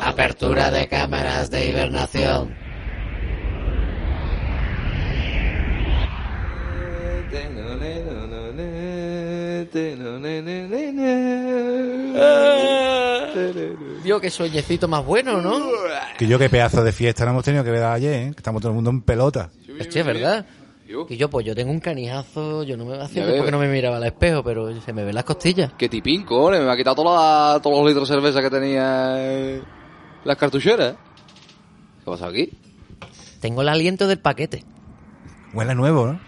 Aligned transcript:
Apertura 0.00 0.70
de 0.70 0.88
cámaras 0.88 1.50
de 1.50 1.68
hibernación. 1.68 2.54
Dios, 14.02 14.20
qué 14.20 14.30
sueñecito 14.30 14.88
más 14.88 15.04
bueno, 15.04 15.40
¿no? 15.40 15.58
Que 16.18 16.26
yo 16.26 16.38
qué 16.38 16.48
pedazo 16.48 16.82
de 16.82 16.92
fiesta 16.92 17.24
no 17.24 17.32
hemos 17.32 17.44
tenido 17.44 17.62
que 17.62 17.70
ver 17.70 17.82
ayer, 17.84 18.12
¿eh? 18.14 18.30
Que 18.32 18.38
estamos 18.38 18.60
todo 18.60 18.70
el 18.70 18.74
mundo 18.76 18.90
en 18.90 19.02
pelota. 19.02 19.50
Hostia, 19.78 20.00
es 20.00 20.06
verdad. 20.06 20.46
Que 21.06 21.16
yo, 21.16 21.30
pues 21.30 21.46
yo 21.46 21.54
tengo 21.54 21.70
un 21.70 21.78
canijazo, 21.78 22.64
yo 22.64 22.76
no 22.76 22.84
me 22.84 22.96
hacía 23.00 23.24
tiempo 23.24 23.44
que 23.44 23.50
no 23.52 23.60
me 23.60 23.68
miraba 23.68 23.98
al 23.98 24.04
espejo, 24.06 24.42
pero 24.42 24.80
se 24.80 24.92
me 24.92 25.04
ven 25.04 25.14
las 25.14 25.22
costillas. 25.24 25.72
Qué 25.78 25.88
tipín, 25.88 26.24
cole, 26.24 26.58
me 26.60 26.68
ha 26.70 26.76
quitado 26.76 26.96
toda 26.96 27.52
la- 27.54 27.60
todos 27.62 27.76
los 27.78 27.86
litros 27.86 28.08
de 28.08 28.14
cerveza 28.16 28.42
que 28.42 28.50
tenía 28.50 29.14
eh, 29.18 29.62
las 30.24 30.36
cartucheras. 30.36 30.96
¿Qué 31.98 32.04
pasa 32.04 32.28
aquí? 32.28 32.50
Tengo 33.40 33.62
el 33.62 33.68
aliento 33.68 34.06
del 34.06 34.18
paquete. 34.18 34.64
Huele 35.52 35.74
nuevo, 35.74 36.06
¿no? 36.06 36.20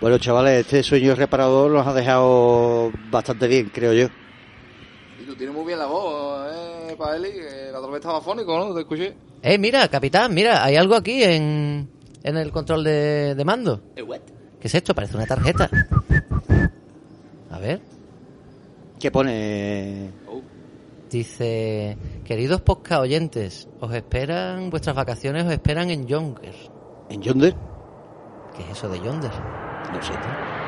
Bueno, 0.00 0.18
chavales, 0.18 0.60
este 0.60 0.82
sueño 0.82 1.14
reparador 1.14 1.70
nos 1.70 1.86
ha 1.86 1.94
dejado 1.94 2.92
bastante 3.10 3.48
bien, 3.48 3.70
creo 3.72 3.92
yo. 3.92 4.08
Y 5.20 5.24
tú 5.24 5.34
tienes 5.34 5.54
muy 5.54 5.64
bien 5.66 5.78
la 5.78 5.86
voz, 5.86 6.46
eh, 6.52 6.94
Paeli, 6.98 7.32
que 7.32 7.70
la 7.72 7.78
otra 7.78 7.90
vez 7.90 8.00
estaba 8.00 8.20
fónico, 8.20 8.58
¿no? 8.58 8.74
Te 8.74 8.80
escuché. 8.80 9.14
Eh, 9.42 9.58
mira, 9.58 9.88
capitán, 9.88 10.34
mira, 10.34 10.62
hay 10.62 10.76
algo 10.76 10.94
aquí 10.94 11.22
en, 11.22 11.88
en 12.22 12.36
el 12.36 12.50
control 12.52 12.84
de, 12.84 13.34
de 13.34 13.44
mando. 13.44 13.80
¿Qué 14.60 14.68
es 14.68 14.74
esto? 14.74 14.94
Parece 14.94 15.16
una 15.16 15.26
tarjeta. 15.26 15.70
A 17.50 17.58
ver. 17.58 17.80
¿Qué 19.00 19.10
pone? 19.10 20.10
Dice, 21.10 21.96
queridos 22.24 22.60
podcast 22.62 23.02
oyentes, 23.02 23.68
os 23.80 23.94
esperan, 23.94 24.70
vuestras 24.70 24.96
vacaciones 24.96 25.44
os 25.44 25.52
esperan 25.52 25.90
en 25.90 26.06
Yonder. 26.06 26.54
¿En 27.08 27.22
Yonder? 27.22 27.54
¿Qué 28.56 28.62
es 28.64 28.70
eso 28.70 28.88
de 28.88 28.98
Yonder? 28.98 29.30
No 29.92 30.02
sé. 30.02 30.12
tío. 30.12 30.65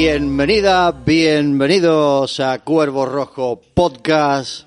Bienvenida, 0.00 0.92
bienvenidos 0.92 2.38
a 2.38 2.60
Cuervo 2.60 3.04
Rojo 3.04 3.60
Podcast. 3.74 4.62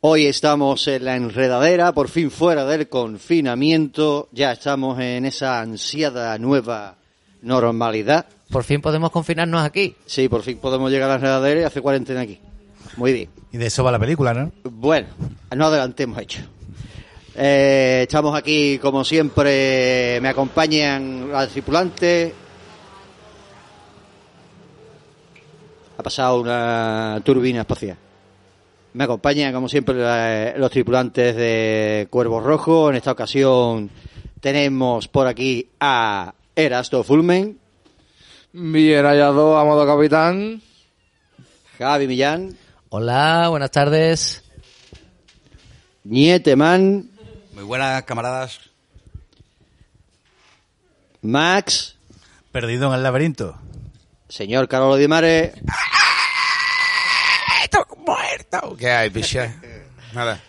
Hoy 0.00 0.26
estamos 0.26 0.88
en 0.88 1.04
la 1.04 1.14
enredadera, 1.14 1.92
por 1.92 2.08
fin 2.08 2.32
fuera 2.32 2.64
del 2.64 2.88
confinamiento. 2.88 4.28
Ya 4.32 4.50
estamos 4.50 4.98
en 4.98 5.24
esa 5.24 5.60
ansiada 5.60 6.36
nueva 6.38 6.96
normalidad. 7.42 8.26
Por 8.50 8.64
fin 8.64 8.80
podemos 8.82 9.12
confinarnos 9.12 9.62
aquí. 9.62 9.94
Sí, 10.04 10.28
por 10.28 10.42
fin 10.42 10.58
podemos 10.58 10.90
llegar 10.90 11.10
a 11.10 11.12
la 11.12 11.18
enredadera 11.20 11.60
y 11.60 11.62
hacer 11.62 11.82
cuarentena 11.82 12.22
aquí. 12.22 12.40
Muy 12.96 13.12
bien. 13.12 13.28
Y 13.52 13.58
de 13.58 13.66
eso 13.66 13.84
va 13.84 13.92
la 13.92 14.00
película, 14.00 14.34
¿no? 14.34 14.50
Bueno, 14.64 15.06
no 15.54 15.66
adelantemos 15.66 16.18
hecho. 16.18 16.40
Eh, 17.36 18.00
estamos 18.02 18.36
aquí, 18.36 18.78
como 18.78 19.04
siempre, 19.04 20.18
me 20.20 20.28
acompañan 20.28 21.30
las 21.30 21.50
tripulantes. 21.50 22.32
Ha 25.96 26.02
pasado 26.02 26.40
una 26.40 27.20
turbina 27.24 27.60
espacial. 27.60 27.96
Me 28.94 29.04
acompañan, 29.04 29.52
como 29.52 29.68
siempre, 29.68 29.94
la- 29.94 30.54
los 30.56 30.70
tripulantes 30.70 31.34
de 31.36 32.06
Cuervo 32.10 32.40
Rojo. 32.40 32.90
En 32.90 32.96
esta 32.96 33.12
ocasión 33.12 33.90
tenemos 34.40 35.08
por 35.08 35.26
aquí 35.26 35.68
a 35.80 36.34
Erasto 36.54 37.02
Fulmen, 37.04 37.58
Bien 38.56 39.04
hallado, 39.04 39.58
amado 39.58 39.84
capitán. 39.84 40.62
Javi 41.76 42.06
Millán, 42.06 42.56
Hola, 42.88 43.48
buenas 43.48 43.72
tardes. 43.72 44.44
Nieteman, 46.04 47.10
Muy 47.54 47.64
buenas, 47.64 48.04
camaradas. 48.04 48.60
Max, 51.22 51.96
Perdido 52.52 52.88
en 52.88 52.94
el 52.94 53.02
laberinto. 53.02 53.56
Señor 54.34 54.66
Carlos 54.66 54.98
Di 54.98 55.06
Mare, 55.06 55.52
muerto! 58.04 58.76
¿Qué 58.76 58.90
hay, 58.90 59.10
picha? 59.10 59.54
Nada. 60.12 60.40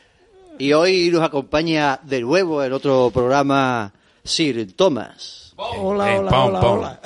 Y 0.58 0.74
hoy 0.74 1.12
nos 1.12 1.22
acompaña 1.22 2.00
de 2.02 2.22
nuevo 2.22 2.64
en 2.64 2.74
otro 2.74 3.12
programa 3.14 3.94
Sir 4.24 4.76
Thomas. 4.76 5.54
Hola, 5.58 6.20
hola, 6.20 6.44
hola, 6.44 6.60
hola. 6.60 7.02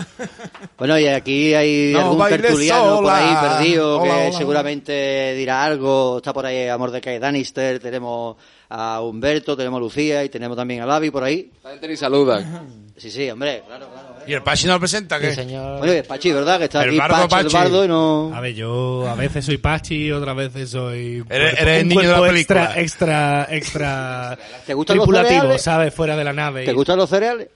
Bueno, 0.77 0.97
y 0.97 1.07
aquí 1.07 1.53
hay 1.53 1.91
No 1.91 1.99
algún 1.99 2.29
tertuliano 2.29 3.01
por 3.01 3.11
ahí 3.11 3.35
perdido 3.41 3.99
Hola, 3.99 4.13
que 4.13 4.27
hola, 4.27 4.37
seguramente 4.37 5.33
dirá 5.35 5.65
algo. 5.65 6.17
Está 6.17 6.31
por 6.31 6.45
ahí 6.45 6.69
Amor 6.69 6.91
de 6.91 7.01
Cae 7.01 7.19
Danister, 7.19 7.79
tenemos 7.79 8.37
a 8.69 9.01
Humberto, 9.01 9.57
tenemos 9.57 9.79
a 9.79 9.81
Lucía 9.81 10.23
y 10.23 10.29
tenemos 10.29 10.55
también 10.55 10.81
a 10.81 10.85
Lavi 10.85 11.11
por 11.11 11.25
ahí. 11.25 11.51
La 11.61 11.71
gente 11.71 11.89
ni 11.89 11.97
saluda. 11.97 12.63
Sí, 12.95 13.11
sí, 13.11 13.29
hombre, 13.29 13.63
claro, 13.67 13.87
claro. 13.91 13.98
¿Y 14.29 14.33
el 14.33 14.43
Pachi 14.43 14.67
no 14.67 14.73
lo 14.73 14.79
presenta? 14.79 15.19
¿Qué? 15.19 15.29
Sí, 15.31 15.35
señor. 15.37 15.87
Es 15.87 16.05
Pachi, 16.05 16.31
¿verdad? 16.31 16.59
Que 16.59 16.65
está 16.65 16.83
El 16.83 16.89
aquí 16.89 16.97
bardo 16.99 17.15
Pachi, 17.27 17.35
el 17.35 17.43
Pachi. 17.45 17.55
bardo 17.55 17.85
y 17.85 17.87
no... 17.87 18.31
A 18.33 18.39
ver, 18.41 18.53
yo 18.53 19.07
a 19.09 19.15
veces 19.15 19.43
soy 19.43 19.57
Pachi, 19.57 20.11
otras 20.11 20.35
veces 20.35 20.69
soy 20.69 21.23
Eres- 21.29 21.59
eres 21.59 21.81
el 21.81 21.87
niño 21.87 22.01
de 22.01 22.07
la 22.07 22.21
película. 22.27 22.79
extra, 22.79 22.79
extra, 22.79 23.47
extra 23.49 24.37
¿Te 24.67 24.73
gustan 24.75 24.97
los 24.97 25.05
tripulativo, 25.05 25.39
cereales? 25.41 25.61
¿sabes? 25.63 25.93
Fuera 25.93 26.15
de 26.15 26.23
la 26.23 26.33
nave. 26.33 26.63
¿Te 26.65 26.73
gustan 26.73 26.97
los 26.97 27.09
cereales? 27.09 27.47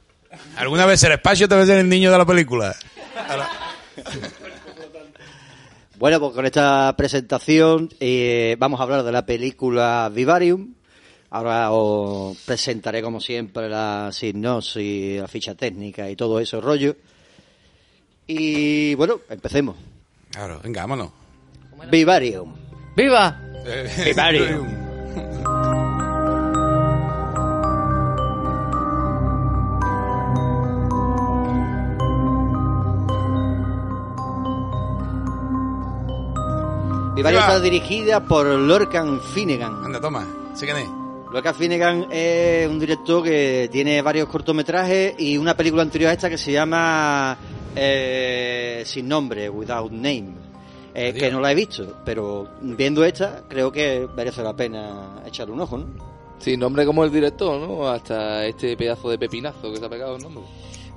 ¿Alguna 0.58 0.88
vez 0.88 1.04
eres 1.04 1.20
Pachi 1.20 1.44
o 1.44 1.48
te 1.48 1.56
ves 1.56 1.70
el 1.70 1.88
niño 1.88 2.12
de 2.12 2.18
la 2.18 2.25
película? 2.25 2.75
Bueno, 5.98 6.20
pues 6.20 6.34
con 6.34 6.46
esta 6.46 6.94
presentación 6.98 7.90
eh, 8.00 8.56
vamos 8.60 8.80
a 8.80 8.84
hablar 8.84 9.04
de 9.04 9.12
la 9.12 9.25
película 9.25 10.12
Vivarium. 10.14 10.74
Ahora 11.34 11.72
os 11.72 12.38
presentaré, 12.46 13.02
como 13.02 13.20
siempre, 13.20 13.68
la 13.68 14.12
sinopsis, 14.14 15.20
la 15.20 15.28
ficha 15.28 15.56
técnica 15.56 16.08
y 16.08 16.16
todo 16.16 16.40
ese 16.40 16.62
rollo. 16.62 16.96
Y 18.28 18.94
bueno, 18.94 19.20
empecemos. 19.28 19.76
Claro, 20.30 20.60
venga, 20.64 20.82
vámonos. 20.82 21.10
Vivarium. 21.90 22.54
¡Viva! 22.96 23.42
Vivarium. 24.06 24.68
Vivarium 37.16 37.16
Viva. 37.16 37.40
está 37.40 37.60
dirigida 37.60 38.24
por 38.24 38.46
Lorcan 38.46 39.20
Finnegan. 39.20 39.84
Anda, 39.84 40.00
toma. 40.00 40.28
¿Sí 40.54 40.66
quién 40.68 40.78
es? 40.78 41.03
Lorcan 41.34 41.56
Finnegan 41.56 42.08
es 42.12 42.70
un 42.70 42.80
director 42.80 43.24
que 43.24 43.68
tiene 43.72 44.04
varios 44.04 44.30
cortometrajes 44.30 45.16
y 45.18 45.36
una 45.36 45.58
película 45.58 45.82
anterior 45.82 46.12
a 46.12 46.14
esta 46.14 46.30
que 46.30 46.38
se 46.38 46.52
llama 46.52 47.36
eh, 47.76 48.84
Sin 48.86 49.08
Nombre, 49.08 49.50
Without 49.50 49.92
Name. 49.92 50.36
Eh, 50.94 51.12
que 51.12 51.32
no 51.32 51.40
la 51.40 51.52
he 51.52 51.56
visto, 51.56 52.02
pero 52.06 52.48
viendo 52.62 53.04
esta 53.04 53.42
creo 53.50 53.72
que 53.72 54.08
merece 54.16 54.44
la 54.44 54.56
pena 54.56 55.24
echarle 55.26 55.56
un 55.56 55.62
ojo, 55.62 55.80
¿no? 55.80 55.88
Sí, 56.38 56.56
nombre 56.56 56.86
como 56.86 57.04
el 57.04 57.12
director, 57.12 57.60
¿no? 57.60 57.88
Hasta 57.88 58.46
este 58.46 58.78
pedazo 58.78 59.10
de 59.10 59.18
pepinazo 59.18 59.72
que 59.72 59.80
se 59.80 59.86
ha 59.86 59.90
pegado 59.90 60.18
el 60.18 60.22
nombre. 60.22 60.44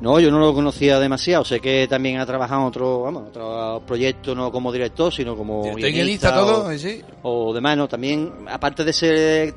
No, 0.02 0.20
yo 0.20 0.30
no 0.30 0.38
lo 0.38 0.52
conocía 0.52 1.00
demasiado. 1.00 1.46
Sé 1.46 1.60
que 1.60 1.86
también 1.88 2.18
ha 2.20 2.26
trabajado 2.26 2.60
en 2.60 2.66
otro, 2.66 3.00
vamos, 3.00 3.28
otro 3.28 3.82
proyecto, 3.86 4.34
no 4.34 4.52
como 4.52 4.70
director, 4.70 5.10
sino 5.10 5.34
como 5.34 5.62
guionista 5.74 6.34
todo, 6.34 6.66
o, 6.66 6.70
¿eh, 6.70 6.78
sí? 6.78 7.00
o 7.22 7.54
demás, 7.54 7.78
¿no? 7.78 7.88
También, 7.88 8.30
aparte 8.50 8.84
de 8.84 8.92
ser 8.92 9.54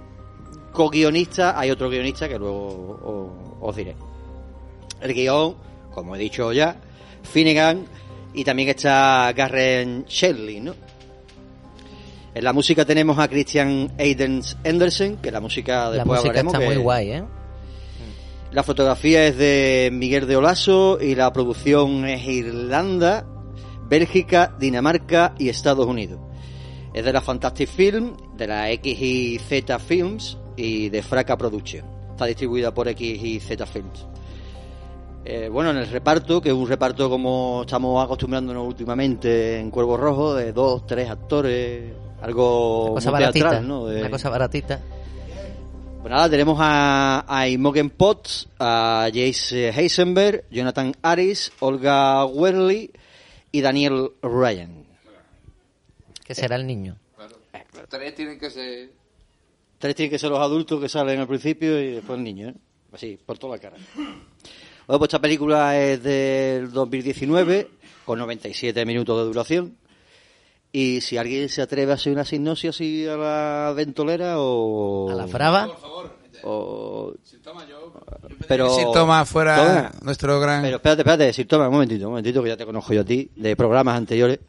co-guionista, 0.79 1.59
hay 1.59 1.71
otro 1.71 1.89
guionista 1.89 2.29
que 2.29 2.39
luego 2.39 3.35
os, 3.61 3.69
os 3.69 3.75
diré. 3.75 3.97
El 5.01 5.13
guion, 5.13 5.55
como 5.93 6.15
he 6.15 6.19
dicho 6.19 6.53
ya, 6.53 6.77
Finnegan 7.21 7.85
y 8.33 8.45
también 8.45 8.69
está 8.69 9.33
Garren 9.33 10.05
Shelley, 10.05 10.61
¿no? 10.61 10.73
En 12.33 12.43
la 12.45 12.53
música 12.53 12.85
tenemos 12.85 13.19
a 13.19 13.27
Christian 13.27 13.91
Aiden 13.99 14.41
Anderson, 14.63 15.17
que 15.17 15.31
la 15.31 15.41
música 15.41 15.85
La 15.85 15.91
después 15.91 16.21
música 16.21 16.29
hablaremos. 16.39 16.53
está 16.53 16.65
muy 16.65 16.77
guay, 16.77 17.11
¿eh? 17.11 17.23
la 18.53 18.63
fotografía 18.63 19.25
es 19.27 19.37
de 19.37 19.89
Miguel 19.91 20.27
de 20.27 20.37
Olaso 20.37 20.97
y 21.01 21.13
la 21.13 21.33
producción 21.33 22.07
es 22.07 22.25
Irlanda, 22.25 23.25
Bélgica, 23.89 24.55
Dinamarca 24.57 25.35
y 25.37 25.49
Estados 25.49 25.85
Unidos. 25.85 26.21
Es 26.93 27.03
de 27.03 27.11
la 27.11 27.19
Fantastic 27.19 27.67
Film, 27.67 28.15
de 28.37 28.47
la 28.47 28.71
X 28.71 29.01
y 29.01 29.39
Z 29.39 29.77
Films 29.77 30.38
y 30.59 30.89
de 30.89 31.01
Fraca 31.01 31.37
Production. 31.37 31.85
Está 32.11 32.25
distribuida 32.25 32.73
por 32.73 32.87
X 32.89 33.23
y 33.23 33.39
Z 33.39 33.65
Films. 33.65 34.05
Eh, 35.25 35.49
bueno, 35.51 35.71
en 35.71 35.77
el 35.77 35.87
reparto, 35.87 36.41
que 36.41 36.49
es 36.49 36.55
un 36.55 36.67
reparto 36.67 37.09
como 37.09 37.61
estamos 37.61 38.03
acostumbrándonos 38.03 38.65
últimamente 38.67 39.59
en 39.59 39.69
Cuervo 39.69 39.95
Rojo, 39.97 40.33
de 40.33 40.51
dos, 40.53 40.85
tres 40.87 41.09
actores, 41.09 41.91
algo 42.21 42.85
Una 42.85 42.95
cosa 42.95 43.11
muy 43.11 43.19
teatral, 43.19 43.43
baratita. 43.43 43.61
¿no? 43.67 43.85
De- 43.85 43.99
Una 44.01 44.09
cosa 44.09 44.29
baratita. 44.29 44.79
pues 46.01 46.11
nada, 46.11 46.29
tenemos 46.29 46.57
a, 46.61 47.25
a 47.27 47.47
Imogen 47.47 47.89
Potts, 47.89 48.47
a 48.59 49.07
Jace 49.13 49.69
Heisenberg, 49.69 50.45
Jonathan 50.49 50.93
Aris, 51.01 51.51
Olga 51.59 52.25
Werley 52.25 52.91
y 53.51 53.61
Daniel 53.61 54.11
Ryan. 54.21 54.85
Que 56.25 56.33
será 56.35 56.55
el 56.55 56.65
niño. 56.67 56.95
Tres 57.89 58.15
tienen 58.15 58.39
que 58.39 58.49
ser... 58.51 58.89
Tres 59.79 59.95
tienen 59.95 60.11
que 60.11 60.19
ser 60.19 60.29
los 60.29 60.39
adultos 60.39 60.79
que 60.81 60.89
salen 60.89 61.21
al 61.21 61.27
principio 61.27 61.81
y 61.81 61.93
después 61.93 62.17
el 62.17 62.23
niño, 62.23 62.49
¿eh? 62.49 62.55
Así, 62.91 63.17
por 63.25 63.37
toda 63.37 63.55
la 63.55 63.61
cara. 63.61 63.77
Bueno, 63.95 64.99
pues 64.99 65.09
esta 65.09 65.21
película 65.21 65.79
es 65.79 66.03
del 66.03 66.71
2019, 66.71 67.69
con 68.05 68.19
97 68.19 68.85
minutos 68.85 69.17
de 69.19 69.23
duración. 69.23 69.77
Y 70.71 71.01
si 71.01 71.17
alguien 71.17 71.47
se 71.49 71.61
atreve 71.61 71.91
a 71.91 71.95
hacer 71.95 72.11
una 72.11 72.25
sinopsis 72.25 72.71
así 72.71 73.07
a 73.07 73.15
la 73.15 73.73
ventolera 73.75 74.39
o... 74.39 75.09
A 75.11 75.15
la 75.15 75.27
frava. 75.27 75.69
o... 76.43 77.13
Pero... 78.47 78.69
Si 78.75 78.83
toma 78.91 79.25
fuera 79.25 79.55
Toma. 79.55 79.91
nuestro 80.01 80.39
gran... 80.39 80.61
Pero 80.61 80.75
espérate, 80.77 81.01
espérate, 81.01 81.33
si 81.33 81.45
toma 81.45 81.67
un 81.67 81.73
momentito, 81.73 82.05
un 82.05 82.11
momentito, 82.11 82.43
que 82.43 82.49
ya 82.49 82.57
te 82.57 82.65
conozco 82.65 82.93
yo 82.93 83.01
a 83.01 83.05
ti, 83.05 83.29
de 83.35 83.55
programas 83.55 83.95
anteriores. 83.95 84.39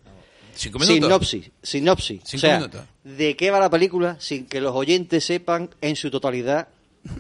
Cinco 0.55 0.79
minutos. 0.79 1.05
Sinopsis, 1.29 1.50
sinopsis. 1.62 2.20
Cinco 2.25 2.37
o 2.38 2.41
sea, 2.41 2.56
minutos. 2.58 2.82
¿de 3.05 3.37
qué 3.37 3.50
va 3.50 3.58
la 3.61 3.70
película 3.70 4.17
sin 4.19 4.47
que 4.47 4.61
los 4.61 4.75
oyentes 4.75 5.25
sepan 5.25 5.70
en 5.81 5.97
su 5.97 6.11
totalidad 6.11 6.69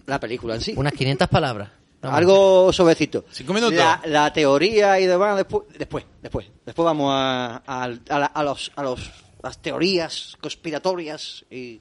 la 0.06 0.20
película 0.20 0.54
en 0.56 0.60
sí? 0.60 0.74
Unas 0.76 0.92
500 0.92 1.28
palabras. 1.28 1.70
Vamos. 2.02 2.16
Algo 2.18 2.72
suavecito. 2.72 3.24
Cinco 3.30 3.52
minutos. 3.52 3.76
La, 3.76 4.00
la 4.06 4.32
teoría 4.32 4.98
y 5.00 5.06
demás, 5.06 5.36
después, 5.36 5.64
después, 5.78 6.04
después. 6.22 6.46
Después 6.64 6.84
vamos 6.84 7.12
a, 7.14 7.62
a, 7.66 7.82
a 7.84 8.18
la- 8.18 8.26
a 8.26 8.42
los, 8.42 8.72
a 8.76 8.82
los, 8.82 9.10
las 9.42 9.60
teorías 9.60 10.36
conspiratorias 10.40 11.44
y... 11.50 11.80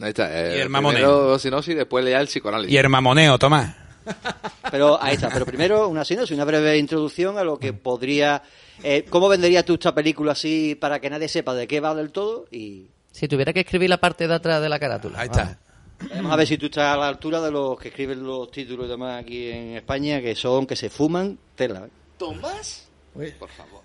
Ahí 0.00 0.10
está. 0.10 0.28
Eh, 0.30 0.58
Y 0.58 0.60
el 0.60 0.68
primero 0.68 0.70
mamoneo. 0.70 1.38
sinopsis, 1.38 1.74
después 1.74 2.04
lea 2.04 2.20
el 2.20 2.26
psicoanálisis. 2.28 2.72
Y 2.72 2.76
el 2.76 2.88
mamoneo, 2.88 3.38
Tomás. 3.38 3.74
Pero 4.70 5.02
ahí 5.02 5.14
está. 5.14 5.28
Pero 5.30 5.44
primero 5.46 5.88
una 5.88 6.04
sinopsis, 6.04 6.34
una 6.36 6.44
breve 6.44 6.76
introducción 6.78 7.38
a 7.38 7.44
lo 7.44 7.58
que 7.58 7.72
podría... 7.72 8.42
eh, 8.82 9.04
¿Cómo 9.08 9.28
venderías 9.28 9.64
tú 9.64 9.74
esta 9.74 9.94
película 9.94 10.32
así 10.32 10.74
para 10.74 11.00
que 11.00 11.10
nadie 11.10 11.28
sepa 11.28 11.54
de 11.54 11.66
qué 11.66 11.80
va 11.80 11.94
del 11.94 12.10
todo? 12.10 12.46
Y 12.50 12.86
Si 13.10 13.28
tuviera 13.28 13.52
que 13.52 13.60
escribir 13.60 13.90
la 13.90 13.98
parte 13.98 14.28
de 14.28 14.34
atrás 14.34 14.60
de 14.62 14.68
la 14.68 14.78
carátula. 14.78 15.20
Ahí 15.20 15.28
está. 15.28 15.58
vamos 16.14 16.32
a 16.32 16.36
ver 16.36 16.46
si 16.46 16.58
tú 16.58 16.66
estás 16.66 16.94
a 16.94 16.96
la 16.96 17.08
altura 17.08 17.40
de 17.40 17.50
los 17.50 17.78
que 17.78 17.88
escriben 17.88 18.22
los 18.22 18.50
títulos 18.50 18.86
y 18.86 18.90
demás 18.90 19.22
aquí 19.22 19.50
en 19.50 19.76
España, 19.76 20.20
que 20.20 20.34
son 20.34 20.66
que 20.66 20.76
se 20.76 20.90
fuman 20.90 21.38
tela. 21.54 21.86
¿eh? 21.86 21.90
¿Tomás? 22.18 22.86
Pues, 23.14 23.32
Por 23.34 23.48
favor. 23.48 23.82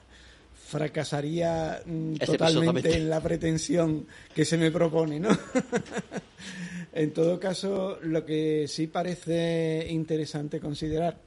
fracasaría 0.68 1.82
mm, 1.86 2.14
Este 2.14 2.26
totalmente 2.38 2.96
en 2.96 3.10
la 3.10 3.22
pretensión 3.22 4.06
que 4.36 4.46
se 4.46 4.58
me 4.58 4.70
propone, 4.72 5.20
¿no? 5.20 5.30
en 6.94 7.14
todo 7.14 7.40
caso, 7.40 7.98
lo 8.02 8.26
que 8.26 8.66
sí 8.68 8.88
parece 8.88 9.88
interesante 9.90 10.60
considerar 10.60 11.18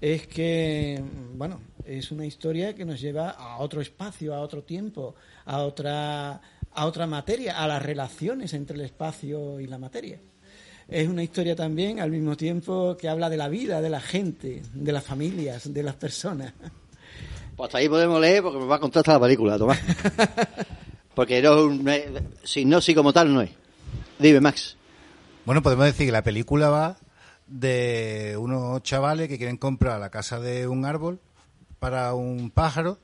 es 0.00 0.26
que, 0.26 1.02
bueno, 1.34 1.60
es 1.84 2.10
una 2.10 2.26
historia 2.26 2.74
que 2.74 2.84
nos 2.84 3.00
lleva 3.00 3.30
a 3.30 3.58
otro 3.58 3.80
espacio, 3.80 4.34
a 4.34 4.40
otro 4.40 4.62
tiempo, 4.62 5.14
a 5.44 5.58
otra, 5.62 6.40
a 6.72 6.86
otra 6.86 7.06
materia, 7.06 7.62
a 7.62 7.66
las 7.66 7.82
relaciones 7.82 8.52
entre 8.54 8.76
el 8.76 8.82
espacio 8.84 9.60
y 9.60 9.66
la 9.66 9.78
materia. 9.78 10.18
Es 10.88 11.08
una 11.08 11.22
historia 11.22 11.56
también, 11.56 11.98
al 12.00 12.10
mismo 12.10 12.36
tiempo, 12.36 12.96
que 12.96 13.08
habla 13.08 13.28
de 13.28 13.36
la 13.36 13.48
vida, 13.48 13.80
de 13.80 13.90
la 13.90 14.00
gente, 14.00 14.62
de 14.72 14.92
las 14.92 15.02
familias, 15.02 15.72
de 15.72 15.82
las 15.82 15.96
personas. 15.96 16.52
Pues 17.56 17.68
hasta 17.68 17.78
ahí 17.78 17.88
podemos 17.88 18.20
leer 18.20 18.42
porque 18.42 18.58
me 18.58 18.66
va 18.66 18.76
a 18.76 18.80
contar 18.80 19.00
hasta 19.00 19.14
la 19.14 19.20
película, 19.20 19.56
Tomás. 19.58 19.80
Porque 21.14 21.40
no, 21.40 21.54
es 21.54 21.64
un- 21.64 22.28
si 22.44 22.66
no, 22.66 22.78
sí 22.82 22.94
como 22.94 23.10
tal 23.10 23.32
no 23.32 23.40
es. 23.40 23.48
Dime, 24.18 24.38
Max. 24.40 24.76
Bueno, 25.46 25.62
podemos 25.62 25.86
decir 25.86 26.04
que 26.04 26.12
la 26.12 26.22
película 26.22 26.68
va 26.68 26.98
de 27.46 28.36
unos 28.38 28.82
chavales 28.82 29.28
que 29.28 29.38
quieren 29.38 29.56
comprar 29.56 30.00
la 30.00 30.10
casa 30.10 30.40
de 30.40 30.66
un 30.66 30.84
árbol 30.84 31.20
para 31.78 32.14
un 32.14 32.50
pájaro 32.50 32.98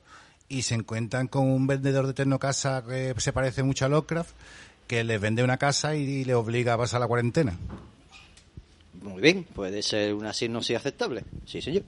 y 0.49 0.63
se 0.63 0.75
encuentran 0.75 1.29
con 1.29 1.49
un 1.49 1.67
vendedor 1.67 2.07
de 2.07 2.15
tecnocasa 2.15 2.83
que 2.87 3.15
se 3.19 3.33
parece 3.33 3.63
mucho 3.63 3.85
a 3.85 3.89
Lovecraft 3.89 4.35
que 4.87 5.05
les 5.05 5.21
vende 5.21 5.43
una 5.43 5.57
casa 5.57 5.95
y 5.95 6.25
les 6.25 6.37
obliga 6.37 6.75
a 6.75 6.79
pasar 6.79 7.01
la 7.01 7.07
cuarentena. 7.07 7.57
Muy 9.01 9.23
bien, 9.23 9.45
puede 9.45 9.83
ser 9.83 10.15
una 10.15 10.33
sinopsis 10.33 10.77
aceptable. 10.77 11.25
Sí, 11.47 11.63
señor. 11.63 11.83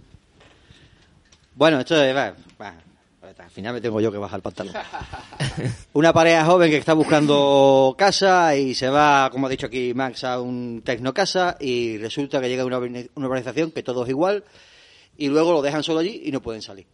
Bueno, 1.54 1.80
esto 1.80 2.02
es... 2.02 2.16
va, 2.16 2.34
al 3.38 3.50
final 3.50 3.74
me 3.74 3.80
tengo 3.80 4.00
yo 4.00 4.12
que 4.12 4.18
bajar 4.18 4.38
el 4.38 4.42
pantalón. 4.42 4.74
Una 5.92 6.12
pareja 6.12 6.44
joven 6.44 6.70
que 6.70 6.76
está 6.76 6.92
buscando 6.92 7.94
casa 7.96 8.56
y 8.56 8.74
se 8.74 8.88
va, 8.88 9.28
como 9.30 9.46
ha 9.46 9.50
dicho 9.50 9.66
aquí 9.66 9.94
Max, 9.94 10.24
a 10.24 10.40
un 10.40 10.82
tecnocasa 10.84 11.56
y 11.60 11.98
resulta 11.98 12.40
que 12.40 12.48
llega 12.48 12.64
una, 12.64 12.78
urbanización 12.78 13.70
que 13.70 13.82
todo 13.82 14.04
es 14.04 14.10
igual 14.10 14.44
y 15.16 15.28
luego 15.28 15.52
lo 15.52 15.62
dejan 15.62 15.82
solo 15.82 16.00
allí 16.00 16.22
y 16.24 16.32
no 16.32 16.42
pueden 16.42 16.62
salir. 16.62 16.86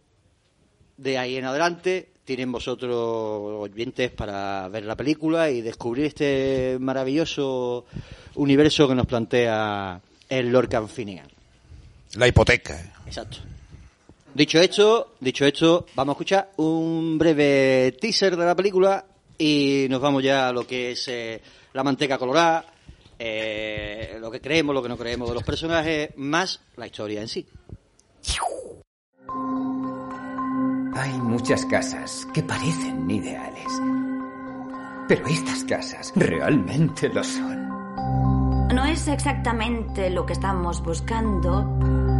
De 0.97 1.17
ahí 1.17 1.37
en 1.37 1.45
adelante 1.45 2.09
tienen 2.23 2.51
vosotros 2.51 2.93
oyentes 2.93 4.11
para 4.11 4.67
ver 4.69 4.85
la 4.85 4.95
película 4.95 5.49
y 5.49 5.61
descubrir 5.61 6.05
este 6.05 6.77
maravilloso 6.79 7.85
universo 8.35 8.87
que 8.87 8.95
nos 8.95 9.07
plantea 9.07 9.99
el 10.29 10.49
Lorcan 10.49 10.87
Finnegan. 10.87 11.27
La 12.15 12.27
hipoteca. 12.27 12.93
Exacto. 13.05 13.37
Dicho 14.33 14.59
esto, 14.59 15.15
dicho 15.19 15.45
esto, 15.45 15.85
vamos 15.93 16.13
a 16.13 16.15
escuchar 16.15 16.51
un 16.57 17.17
breve 17.17 17.97
teaser 17.99 18.37
de 18.37 18.45
la 18.45 18.55
película 18.55 19.05
y 19.37 19.87
nos 19.89 19.99
vamos 19.99 20.23
ya 20.23 20.47
a 20.47 20.53
lo 20.53 20.65
que 20.65 20.91
es 20.91 21.05
eh, 21.09 21.41
la 21.73 21.83
manteca 21.83 22.17
colorada, 22.17 22.65
eh, 23.19 24.17
lo 24.21 24.31
que 24.31 24.39
creemos, 24.39 24.73
lo 24.73 24.81
que 24.81 24.89
no 24.89 24.97
creemos 24.97 25.27
de 25.27 25.35
los 25.35 25.43
personajes, 25.43 26.11
más 26.15 26.61
la 26.77 26.87
historia 26.87 27.19
en 27.19 27.27
sí. 27.27 27.45
Hay 30.93 31.11
muchas 31.13 31.65
casas 31.65 32.27
que 32.33 32.43
parecen 32.43 33.09
ideales. 33.11 33.67
Pero 35.07 35.27
estas 35.27 35.63
casas 35.65 36.13
realmente 36.15 37.09
lo 37.09 37.23
son. 37.23 37.67
No 38.73 38.85
es 38.85 39.07
exactamente 39.07 40.09
lo 40.09 40.25
que 40.25 40.33
estamos 40.33 40.81
buscando. 40.81 42.10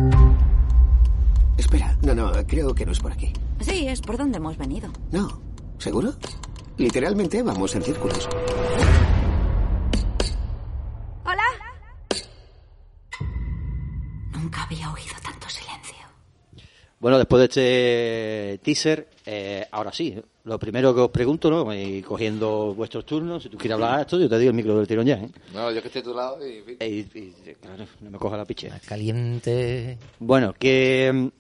Espera, 1.61 1.95
no, 2.01 2.15
no, 2.15 2.31
creo 2.47 2.73
que 2.73 2.87
no 2.87 2.91
es 2.91 2.99
por 2.99 3.11
aquí. 3.11 3.31
Sí, 3.59 3.87
es 3.87 4.01
por 4.01 4.17
donde 4.17 4.37
hemos 4.37 4.57
venido. 4.57 4.91
No, 5.11 5.39
¿seguro? 5.77 6.11
Literalmente 6.77 7.43
vamos 7.43 7.75
en 7.75 7.83
círculos. 7.83 8.27
Hola. 11.23 11.43
Nunca 14.33 14.63
había 14.63 14.91
oído 14.91 15.13
tanto 15.23 15.47
silencio. 15.49 15.95
Bueno, 16.99 17.19
después 17.19 17.39
de 17.41 17.45
este 17.45 18.59
teaser, 18.63 19.07
eh, 19.27 19.67
ahora 19.71 19.93
sí, 19.93 20.19
lo 20.45 20.57
primero 20.57 20.95
que 20.95 21.01
os 21.01 21.11
pregunto, 21.11 21.51
¿no? 21.51 21.71
Y 21.75 22.01
cogiendo 22.01 22.73
vuestros 22.73 23.05
turnos, 23.05 23.43
si 23.43 23.49
tú 23.49 23.57
quieres 23.59 23.75
hablar 23.75 23.97
de 23.97 24.01
esto, 24.01 24.19
yo 24.19 24.27
te 24.27 24.39
digo 24.39 24.49
el 24.49 24.55
micro 24.55 24.75
del 24.77 24.87
tirón 24.87 25.05
ya, 25.05 25.13
¿eh? 25.17 25.29
No, 25.53 25.71
yo 25.71 25.79
que 25.79 25.89
estoy 25.89 26.01
a 26.01 26.05
tu 26.05 26.13
lado 26.15 26.39
y... 26.47 26.77
Y, 26.83 26.85
y- 27.13 27.55
claro, 27.61 27.85
no 28.01 28.09
me 28.09 28.17
coja 28.17 28.35
la 28.35 28.45
piche. 28.45 28.71
Caliente. 28.87 29.99
Bueno, 30.19 30.53
que 30.57 31.31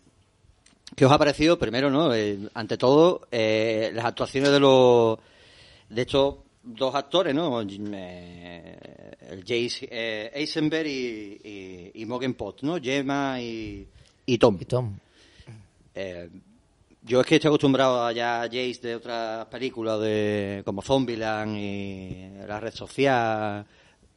¿qué 0.95 1.05
os 1.05 1.11
ha 1.11 1.17
parecido? 1.17 1.57
Primero, 1.57 1.89
¿no? 1.89 2.13
Eh, 2.13 2.39
ante 2.53 2.77
todo, 2.77 3.27
eh, 3.31 3.91
las 3.93 4.05
actuaciones 4.05 4.51
de 4.51 4.59
los 4.59 5.17
de 5.89 6.01
estos 6.01 6.35
dos 6.63 6.95
actores, 6.95 7.33
¿no? 7.33 7.61
Eh, 7.61 8.77
el 9.29 9.41
Jace 9.41 9.87
eh, 9.89 10.31
Eisenberg 10.33 10.87
y, 10.87 11.41
y, 11.43 11.91
y 11.95 12.05
Morgan 12.05 12.33
Potts, 12.33 12.63
¿no? 12.63 12.79
Gemma 12.79 13.41
y, 13.41 13.87
y 14.25 14.37
Tom. 14.37 14.57
Y 14.59 14.65
Tom. 14.65 14.97
Eh, 15.93 16.29
yo 17.03 17.21
es 17.21 17.27
que 17.27 17.35
estoy 17.35 17.49
acostumbrado 17.49 18.05
a 18.05 18.11
ya 18.11 18.43
a 18.43 18.45
Jace 18.45 18.79
de 18.81 18.95
otras 18.95 19.45
películas 19.47 19.99
de 20.01 20.61
como 20.63 20.81
Zombieland 20.81 21.57
y 21.57 22.29
la 22.47 22.59
red 22.59 22.73
social. 22.73 23.65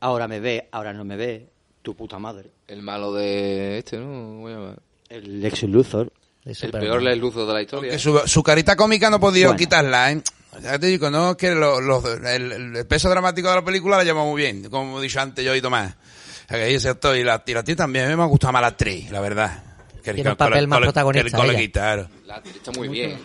Ahora 0.00 0.28
me 0.28 0.40
ve, 0.40 0.69
ahora 0.71 0.93
no 0.93 1.04
me 1.04 1.16
ve. 1.16 1.49
Tu 1.83 1.95
puta 1.95 2.19
madre. 2.19 2.50
El 2.66 2.81
malo 2.81 3.12
de 3.12 3.78
este, 3.78 3.99
¿no? 3.99 4.75
El 5.09 5.40
Lex 5.43 5.64
Luthor. 5.64 6.11
El 6.44 6.70
peor 6.70 7.02
Lex 7.02 7.18
Luthor 7.18 7.46
de 7.46 7.52
la 7.54 7.62
historia. 7.62 7.90
Que 7.92 7.98
su, 7.98 8.18
su 8.26 8.42
carita 8.42 8.76
cómica 8.76 9.08
no 9.10 9.18
Bueno. 9.18 9.56
quitarla, 9.56 10.12
¿eh? 10.12 10.22
Ya 10.62 10.78
te 10.78 10.86
digo, 10.86 11.10
no, 11.10 11.30
es 11.32 11.36
que 11.36 11.52
lo- 11.54 11.80
los- 11.80 12.04
el, 12.04 12.52
el 12.76 12.86
peso 12.86 13.08
dramático 13.08 13.48
de 13.48 13.54
la 13.56 13.64
película 13.64 13.96
la 13.96 14.04
lleva 14.04 14.22
muy 14.24 14.40
bien, 14.42 14.68
como 14.70 15.00
he 15.00 15.02
dicho 15.02 15.20
antes 15.20 15.44
yo 15.44 15.54
y 15.54 15.60
Tomás. 15.60 15.92
O 15.92 16.48
sea, 16.48 16.58
que 16.58 16.74
ese 16.74 16.90
actor 16.90 17.16
y 17.16 17.24
la, 17.24 17.42
y 17.46 17.52
la 17.54 17.60
actriz 17.60 17.76
también, 17.76 18.04
a 18.04 18.08
mí 18.08 18.16
me 18.16 18.22
ha 18.22 18.26
gustado 18.26 18.52
más 18.52 18.62
la 18.62 18.68
actriz, 18.68 19.10
la 19.10 19.20
verdad. 19.20 19.62
Que 20.04 20.12
Tiene 20.12 20.30
un 20.30 20.36
papel 20.36 20.68
más 20.68 20.80
protagonista, 20.80 21.40
Que 21.40 21.48
el 21.48 21.56
ella. 21.56 21.72
claro. 21.72 22.08
La 22.26 22.34
actriz 22.36 22.56
está 22.56 22.72
muy 22.72 22.88
bien. 22.88 23.18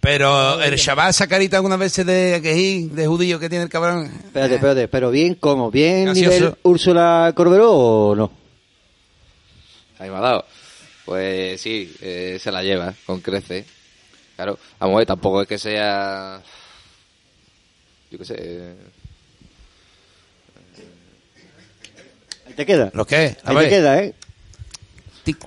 Pero 0.00 0.62
el 0.62 0.78
chaval, 0.78 1.10
esa 1.10 1.26
carita 1.26 1.56
algunas 1.56 1.78
veces 1.80 2.06
de, 2.06 2.40
que- 2.40 2.88
de 2.94 3.06
judío 3.08 3.40
que 3.40 3.48
tiene 3.48 3.64
el 3.64 3.70
cabrón. 3.70 4.04
Espérate, 4.06 4.54
espérate, 4.54 4.86
pero 4.88 5.10
bien, 5.10 5.34
¿cómo? 5.34 5.72
¿Bien 5.72 6.04
Gracioso. 6.04 6.30
nivel 6.36 6.54
Úrsula 6.62 7.32
Corberó 7.34 7.72
o 7.72 8.14
no? 8.14 8.30
Ahí 9.98 10.08
me 10.08 10.16
ha 10.16 10.20
dado. 10.20 10.44
Pues 11.10 11.60
sí, 11.60 11.92
eh, 12.02 12.38
se 12.40 12.52
la 12.52 12.62
lleva 12.62 12.94
con 13.04 13.20
crece. 13.20 13.64
Claro, 14.36 14.56
vamos 14.78 14.94
a 14.94 14.98
ver, 14.98 15.06
tampoco 15.08 15.42
es 15.42 15.48
que 15.48 15.58
sea. 15.58 16.40
Yo 18.12 18.18
qué 18.18 18.24
sé. 18.24 18.36
eh, 18.38 18.74
Ahí 22.46 22.52
te 22.54 22.64
queda. 22.64 22.92
¿Lo 22.94 23.04
qué? 23.04 23.36
A 23.42 23.50
Ahí 23.50 23.56
ver. 23.56 23.64
te 23.64 23.70
queda, 23.70 24.00
¿eh? 24.04 24.14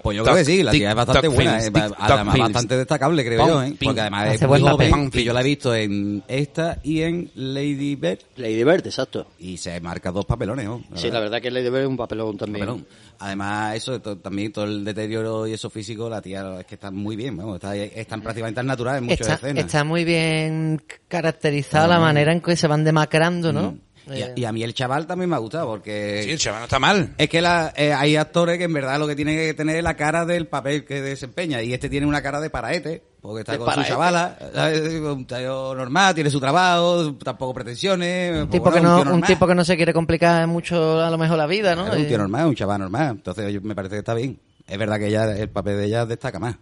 Pues 0.02 0.18
yo 0.18 0.24
creo 0.24 0.36
que 0.36 0.46
sí, 0.46 0.62
la 0.64 0.72
tía 0.72 0.90
es 0.90 0.96
bastante 0.96 1.28
buena, 1.28 1.58
eh, 1.64 1.72
además 1.98 2.34
films. 2.36 2.50
bastante 2.54 2.78
destacable, 2.78 3.26
creo 3.26 3.48
yo, 3.48 3.64
¿eh? 3.64 3.76
porque 3.84 4.02
además 4.02 4.34
es 4.34 4.48
muy 4.48 4.62
joven, 4.62 5.10
que 5.12 5.24
yo 5.24 5.34
la 5.34 5.42
he 5.42 5.44
visto 5.44 5.74
en 5.76 6.24
esta 6.28 6.80
y 6.84 7.02
en 7.02 7.32
Lady 7.36 7.96
Bird. 7.96 8.20
Lady 8.38 8.64
Bird, 8.64 8.86
exacto. 8.86 9.28
Y 9.40 9.58
se 9.58 9.80
marca 9.82 10.12
dos 10.12 10.26
papelones, 10.26 10.66
¿no? 10.66 10.84
Sí, 10.96 11.10
la 11.10 11.20
verdad 11.20 11.42
que 11.42 11.50
Lady 11.52 11.70
Bird 11.70 11.82
es 11.84 11.88
un 11.88 11.98
papelón 11.98 12.38
también. 12.38 12.66
Papelón. 12.66 12.86
Además, 13.20 13.76
eso, 13.76 14.02
to- 14.02 14.18
también 14.18 14.52
todo 14.52 14.66
el 14.66 14.84
deterioro 14.84 15.48
y 15.48 15.54
eso 15.54 15.70
físico, 15.70 16.10
la 16.10 16.22
tía 16.22 16.60
es 16.60 16.66
que 16.66 16.76
está 16.76 16.92
muy 16.92 17.16
bien, 17.16 17.38
vamos, 17.38 17.56
está, 17.56 17.76
están 17.76 18.22
prácticamente 18.22 18.56
tan 18.58 18.68
natural 18.68 18.98
en 18.98 19.04
muchas 19.06 19.22
Está, 19.22 19.34
escenas. 19.36 19.66
está 19.66 19.84
muy 19.84 20.04
bien 20.04 20.82
caracterizada 21.08 21.88
la 21.88 22.00
manera 22.00 22.32
en 22.34 22.42
que 22.42 22.56
se 22.58 22.68
van 22.68 22.84
demacrando, 22.84 23.54
¿no? 23.54 23.78
Mm. 24.06 24.14
Y, 24.14 24.20
Eh, 24.20 24.24
a, 24.24 24.40
y 24.40 24.46
a 24.46 24.52
mí 24.52 24.64
el 24.64 24.74
chaval 24.74 25.08
también 25.08 25.30
me 25.30 25.36
ha 25.36 25.40
gustado 25.40 25.68
porque... 25.68 26.22
Sí, 26.24 26.32
el 26.32 26.40
chaval 26.40 26.62
no 26.62 26.66
está 26.66 26.80
mal. 26.80 27.14
Es 27.18 27.30
que 27.30 27.42
la- 27.42 27.74
eh, 27.76 27.94
hay 27.94 28.16
actores 28.16 28.58
que 28.58 28.66
en 28.66 28.74
verdad 28.74 29.00
lo 29.00 29.08
que 29.08 29.16
tienen 29.16 29.38
que 29.38 29.54
tener 29.54 29.78
es 29.78 29.84
la 29.84 29.96
cara 29.96 30.26
del 30.26 30.48
papel 30.48 30.84
que 30.86 31.02
desempeña. 31.02 31.62
Y 31.62 31.74
este 31.74 31.90
tiene 31.90 32.06
una 32.06 32.22
cara 32.22 32.42
de 32.42 32.50
paraete, 32.50 33.04
porque 33.22 33.40
está 33.42 33.54
De 33.54 33.58
con 33.60 33.68
paraete. 33.68 33.88
su 33.88 33.94
chavala. 33.94 34.38
¿sabes? 34.54 34.82
Un 35.00 35.26
tío 35.26 35.74
normal, 35.76 36.14
tiene 36.16 36.30
su 36.30 36.40
trabajo, 36.40 37.14
tampoco 37.16 37.54
pretensiones. 37.54 38.32
un 38.44 38.48
pues 38.50 38.52
tipo, 38.62 38.72
que 38.72 38.82
no, 38.82 39.02
un 39.02 39.22
tipo 39.22 39.48
que 39.48 39.56
no 39.56 39.64
se 39.64 39.76
quiere 39.78 39.94
complicar 39.94 40.46
mucho 40.48 41.02
a 41.02 41.10
lo 41.10 41.18
mejor 41.18 41.38
la 41.38 41.48
vida, 41.48 41.76
¿no? 41.76 41.84
Claro, 41.84 41.98
un 42.00 42.04
Eh, 42.06 42.08
tío 42.08 42.18
normal, 42.18 42.48
un 42.48 42.56
chaval 42.56 42.80
normal. 42.82 43.12
Entonces 43.12 43.54
yo- 43.54 43.62
me 43.62 43.74
parece 43.76 43.96
que 43.96 44.00
está 44.00 44.14
bien. 44.14 44.40
Es 44.68 44.78
verdad 44.78 44.98
que 45.00 45.08
ella, 45.08 45.36
el 45.38 45.50
papel 45.50 45.78
de 45.78 45.86
ella 45.86 46.06
destaca 46.06 46.40
más, 46.40 46.56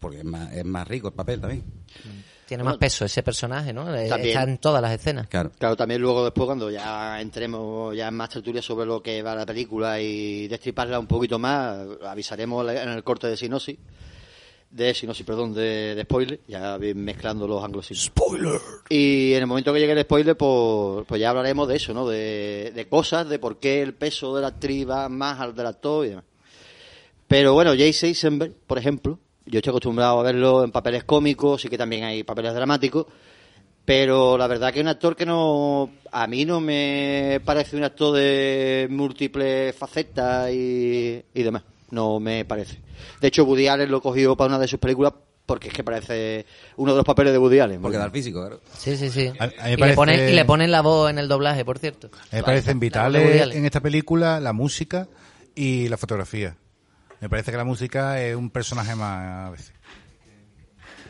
porque 0.00 0.18
es 0.18 0.24
más, 0.24 0.52
es 0.52 0.64
más 0.64 0.86
rico 0.88 1.08
el 1.08 1.14
papel 1.14 1.40
también. 1.40 1.62
Tiene 2.46 2.62
más 2.62 2.76
peso 2.76 3.04
ese 3.04 3.22
personaje, 3.22 3.72
¿no? 3.72 3.92
Eh, 3.94 4.08
También. 4.08 4.36
Está 4.36 4.50
en 4.50 4.58
todas 4.58 4.80
las 4.80 4.92
escenas. 4.92 5.26
Claro. 5.26 5.50
Claro, 5.58 5.76
también 5.76 6.00
luego 6.00 6.24
después 6.24 6.46
cuando 6.46 6.70
ya 6.70 7.20
entremos 7.20 7.94
ya 7.96 8.08
en 8.08 8.14
más 8.14 8.30
tertulia 8.30 8.62
sobre 8.62 8.86
lo 8.86 9.02
que 9.02 9.20
va 9.22 9.34
la 9.34 9.44
película 9.44 10.00
y 10.00 10.46
destriparla 10.46 10.98
un 11.00 11.08
poquito 11.08 11.38
más, 11.38 11.76
avisaremos 12.04 12.68
en 12.70 12.88
el 12.88 13.02
corte 13.02 13.26
de 13.26 13.36
sinosis, 13.36 13.76
de 14.70 14.94
sinosis, 14.94 15.26
perdón, 15.26 15.54
de, 15.54 15.94
de 15.96 16.02
spoiler, 16.02 16.40
ya 16.46 16.78
mezclando 16.94 17.48
los 17.48 17.64
anglosinos. 17.64 18.04
Spoiler. 18.04 18.60
Y 18.88 19.32
en 19.32 19.40
el 19.40 19.46
momento 19.46 19.72
que 19.72 19.80
llegue 19.80 19.92
el 19.92 20.02
spoiler, 20.02 20.36
pues, 20.36 21.04
pues 21.06 21.20
ya 21.20 21.30
hablaremos 21.30 21.66
de 21.66 21.76
eso, 21.76 21.94
¿no? 21.94 22.06
De, 22.06 22.72
de 22.74 22.88
cosas, 22.88 23.28
de 23.28 23.38
por 23.40 23.58
qué 23.58 23.82
el 23.82 23.94
peso 23.94 24.36
de 24.36 24.42
la 24.42 24.48
actriz 24.48 24.88
va 24.88 25.08
más 25.08 25.40
al 25.40 25.54
del 25.54 25.66
actor 25.66 26.06
y 26.06 26.10
demás. 26.10 26.24
Pero 27.26 27.54
bueno, 27.54 27.72
Jace 27.72 28.06
Eisenberg, 28.06 28.52
por 28.66 28.78
ejemplo, 28.78 29.18
yo 29.46 29.58
estoy 29.58 29.70
acostumbrado 29.70 30.20
a 30.20 30.22
verlo 30.22 30.64
en 30.64 30.70
papeles 30.72 31.04
cómicos, 31.04 31.62
sí 31.62 31.68
que 31.68 31.78
también 31.78 32.04
hay 32.04 32.22
papeles 32.24 32.52
dramáticos, 32.54 33.06
pero 33.84 34.36
la 34.36 34.46
verdad 34.48 34.72
que 34.72 34.80
es 34.80 34.84
un 34.84 34.88
actor 34.88 35.14
que 35.14 35.24
no, 35.26 35.90
a 36.10 36.26
mí 36.26 36.44
no 36.44 36.60
me 36.60 37.40
parece 37.44 37.76
un 37.76 37.84
actor 37.84 38.16
de 38.16 38.88
múltiples 38.90 39.74
facetas 39.76 40.50
y, 40.52 41.22
y 41.32 41.42
demás, 41.42 41.62
no 41.90 42.18
me 42.18 42.44
parece. 42.44 42.80
De 43.20 43.28
hecho, 43.28 43.44
Woody 43.44 43.68
Allen 43.68 43.90
lo 43.90 44.00
cogió 44.00 44.36
para 44.36 44.48
una 44.48 44.58
de 44.58 44.66
sus 44.68 44.80
películas 44.80 45.12
porque 45.46 45.68
es 45.68 45.74
que 45.74 45.84
parece 45.84 46.44
uno 46.76 46.90
de 46.92 46.96
los 46.96 47.04
papeles 47.04 47.32
de 47.32 47.38
Woody 47.38 47.60
Allen. 47.60 47.80
Porque 47.80 47.98
da 47.98 48.06
el 48.06 48.10
físico, 48.10 48.40
claro. 48.40 48.60
Sí, 48.76 48.96
sí, 48.96 49.10
sí. 49.10 49.30
A- 49.38 49.44
a 49.58 49.70
y, 49.70 49.76
le 49.76 49.92
ponen, 49.94 50.28
y 50.28 50.32
le 50.32 50.44
ponen 50.44 50.72
la 50.72 50.80
voz 50.82 51.08
en 51.08 51.18
el 51.18 51.28
doblaje, 51.28 51.64
por 51.64 51.78
cierto. 51.78 52.10
Me 52.32 52.42
parecen 52.42 52.80
vitales 52.80 53.54
en 53.54 53.64
esta 53.64 53.80
película 53.80 54.40
la 54.40 54.52
música 54.52 55.06
y 55.54 55.88
la 55.88 55.96
fotografía. 55.96 56.56
Me 57.20 57.28
parece 57.28 57.50
que 57.50 57.56
la 57.56 57.64
música 57.64 58.20
es 58.22 58.36
un 58.36 58.50
personaje 58.50 58.94
más 58.94 59.46
a 59.48 59.50
veces. 59.50 59.72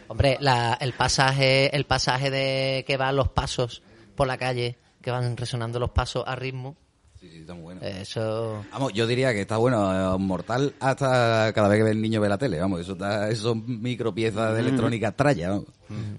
Hombre, 0.08 0.36
la- 0.40 0.74
el 0.80 0.92
pasaje, 0.92 1.74
el 1.74 1.84
pasaje 1.84 2.30
de 2.30 2.84
que 2.86 2.96
van 2.96 3.16
los 3.16 3.28
pasos 3.28 3.82
por 4.14 4.26
la 4.28 4.38
calle, 4.38 4.76
que 5.02 5.10
van 5.10 5.36
resonando 5.36 5.80
los 5.80 5.90
pasos 5.90 6.22
a 6.26 6.36
ritmo. 6.36 6.76
Sí, 7.20 7.28
sí, 7.30 7.38
está 7.40 7.54
muy 7.54 7.62
bueno. 7.64 7.80
Eso. 7.82 8.64
Vamos, 8.70 8.92
yo 8.92 9.06
diría 9.06 9.32
que 9.32 9.40
está 9.40 9.56
bueno, 9.56 10.14
eh, 10.14 10.18
mortal 10.18 10.74
hasta 10.80 11.52
cada 11.54 11.66
vez 11.68 11.82
que 11.82 11.90
el 11.90 12.00
niño 12.00 12.20
ve 12.20 12.28
la 12.28 12.38
tele, 12.38 12.60
vamos, 12.60 12.80
eso 12.80 12.92
está, 12.92 13.28
eso 13.30 13.42
son 13.42 13.64
micropiezas 13.82 14.54
de 14.54 14.60
electrónica 14.60 15.10
tralla, 15.12 15.48
vamos, 15.50 15.66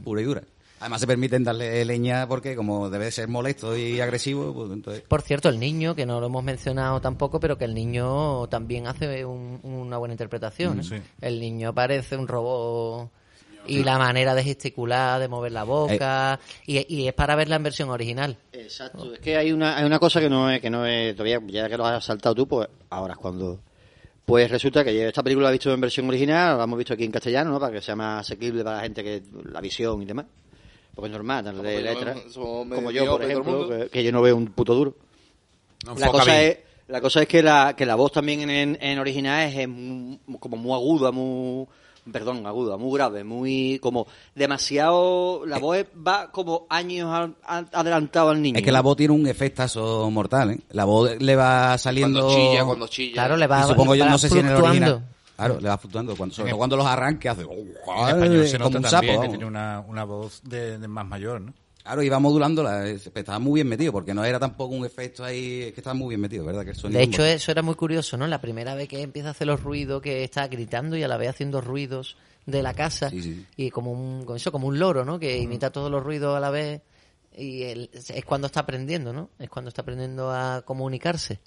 pura 0.04 0.22
y 0.22 0.26
dura. 0.26 0.42
Además 0.80 1.02
se 1.02 1.08
permiten 1.08 1.44
darle 1.44 1.84
leña 1.86 2.28
porque 2.28 2.56
como 2.56 2.90
debe 2.90 3.10
ser 3.12 3.28
molesto 3.28 3.76
y 3.76 4.00
agresivo, 4.00 4.54
pues 4.54 4.72
entonces... 4.72 5.04
Por 5.08 5.22
cierto, 5.24 5.50
el 5.50 5.60
niño, 5.60 5.96
que 5.96 6.06
no 6.06 6.20
lo 6.20 6.28
hemos 6.28 6.44
mencionado 6.44 7.02
tampoco, 7.02 7.40
pero 7.40 7.58
que 7.58 7.66
el 7.66 7.74
niño 7.74 8.48
también 8.48 8.86
hace 8.88 9.26
un- 9.26 9.60
una 9.64 9.98
buena 9.98 10.14
interpretación. 10.14 10.78
Mm, 10.78 10.80
¿eh? 10.82 10.84
sí. 10.84 10.96
El 11.22 11.40
niño 11.40 11.74
parece 11.74 12.16
un 12.16 12.28
robot 12.28 13.10
y 13.66 13.84
la 13.84 13.98
manera 13.98 14.34
de 14.34 14.44
gesticular, 14.44 15.20
de 15.20 15.28
mover 15.28 15.52
la 15.52 15.64
boca, 15.66 16.40
y, 16.66 16.86
y 16.96 17.08
es 17.08 17.14
para 17.14 17.36
verla 17.36 17.58
en 17.58 17.64
versión 17.64 17.90
original. 17.90 18.38
Exacto, 18.54 19.14
es 19.14 19.20
que 19.20 19.36
hay 19.36 19.52
una, 19.52 19.78
hay 19.78 19.84
una 19.86 20.00
cosa 20.00 20.22
que 20.22 20.30
no 20.30 20.50
es, 20.50 20.62
que 20.62 20.70
no 20.70 20.86
es, 20.86 21.14
todavía, 21.16 21.42
ya 21.48 21.68
que 21.68 21.76
lo 21.76 21.86
has 21.86 22.06
saltado 22.06 22.34
tú, 22.36 22.48
pues 22.48 22.68
ahora 22.90 23.14
es 23.14 23.20
cuando... 23.20 23.60
Pues 24.26 24.52
resulta 24.52 24.84
que 24.84 25.08
esta 25.08 25.24
película 25.24 25.46
la 25.46 25.50
he 25.52 25.54
visto 25.54 25.74
en 25.74 25.80
versión 25.82 26.08
original, 26.08 26.58
la 26.58 26.64
hemos 26.66 26.78
visto 26.78 26.94
aquí 26.94 27.06
en 27.06 27.12
castellano, 27.12 27.52
¿no? 27.52 27.60
Para 27.62 27.72
que 27.74 27.82
sea 27.82 27.96
más 27.96 28.22
asequible 28.22 28.62
para 28.64 28.78
la 28.78 28.84
gente 28.84 29.02
que 29.02 29.24
la 29.52 29.62
visión 29.62 30.02
y 30.02 30.06
demás. 30.06 30.26
Porque 30.98 31.10
es 31.10 31.12
normal, 31.14 31.46
darle 31.46 31.76
yo, 31.76 31.80
letra. 31.82 32.16
somos 32.32 32.76
Como 32.76 32.90
yo, 32.90 33.06
por 33.06 33.24
ejemplo, 33.24 33.70
que, 33.70 33.90
que 33.90 34.04
yo 34.04 34.12
no 34.12 34.22
veo 34.24 34.36
un 34.36 34.48
puto 34.48 34.74
duro. 34.74 34.96
No 35.86 35.94
La 35.94 36.08
cosa, 36.10 36.42
es, 36.42 36.58
la 36.88 37.00
cosa 37.02 37.22
es 37.22 37.28
que 37.28 37.44
la, 37.44 37.76
que 37.76 37.86
la 37.86 37.94
voz 37.94 38.12
también 38.14 38.50
en, 38.50 38.76
en 38.82 38.98
original 38.98 39.48
es, 39.54 39.68
mu- 39.70 40.18
como 40.40 40.58
muy 40.58 40.74
aguda, 40.74 41.12
muy... 41.12 41.68
Perdón, 42.12 42.48
aguda, 42.48 42.78
muy 42.78 42.98
grave, 42.98 43.24
muy 43.24 43.78
como 43.80 44.08
demasiado... 44.34 45.46
La 45.46 45.60
voz 45.60 45.78
es- 45.78 45.86
va 45.96 46.32
como 46.32 46.66
años 46.70 47.10
a- 47.12 47.30
a- 47.46 47.66
adelantado 47.74 48.30
al 48.32 48.42
niño. 48.42 48.58
Es 48.58 48.64
que 48.66 48.72
la 48.72 48.82
voz 48.82 48.98
tiene 48.98 49.14
un 49.14 49.28
efectazo 49.28 50.10
mortal, 50.10 50.52
¿eh? 50.52 50.60
La 50.72 50.86
voz 50.86 51.12
le 51.22 51.36
va 51.36 51.78
saliendo... 51.78 52.22
Cuando 52.22 52.36
chilla, 52.50 52.66
cuando 52.66 52.88
chilla. 52.88 53.14
Claro, 53.14 53.38
le 53.38 53.46
va, 53.46 53.60
Y 53.66 53.68
supongo 53.68 53.94
yo, 53.94 54.06
va 54.06 54.10
no 54.12 54.18
sé 54.18 54.30
si 54.30 54.40
en 54.40 54.48
el 54.48 54.56
original... 54.56 55.06
Claro, 55.38 55.60
le 55.62 55.70
va 55.70 55.78
fluctuando. 55.78 56.16
Cuando, 56.18 56.36
sobre 56.36 56.50
todo 56.50 56.58
cuando 56.58 56.76
los 56.78 56.86
arranques 56.86 57.32
hace... 57.32 57.42
En 57.44 57.48
español 58.10 58.48
se 58.48 58.58
como 58.58 58.70
nota 58.70 58.78
un 58.80 58.84
también 58.84 59.14
sapo, 59.14 59.22
que 59.22 59.30
tiene 59.30 59.46
una, 59.46 59.80
una 59.88 60.04
voz 60.04 60.42
de, 60.44 60.78
de 60.80 60.88
más 60.88 61.06
mayor, 61.06 61.40
¿no? 61.42 61.54
Claro, 61.84 62.04
iba 62.04 62.20
modulándola, 62.20 62.86
eh, 62.90 63.00
estaba 63.16 63.40
muy 63.40 63.60
bien 63.60 63.70
metido, 63.70 63.94
porque 63.94 64.14
no 64.14 64.26
era 64.26 64.40
tampoco 64.40 64.76
un 64.76 64.86
efecto 64.86 65.24
ahí, 65.24 65.62
es 65.62 65.74
que 65.74 65.80
estaba 65.80 65.94
muy 65.94 66.10
bien 66.10 66.20
metido, 66.20 66.44
¿verdad? 66.44 66.66
Que 66.66 66.72
el 66.72 66.76
sonido 66.76 66.98
De 67.00 67.06
hecho, 67.06 67.22
muy- 67.22 67.32
eso 67.32 67.50
era 67.52 67.62
muy 67.62 67.76
curioso, 67.76 68.18
¿no? 68.18 68.28
La 68.28 68.42
primera 68.42 68.76
vez 68.76 68.90
que 68.90 69.02
empieza 69.02 69.30
a 69.30 69.32
hacer 69.32 69.48
los 69.48 69.64
ruidos, 69.64 70.02
que 70.02 70.26
está 70.26 70.48
gritando 70.48 70.98
y 70.98 71.04
a 71.04 71.08
la 71.08 71.16
vez 71.16 71.30
haciendo 71.30 71.62
ruidos 71.62 72.18
de 72.46 72.62
la 72.62 72.74
casa. 72.74 73.10
Sí, 73.10 73.22
sí. 73.22 73.46
Y 73.56 73.70
como 73.70 73.92
un, 73.94 74.26
como 74.26 74.36
eso, 74.36 74.52
como 74.52 74.68
un 74.68 74.80
loro, 74.80 75.06
¿no? 75.06 75.18
Que 75.18 75.38
imita 75.38 75.70
todos 75.72 75.90
los 75.90 76.04
ruidos 76.04 76.36
a 76.36 76.40
la 76.42 76.50
vez. 76.50 76.82
Y 77.38 77.64
él- 77.64 77.90
es 77.94 78.26
cuando 78.26 78.48
está 78.48 78.62
aprendiendo, 78.62 79.14
¿no? 79.14 79.30
Es 79.40 79.50
cuando 79.50 79.70
está 79.70 79.82
aprendiendo 79.84 80.30
a 80.32 80.64
comunicarse. 80.66 81.40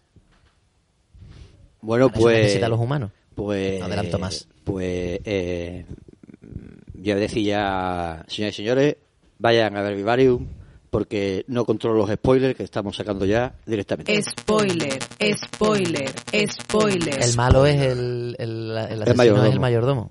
Bueno, 1.82 2.06
Para 2.08 2.18
eso 2.18 2.24
pues... 2.26 2.38
necesita 2.38 2.66
a 2.66 2.68
los 2.70 2.80
humanos. 2.80 3.10
Pues... 3.34 3.78
No 3.80 3.86
adelanto 3.86 4.18
más. 4.18 4.46
Pues... 4.64 5.20
Eh, 5.24 5.84
yo 6.94 7.16
decía, 7.16 8.24
señores 8.28 8.54
y 8.54 8.56
señores, 8.62 8.96
vayan 9.38 9.74
a 9.76 9.82
ver 9.82 9.96
Vivarium, 9.96 10.46
porque 10.90 11.44
no 11.48 11.64
controlo 11.64 11.96
los 11.98 12.10
spoilers 12.10 12.54
que 12.56 12.62
estamos 12.64 12.94
sacando 12.96 13.24
ya 13.24 13.54
directamente. 13.64 14.22
Spoiler, 14.22 14.98
spoiler, 15.46 16.10
spoiler. 16.50 17.22
El 17.22 17.36
malo 17.36 17.64
es 17.64 17.80
el, 17.80 18.36
el, 18.38 18.70
el 18.90 19.02
asesino 19.02 19.14
mayordomo. 19.16 19.46
es 19.46 19.52
el 19.54 19.60
mayordomo. 19.60 20.10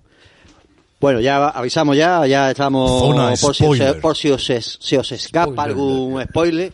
Bueno, 0.99 1.19
ya 1.21 1.47
avisamos 1.49 1.95
ya, 1.95 2.25
ya 2.27 2.49
estamos 2.51 3.03
por 3.39 3.55
si, 3.55 3.63
os, 3.65 3.95
por 3.97 4.17
si 4.17 4.31
os 4.31 4.49
es- 4.49 4.77
se 4.81 4.97
os 4.97 5.11
escapa 5.11 5.51
Spoiler. 5.51 5.69
algún 5.71 6.23
spoiler. 6.23 6.73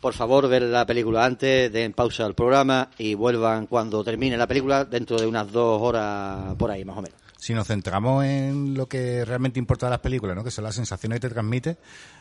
Por 0.00 0.12
favor, 0.12 0.48
ver 0.48 0.62
la 0.62 0.86
película 0.86 1.24
antes, 1.24 1.72
den 1.72 1.92
pausa 1.92 2.24
al 2.26 2.34
programa 2.34 2.90
y 2.98 3.14
vuelvan 3.14 3.66
cuando 3.66 4.04
termine 4.04 4.36
la 4.36 4.46
película 4.46 4.84
dentro 4.84 5.16
de 5.18 5.26
unas 5.26 5.50
dos 5.50 5.80
horas 5.82 6.54
por 6.56 6.70
ahí, 6.70 6.84
más 6.84 6.98
o 6.98 7.02
menos. 7.02 7.18
Si 7.38 7.54
nos 7.54 7.66
centramos 7.66 8.24
en 8.24 8.74
lo 8.74 8.88
que 8.88 9.24
realmente 9.24 9.58
importa 9.58 9.86
de 9.86 9.90
las 9.90 10.00
películas, 10.00 10.34
¿no? 10.34 10.42
que 10.42 10.50
son 10.50 10.64
las 10.64 10.74
sensaciones 10.74 11.20
que 11.20 11.28
te 11.28 11.34
transmite, 11.34 11.76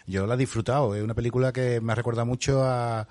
yo 0.06 0.28
la 0.28 0.36
he 0.36 0.38
disfrutado. 0.38 0.94
Es 0.94 1.04
una 1.04 1.14
película 1.14 1.52
que 1.52 1.82
me 1.82 1.96
recuerda 1.96 2.26
mucho 2.26 2.64
a, 2.64 3.08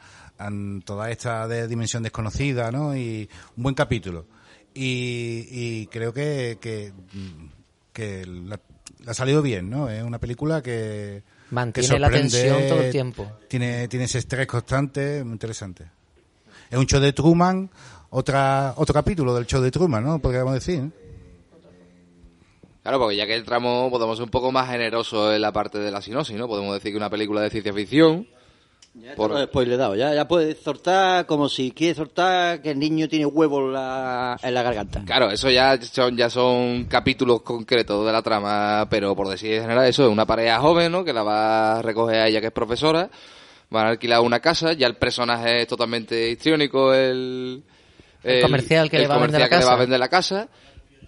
toda 0.84 1.10
esta 1.10 1.48
de 1.48 1.66
dimensión 1.66 2.02
desconocida, 2.02 2.70
¿no? 2.70 2.96
Y 2.96 3.28
un 3.56 3.62
buen 3.62 3.74
capítulo. 3.74 4.26
Y, 4.74 5.46
y 5.50 5.86
creo 5.86 6.12
que, 6.12 6.58
que, 6.60 6.92
que 7.92 8.26
la 8.26 8.60
ha 9.06 9.14
salido 9.14 9.42
bien, 9.42 9.70
¿no? 9.70 9.88
Es 9.88 10.02
una 10.02 10.18
película 10.18 10.62
que 10.62 11.22
Mantiene 11.54 12.00
la 12.00 12.10
tensión 12.10 12.66
todo 12.68 12.82
el 12.82 12.90
tiempo. 12.90 13.30
Tiene, 13.46 13.86
tiene 13.86 14.06
ese 14.06 14.18
estrés 14.18 14.46
constante, 14.48 15.22
muy 15.22 15.34
interesante. 15.34 15.84
Es 16.68 16.76
un 16.76 16.86
show 16.86 17.00
de 17.00 17.12
Truman, 17.12 17.70
otra, 18.10 18.74
otro 18.76 18.92
capítulo 18.92 19.32
del 19.36 19.46
show 19.46 19.62
de 19.62 19.70
Truman, 19.70 20.02
¿no? 20.02 20.18
Podríamos 20.18 20.54
decir. 20.54 20.90
Claro, 22.82 22.98
porque 22.98 23.14
ya 23.14 23.26
que 23.26 23.36
entramos, 23.36 23.88
podemos 23.90 24.16
ser 24.16 24.24
un 24.24 24.30
poco 24.30 24.50
más 24.50 24.68
generosos 24.68 25.32
en 25.32 25.40
la 25.40 25.52
parte 25.52 25.78
de 25.78 25.92
la 25.92 26.02
sinopsis, 26.02 26.36
¿no? 26.36 26.48
Podemos 26.48 26.74
decir 26.74 26.90
que 26.90 26.96
una 26.96 27.08
película 27.08 27.40
de 27.40 27.50
ciencia 27.50 27.72
ficción. 27.72 28.26
Por... 29.16 29.32
Los 29.32 29.42
spoilers 29.44 29.78
dados, 29.78 29.98
ya, 29.98 30.14
ya 30.14 30.28
puedes 30.28 30.58
soltar 30.58 31.26
como 31.26 31.48
si 31.48 31.72
quieres 31.72 31.96
soltar 31.96 32.62
que 32.62 32.70
el 32.70 32.78
niño 32.78 33.08
tiene 33.08 33.26
huevos 33.26 33.64
en 33.64 33.72
la, 33.72 34.38
en 34.40 34.54
la 34.54 34.62
garganta. 34.62 35.02
Claro, 35.04 35.32
eso 35.32 35.50
ya 35.50 35.76
son, 35.82 36.16
ya 36.16 36.30
son 36.30 36.84
capítulos 36.84 37.42
concretos 37.42 38.06
de 38.06 38.12
la 38.12 38.22
trama, 38.22 38.86
pero 38.88 39.16
por 39.16 39.28
decir 39.28 39.54
en 39.54 39.62
general, 39.62 39.86
eso 39.86 40.04
es 40.04 40.12
una 40.12 40.24
pareja 40.26 40.60
joven, 40.60 40.92
¿no? 40.92 41.04
Que 41.04 41.12
la 41.12 41.24
va 41.24 41.78
a 41.78 41.82
recoger 41.82 42.20
a 42.20 42.28
ella 42.28 42.40
que 42.40 42.46
es 42.46 42.52
profesora, 42.52 43.10
van 43.68 43.86
a 43.86 43.88
alquilar 43.90 44.20
una 44.20 44.38
casa, 44.38 44.74
ya 44.74 44.86
el 44.86 44.94
personaje 44.94 45.62
es 45.62 45.66
totalmente 45.66 46.30
histriónico, 46.30 46.94
el... 46.94 47.64
El 48.22 48.42
comercial 48.42 48.88
que 48.88 48.96
el 48.96 49.02
le 49.02 49.08
va 49.08 49.16
a 49.16 49.18
vender 49.18 49.40
comercial 49.40 49.50
la 49.50 49.56
que 49.56 49.64
le 49.64 49.68
va 49.68 49.74
a 49.74 49.80
vender 49.80 50.00
la 50.00 50.08
casa. 50.08 50.48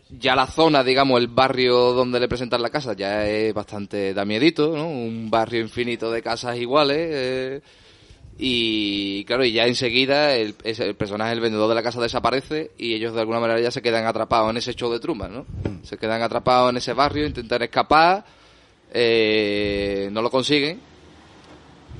Ya 0.09 0.37
la 0.37 0.47
zona, 0.47 0.85
digamos, 0.85 1.21
el 1.21 1.27
barrio 1.27 1.93
donde 1.93 2.21
le 2.21 2.29
presentan 2.29 2.63
la 2.63 2.71
casa 2.71 2.93
ya 2.93 3.27
es 3.27 3.53
bastante 3.53 4.15
da 4.15 4.25
miedito, 4.25 4.77
¿no? 4.77 4.89
Un 4.89 5.29
barrio 5.31 5.61
infinito 5.61 6.11
de 6.11 6.23
casas 6.23 6.57
iguales. 6.59 6.99
eh, 6.99 7.61
y 8.39 9.25
claro, 9.25 9.45
y 9.45 9.53
ya 9.53 9.67
enseguida 9.67 10.35
el, 10.35 10.55
el 10.63 10.95
personaje, 10.95 11.33
el 11.33 11.41
vendedor 11.41 11.69
de 11.71 11.75
la 11.75 11.83
casa 11.83 12.03
desaparece 12.03 12.71
y 12.77 12.93
ellos 12.93 13.15
de 13.15 13.21
alguna 13.21 13.41
manera 13.41 13.61
ya 13.61 13.71
se 13.71 13.81
quedan 13.81 14.05
atrapados 14.05 14.51
en 14.51 14.59
ese 14.59 14.75
show 14.75 14.93
de 14.93 15.01
Truman, 15.01 15.33
¿no? 15.33 15.47
Se 15.83 15.97
quedan 15.97 16.21
atrapados 16.21 16.71
en 16.71 16.77
ese 16.77 16.93
barrio, 16.93 17.27
intentan 17.27 17.63
escapar, 17.63 18.27
eh, 18.93 20.11
no 20.13 20.21
lo 20.21 20.31
consiguen 20.31 20.81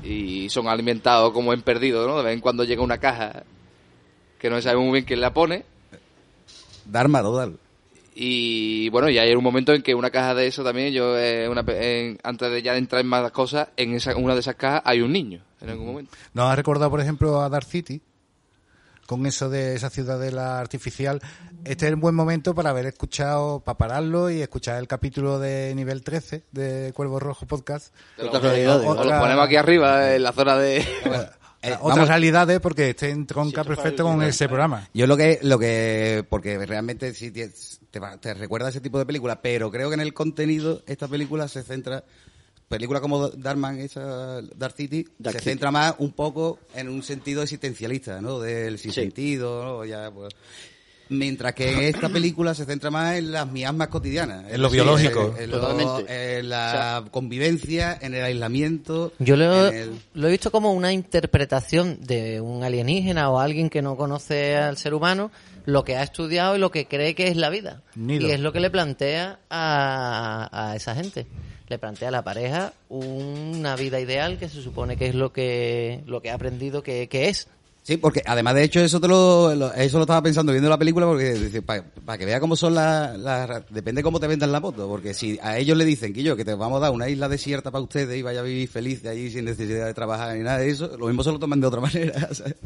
y 0.05 0.49
son 0.51 0.69
alimentados 0.69 1.33
como 1.33 1.55
en 1.55 1.63
perdido, 1.63 2.07
¿no? 2.07 2.19
De 2.19 2.25
vez 2.25 2.35
en 2.35 2.41
cuando 2.41 2.65
llega 2.65 2.83
una 2.83 2.99
caja 2.99 3.43
que 4.39 4.51
no 4.51 4.57
se 4.57 4.63
sabe 4.63 4.79
muy 4.79 4.93
bien 4.93 5.05
quién 5.07 5.23
la 5.23 5.33
pone 5.33 5.65
Dharma 6.85 7.23
total. 7.23 7.59
Y 8.19 8.89
bueno, 8.89 9.11
y 9.11 9.19
hay 9.19 9.35
un 9.35 9.45
momento 9.45 9.75
en 9.75 9.83
que 9.83 9.95
una 9.95 10.11
caja 10.11 10.35
de 10.35 10.47
eso 10.47 10.65
también, 10.65 10.93
yo 10.95 11.19
eh, 11.19 11.49
una 11.51 11.63
pe- 11.65 12.09
en- 12.09 12.19
antes 12.23 12.51
de 12.51 12.63
ya 12.63 12.75
entrar 12.77 13.03
en 13.03 13.07
más 13.09 13.31
cosas, 13.31 13.69
en 13.77 13.93
esa, 13.95 14.17
una 14.17 14.33
de 14.33 14.41
esas 14.41 14.55
cajas 14.57 14.81
hay 14.87 15.03
un 15.03 15.13
niño 15.13 15.43
en 15.61 15.69
algún 15.71 15.87
momento. 15.87 16.13
¿Nos 16.33 16.51
ha 16.51 16.57
recordado, 16.57 16.91
por 16.91 17.01
ejemplo, 17.01 17.43
a 17.43 17.49
Dark 17.51 17.67
City? 17.67 18.01
Con 19.07 19.25
eso 19.27 19.49
de 19.51 19.75
esa 19.77 19.89
ciudadela 19.91 20.59
artificial. 20.59 21.21
Este 21.65 21.85
es 21.87 21.91
el 21.91 21.97
buen 21.97 22.15
momento 22.17 22.55
para 22.57 22.71
haber 22.71 22.87
escuchado, 22.87 23.61
para 23.61 23.79
pararlo 23.79 24.31
y 24.31 24.41
escuchar 24.43 24.79
el 24.81 24.89
capítulo 24.89 25.39
de 25.39 25.75
nivel 25.77 26.03
13 26.03 26.43
de 26.51 26.93
Cuervo 26.93 27.21
Rojo 27.21 27.47
Podcast. 27.47 27.95
Lo, 28.19 29.05
lo 29.05 29.19
ponemos 29.21 29.45
aquí 29.47 29.55
arriba 29.57 30.15
en 30.15 30.23
la 30.25 30.33
zona 30.33 30.57
de... 30.57 30.85
otras 31.05 31.81
vamos- 31.83 32.09
realidades 32.09 32.59
porque 32.61 32.91
este 32.91 33.11
entronca 33.11 33.63
perfecto 33.63 34.03
con 34.05 34.23
ese 34.23 34.49
programa. 34.49 34.89
Yo 34.93 35.07
lo 35.07 35.17
que, 35.17 35.39
lo 35.43 35.59
que, 35.59 36.25
porque 36.29 36.59
realmente 36.67 37.13
sí 37.15 37.33
te, 37.91 37.99
va- 37.99 38.17
te 38.19 38.35
recuerda 38.35 38.67
a 38.69 38.71
ese 38.71 38.81
tipo 38.81 38.99
de 38.99 39.07
película, 39.07 39.41
pero 39.41 39.71
creo 39.71 39.89
que 39.89 39.95
en 39.95 40.01
el 40.01 40.13
contenido 40.15 40.83
esta 40.87 41.09
película 41.09 41.49
se 41.49 41.63
centra, 41.63 42.05
película 42.69 43.01
como 43.01 43.29
Darkman, 43.29 43.79
esa 43.81 44.41
Dark 44.57 44.75
City, 44.77 45.07
Dark 45.19 45.35
se 45.35 45.39
City. 45.41 45.51
centra 45.51 45.71
más 45.71 45.95
un 45.99 46.13
poco 46.13 46.59
en 46.75 46.89
un 46.89 47.03
sentido 47.03 47.43
existencialista, 47.43 48.21
¿no? 48.21 48.41
Del 48.41 48.79
sin 48.79 48.93
Sí. 48.93 49.03
sentido, 49.03 49.65
¿no? 49.65 49.85
Ya, 49.85 50.11
pues, 50.11 50.35
Mientras 51.09 51.55
que 51.55 51.71
en 51.71 51.83
esta 51.85 52.09
película 52.09 52.53
se 52.53 52.65
centra 52.65 52.91
más 52.91 53.15
en 53.15 53.31
las 53.31 53.47
miasmas 53.49 53.87
cotidianas. 53.87 54.51
En 54.51 54.61
lo 54.61 54.69
biológico. 54.69 55.37
En, 55.39 55.45
en 55.45 55.51
lo- 55.53 56.09
en 56.09 56.49
la 56.49 57.05
convivencia, 57.13 57.97
en 58.03 58.15
el 58.15 58.25
aislamiento. 58.25 59.13
Yo 59.21 59.37
lo, 59.37 59.69
el- 59.69 60.01
lo 60.15 60.27
he 60.27 60.31
visto 60.33 60.51
como 60.51 60.73
una 60.73 60.93
interpretación 60.93 62.01
de 62.05 62.41
un 62.41 62.65
alienígena 62.65 63.31
o 63.31 63.39
alguien 63.39 63.71
que 63.71 63.83
no 63.83 63.97
conoce 63.97 64.57
al 64.57 64.79
ser 64.79 64.95
humano, 64.95 65.31
lo 65.67 65.85
que 65.85 65.97
ha 65.97 66.03
estudiado 66.03 66.57
y 66.57 66.59
lo 66.59 66.71
que 66.71 66.87
cree 66.87 67.15
que 67.15 67.29
es 67.29 67.37
la 67.37 67.51
vida. 67.51 67.83
Nido. 67.95 68.27
Y 68.27 68.31
es 68.31 68.41
lo 68.41 68.53
que 68.53 68.61
le 68.61 68.71
plantea 68.71 69.41
a, 69.51 70.49
a 70.53 70.77
esa 70.77 70.95
gente. 70.95 71.27
Le 71.69 71.79
plantea 71.79 72.09
a 72.09 72.13
la 72.13 72.23
pareja 72.23 72.73
una 72.89 73.75
vida 73.75 74.01
ideal 74.01 74.39
que 74.39 74.49
se 74.49 74.63
supone 74.63 74.97
que 74.97 75.09
es 75.09 75.15
lo 75.15 75.33
que, 75.33 76.03
lo 76.07 76.23
que 76.23 76.31
ha 76.31 76.35
aprendido 76.35 76.83
que, 76.83 77.09
que 77.09 77.29
es. 77.29 77.49
Sí, 77.87 77.99
porque 77.99 78.21
además 78.27 78.55
de 78.57 78.65
hecho 78.65 78.81
eso 78.81 78.99
te 79.01 79.07
lo, 79.07 79.55
lo- 79.55 79.73
eso 79.75 79.99
lo 79.99 80.03
estaba 80.03 80.21
pensando 80.21 80.51
viendo 80.51 80.69
la 80.69 80.77
película 80.77 81.07
porque 81.07 81.63
para 82.05 82.19
que 82.19 82.25
vea 82.25 82.41
cómo 82.41 82.57
son 82.57 82.75
las, 82.75 83.17
las- 83.17 83.63
depende 83.71 84.03
cómo 84.03 84.19
te 84.19 84.27
vendan 84.27 84.51
la 84.51 84.59
moto, 84.59 84.89
porque 84.89 85.15
si 85.15 85.39
a 85.41 85.57
ellos 85.57 85.77
le 85.79 85.85
dicen 85.85 86.13
que 86.13 86.25
yo 86.25 86.35
que 86.35 86.45
te 86.45 86.55
vamos 86.57 86.79
a 86.79 86.81
dar 86.87 86.91
una 86.91 87.09
isla 87.09 87.29
desierta 87.29 87.71
para 87.71 87.85
ustedes 87.85 88.19
y 88.19 88.23
vaya 88.23 88.41
a 88.41 88.43
vivir 88.43 88.69
feliz 88.69 89.05
de 89.05 89.11
allí 89.11 89.31
sin 89.31 89.45
necesidad 89.45 89.87
de 89.87 89.95
trabajar 89.95 90.37
ni 90.37 90.43
nada 90.43 90.59
de 90.59 90.69
eso, 90.69 90.97
lo 90.99 91.07
mismo 91.07 91.23
se 91.23 91.31
lo 91.31 91.39
toman 91.39 91.61
de 91.61 91.67
otra 91.69 91.81
manera, 91.87 92.35
¿sabes? 92.35 92.57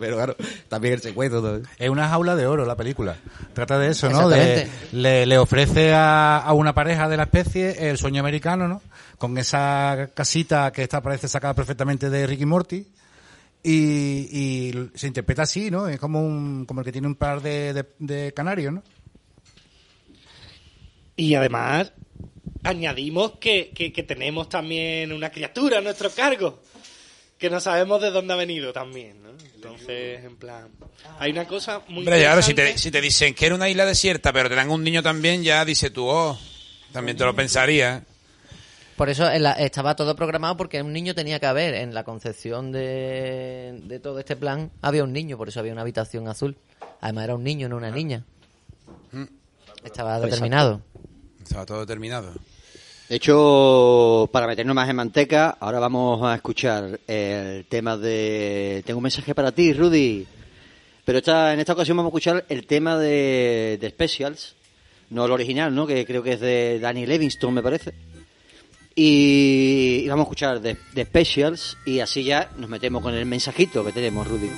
pero 0.00 0.16
claro, 0.16 0.34
también 0.70 0.94
el 0.94 1.02
secuestro 1.02 1.42
todo. 1.42 1.60
Es 1.78 1.90
una 1.90 2.08
jaula 2.08 2.34
de 2.34 2.46
oro 2.46 2.64
la 2.64 2.74
película. 2.76 3.16
Trata 3.52 3.78
de 3.78 3.88
eso, 3.90 4.08
¿no? 4.08 4.30
De, 4.30 4.66
le, 4.92 5.26
le 5.26 5.36
ofrece 5.36 5.92
a, 5.92 6.38
a 6.38 6.54
una 6.54 6.72
pareja 6.74 7.06
de 7.06 7.18
la 7.18 7.24
especie 7.24 7.90
el 7.90 7.98
sueño 7.98 8.20
americano, 8.20 8.66
¿no? 8.66 8.80
Con 9.18 9.36
esa 9.36 10.08
casita 10.14 10.70
que 10.72 10.84
está 10.84 11.02
parece 11.02 11.28
sacada 11.28 11.52
perfectamente 11.52 12.08
de 12.08 12.26
Ricky 12.26 12.46
Morty. 12.46 12.86
Y, 13.62 14.70
y 14.70 14.90
se 14.94 15.08
interpreta 15.08 15.42
así, 15.42 15.70
¿no? 15.70 15.88
Es 15.88 15.98
como 15.98 16.20
un, 16.24 16.64
como 16.64 16.80
el 16.80 16.84
que 16.84 16.92
tiene 16.92 17.08
un 17.08 17.16
par 17.16 17.42
de, 17.42 17.72
de, 17.72 17.84
de 17.98 18.32
canarios, 18.32 18.72
¿no? 18.72 18.82
Y 21.16 21.34
además, 21.34 21.92
añadimos 22.62 23.32
que, 23.40 23.70
que, 23.74 23.92
que 23.92 24.02
tenemos 24.04 24.48
también 24.48 25.12
una 25.12 25.30
criatura 25.30 25.78
a 25.78 25.80
nuestro 25.80 26.10
cargo. 26.10 26.62
Que 27.36 27.50
no 27.50 27.60
sabemos 27.60 28.02
de 28.02 28.10
dónde 28.10 28.34
ha 28.34 28.36
venido 28.36 28.72
también, 28.72 29.22
¿no? 29.22 29.30
Entonces, 29.54 30.24
en 30.24 30.36
plan... 30.36 30.68
Hay 31.20 31.30
una 31.30 31.46
cosa 31.46 31.82
muy 31.88 31.98
Hombre, 31.98 32.20
ya, 32.20 32.40
si 32.42 32.54
te, 32.54 32.76
si 32.78 32.90
te 32.90 33.00
dicen 33.00 33.34
que 33.34 33.46
era 33.46 33.54
una 33.54 33.68
isla 33.68 33.86
desierta, 33.86 34.32
pero 34.32 34.48
te 34.48 34.56
dan 34.56 34.70
un 34.70 34.82
niño 34.82 35.02
también, 35.02 35.44
ya 35.44 35.64
dice 35.64 35.90
tú, 35.90 36.06
oh, 36.06 36.38
también 36.92 37.16
te 37.16 37.24
lo 37.24 37.34
pensaría. 37.34 38.04
Por 38.98 39.08
eso 39.08 39.30
en 39.30 39.44
la- 39.44 39.52
estaba 39.52 39.94
todo 39.96 40.14
programado 40.16 40.56
porque 40.56 40.82
un 40.82 40.92
niño 40.92 41.14
tenía 41.14 41.38
que 41.40 41.46
haber. 41.46 41.72
En 41.74 41.94
la 41.94 42.02
concepción 42.04 42.72
de, 42.72 43.80
de 43.84 44.00
todo 44.00 44.18
este 44.18 44.34
plan 44.36 44.70
había 44.82 45.04
un 45.04 45.12
niño, 45.12 45.38
por 45.38 45.48
eso 45.48 45.60
había 45.60 45.72
una 45.72 45.82
habitación 45.82 46.28
azul. 46.28 46.56
Además 47.00 47.24
era 47.24 47.34
un 47.36 47.44
niño, 47.44 47.68
no 47.68 47.76
una 47.76 47.90
niña. 47.92 48.24
Estaba 49.84 50.18
Pues 50.18 50.30
determinado. 50.30 50.82
Estaba 51.42 51.64
todo 51.64 51.86
terminado. 51.86 52.32
De 53.08 53.16
hecho, 53.16 54.28
para 54.32 54.46
meternos 54.46 54.74
más 54.74 54.88
en 54.90 54.96
manteca, 54.96 55.56
ahora 55.60 55.78
vamos 55.78 56.20
a 56.24 56.34
escuchar 56.34 57.00
el 57.06 57.64
tema 57.66 57.96
de... 57.96 58.82
Tengo 58.84 58.98
un 58.98 59.04
mensaje 59.04 59.34
para 59.34 59.52
ti, 59.52 59.72
Rudy. 59.72 60.26
Pero 61.06 61.18
esta, 61.18 61.54
en 61.54 61.60
esta 61.60 61.72
ocasión 61.72 61.96
vamos 61.96 62.10
a 62.10 62.12
escuchar 62.12 62.44
el 62.50 62.66
tema 62.66 62.98
de, 62.98 63.78
de 63.80 63.88
Specials. 63.90 64.56
No 65.08 65.24
el 65.24 65.32
original, 65.32 65.74
¿no? 65.74 65.86
Que 65.86 66.04
creo 66.04 66.22
que 66.22 66.34
es 66.34 66.40
de 66.40 66.80
Danny 66.80 67.06
Livingston, 67.06 67.54
me 67.54 67.62
parece. 67.62 67.94
Y, 69.00 70.08
vamos 70.08 70.24
a 70.24 70.26
escuchar 70.26 70.60
de, 70.60 70.76
de 70.92 71.04
Specials 71.04 71.78
y 71.86 72.00
así 72.00 72.24
ya 72.24 72.50
nos 72.58 72.68
metemos 72.68 73.00
con 73.00 73.14
el 73.14 73.26
mensajito 73.26 73.84
que 73.84 73.92
tenemos, 73.92 74.26
Rudy. 74.26 74.50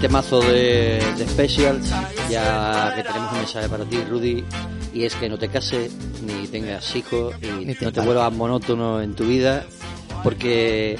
Temazo 0.00 0.40
de, 0.40 0.98
de 1.18 1.28
Specials, 1.28 1.90
ya 2.30 2.94
que 2.96 3.02
tenemos 3.02 3.32
un 3.32 3.38
mensaje 3.38 3.68
para 3.68 3.84
ti, 3.84 3.98
Rudy, 4.08 4.44
y 4.94 5.04
es 5.04 5.14
que 5.14 5.28
no 5.28 5.38
te 5.38 5.48
cases, 5.48 5.92
ni 6.22 6.46
tengas 6.48 6.94
hijos, 6.96 7.34
y 7.42 7.66
Ni 7.66 7.74
te 7.74 7.84
no 7.84 7.92
te 7.92 8.00
vuelvas 8.00 8.32
monótono 8.32 9.02
en 9.02 9.14
tu 9.14 9.24
vida, 9.24 9.64
porque 10.22 10.96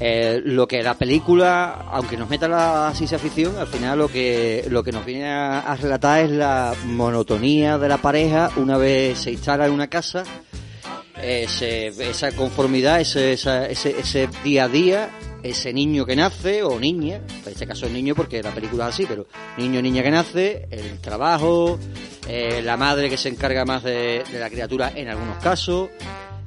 eh, 0.00 0.40
lo 0.44 0.66
que 0.66 0.82
la 0.82 0.94
película, 0.94 1.86
aunque 1.92 2.16
nos 2.16 2.28
meta 2.28 2.48
la 2.48 2.90
ciencia 2.94 3.18
ficción, 3.18 3.56
al 3.58 3.68
final 3.68 3.98
lo 3.98 4.08
que, 4.08 4.66
lo 4.70 4.82
que 4.82 4.90
nos 4.92 5.04
viene 5.04 5.28
a, 5.30 5.60
a 5.60 5.76
relatar 5.76 6.24
es 6.24 6.30
la 6.32 6.74
monotonía 6.86 7.78
de 7.78 7.88
la 7.88 7.98
pareja. 7.98 8.50
Una 8.56 8.76
vez 8.76 9.18
se 9.20 9.30
instala 9.30 9.66
en 9.66 9.72
una 9.72 9.86
casa, 9.88 10.24
ese- 11.22 11.88
esa 12.10 12.32
conformidad, 12.32 13.00
ese, 13.00 13.34
esa- 13.34 13.66
ese, 13.66 14.00
ese 14.00 14.28
día 14.42 14.64
a 14.64 14.68
día, 14.68 15.10
ese 15.42 15.72
niño 15.72 16.04
que 16.04 16.16
nace, 16.16 16.62
o 16.62 16.78
niña, 16.78 17.16
en 17.16 17.52
este 17.52 17.66
caso 17.66 17.86
es 17.86 17.92
niño 17.92 18.14
porque 18.14 18.42
la 18.42 18.50
película 18.50 18.88
es 18.88 18.94
así, 18.94 19.06
pero 19.06 19.26
niño 19.56 19.78
o 19.78 19.82
niña 19.82 20.02
que 20.02 20.10
nace, 20.10 20.68
el 20.70 20.98
trabajo, 21.00 21.78
eh, 22.28 22.60
la 22.62 22.76
madre 22.76 23.08
que 23.08 23.16
se 23.16 23.28
encarga 23.28 23.64
más 23.64 23.82
de, 23.82 24.24
de 24.30 24.38
la 24.38 24.50
criatura 24.50 24.92
en 24.94 25.08
algunos 25.08 25.38
casos, 25.42 25.90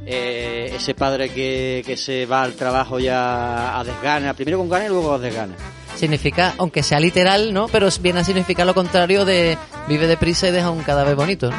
eh, 0.05 0.71
ese 0.75 0.93
padre 0.93 1.29
que, 1.29 1.81
que 1.85 1.95
se 1.95 2.25
va 2.25 2.43
al 2.43 2.53
trabajo 2.53 2.99
ya 2.99 3.79
a 3.79 3.83
desgana, 3.83 4.33
primero 4.33 4.57
con 4.57 4.69
ganas 4.69 4.87
y 4.87 4.89
luego 4.91 5.13
a 5.13 5.19
desgana. 5.19 5.55
Significa, 5.95 6.55
aunque 6.57 6.83
sea 6.83 6.99
literal, 6.99 7.53
¿no? 7.53 7.67
Pero 7.67 7.87
viene 8.01 8.19
a 8.19 8.23
significar 8.23 8.65
lo 8.65 8.73
contrario 8.73 9.25
de 9.25 9.57
vive 9.87 10.07
deprisa 10.07 10.49
y 10.49 10.51
deja 10.51 10.71
un 10.71 10.83
cadáver 10.83 11.15
bonito. 11.15 11.51
¿no? 11.51 11.57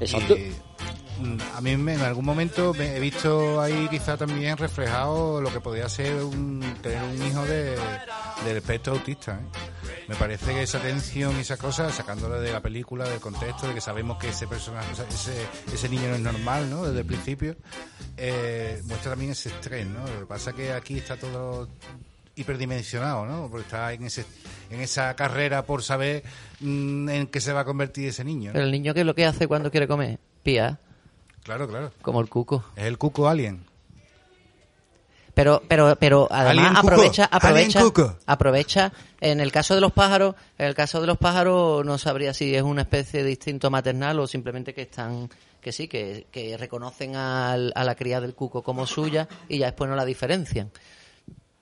Exacto. 0.00 0.36
A 1.58 1.60
mí 1.60 1.72
en 1.72 2.00
algún 2.02 2.24
momento 2.24 2.72
me 2.72 2.96
he 2.96 3.00
visto 3.00 3.60
ahí 3.60 3.88
quizá 3.90 4.16
también 4.16 4.56
reflejado 4.56 5.40
lo 5.40 5.52
que 5.52 5.58
podría 5.58 5.88
ser 5.88 6.22
un, 6.22 6.62
tener 6.80 7.02
un 7.02 7.20
hijo 7.26 7.44
de, 7.46 7.76
del 8.44 8.58
espectro 8.58 8.92
autista. 8.92 9.32
¿eh? 9.32 9.58
Me 10.06 10.14
parece 10.14 10.52
que 10.52 10.62
esa 10.62 10.78
tensión 10.78 11.36
y 11.36 11.40
esas 11.40 11.58
cosas, 11.58 11.92
sacándolo 11.92 12.40
de 12.40 12.52
la 12.52 12.60
película, 12.60 13.08
del 13.08 13.18
contexto, 13.18 13.66
de 13.66 13.74
que 13.74 13.80
sabemos 13.80 14.18
que 14.18 14.28
ese 14.28 14.46
personaje, 14.46 14.86
ese, 15.08 15.34
ese 15.74 15.88
niño 15.88 16.10
no 16.10 16.14
es 16.14 16.20
normal, 16.20 16.70
¿no? 16.70 16.86
Desde 16.86 17.00
el 17.00 17.06
principio, 17.06 17.56
eh, 18.16 18.80
muestra 18.84 19.10
también 19.10 19.32
ese 19.32 19.48
estrés, 19.48 19.84
¿no? 19.84 20.06
Lo 20.06 20.20
que 20.20 20.26
pasa 20.26 20.50
es 20.50 20.56
que 20.56 20.72
aquí 20.72 20.98
está 20.98 21.16
todo 21.16 21.68
hiperdimensionado, 22.36 23.26
¿no? 23.26 23.48
Porque 23.50 23.64
está 23.64 23.92
en 23.92 24.04
ese 24.04 24.24
en 24.70 24.80
esa 24.80 25.16
carrera 25.16 25.64
por 25.64 25.82
saber 25.82 26.22
mm, 26.60 27.08
en 27.08 27.26
qué 27.26 27.40
se 27.40 27.52
va 27.52 27.62
a 27.62 27.64
convertir 27.64 28.06
ese 28.06 28.22
niño. 28.22 28.52
Pero 28.52 28.64
el 28.64 28.70
niño, 28.70 28.94
¿qué 28.94 29.00
es 29.00 29.06
lo 29.06 29.16
que 29.16 29.26
hace 29.26 29.48
cuando 29.48 29.72
quiere 29.72 29.88
comer? 29.88 30.20
Pía, 30.44 30.78
Claro, 31.48 31.66
claro. 31.66 31.92
como 32.02 32.20
el 32.20 32.28
cuco. 32.28 32.62
Es 32.76 32.84
el 32.84 32.98
cuco 32.98 33.26
alien. 33.26 33.64
Pero, 35.32 35.62
pero, 35.68 35.96
pero 35.96 36.26
además 36.30 36.72
aprovecha, 36.78 37.24
aprovecha, 37.30 37.78
aprovecha. 38.26 38.92
En 39.20 39.40
el 39.40 39.50
caso 39.52 39.74
de 39.74 39.80
los 39.80 39.92
pájaros, 39.92 40.34
en 40.58 40.66
el 40.66 40.74
caso 40.74 41.00
de 41.00 41.06
los 41.06 41.16
pájaros 41.16 41.86
no 41.86 41.96
sabría 41.96 42.34
si 42.34 42.54
es 42.54 42.62
una 42.62 42.82
especie 42.82 43.22
de 43.22 43.30
instinto 43.30 43.70
maternal 43.70 44.18
o 44.18 44.26
simplemente 44.26 44.74
que 44.74 44.82
están, 44.82 45.30
que 45.60 45.70
sí, 45.72 45.86
que, 45.88 46.26
que 46.32 46.56
reconocen 46.58 47.14
al- 47.16 47.72
a 47.74 47.84
la 47.84 47.94
cría 47.94 48.20
del 48.20 48.34
cuco 48.34 48.62
como 48.62 48.84
suya 48.86 49.28
y 49.48 49.58
ya 49.58 49.66
después 49.66 49.88
no 49.88 49.94
la 49.96 50.04
diferencian. 50.04 50.70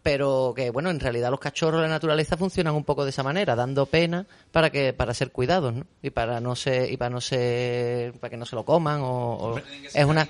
Pero 0.07 0.53
que 0.55 0.71
bueno, 0.71 0.91
en 0.91 1.01
realidad 1.01 1.31
los 1.33 1.41
cachorros 1.41 1.81
de 1.81 1.89
la 1.89 1.93
naturaleza 1.95 2.37
funcionan 2.37 2.75
un 2.77 2.85
poco 2.85 3.03
de 3.05 3.11
esa 3.11 3.25
manera, 3.25 3.57
dando 3.57 3.87
pena 3.87 4.25
para 4.53 4.71
que 4.71 4.93
para 4.93 5.13
ser 5.15 5.33
cuidados, 5.33 5.75
¿no? 5.75 5.85
Y 6.01 6.11
para 6.11 6.41
no 6.41 6.55
ser 6.55 6.93
y 6.93 6.97
para 6.97 7.11
no 7.11 7.21
ser 7.21 8.13
para 8.21 8.31
que 8.31 8.37
no 8.37 8.47
se 8.47 8.55
lo 8.55 8.65
coman 8.65 9.01
o, 9.01 9.33
o- 9.55 9.59
es 9.93 10.05
una 10.05 10.29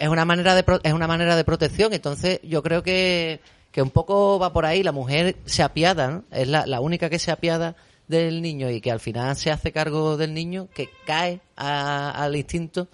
es 0.00 0.08
una 0.08 0.24
manera 0.24 0.54
de 0.56 0.64
es 0.82 0.92
una 0.92 1.06
manera 1.06 1.36
de 1.36 1.44
protección 1.44 1.92
entonces 1.92 2.40
yo 2.42 2.62
creo 2.64 2.82
que, 2.82 3.38
que 3.70 3.80
un 3.80 3.90
poco 3.90 4.38
va 4.40 4.52
por 4.52 4.66
ahí 4.66 4.82
la 4.82 4.92
mujer 4.92 5.36
se 5.44 5.62
apiada 5.62 6.08
¿no? 6.10 6.24
es 6.32 6.48
la, 6.48 6.66
la 6.66 6.80
única 6.80 7.08
que 7.08 7.18
se 7.20 7.30
apiada 7.30 7.76
del 8.08 8.42
niño 8.42 8.70
y 8.70 8.80
que 8.80 8.90
al 8.90 8.98
final 8.98 9.36
se 9.36 9.52
hace 9.52 9.70
cargo 9.70 10.16
del 10.16 10.34
niño 10.34 10.66
que 10.74 10.88
cae 11.06 11.40
a- 11.56 12.10
al 12.10 12.34
instinto 12.34 12.88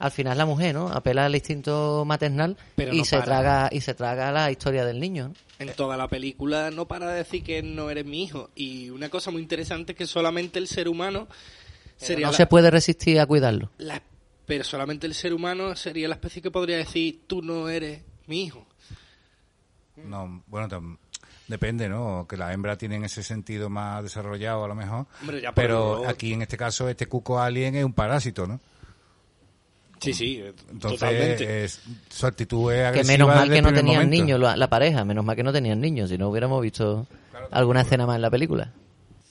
al 0.00 0.10
final 0.10 0.36
la 0.36 0.46
mujer 0.46 0.74
no 0.74 0.88
apela 0.88 1.26
al 1.26 1.34
instinto 1.36 2.04
maternal 2.04 2.56
Pero 2.74 2.92
y 2.92 2.98
no 2.98 3.04
se 3.04 3.16
para. 3.18 3.24
traga 3.26 3.68
y 3.70 3.80
se 3.82 3.94
traga 3.94 4.32
la 4.32 4.50
historia 4.50 4.84
del 4.84 4.98
niño 4.98 5.28
¿no? 5.28 5.34
En 5.60 5.72
toda 5.74 5.96
la 5.96 6.08
película 6.08 6.70
no 6.72 6.86
para 6.88 7.08
de 7.10 7.18
decir 7.18 7.44
que 7.44 7.62
no 7.62 7.88
eres 7.90 8.04
mi 8.06 8.24
hijo. 8.24 8.50
Y 8.56 8.90
una 8.90 9.08
cosa 9.10 9.30
muy 9.30 9.42
interesante 9.42 9.92
es 9.92 9.98
que 9.98 10.06
solamente 10.06 10.58
el 10.58 10.66
ser 10.66 10.88
humano 10.88 11.28
sería 11.96 12.26
no 12.26 12.32
la- 12.32 12.36
se 12.36 12.46
puede 12.46 12.70
resistir 12.70 13.20
a 13.20 13.26
cuidarlo 13.26 13.70
la- 13.78 14.02
pero 14.46 14.64
solamente 14.64 15.06
el 15.06 15.14
ser 15.14 15.32
humano 15.32 15.76
sería 15.76 16.08
la 16.08 16.14
especie 16.16 16.42
que 16.42 16.50
podría 16.50 16.78
decir 16.78 17.20
tú 17.28 17.40
no 17.42 17.68
eres 17.68 18.02
mi 18.26 18.42
hijo. 18.44 18.66
No, 19.96 20.42
bueno, 20.46 20.68
tam- 20.68 20.98
depende, 21.46 21.88
¿no? 21.88 22.26
Que 22.28 22.36
las 22.36 22.52
hembras 22.54 22.78
tienen 22.78 23.04
ese 23.04 23.22
sentido 23.22 23.68
más 23.68 24.02
desarrollado 24.02 24.64
a 24.64 24.68
lo 24.68 24.74
mejor. 24.74 25.06
Hombre, 25.20 25.40
ya, 25.42 25.52
pero 25.52 25.98
pero- 26.00 26.08
aquí 26.08 26.32
en 26.32 26.42
este 26.42 26.56
caso 26.56 26.88
este 26.88 27.06
cuco 27.06 27.40
alien 27.40 27.74
es 27.76 27.84
un 27.84 27.92
parásito, 27.92 28.46
¿no? 28.46 28.60
Sí, 30.00 30.14
sí, 30.14 30.42
Entonces 30.70 30.98
totalmente. 31.00 31.64
es- 31.64 31.80
su 32.08 32.26
actitud 32.26 32.72
es 32.72 32.78
que 32.78 32.84
agresiva 32.86 33.12
menos 33.12 33.28
mal 33.28 33.50
que 33.50 33.62
no 33.62 33.72
tenían 33.72 34.02
momento. 34.04 34.10
niños 34.24 34.40
la, 34.40 34.56
la 34.56 34.68
pareja 34.70 35.04
menos 35.04 35.24
mal 35.24 35.36
que 35.36 35.42
no 35.42 35.52
tenían 35.52 35.80
niños 35.80 36.08
si 36.10 36.16
no 36.18 36.28
hubiéramos 36.30 36.62
visto 36.62 37.06
alguna 37.50 37.82
escena 37.82 38.06
más 38.06 38.16
en 38.16 38.22
la 38.22 38.30
película 38.30 38.72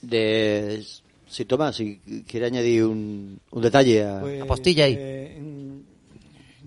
De, 0.01 0.83
si 1.27 1.45
Tomás, 1.45 1.75
si 1.75 1.99
quiere 2.27 2.45
añadir 2.47 2.83
un, 2.85 3.39
un 3.51 3.61
detalle 3.61 4.03
a... 4.05 4.19
Pues, 4.21 4.45
postilla 4.45 4.85
ahí. 4.85 4.95
eh, 4.97 5.41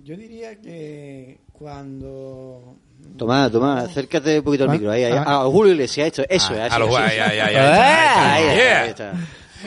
yo 0.03 0.17
diría 0.17 0.55
que 0.59 1.37
cuando 1.53 2.75
Tomás, 3.17 3.51
Tomás, 3.51 3.85
acércate 3.89 4.39
un 4.39 4.43
poquito 4.45 4.63
al 4.65 4.69
Ah, 4.69 4.73
micro. 4.73 4.91
Ahí, 4.91 5.03
ahí. 5.05 5.13
ah. 5.15 5.41
A 5.41 5.45
Julio 5.45 5.71
Iglesias, 5.73 6.07
esto, 6.07 6.23
eso, 6.29 6.53
Ah, 6.55 6.67
eso, 6.67 6.75
a 6.75 6.79
los- 6.79 6.95
ay, 6.95 7.17
ay, 7.19 7.39
ay, 7.39 7.39
Ahí 7.39 7.55
está, 7.55 8.33
ahí 8.33 8.43
está, 8.43 8.81
ahí 8.81 8.89
está. 8.89 9.13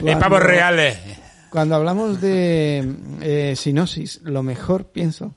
Y 0.13 0.15
pavos 0.17 0.43
reales. 0.43 0.99
Cuando 1.57 1.75
hablamos 1.75 2.21
de 2.21 2.85
eh, 3.23 3.55
sinosis, 3.57 4.21
lo 4.25 4.43
mejor, 4.43 4.89
pienso, 4.89 5.33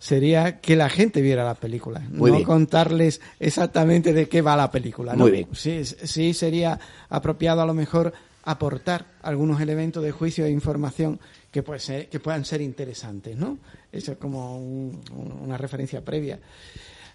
sería 0.00 0.58
que 0.58 0.74
la 0.74 0.88
gente 0.88 1.22
viera 1.22 1.44
la 1.44 1.54
película, 1.54 2.00
Muy 2.10 2.32
no 2.32 2.38
bien. 2.38 2.44
contarles 2.44 3.20
exactamente 3.38 4.12
de 4.12 4.28
qué 4.28 4.42
va 4.42 4.56
la 4.56 4.68
película. 4.72 5.12
¿no? 5.12 5.18
Muy 5.20 5.30
bien. 5.30 5.46
Sí, 5.52 5.84
sí 5.84 6.34
sería 6.34 6.76
apropiado 7.08 7.60
a 7.62 7.66
lo 7.66 7.74
mejor 7.74 8.12
aportar 8.42 9.06
algunos 9.22 9.60
elementos 9.60 10.02
de 10.02 10.10
juicio 10.10 10.44
e 10.44 10.50
información 10.50 11.20
que, 11.52 11.62
puede 11.62 11.78
ser- 11.78 12.08
que 12.08 12.18
puedan 12.18 12.44
ser 12.44 12.62
interesantes, 12.62 13.36
¿no? 13.36 13.58
Eso 13.92 14.10
es 14.10 14.18
como 14.18 14.58
un- 14.58 15.00
un- 15.14 15.32
una 15.44 15.56
referencia 15.56 16.04
previa. 16.04 16.40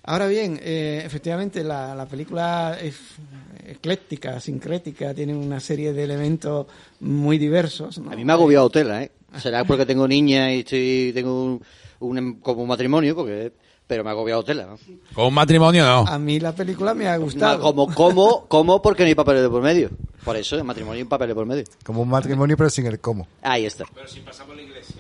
Ahora 0.07 0.27
bien, 0.27 0.59
eh, 0.61 1.01
efectivamente 1.03 1.63
la, 1.63 1.95
la 1.95 2.05
película 2.05 2.77
es 2.81 2.95
ecléctica, 3.67 4.39
sincrética, 4.39 5.13
tiene 5.13 5.33
una 5.35 5.59
serie 5.59 5.93
de 5.93 6.03
elementos 6.03 6.67
muy 6.99 7.37
diversos. 7.37 7.97
¿no? 7.99 8.11
A 8.11 8.15
mí 8.15 8.23
me 8.23 8.31
ha 8.31 8.35
agobiado 8.35 8.69
Tela, 8.69 9.03
¿eh? 9.03 9.11
Será 9.39 9.63
porque 9.65 9.85
tengo 9.85 10.07
niña 10.07 10.53
y 10.53 10.59
estoy, 10.59 11.11
tengo 11.13 11.43
un, 11.43 11.63
un- 11.99 12.33
como 12.39 12.61
un 12.61 12.67
matrimonio, 12.69 13.15
porque, 13.15 13.51
pero 13.87 14.03
me 14.03 14.09
ha 14.09 14.13
agobiado 14.13 14.43
Tela, 14.43 14.65
¿no? 14.67 14.77
Con 15.13 15.25
un 15.25 15.33
matrimonio 15.33 15.83
no. 15.85 16.07
A 16.07 16.17
mí 16.19 16.39
la 16.39 16.53
película 16.53 16.93
me 16.93 17.07
ha 17.07 17.17
gustado. 17.17 17.59
como, 17.59 17.93
como, 17.93 18.45
como 18.47 18.81
porque 18.81 19.03
no 19.03 19.07
hay 19.07 19.15
papeles 19.15 19.41
de 19.41 19.49
por 19.49 19.61
medio. 19.61 19.89
Por 20.23 20.35
eso, 20.37 20.55
el 20.55 20.63
matrimonio 20.63 20.99
y 20.99 21.03
un 21.03 21.09
papel 21.09 21.27
de 21.29 21.35
por 21.35 21.45
medio. 21.45 21.63
Como 21.83 22.01
un 22.01 22.09
matrimonio 22.09 22.55
pero 22.57 22.69
sin 22.69 22.85
el 22.85 22.99
cómo. 22.99 23.27
Ahí 23.41 23.65
está. 23.65 23.85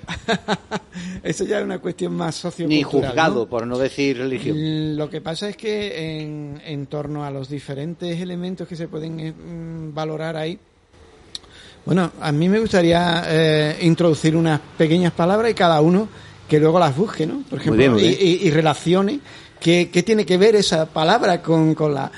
Eso 1.23 1.43
ya 1.45 1.59
es 1.59 1.63
una 1.65 1.79
cuestión 1.79 2.13
más 2.15 2.35
sociocultural. 2.35 2.77
Ni 2.77 2.83
juzgado, 3.07 3.35
¿no? 3.41 3.45
por 3.49 3.65
no 3.67 3.77
decir 3.77 4.17
religión. 4.17 4.95
Lo 4.95 5.09
que 5.09 5.21
pasa 5.21 5.49
es 5.49 5.57
que 5.57 6.21
en, 6.21 6.61
en 6.65 6.85
torno 6.87 7.25
a 7.25 7.31
los 7.31 7.49
diferentes 7.49 8.19
elementos 8.19 8.67
que 8.67 8.75
se 8.75 8.87
pueden 8.87 9.19
eh, 9.19 9.31
mm, 9.33 9.93
valorar 9.93 10.35
ahí, 10.37 10.57
bueno, 11.85 12.11
a 12.19 12.31
mí 12.31 12.49
me 12.49 12.59
gustaría 12.59 13.23
eh, 13.27 13.77
introducir 13.81 14.35
unas 14.35 14.59
pequeñas 14.77 15.11
palabras 15.13 15.51
y 15.51 15.53
cada 15.53 15.81
uno 15.81 16.07
que 16.47 16.59
luego 16.59 16.79
las 16.79 16.95
busque, 16.95 17.25
¿no? 17.27 17.43
Por 17.49 17.59
ejemplo, 17.59 17.77
bien, 17.77 17.91
muy 17.93 18.03
y, 18.03 18.07
bien. 18.07 18.17
y- 18.21 18.47
y 18.47 18.51
relacione 18.51 19.19
qué, 19.59 19.89
qué 19.91 20.01
tiene 20.03 20.25
que 20.25 20.37
ver 20.37 20.55
esa 20.55 20.85
palabra 20.87 21.41
con, 21.41 21.75
con 21.75 21.93
la, 21.93 22.11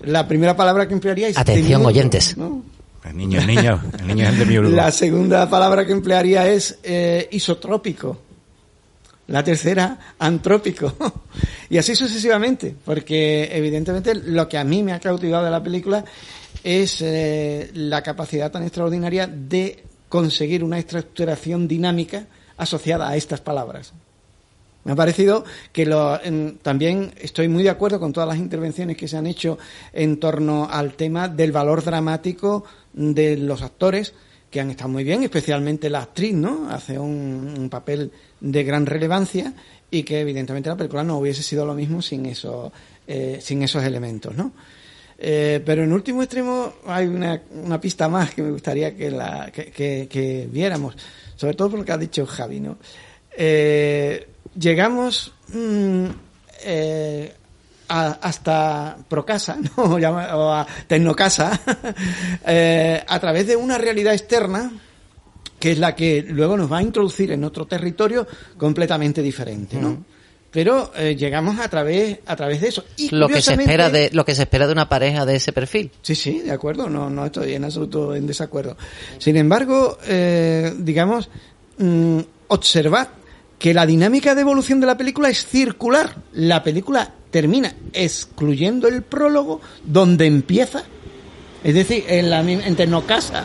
la 0.00 0.26
primera 0.26 0.56
palabra 0.56 0.86
que 0.88 0.94
emplearía. 0.94 1.28
es 1.28 1.36
Atención, 1.38 1.62
temiendo, 1.64 1.88
oyentes. 1.88 2.36
¿no? 2.36 2.62
El 3.04 3.16
niño, 3.16 3.40
el 3.40 3.46
niño, 3.46 3.82
el 3.98 4.06
niño 4.06 4.24
es 4.24 4.30
el 4.30 4.38
de 4.38 4.60
mi. 4.60 4.70
La 4.70 4.92
segunda 4.92 5.50
palabra 5.50 5.84
que 5.84 5.92
emplearía 5.92 6.48
es 6.48 6.78
eh, 6.82 7.28
isotrópico. 7.32 8.18
La 9.28 9.42
tercera, 9.42 9.98
antrópico. 10.18 10.94
y 11.70 11.78
así 11.78 11.94
sucesivamente, 11.94 12.74
porque 12.84 13.48
evidentemente 13.52 14.14
lo 14.14 14.48
que 14.48 14.58
a 14.58 14.64
mí 14.64 14.82
me 14.82 14.92
ha 14.92 15.00
cautivado 15.00 15.44
de 15.44 15.50
la 15.50 15.62
película 15.62 16.04
es 16.62 17.00
eh, 17.00 17.70
la 17.74 18.02
capacidad 18.02 18.50
tan 18.50 18.62
extraordinaria 18.62 19.26
de 19.26 19.84
conseguir 20.08 20.62
una 20.62 20.78
estructuración 20.78 21.66
dinámica 21.66 22.26
asociada 22.56 23.08
a 23.08 23.16
estas 23.16 23.40
palabras. 23.40 23.92
Me 24.84 24.92
ha 24.92 24.96
parecido 24.96 25.44
que 25.72 25.86
también 26.62 27.14
estoy 27.20 27.48
muy 27.48 27.62
de 27.62 27.70
acuerdo 27.70 28.00
con 28.00 28.12
todas 28.12 28.28
las 28.28 28.38
intervenciones 28.38 28.96
que 28.96 29.06
se 29.06 29.16
han 29.16 29.26
hecho 29.26 29.58
en 29.92 30.18
torno 30.18 30.68
al 30.70 30.94
tema 30.94 31.28
del 31.28 31.52
valor 31.52 31.84
dramático 31.84 32.64
de 32.92 33.36
los 33.36 33.62
actores 33.62 34.12
que 34.50 34.60
han 34.60 34.70
estado 34.70 34.90
muy 34.90 35.04
bien, 35.04 35.22
especialmente 35.22 35.88
la 35.88 36.02
actriz, 36.02 36.34
¿no? 36.34 36.68
Hace 36.68 36.98
un, 36.98 37.68
papel 37.70 38.10
de 38.40 38.64
gran 38.64 38.84
relevancia 38.84 39.54
y 39.90 40.02
que 40.02 40.20
evidentemente 40.20 40.68
la 40.68 40.76
película 40.76 41.04
no 41.04 41.18
hubiese 41.18 41.42
sido 41.42 41.64
lo 41.64 41.74
mismo 41.74 42.02
sin 42.02 42.26
esos, 42.26 42.70
eh, 43.06 43.38
sin 43.40 43.62
esos 43.62 43.82
elementos, 43.84 44.36
¿no? 44.36 44.52
Eh, 45.16 45.62
pero 45.64 45.84
en 45.84 45.92
último 45.92 46.22
extremo 46.22 46.74
hay 46.86 47.06
una, 47.06 47.40
pista 47.80 48.08
más 48.08 48.34
que 48.34 48.42
me 48.42 48.50
gustaría 48.50 48.96
que, 48.96 49.10
la, 49.10 49.50
que 49.52 50.48
viéramos, 50.50 50.96
sobre 51.36 51.54
todo 51.54 51.70
por 51.70 51.78
lo 51.78 51.84
que 51.84 51.92
ha 51.92 51.98
dicho 51.98 52.26
Javi, 52.26 52.60
¿no? 52.60 52.76
Eh, 53.36 54.28
llegamos 54.58 55.32
mm, 55.48 56.04
eh, 56.64 57.34
a- 57.88 58.18
hasta 58.22 58.96
Procasa, 59.08 59.56
¿no? 59.76 59.84
O 59.94 59.98
llama- 59.98 60.36
o 60.36 60.52
a 60.52 60.66
Tecnocasa, 60.86 61.60
eh, 62.46 63.02
a 63.06 63.20
través 63.20 63.46
de 63.46 63.56
una 63.56 63.78
realidad 63.78 64.14
externa 64.14 64.70
que 65.58 65.72
es 65.72 65.78
la 65.78 65.94
que 65.94 66.24
luego 66.28 66.56
nos 66.56 66.70
va 66.72 66.78
a 66.78 66.82
introducir 66.82 67.30
en 67.30 67.44
otro 67.44 67.66
territorio 67.66 68.26
completamente 68.56 69.22
diferente, 69.22 69.76
¿no? 69.76 70.04
Pero 70.50 70.92
eh, 70.96 71.14
llegamos 71.16 71.58
a 71.60 71.68
través 71.68 72.18
a 72.26 72.34
través 72.36 72.60
de 72.60 72.68
eso. 72.68 72.84
Y 72.96 73.14
Lo 73.14 73.28
que 73.28 73.40
se 73.40 73.54
espera 73.54 73.88
de 73.88 74.10
lo 74.12 74.24
que 74.24 74.34
se 74.34 74.42
espera 74.42 74.66
de 74.66 74.72
una 74.72 74.88
pareja 74.88 75.24
de 75.24 75.36
ese 75.36 75.52
perfil. 75.52 75.90
Sí, 76.02 76.14
sí, 76.16 76.40
de 76.40 76.50
acuerdo, 76.50 76.90
no, 76.90 77.08
no 77.08 77.24
estoy 77.24 77.54
en 77.54 77.64
absoluto 77.64 78.14
en 78.14 78.26
desacuerdo. 78.26 78.76
Sin 79.18 79.36
embargo, 79.36 79.96
eh, 80.04 80.74
digamos, 80.78 81.30
mm, 81.78 82.18
observad 82.48 83.08
que 83.62 83.72
la 83.72 83.86
dinámica 83.86 84.34
de 84.34 84.40
evolución 84.40 84.80
de 84.80 84.86
la 84.88 84.96
película 84.98 85.30
es 85.30 85.46
circular. 85.46 86.16
La 86.32 86.64
película 86.64 87.12
termina 87.30 87.72
excluyendo 87.92 88.88
el 88.88 89.02
prólogo 89.02 89.60
donde 89.84 90.26
empieza, 90.26 90.82
es 91.62 91.72
decir, 91.72 92.02
en 92.08 92.28
la 92.28 92.42
mi- 92.42 92.54
en 92.54 92.74
Tecnocasa. 92.74 93.44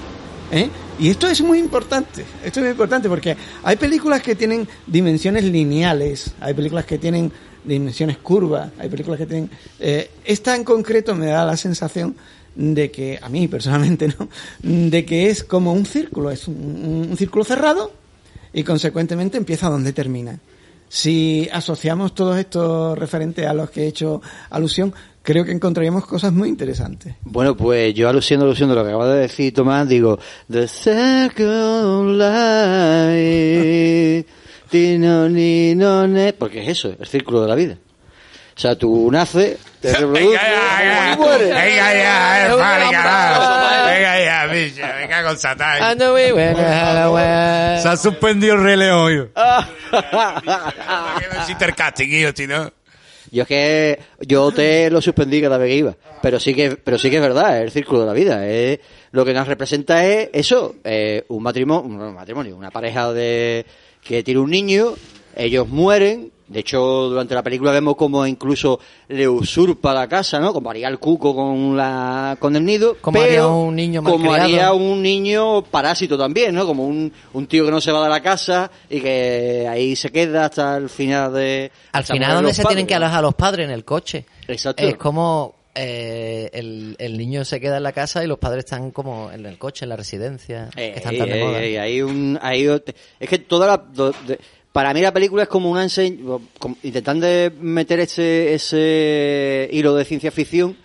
¿eh? 0.51 0.69
Y 0.97 1.09
esto 1.09 1.27
es 1.27 1.41
muy 1.41 1.59
importante, 1.59 2.25
esto 2.43 2.59
es 2.59 2.63
muy 2.63 2.71
importante 2.71 3.07
porque 3.07 3.37
hay 3.61 3.75
películas 3.75 4.23
que 4.23 4.33
tienen 4.33 4.67
dimensiones 4.87 5.43
lineales, 5.43 6.31
hay 6.39 6.55
películas 6.55 6.85
que 6.85 6.97
tienen 6.97 7.31
dimensiones 7.63 8.17
curvas, 8.17 8.71
hay 8.79 8.89
películas 8.89 9.19
que 9.19 9.27
tienen... 9.27 9.51
eh, 9.79 10.09
esta 10.25 10.55
en 10.55 10.63
concreto 10.63 11.13
me 11.13 11.27
da 11.27 11.45
la 11.45 11.57
sensación 11.57 12.15
de 12.55 12.89
que, 12.89 13.19
a 13.21 13.29
mí 13.29 13.47
personalmente 13.47 14.07
no, 14.17 14.27
de 14.63 15.05
que 15.05 15.29
es 15.29 15.43
como 15.43 15.73
un 15.73 15.85
círculo, 15.85 16.31
es 16.31 16.47
un 16.47 17.13
círculo 17.19 17.43
cerrado 17.45 17.91
y 18.57 18.63
consecuentemente 18.63 19.37
empieza 19.37 19.69
donde 19.69 19.93
termina. 19.93 20.39
Si 20.89 21.47
asociamos 21.53 22.15
todos 22.15 22.39
estos 22.39 22.97
referentes 22.97 23.45
a 23.45 23.53
los 23.53 23.69
que 23.69 23.83
he 23.83 23.87
hecho 23.87 24.19
alusión, 24.49 24.91
creo 25.21 25.45
que 25.45 25.51
encontraríamos 25.51 26.07
cosas 26.07 26.33
muy 26.33 26.49
interesantes. 26.49 27.13
Bueno, 27.21 27.55
pues 27.55 27.93
yo 27.93 28.09
alusión, 28.09 28.41
alusión 28.41 28.69
de 28.69 28.75
lo 28.75 28.83
que 28.83 28.89
acaba 28.89 29.09
de 29.09 29.19
decir 29.19 29.53
Tomás, 29.53 29.87
digo, 29.87 30.17
The 30.49 30.67
Second 30.67 32.17
Life, 32.17 34.25
porque 36.39 36.63
es 36.63 36.69
eso, 36.69 36.95
el 36.99 37.05
círculo 37.05 37.43
de 37.43 37.47
la 37.47 37.53
vida. 37.53 37.77
O 38.57 38.59
sea, 38.59 38.75
tú 38.75 39.11
naces, 39.11 39.59
te 39.79 39.93
reproduces 39.93 40.41
y 41.13 41.17
mueres. 41.17 41.49
Venga 41.49 41.93
ya, 41.93 42.55
vale, 42.55 42.91
carajo. 42.91 43.85
Venga 43.85 44.19
ya, 44.25 44.45
bicho, 44.47 44.81
cago 45.07 45.29
en 45.29 45.37
Satán. 45.37 45.79
Se 47.83 47.87
ha 47.87 47.97
suspendido 47.97 48.55
el 48.55 48.63
Rey 48.63 48.77
León. 48.77 49.31
Es 51.39 51.49
intercasting, 51.49 52.09
tío, 52.09 52.31
si 52.35 52.47
no. 52.47 52.71
Yo 53.29 53.43
es 53.43 53.47
que 53.47 53.99
yo 54.21 54.51
te 54.51 54.89
lo 54.89 55.01
suspendí 55.01 55.39
cada 55.39 55.59
vez 55.59 55.69
que 55.69 55.75
iba, 55.75 55.95
pero 56.23 56.39
sí 56.39 56.55
que, 56.55 56.77
pero 56.77 56.97
sí 56.97 57.11
que 57.11 57.17
es 57.17 57.21
verdad, 57.21 57.57
es 57.57 57.63
el 57.65 57.71
círculo 57.71 57.99
de 58.01 58.05
la 58.07 58.13
vida. 58.13 58.47
Es, 58.47 58.79
lo 59.11 59.23
que 59.23 59.33
nos 59.33 59.47
representa 59.47 60.03
es 60.03 60.29
eso, 60.33 60.75
eh, 60.83 61.25
un 61.27 61.43
matrimonio, 61.43 61.83
un 61.83 62.15
matrimonio, 62.15 62.55
una 62.55 62.71
pareja 62.71 63.13
de 63.13 63.67
que 64.03 64.23
tiene 64.23 64.39
un 64.39 64.49
niño, 64.49 64.95
ellos 65.35 65.67
mueren. 65.67 66.31
De 66.47 66.61
hecho, 66.61 66.79
durante 67.09 67.35
la 67.35 67.43
película 67.43 67.71
vemos 67.71 67.95
como 67.97 68.25
incluso 68.25 68.79
le 69.09 69.27
usurpa 69.27 69.93
la 69.93 70.07
casa, 70.07 70.39
¿no? 70.39 70.53
Como 70.53 70.69
haría 70.69 70.87
el 70.87 70.97
cuco 70.97 71.35
con 71.35 71.75
la 71.75 72.37
con 72.39 72.55
el 72.55 72.63
nido. 72.63 72.95
Como 73.01 73.19
pero 73.19 73.25
haría 73.25 73.47
un 73.47 73.75
niño 73.75 74.01
Como 74.03 74.33
haría 74.33 74.71
un 74.73 75.01
niño 75.01 75.61
parásito 75.63 76.17
también, 76.17 76.55
¿no? 76.55 76.65
Como 76.65 76.85
un, 76.87 77.11
un 77.33 77.47
tío 77.47 77.65
que 77.65 77.71
no 77.71 77.81
se 77.81 77.91
va 77.91 78.03
de 78.03 78.09
la 78.09 78.21
casa 78.21 78.71
y 78.89 79.01
que 79.01 79.67
ahí 79.69 79.95
se 79.97 80.09
queda 80.09 80.45
hasta 80.45 80.77
el 80.77 80.89
final 80.89 81.33
de... 81.33 81.69
Al 81.91 82.05
final 82.05 82.35
donde 82.35 82.53
se 82.53 82.63
tienen 82.63 82.87
que 82.87 82.95
alojar 82.95 83.21
los 83.21 83.35
padres 83.35 83.65
en 83.65 83.71
el 83.71 83.83
coche. 83.83 84.25
Exacto. 84.47 84.83
Es 84.83 84.95
como 84.95 85.55
eh, 85.75 86.49
el, 86.53 86.95
el 86.97 87.17
niño 87.17 87.45
se 87.45 87.59
queda 87.59 87.77
en 87.77 87.83
la 87.83 87.91
casa 87.91 88.23
y 88.23 88.27
los 88.27 88.39
padres 88.39 88.65
están 88.65 88.91
como 88.91 89.31
en 89.31 89.45
el 89.45 89.57
coche, 89.57 89.85
en 89.85 89.89
la 89.89 89.95
residencia. 89.95 90.69
que 90.73 90.93
están 90.95 91.17
tan 91.17 91.29
de 91.29 91.35
ey, 91.39 91.43
moda. 91.43 91.61
ey, 91.61 91.77
hay 91.77 92.01
un, 92.01 92.39
hay 92.41 92.65
es 93.19 93.29
que 93.29 93.37
toda 93.39 93.67
la, 93.67 93.77
de- 94.25 94.39
para 94.77 94.93
mí 94.93 95.01
la 95.01 95.11
película 95.11 95.41
es 95.41 95.49
como 95.49 95.71
una 95.71 95.81
enseñ, 95.81 96.19
como- 96.59 96.77
intentando 96.83 97.25
meter 97.59 97.99
ese, 98.01 98.53
ese 98.53 99.67
hilo 99.71 99.95
de 99.95 100.05
ciencia 100.05 100.29
ficción 100.29 100.77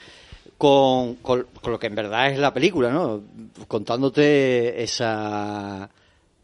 con, 0.57 1.17
con, 1.17 1.47
con 1.61 1.73
lo 1.73 1.79
que 1.79 1.89
en 1.89 1.95
verdad 1.95 2.31
es 2.31 2.39
la 2.39 2.55
película, 2.55 2.91
¿no? 2.91 3.21
Contándote 3.69 4.83
esa 4.83 5.91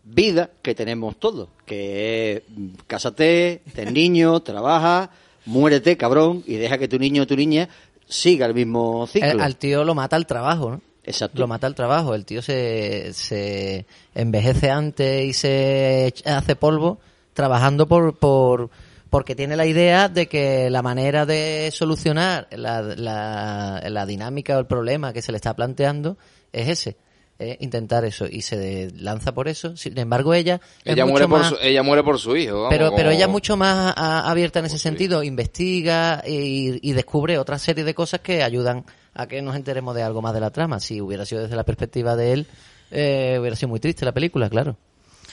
vida 0.05 0.51
que 0.61 0.75
tenemos 0.75 1.17
todos, 1.19 1.49
que 1.65 2.33
es 2.35 2.43
mm, 2.55 2.67
cásate, 2.87 3.63
ten 3.75 3.95
niño, 4.03 4.41
trabaja, 4.41 5.09
muérete, 5.47 5.97
cabrón, 5.97 6.45
y 6.47 6.57
deja 6.57 6.77
que 6.77 6.87
tu 6.87 6.99
niño 6.99 7.23
o 7.23 7.27
tu 7.27 7.35
niña 7.35 7.71
siga 8.07 8.45
el 8.45 8.53
mismo 8.53 9.07
ciclo. 9.07 9.31
El- 9.31 9.41
al 9.41 9.57
tío 9.57 9.85
lo 9.85 9.95
mata 9.95 10.17
el 10.17 10.27
trabajo, 10.27 10.71
¿no? 10.73 10.81
Exacto. 11.03 11.41
Lo 11.41 11.47
mata 11.47 11.67
el 11.67 11.75
trabajo. 11.75 12.15
El 12.15 12.27
tío 12.27 12.43
se, 12.43 13.15
se 13.15 13.87
envejece 14.15 14.71
antes 14.71 15.25
y 15.25 15.33
se 15.33 16.13
hace 16.27 16.55
polvo 16.55 16.99
trabajando 17.39 17.87
por, 17.87 18.19
por 18.19 18.69
porque 19.11 19.37
tiene 19.37 19.57
la 19.57 19.65
idea 19.65 20.09
de 20.09 20.27
que 20.27 20.69
la 20.71 20.83
manera 20.83 21.25
de 21.25 21.71
solucionar 21.73 22.49
la, 22.51 22.83
la, 22.83 23.81
la 23.89 24.07
dinámica 24.07 24.57
o 24.57 24.59
el 24.61 24.67
problema 24.67 25.13
que 25.13 25.23
se 25.23 25.31
le 25.33 25.37
está 25.37 25.55
planteando 25.55 26.19
es 26.53 26.69
ese. 26.69 26.97
es 27.39 27.57
intentar 27.61 28.05
eso 28.05 28.27
y 28.29 28.43
se 28.43 28.91
lanza 28.97 29.33
por 29.33 29.47
eso. 29.47 29.77
Sin 29.77 29.97
embargo, 29.99 30.35
ella 30.35 30.61
Ella 30.85 31.07
muere, 31.07 31.29
por 31.29 31.39
más- 31.39 31.49
su, 31.51 31.57
ella 31.63 31.83
muere 31.85 32.03
por 32.03 32.19
su 32.19 32.37
hijo. 32.37 32.57
vamos, 32.57 32.69
pero, 32.71 32.91
pero 32.97 33.11
ella 33.11 33.27
es 33.27 33.31
mucho 33.31 33.57
más 33.57 33.95
a- 33.97 34.29
abierta 34.29 34.59
en 34.59 34.67
ese 34.67 34.79
sentido, 34.79 35.23
investiga 35.23 36.23
y, 36.27 36.81
y 36.83 36.93
descubre 36.93 37.39
otra 37.39 37.59
serie 37.61 37.85
de 37.85 37.95
cosas 37.95 38.19
que 38.21 38.43
ayudan 38.43 38.85
a 39.15 39.27
que 39.29 39.41
nos 39.43 39.55
enteremos 39.55 39.95
de 39.95 40.03
algo 40.03 40.21
más 40.23 40.35
de 40.35 40.41
la 40.41 40.51
trama. 40.51 40.81
Si 40.81 41.01
hubiera 41.01 41.25
sido 41.25 41.43
desde 41.43 41.55
la 41.57 41.65
perspectiva 41.65 42.17
de 42.17 42.33
él, 42.33 42.47
eh, 42.91 43.37
hubiera 43.41 43.55
sido 43.57 43.69
muy 43.69 43.79
triste 43.81 44.05
la 44.05 44.13
película, 44.13 44.51
claro. 44.51 44.77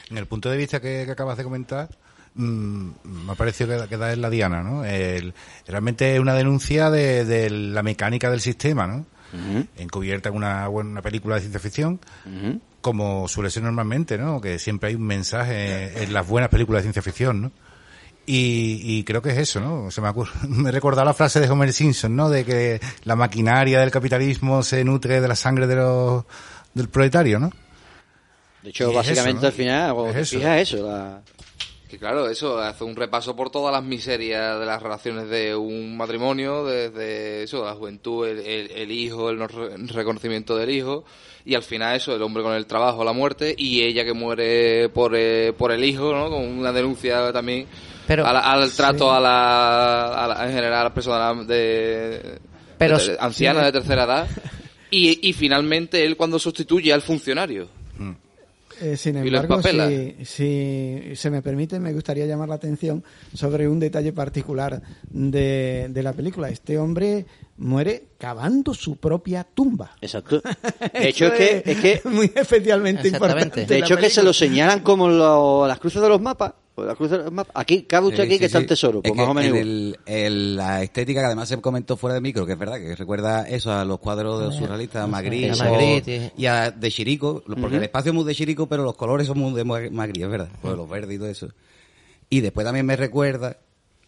En 0.09 0.17
el 0.17 0.25
punto 0.27 0.49
de 0.49 0.57
vista 0.57 0.79
que, 0.79 1.03
que 1.05 1.11
acabas 1.11 1.37
de 1.37 1.43
comentar, 1.43 1.89
mm, 2.35 2.89
me 3.25 3.31
ha 3.31 3.35
parecido 3.35 3.81
que, 3.83 3.87
que 3.89 3.97
da 3.97 4.13
en 4.13 4.21
la 4.21 4.29
diana, 4.29 4.61
¿no? 4.61 4.85
El- 4.85 5.33
realmente 5.67 6.13
es 6.15 6.19
una 6.19 6.33
denuncia 6.35 6.89
de, 6.91 7.25
de 7.25 7.49
la 7.49 7.81
mecánica 7.83 8.29
del 8.29 8.41
sistema, 8.41 8.85
¿no? 8.87 9.05
Encubierta 9.77 10.29
en 10.29 10.35
una, 10.35 10.67
buena- 10.67 10.89
una 10.91 11.01
película 11.01 11.35
de 11.35 11.41
ciencia 11.41 11.59
ficción, 11.59 11.99
como 12.81 13.27
suele 13.27 13.49
ser 13.49 13.63
normalmente, 13.63 14.17
¿no? 14.17 14.39
Que 14.39 14.59
siempre 14.59 14.89
hay 14.89 14.95
un 14.95 15.03
mensaje 15.07 16.03
en 16.03 16.13
las 16.13 16.27
buenas 16.27 16.49
películas 16.49 16.79
de 16.79 16.83
ciencia 16.83 17.01
ficción, 17.01 17.41
¿no? 17.41 17.51
Y, 18.27 18.79
y 18.83 19.03
creo 19.03 19.21
que 19.21 19.29
es 19.31 19.37
eso, 19.37 19.59
¿no? 19.59 19.91
Se 19.91 20.01
me, 20.01 20.07
ocurre- 20.09 20.31
me 20.47 20.69
he 20.69 20.71
recordado 20.71 21.05
la 21.05 21.13
frase 21.13 21.39
de 21.39 21.49
Homer 21.49 21.73
Simpson, 21.73 22.15
¿no? 22.15 22.29
De 22.29 22.45
que 22.45 22.79
la 23.03 23.15
maquinaria 23.15 23.79
del 23.79 23.91
capitalismo 23.91 24.63
se 24.63 24.83
nutre 24.83 25.19
de 25.21 25.27
la 25.27 25.35
sangre 25.35 25.67
de 25.67 25.75
los, 25.75 26.25
del 26.73 26.87
proletario, 26.89 27.39
¿no? 27.39 27.51
De 28.65 28.71
hecho, 28.71 28.91
básicamente 28.91 29.38
eso, 29.38 29.41
¿no? 29.41 29.47
al 29.47 29.54
final, 29.54 30.10
Es 30.10 30.15
eso. 30.28 30.38
fijas 30.38 30.62
eso, 30.62 30.88
la- 30.88 31.21
Que 31.89 31.99
claro, 31.99 32.28
eso 32.28 32.58
hace 32.60 32.84
un 32.84 32.95
repaso 32.95 33.36
por 33.36 33.51
todas 33.51 33.71
las 33.71 33.84
miserias 33.84 34.60
de 34.60 34.65
las 34.65 34.82
relaciones 34.82 35.30
de 35.30 35.56
un 35.56 35.95
matrimonio, 35.95 36.65
desde 36.65 37.43
eso, 37.43 37.63
la 37.63 37.75
juventud, 37.75 38.28
el, 38.28 38.39
el- 38.39 38.71
el 38.71 38.91
hijo, 38.91 39.30
el 39.30 39.38
no 39.38 39.47
re- 39.47 39.78
reconocimiento 39.78 40.58
del 40.58 40.71
hijo, 40.71 41.06
y 41.45 41.54
al 41.54 41.62
final 41.62 41.95
eso, 41.95 42.15
el 42.15 42.23
hombre 42.23 42.41
con 42.41 42.54
el 42.54 42.65
trabajo, 42.65 43.04
la 43.06 43.13
muerte, 43.13 43.54
y 43.56 43.84
ella 43.84 44.04
que 44.04 44.13
muere 44.13 44.89
por, 44.89 45.13
eh, 45.15 45.54
por 45.56 45.71
el 45.71 45.84
hijo, 45.84 46.12
¿no? 46.12 46.30
Con 46.32 46.43
una 46.43 46.71
denuncia 46.73 47.32
también 47.32 47.67
Pero- 48.08 48.25
al 48.25 48.71
trato 48.71 49.06
sí. 49.12 49.15
a, 49.15 49.19
la, 49.19 50.08
a 50.23 50.28
la- 50.28 50.45
en 50.47 50.54
general 50.56 50.80
a 50.80 50.84
las 50.86 50.93
personas 50.93 51.47
de, 51.47 52.39
Pero- 52.80 52.97
de- 52.97 53.15
ancianas 53.19 53.62
sí. 53.62 53.65
de 53.67 53.71
tercera 53.71 54.04
edad, 54.06 54.28
y, 54.89 55.30
y 55.30 55.34
finalmente 55.34 56.04
él 56.04 56.17
cuando 56.17 56.39
sustituye 56.39 56.91
al 56.91 57.04
funcionario. 57.04 57.67
Eh, 58.81 58.97
sin 58.97 59.15
embargo, 59.38 59.55
si, 60.17 60.25
si 60.25 61.15
se 61.15 61.29
me 61.29 61.41
permite, 61.41 61.79
me 61.79 61.93
gustaría 61.93 62.25
llamar 62.25 62.49
la 62.49 62.55
atención 62.55 63.03
sobre 63.33 63.67
un 63.67 63.79
detalle 63.79 64.11
particular 64.13 64.81
de, 65.09 65.88
de 65.89 66.03
la 66.03 66.13
película. 66.13 66.49
Este 66.49 66.77
hombre 66.77 67.25
muere 67.57 68.07
cavando 68.17 68.73
su 68.73 68.97
propia 68.97 69.43
tumba. 69.45 69.91
Exacto. 70.01 70.41
De 70.93 71.07
hecho, 71.09 71.27
es 71.27 71.33
que, 71.33 71.71
es 71.71 71.77
que 71.79 72.09
muy 72.09 72.31
especialmente 72.35 73.07
importante. 73.07 73.65
De 73.65 73.79
hecho, 73.79 73.95
que 73.97 74.09
se 74.09 74.23
lo 74.23 74.33
señalan 74.33 74.81
como 74.81 75.07
lo- 75.07 75.67
las 75.67 75.79
cruces 75.79 76.01
de 76.01 76.09
los 76.09 76.19
mapas, 76.21 76.53
Pues 76.75 76.88
la 76.89 76.95
cruz 76.95 77.09
del 77.09 77.31
mapa. 77.31 77.51
Aquí, 77.55 77.83
cabe 77.83 78.07
usted 78.07 78.23
Sí, 78.23 78.27
aquí 78.27 78.33
sí, 78.33 78.39
que 78.39 78.45
está 78.47 78.57
sí. 78.57 78.63
el 78.63 78.67
tesoro, 78.67 79.01
pues 79.01 79.11
Es 79.11 79.15
más 79.17 79.25
que 79.25 79.31
o 79.31 79.33
menos 79.33 79.51
en 79.57 79.61
el- 79.61 79.99
el- 80.05 80.55
la 80.57 80.83
estética 80.83 81.21
que 81.21 81.25
además 81.27 81.47
se 81.47 81.61
comentó 81.61 81.95
fuera 81.95 82.15
de 82.15 82.19
micro, 82.21 82.45
que 82.45 82.51
es 82.51 82.59
verdad, 82.59 82.75
que 82.79 82.95
recuerda 82.97 83.47
eso 83.47 83.71
a 83.71 83.85
los 83.85 83.97
cuadros 83.99 84.39
de 84.39 84.45
los 84.47 84.55
Eh, 84.55 84.59
surrealistas, 84.59 85.07
Magritte, 85.07 85.51
a 85.51 85.55
Magritte, 85.55 86.33
y 86.38 86.45
a 86.47 86.71
de 86.71 86.91
Chirico, 86.91 87.41
porque 87.61 87.77
el 87.77 87.83
espacio 87.83 88.09
es 88.11 88.15
muy 88.15 88.25
de 88.25 88.35
Chirico, 88.35 88.67
pero 88.67 88.83
los 88.83 88.95
colores 88.95 89.25
son 89.25 89.39
muy 89.39 89.53
de 89.53 89.63
Ma- 89.63 89.89
Magritte, 89.89 90.25
es 90.25 90.29
verdad, 90.29 90.49
pues 90.61 90.75
los 90.75 90.89
verdes 90.89 91.15
y 91.15 91.17
todo 91.17 91.29
eso. 91.29 91.47
Y 92.29 92.41
después 92.41 92.65
también 92.65 92.85
me 92.85 92.97
recuerda 92.97 93.57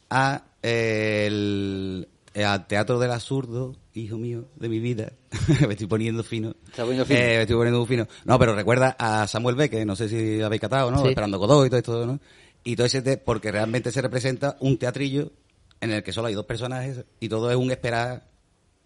a 0.10 0.44
eh, 0.62 1.26
el, 1.28 2.08
eh, 2.34 2.44
al 2.44 2.68
Teatro 2.68 3.00
del 3.00 3.12
Absurdo, 3.12 3.76
hijo 3.94 4.18
mío, 4.18 4.46
de 4.58 4.68
mi 4.68 4.80
vida. 4.80 5.14
me 5.68 5.74
estoy 5.74 5.88
poniendo 5.88 6.24
fino. 6.24 6.54
Está 6.66 6.82
poniendo 6.84 7.06
fino. 7.06 7.20
Eh, 7.20 7.36
me 7.38 7.42
estoy 7.44 7.56
poniendo 7.56 7.86
fino. 7.86 8.08
No, 8.26 8.38
pero 8.40 8.54
recuerda 8.56 8.96
a 9.00 9.26
Samuel 9.28 9.56
Beckett, 9.56 9.86
no 9.86 9.96
sé 9.96 10.10
si 10.10 10.42
habéis 10.42 10.60
catado, 10.62 10.92
¿no? 10.92 11.02
Sí. 11.02 11.10
Esperando 11.10 11.40
Godot 11.40 11.66
y 11.66 11.70
todo 11.70 11.78
esto, 11.80 12.06
¿no? 12.06 12.20
Y 12.68 12.76
todo 12.76 12.86
ese, 12.88 13.02
te- 13.02 13.16
porque 13.16 13.50
realmente 13.50 13.94
se 13.94 14.02
representa 14.02 14.58
un 14.60 14.78
teatrillo 14.78 15.32
en 15.80 15.92
el 15.92 16.04
que 16.04 16.12
solo 16.12 16.28
hay 16.28 16.34
dos 16.34 16.46
personajes 16.46 17.06
y 17.22 17.30
todo 17.30 17.50
es 17.50 17.56
un 17.56 17.72
esperar, 17.72 18.28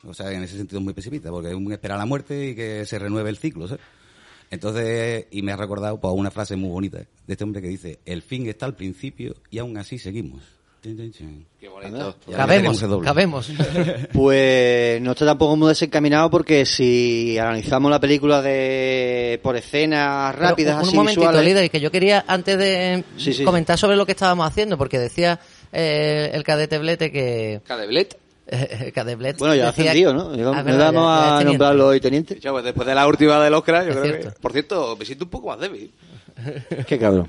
o 0.03 0.13
sea, 0.13 0.31
en 0.31 0.43
ese 0.43 0.55
sentido 0.55 0.77
es 0.77 0.83
muy 0.83 0.93
pesimista, 0.93 1.31
porque 1.31 1.49
es 1.49 1.55
un 1.55 1.71
esperar 1.71 1.97
la 1.97 2.05
muerte 2.05 2.49
y 2.49 2.55
que 2.55 2.85
se 2.85 2.99
renueve 2.99 3.31
el 3.31 3.37
ciclo, 3.37 3.67
¿sabes? 3.67 3.83
Entonces, 4.51 5.25
y 5.31 5.41
me 5.41 5.51
ha 5.51 5.57
recordado 5.57 5.99
pues, 5.99 6.13
una 6.13 6.29
frase 6.29 6.55
muy 6.57 6.69
bonita 6.69 6.99
de 6.99 7.07
este 7.33 7.43
hombre 7.43 7.59
que 7.59 7.69
dice, 7.69 7.97
el 8.05 8.21
fin 8.21 8.45
está 8.47 8.67
al 8.67 8.75
principio 8.75 9.33
y 9.49 9.57
aún 9.57 9.75
así 9.77 9.97
seguimos. 9.97 10.43
Qué 10.81 11.69
bonito. 11.69 12.15
Cabemos, 12.35 12.83
cabemos. 13.03 13.49
Pues 14.13 14.99
no 15.01 15.11
está 15.11 15.25
tampoco 15.27 15.55
muy 15.55 15.69
desencaminado 15.69 16.29
porque 16.31 16.65
si 16.65 17.37
analizamos 17.37 17.91
la 17.91 17.99
película 17.99 18.41
de 18.41 19.39
por 19.43 19.55
escenas 19.55 20.33
Pero 20.35 20.47
rápidas, 20.49 20.75
un, 20.75 20.81
así 20.81 20.89
un 20.89 20.95
momentito, 20.95 21.21
visuales, 21.21 21.45
líder, 21.45 21.69
que 21.69 21.79
yo 21.79 21.91
quería 21.91 22.25
antes 22.27 22.57
de 22.57 23.03
Sí, 23.17 23.31
sí. 23.33 23.43
comentar 23.43 23.77
sobre 23.77 23.95
lo 23.95 24.05
que 24.07 24.13
estábamos 24.13 24.47
haciendo, 24.47 24.75
porque 24.77 24.97
decía 24.97 25.39
eh, 25.71 26.31
el 26.33 26.43
cadete 26.43 26.79
Blete 26.79 27.11
que... 27.11 27.61
¿Cadeblet? 27.65 28.17
cadete 28.93 29.33
Bueno, 29.37 29.53
ya 29.55 29.65
ha 29.67 29.71
decía- 29.71 29.91
ascendido, 29.91 30.13
¿no? 30.15 30.31
Ah, 30.31 30.35
Llegamos- 30.35 30.63
verdad, 30.65 30.91
vamos 30.93 31.19
ya- 31.19 31.25
ya 31.29 31.35
es 31.35 31.41
a 31.41 31.43
nombrarlo 31.43 31.87
hoy 31.89 31.99
teniente. 32.01 32.39
Ya, 32.39 32.51
pues 32.51 32.63
después 32.63 32.87
de 32.87 32.95
la 32.95 33.07
última 33.07 33.39
del 33.43 33.53
Oscar, 33.53 33.83
yo 33.85 33.91
Es 33.91 33.97
creo 33.97 34.03
cierto. 34.15 34.33
que... 34.33 34.41
Por 34.41 34.51
cierto, 34.51 34.95
me 34.97 35.05
siento 35.05 35.25
un 35.25 35.29
poco 35.31 35.47
más 35.49 35.59
débil. 35.59 35.91
Qué 36.87 36.97
cabrón. 36.97 37.27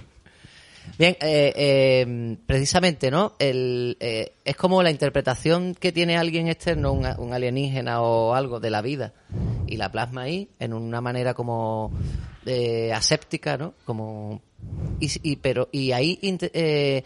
Bien, 0.99 1.17
eh, 1.21 1.53
eh, 1.57 2.37
precisamente, 2.47 3.11
¿no? 3.11 3.35
El, 3.39 3.97
eh, 4.01 4.35
es 4.45 4.57
como 4.57 4.83
la 4.83 4.91
interpretación 4.91 5.75
que 5.75 5.93
tiene 5.93 6.17
alguien 6.17 6.49
externo, 6.49 6.93
un, 6.93 7.33
alienígena 7.33 8.03
o 8.03 8.35
algo 8.35 8.61
de 8.61 8.71
la 8.71 8.83
vida, 8.83 9.13
y 9.67 9.77
la 9.77 9.91
plasma 9.91 10.23
ahí 10.23 10.51
en 10.59 10.75
una 10.75 11.01
manera 11.01 11.35
como 11.35 11.93
eh, 12.47 12.93
aséptica, 12.93 13.57
¿no? 13.57 13.75
Como 13.85 14.43
y, 15.01 15.37
pero 15.37 15.69
y 15.73 15.93
ahí 15.93 16.19
eh, 16.23 17.03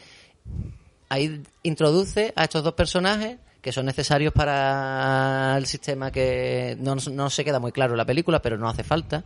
ahí 1.08 1.42
introduce 1.62 2.32
a 2.36 2.44
estos 2.44 2.62
dos 2.62 2.74
personajes 2.74 3.38
que 3.62 3.72
son 3.72 3.86
necesarios 3.86 4.32
para 4.32 5.54
el 5.56 5.66
sistema 5.66 6.10
que 6.10 6.76
no, 6.78 6.96
no 6.96 7.30
se 7.30 7.44
queda 7.44 7.58
muy 7.58 7.72
claro 7.72 7.94
en 7.94 7.98
la 7.98 8.04
película, 8.04 8.42
pero 8.42 8.58
no 8.58 8.68
hace 8.68 8.84
falta 8.84 9.24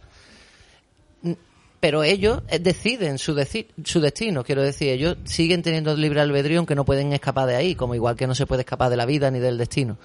pero 1.81 2.03
ellos 2.03 2.43
eh, 2.49 2.59
deciden 2.59 3.19
su, 3.19 3.35
deci- 3.35 3.67
su 3.85 4.01
destino, 4.01 4.45
quiero 4.45 4.63
decir, 4.63 4.91
ellos 4.91 5.17
siguen 5.25 5.63
teniendo 5.63 5.97
libre 5.97 6.21
albedrío 6.21 6.59
aunque 6.59 6.75
no 6.75 6.85
pueden 6.85 7.13
escapar 7.13 7.47
de 7.49 7.57
ahí, 7.57 7.75
como 7.75 7.95
igual 7.95 8.17
que 8.17 8.27
no 8.27 8.35
se 8.35 8.47
puede 8.47 8.61
escapar 8.63 8.91
de 8.91 8.97
la 8.97 9.07
vida 9.07 9.31
ni 9.31 9.39
del 9.39 9.59
destino. 9.59 9.97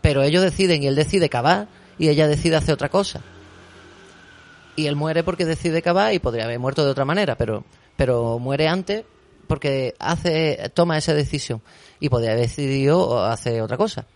Pero 0.00 0.22
ellos 0.22 0.42
deciden 0.42 0.82
y 0.82 0.86
él 0.86 0.94
decide 0.94 1.28
cavar 1.28 1.68
y 1.98 2.08
ella 2.08 2.28
decide 2.28 2.56
hacer 2.56 2.74
otra 2.74 2.88
cosa. 2.88 3.22
Y 4.76 4.86
él 4.86 4.94
muere 4.94 5.24
porque 5.24 5.44
decide 5.46 5.82
cavar 5.82 6.12
y 6.12 6.18
podría 6.18 6.44
haber 6.44 6.58
muerto 6.58 6.84
de 6.84 6.90
otra 6.90 7.04
manera, 7.04 7.36
pero, 7.36 7.64
pero 7.96 8.38
muere 8.38 8.68
antes 8.68 9.04
porque 9.46 9.94
hace, 9.98 10.70
toma 10.74 10.98
esa 10.98 11.14
decisión 11.14 11.62
y 11.98 12.08
podría 12.08 12.32
haber 12.32 12.42
decidido 12.42 13.24
hacer 13.24 13.60
otra 13.62 13.76
cosa. 13.76 14.06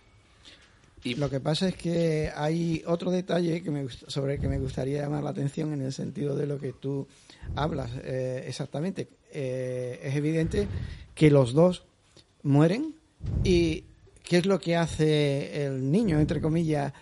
Lo 1.03 1.29
que 1.29 1.39
pasa 1.39 1.67
es 1.67 1.75
que 1.75 2.31
hay 2.35 2.83
otro 2.85 3.09
detalle 3.09 3.63
que 3.63 3.71
me, 3.71 3.89
sobre 3.89 4.35
el 4.35 4.39
que 4.39 4.47
me 4.47 4.59
gustaría 4.59 5.01
llamar 5.01 5.23
la 5.23 5.31
atención 5.31 5.73
en 5.73 5.81
el 5.81 5.93
sentido 5.93 6.35
de 6.35 6.45
lo 6.45 6.59
que 6.59 6.73
tú 6.73 7.07
hablas 7.55 7.89
eh, 8.03 8.45
exactamente. 8.47 9.07
Eh, 9.31 9.99
es 10.03 10.15
evidente 10.15 10.67
que 11.15 11.31
los 11.31 11.53
dos 11.53 11.83
mueren 12.43 12.93
y 13.43 13.83
¿qué 14.23 14.37
es 14.37 14.45
lo 14.45 14.59
que 14.59 14.75
hace 14.75 15.65
el 15.65 15.91
niño, 15.91 16.19
entre 16.19 16.39
comillas, 16.39 16.93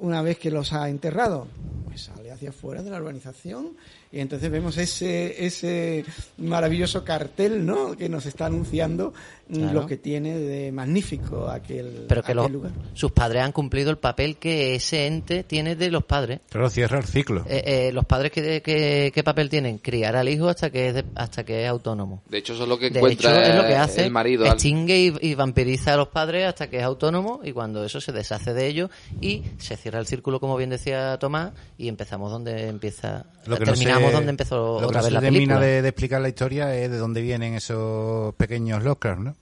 una 0.00 0.20
vez 0.20 0.38
que 0.38 0.50
los 0.50 0.74
ha 0.74 0.88
enterrado? 0.90 1.48
Pues 1.86 2.02
sale 2.02 2.30
hacia 2.30 2.50
afuera 2.50 2.82
de 2.82 2.90
la 2.90 2.98
urbanización 2.98 3.72
y 4.12 4.20
entonces 4.20 4.50
vemos 4.50 4.76
ese, 4.78 5.44
ese 5.46 6.04
maravilloso 6.38 7.04
cartel 7.04 7.64
¿no? 7.66 7.96
que 7.96 8.08
nos 8.08 8.26
está 8.26 8.46
anunciando 8.46 9.12
mm, 9.48 9.54
Claro. 9.56 9.72
lo 9.82 9.86
que 9.86 9.96
tiene 9.96 10.36
de 10.38 10.72
magnífico 10.72 11.48
aquel, 11.48 12.04
Pero 12.08 12.22
que 12.22 12.32
aquel 12.32 12.36
los, 12.36 12.50
lugar. 12.50 12.72
sus 12.94 13.12
padres 13.12 13.42
han 13.42 13.52
cumplido 13.52 13.90
el 13.90 13.98
papel 13.98 14.36
que 14.36 14.74
ese 14.74 15.06
ente 15.06 15.44
tiene 15.44 15.76
de 15.76 15.90
los 15.90 16.04
padres. 16.04 16.40
Claro, 16.50 16.68
cierra 16.70 16.98
el 16.98 17.04
ciclo. 17.04 17.44
Eh, 17.48 17.62
eh, 17.88 17.92
los 17.92 18.04
padres 18.04 18.32
¿qué, 18.32 18.60
qué, 18.62 19.10
qué 19.14 19.24
papel 19.24 19.48
tienen? 19.48 19.78
Criar 19.78 20.16
al 20.16 20.28
hijo 20.28 20.48
hasta 20.48 20.70
que 20.70 20.88
es 20.88 20.94
de- 20.94 21.04
hasta 21.14 21.44
que 21.44 21.62
es 21.64 21.68
autónomo. 21.68 22.22
De 22.28 22.38
hecho, 22.38 22.54
eso 22.54 22.64
es 22.64 22.68
lo 22.68 22.78
que 22.78 22.90
De 22.90 22.98
encuentra 22.98 23.30
hecho, 23.40 23.50
es 23.52 23.56
lo 23.56 23.66
que 23.66 23.74
hace. 23.76 24.04
el 24.04 24.10
marido. 24.10 24.44
al- 24.44 24.52
Extingue 24.52 24.98
y, 24.98 25.14
y 25.20 25.34
vampiriza 25.34 25.94
a 25.94 25.96
los 25.96 26.08
padres 26.08 26.46
hasta 26.46 26.68
que 26.68 26.78
es 26.78 26.82
autónomo 26.82 27.40
y 27.44 27.52
cuando 27.52 27.84
eso 27.84 28.00
se 28.00 28.12
deshace 28.12 28.52
de 28.54 28.66
ellos 28.66 28.90
y 29.20 29.42
se 29.58 29.76
cierra 29.76 29.98
el 30.00 30.06
círculo, 30.06 30.40
como 30.40 30.56
bien 30.56 30.70
decía 30.70 31.18
Tomás, 31.18 31.52
y 31.78 31.88
empezamos 31.88 32.30
donde 32.30 32.68
empieza. 32.68 33.26
Lo 33.46 33.56
que 33.56 33.64
no 33.64 33.74
terminamos 33.98 34.12
donde 34.12 34.30
empezó 34.30 34.74
lo 34.74 34.78
que 34.80 34.84
otra 34.86 35.00
no 35.00 35.04
vez 35.04 35.08
se 35.08 35.14
la 35.14 35.20
termina 35.20 35.54
película. 35.54 35.60
de, 35.60 35.82
de 35.82 35.88
explicar 35.88 36.20
la 36.20 36.28
historia 36.28 36.74
es 36.76 36.90
de 36.90 36.98
dónde 36.98 37.20
vienen 37.22 37.54
esos 37.54 38.34
pequeños 38.36 38.82
Lovecraft, 38.84 39.20
¿no? 39.20 39.36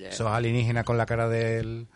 Esos 0.00 0.26
alienígenas 0.26 0.84
con 0.84 0.96
la 0.96 1.06
cara 1.06 1.28
del, 1.28 1.86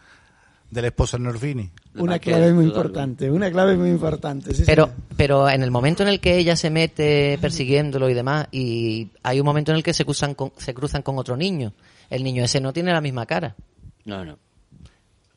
del 0.70 0.84
esposo 0.84 1.18
Norvini. 1.18 1.70
Una 1.94 2.18
clave 2.18 2.52
muy 2.52 2.66
importante, 2.66 3.30
una 3.30 3.50
clave 3.50 3.76
muy 3.76 3.88
importante. 3.90 4.52
sí, 4.54 4.64
Pero, 4.66 4.90
pero 5.16 5.48
en 5.48 5.62
el 5.62 5.70
momento 5.70 6.02
en 6.02 6.10
el 6.10 6.20
que 6.20 6.36
ella 6.36 6.56
se 6.56 6.70
mete 6.70 7.38
persiguiéndolo 7.40 8.08
y 8.10 8.14
demás, 8.14 8.48
y 8.52 9.08
hay 9.22 9.40
un 9.40 9.46
momento 9.46 9.72
en 9.72 9.78
el 9.78 9.82
que 9.82 9.94
se 9.94 10.04
cruzan 10.04 10.34
con, 10.34 10.52
se 10.58 10.74
cruzan 10.74 11.02
con 11.02 11.18
otro 11.18 11.36
niño. 11.36 11.72
El 12.10 12.22
niño 12.22 12.44
ese 12.44 12.60
no 12.60 12.72
tiene 12.72 12.92
la 12.92 13.00
misma 13.00 13.26
cara. 13.26 13.56
No, 14.04 14.24
no. 14.24 14.38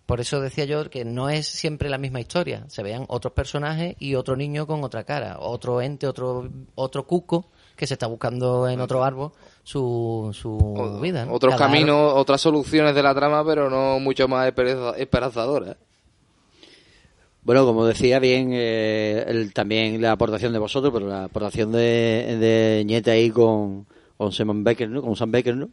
Por 0.10 0.20
eso 0.22 0.42
decía 0.42 0.66
yo 0.66 0.90
que 0.90 1.06
no 1.06 1.30
es 1.30 1.46
siempre 1.48 1.88
la 1.88 2.00
misma 2.00 2.20
historia. 2.20 2.64
Se 2.68 2.82
vean 2.82 3.06
otros 3.10 3.32
personajes 3.34 3.96
y 4.00 4.16
otro 4.16 4.36
niño 4.36 4.66
con 4.66 4.84
otra 4.84 5.04
cara. 5.04 5.38
Otro 5.40 5.82
ente, 5.84 6.08
otro, 6.08 6.50
otro 6.74 7.06
cuco 7.06 7.46
que 7.76 7.86
se 7.86 7.94
está 7.94 8.08
buscando 8.08 8.68
en 8.68 8.82
otro 8.82 9.04
árbol 9.04 9.32
su, 9.64 10.32
su 10.34 11.00
vida. 11.00 11.26
¿no? 11.26 11.34
Otros 11.34 11.54
Cada 11.54 11.68
caminos, 11.68 12.14
otras 12.16 12.42
soluciones 12.42 12.96
de 12.96 13.04
la 13.04 13.14
trama, 13.14 13.46
pero 13.46 13.70
no 13.70 14.00
mucho 14.00 14.28
más 14.28 14.48
esperanza- 14.48 14.98
esperanzadoras. 14.98 15.78
Bueno, 17.44 17.66
como 17.68 17.86
decía 17.86 18.18
bien, 18.18 18.50
eh, 18.52 19.24
el- 19.28 19.54
también 19.54 20.02
la 20.02 20.14
aportación 20.14 20.54
de 20.54 20.60
vosotros, 20.60 20.92
pero 20.92 21.08
la 21.08 21.26
aportación 21.26 21.72
de, 21.72 22.36
de 22.40 22.84
Ñete 22.84 23.12
ahí 23.12 23.30
con, 23.30 23.86
con 24.18 24.32
Simon 24.32 24.64
Becker, 24.64 24.90
¿no? 24.90 25.04
Con 25.04 25.16
Sam 25.16 25.30
Becker, 25.32 25.56
¿no? 25.56 25.70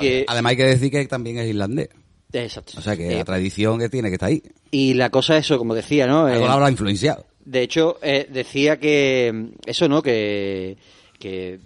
Que- 0.00 0.24
Además 0.28 0.50
hay 0.52 0.56
que 0.56 0.64
decir 0.64 0.90
que 0.90 1.04
también 1.06 1.36
es 1.38 1.46
irlandés. 1.46 1.90
Exacto. 2.32 2.72
O 2.78 2.80
sea 2.82 2.96
que 2.96 3.12
Eh, 3.12 3.16
la 3.18 3.24
tradición 3.24 3.78
que 3.78 3.88
tiene 3.88 4.08
que 4.08 4.14
está 4.14 4.26
ahí. 4.26 4.42
Y 4.70 4.94
la 4.94 5.10
cosa 5.10 5.36
es 5.36 5.46
eso, 5.46 5.58
como 5.58 5.74
decía, 5.74 6.06
¿no? 6.06 6.26
Algo 6.26 6.44
Eh, 6.44 6.46
la 6.48 6.52
habrá 6.54 6.70
influenciado. 6.70 7.24
De 7.44 7.62
hecho, 7.62 7.98
eh, 8.02 8.26
decía 8.30 8.78
que 8.78 9.50
eso, 9.64 9.88
¿no? 9.88 10.02
Que, 10.02 10.76
que 11.18 11.60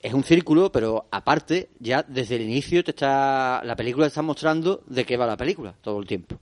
es 0.00 0.14
un 0.14 0.22
círculo, 0.22 0.70
pero 0.70 1.06
aparte, 1.10 1.70
ya 1.80 2.04
desde 2.06 2.36
el 2.36 2.42
inicio 2.42 2.84
te 2.84 2.92
está 2.92 3.60
la 3.64 3.74
película 3.74 4.06
te 4.06 4.08
está 4.08 4.22
mostrando 4.22 4.82
de 4.86 5.04
qué 5.04 5.16
va 5.16 5.26
la 5.26 5.36
película 5.36 5.74
todo 5.82 5.98
el 6.00 6.06
tiempo. 6.06 6.38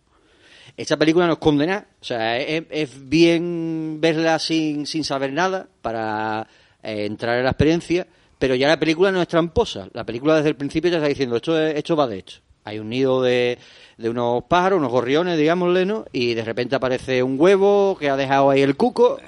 Esta 0.77 0.97
película 0.97 1.27
no 1.27 1.35
es 1.35 1.39
condena, 1.39 1.87
o 2.01 2.05
sea, 2.05 2.39
es, 2.39 2.65
es 2.71 3.09
bien 3.09 3.99
verla 4.01 4.39
sin, 4.39 4.87
sin 4.87 5.05
saber 5.05 5.33
nada 5.33 5.69
para 5.83 6.47
eh, 6.83 7.05
entrar 7.07 7.39
en 7.39 7.45
la 7.45 7.51
experiencia, 7.51 8.07
pero 8.39 8.55
ya 8.55 8.69
la 8.69 8.79
película 8.79 9.13
no 9.13 9.21
es 9.23 9.29
tramposa. 9.29 9.89
La 9.93 10.05
película 10.05 10.37
desde 10.37 10.49
el 10.51 10.57
principio 10.57 10.91
te 10.91 10.97
está 10.97 11.09
diciendo, 11.09 11.37
esto, 11.37 11.59
es- 11.61 11.77
esto 11.77 11.95
va 11.97 12.07
de 12.07 12.19
esto. 12.19 12.35
Hay 12.65 12.79
un 12.79 12.89
nido 12.91 13.21
de, 13.23 13.59
de 13.99 14.09
unos 14.11 14.45
pájaros, 14.45 14.79
unos 14.79 14.93
gorriones, 14.93 15.37
digámosle, 15.39 15.85
¿no? 15.87 16.05
Y 16.13 16.35
de 16.35 16.45
repente 16.45 16.77
aparece 16.77 17.23
un 17.23 17.37
huevo 17.39 17.97
que 17.99 18.09
ha 18.09 18.17
dejado 18.17 18.51
ahí 18.51 18.63
el 18.63 18.77
cuco, 18.77 19.19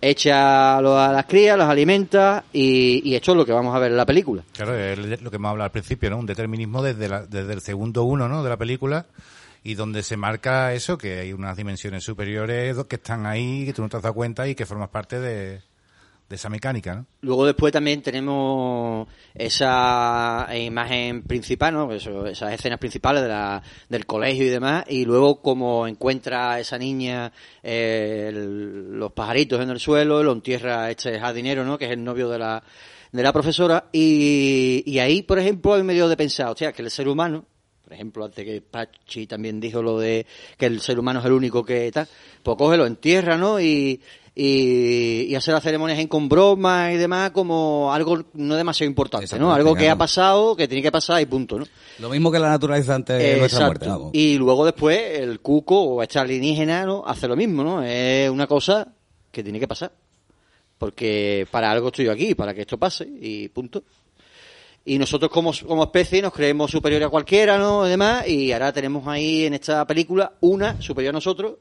echa 0.00 0.76
a 0.78 0.82
las 0.82 1.26
crías, 1.26 1.56
las 1.58 1.68
alimenta 1.68 2.44
y, 2.52 3.00
y 3.08 3.14
esto 3.14 3.32
es 3.32 3.36
lo 3.38 3.46
que 3.46 3.52
vamos 3.52 3.74
a 3.74 3.78
ver 3.78 3.90
en 3.92 3.96
la 3.96 4.06
película. 4.06 4.42
Claro, 4.52 4.74
es 4.76 5.22
lo 5.22 5.30
que 5.30 5.36
hemos 5.36 5.50
hablado 5.50 5.64
al 5.66 5.72
principio, 5.72 6.10
¿no? 6.10 6.18
Un 6.18 6.26
determinismo 6.26 6.82
desde, 6.82 7.08
la- 7.08 7.24
desde 7.26 7.52
el 7.54 7.60
segundo 7.60 8.04
uno, 8.04 8.28
¿no? 8.28 8.42
De 8.42 8.50
la 8.50 8.56
película 8.56 9.06
y 9.64 9.74
donde 9.74 10.02
se 10.02 10.16
marca 10.16 10.72
eso, 10.74 10.96
que 10.96 11.18
hay 11.18 11.32
unas 11.32 11.56
dimensiones 11.56 12.04
superiores 12.04 12.76
que 12.88 12.96
están 12.96 13.26
ahí, 13.26 13.64
que 13.64 13.72
tú 13.72 13.82
no 13.82 13.88
te 13.88 13.96
has 13.96 14.02
dado 14.02 14.14
cuenta 14.14 14.46
y 14.46 14.54
que 14.54 14.64
formas 14.66 14.90
parte 14.90 15.18
de, 15.18 15.60
de 16.28 16.34
esa 16.36 16.48
mecánica, 16.48 16.94
¿no? 16.94 17.06
Luego 17.20 17.46
después 17.46 17.72
también 17.72 18.02
tenemos 18.02 19.06
esa 19.34 20.48
imagen 20.58 21.22
principal, 21.22 21.72
¿no? 21.74 21.92
Esas 21.92 22.52
escenas 22.52 22.78
principales 22.78 23.22
de 23.22 23.28
la, 23.28 23.62
del 23.88 24.06
colegio 24.06 24.44
y 24.44 24.48
demás, 24.48 24.84
y 24.88 25.04
luego 25.04 25.40
como 25.40 25.86
encuentra 25.86 26.58
esa 26.58 26.78
niña 26.78 27.32
eh, 27.62 28.26
el- 28.30 28.98
los 28.98 29.12
pajaritos 29.12 29.60
en 29.60 29.70
el 29.70 29.78
suelo, 29.78 30.22
lo 30.22 30.32
entierra 30.32 30.90
este 30.90 31.18
jardinero, 31.18 31.64
¿no? 31.64 31.78
Que 31.78 31.84
es 31.86 31.92
el 31.92 32.02
novio 32.02 32.28
de 32.28 32.38
la, 32.40 32.62
de 33.12 33.22
la 33.22 33.32
profesora 33.32 33.88
y, 33.92 34.82
y 34.84 34.98
ahí, 34.98 35.22
por 35.22 35.38
ejemplo, 35.38 35.74
a 35.74 35.76
mí 35.78 35.84
me 35.84 35.94
dio 35.94 36.08
de 36.08 36.16
pensar, 36.16 36.48
hostia, 36.48 36.72
que 36.72 36.82
el 36.82 36.90
ser 36.90 37.06
humano, 37.08 37.44
por 37.84 37.92
ejemplo, 37.92 38.24
antes 38.24 38.44
que 38.44 38.60
Pachi 38.62 39.28
también 39.28 39.60
dijo 39.60 39.80
lo 39.80 39.98
de 40.00 40.26
que 40.58 40.66
el 40.66 40.80
ser 40.80 40.98
humano 40.98 41.20
es 41.20 41.26
el 41.26 41.32
único 41.32 41.64
que 41.64 41.90
tal, 41.92 42.08
pues 42.42 42.56
cógelo, 42.56 42.84
entierra, 42.84 43.36
¿no? 43.36 43.60
Y, 43.60 44.00
y, 44.38 45.22
y 45.30 45.34
hacer 45.34 45.54
las 45.54 45.62
ceremonias 45.62 45.98
en 45.98 46.08
con 46.08 46.28
bromas 46.28 46.92
y 46.92 46.98
demás 46.98 47.30
como 47.30 47.90
algo 47.90 48.22
no 48.34 48.54
demasiado 48.54 48.86
importante, 48.86 49.38
¿no? 49.38 49.50
Algo 49.50 49.74
que 49.74 49.88
ha 49.88 49.96
pasado, 49.96 50.54
que 50.54 50.68
tiene 50.68 50.82
que 50.82 50.92
pasar 50.92 51.22
y 51.22 51.26
punto, 51.26 51.58
¿no? 51.58 51.66
Lo 52.00 52.10
mismo 52.10 52.30
que 52.30 52.38
la 52.38 52.50
naturaleza 52.50 52.94
antes 52.94 53.18
de 53.18 53.38
nuestra 53.38 53.64
muerte, 53.64 53.88
vamos. 53.88 54.10
Y 54.12 54.36
luego 54.36 54.66
después 54.66 55.00
el 55.20 55.40
cuco 55.40 55.80
o 55.80 56.02
este 56.02 56.18
alienígena 56.18 56.84
¿no? 56.84 57.02
hace 57.06 57.26
lo 57.26 57.34
mismo, 57.34 57.64
¿no? 57.64 57.82
Es 57.82 58.28
una 58.28 58.46
cosa 58.46 58.86
que 59.32 59.42
tiene 59.42 59.58
que 59.58 59.66
pasar. 59.66 59.90
Porque 60.76 61.48
para 61.50 61.70
algo 61.70 61.88
estoy 61.88 62.04
yo 62.04 62.12
aquí, 62.12 62.34
para 62.34 62.52
que 62.52 62.60
esto 62.60 62.76
pase 62.76 63.08
y 63.18 63.48
punto. 63.48 63.84
Y 64.84 64.98
nosotros 64.98 65.30
como, 65.30 65.50
como 65.66 65.84
especie 65.84 66.20
nos 66.20 66.34
creemos 66.34 66.70
superiores 66.70 67.06
a 67.06 67.10
cualquiera, 67.10 67.56
¿no? 67.56 67.86
Y 67.86 67.88
demás, 67.88 68.28
y 68.28 68.52
ahora 68.52 68.70
tenemos 68.70 69.08
ahí 69.08 69.46
en 69.46 69.54
esta 69.54 69.86
película 69.86 70.34
una 70.40 70.78
superior 70.82 71.12
a 71.12 71.14
nosotros 71.14 71.54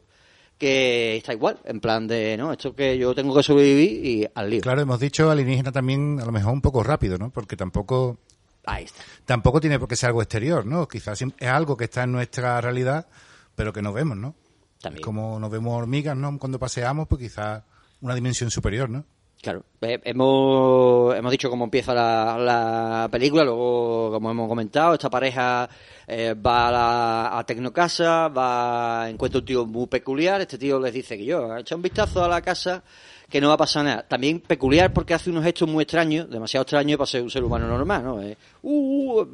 que 0.58 1.18
está 1.18 1.34
igual, 1.34 1.60
en 1.66 1.80
plan 1.80 2.08
de, 2.08 2.38
¿no? 2.38 2.52
Esto 2.54 2.76
que 2.76 2.98
yo 2.98 3.14
tengo 3.14 3.36
que 3.36 3.44
sobrevivir 3.44 4.06
y 4.06 4.28
al 4.34 4.50
lío. 4.50 4.62
Claro, 4.62 4.82
hemos 4.82 5.00
dicho 5.00 5.30
alienígena 5.30 5.72
también 5.72 6.20
a 6.22 6.26
lo 6.26 6.32
mejor 6.32 6.54
un 6.54 6.62
poco 6.62 6.84
rápido, 6.84 7.18
¿no? 7.18 7.30
Porque 7.30 7.56
tampoco 7.58 8.18
Ahí 8.66 8.86
está. 8.86 9.04
tampoco 9.26 9.60
tiene 9.60 9.80
por 9.80 9.88
qué 9.90 9.96
ser 9.96 10.08
algo 10.08 10.22
exterior, 10.22 10.66
¿no? 10.66 10.88
Quizás 10.88 11.22
es 11.22 11.48
algo 11.48 11.76
que 11.78 11.86
está 11.86 12.04
en 12.04 12.14
nuestra 12.14 12.60
realidad, 12.62 13.08
pero 13.56 13.74
que 13.74 13.82
no 13.82 13.92
vemos, 13.94 14.18
¿no? 14.18 14.36
También. 14.82 15.04
Como 15.04 15.40
nos 15.40 15.50
vemos 15.52 15.74
hormigas, 15.78 16.16
¿no? 16.16 16.38
Cuando 16.40 16.60
paseamos, 16.60 17.08
pues 17.08 17.22
quizás 17.22 17.64
una 18.02 18.16
dimensión 18.16 18.50
superior, 18.52 18.90
¿no? 18.90 19.06
Claro, 19.42 19.64
eh, 19.82 20.00
hemos, 20.06 21.16
hemos 21.16 21.32
dicho 21.32 21.52
cómo 21.52 21.66
empieza 21.66 21.94
la, 21.94 22.36
la 22.38 23.08
película, 23.12 23.44
luego, 23.44 24.10
como 24.12 24.32
hemos 24.32 24.48
comentado, 24.48 24.96
esta 24.96 25.10
pareja 25.10 25.70
eh, 26.08 26.34
va 26.34 26.68
a, 26.68 26.72
la, 26.72 27.38
a 27.38 27.46
Tecnocasa, 27.46 28.28
va, 28.30 29.08
encuentra 29.08 29.40
un 29.40 29.46
tío 29.46 29.66
muy 29.68 29.86
peculiar, 29.86 30.42
este 30.42 30.58
tío 30.58 30.80
les 30.80 30.94
dice 30.94 31.16
que 31.16 31.26
yo, 31.26 31.56
echa 31.58 31.76
un 31.76 31.84
vistazo 31.84 32.24
a 32.24 32.28
la 32.28 32.42
casa, 32.42 32.84
que 33.30 33.40
no 33.40 33.50
va 33.50 33.54
a 33.54 33.58
pasar 33.58 33.86
nada. 33.86 34.08
También 34.08 34.40
peculiar 34.40 34.94
porque 34.94 35.14
hace 35.14 35.30
unos 35.30 35.44
gestos 35.44 35.70
muy 35.70 35.84
extraños, 35.84 36.30
demasiado 36.30 36.64
extraños 36.64 36.98
para 36.98 37.08
ser 37.08 37.22
un 37.22 37.30
ser 37.30 37.44
humano 37.44 37.68
normal, 37.68 38.04
¿no? 38.04 38.22
Eh, 38.24 38.38
uh, 38.64 39.22
uh, 39.22 39.28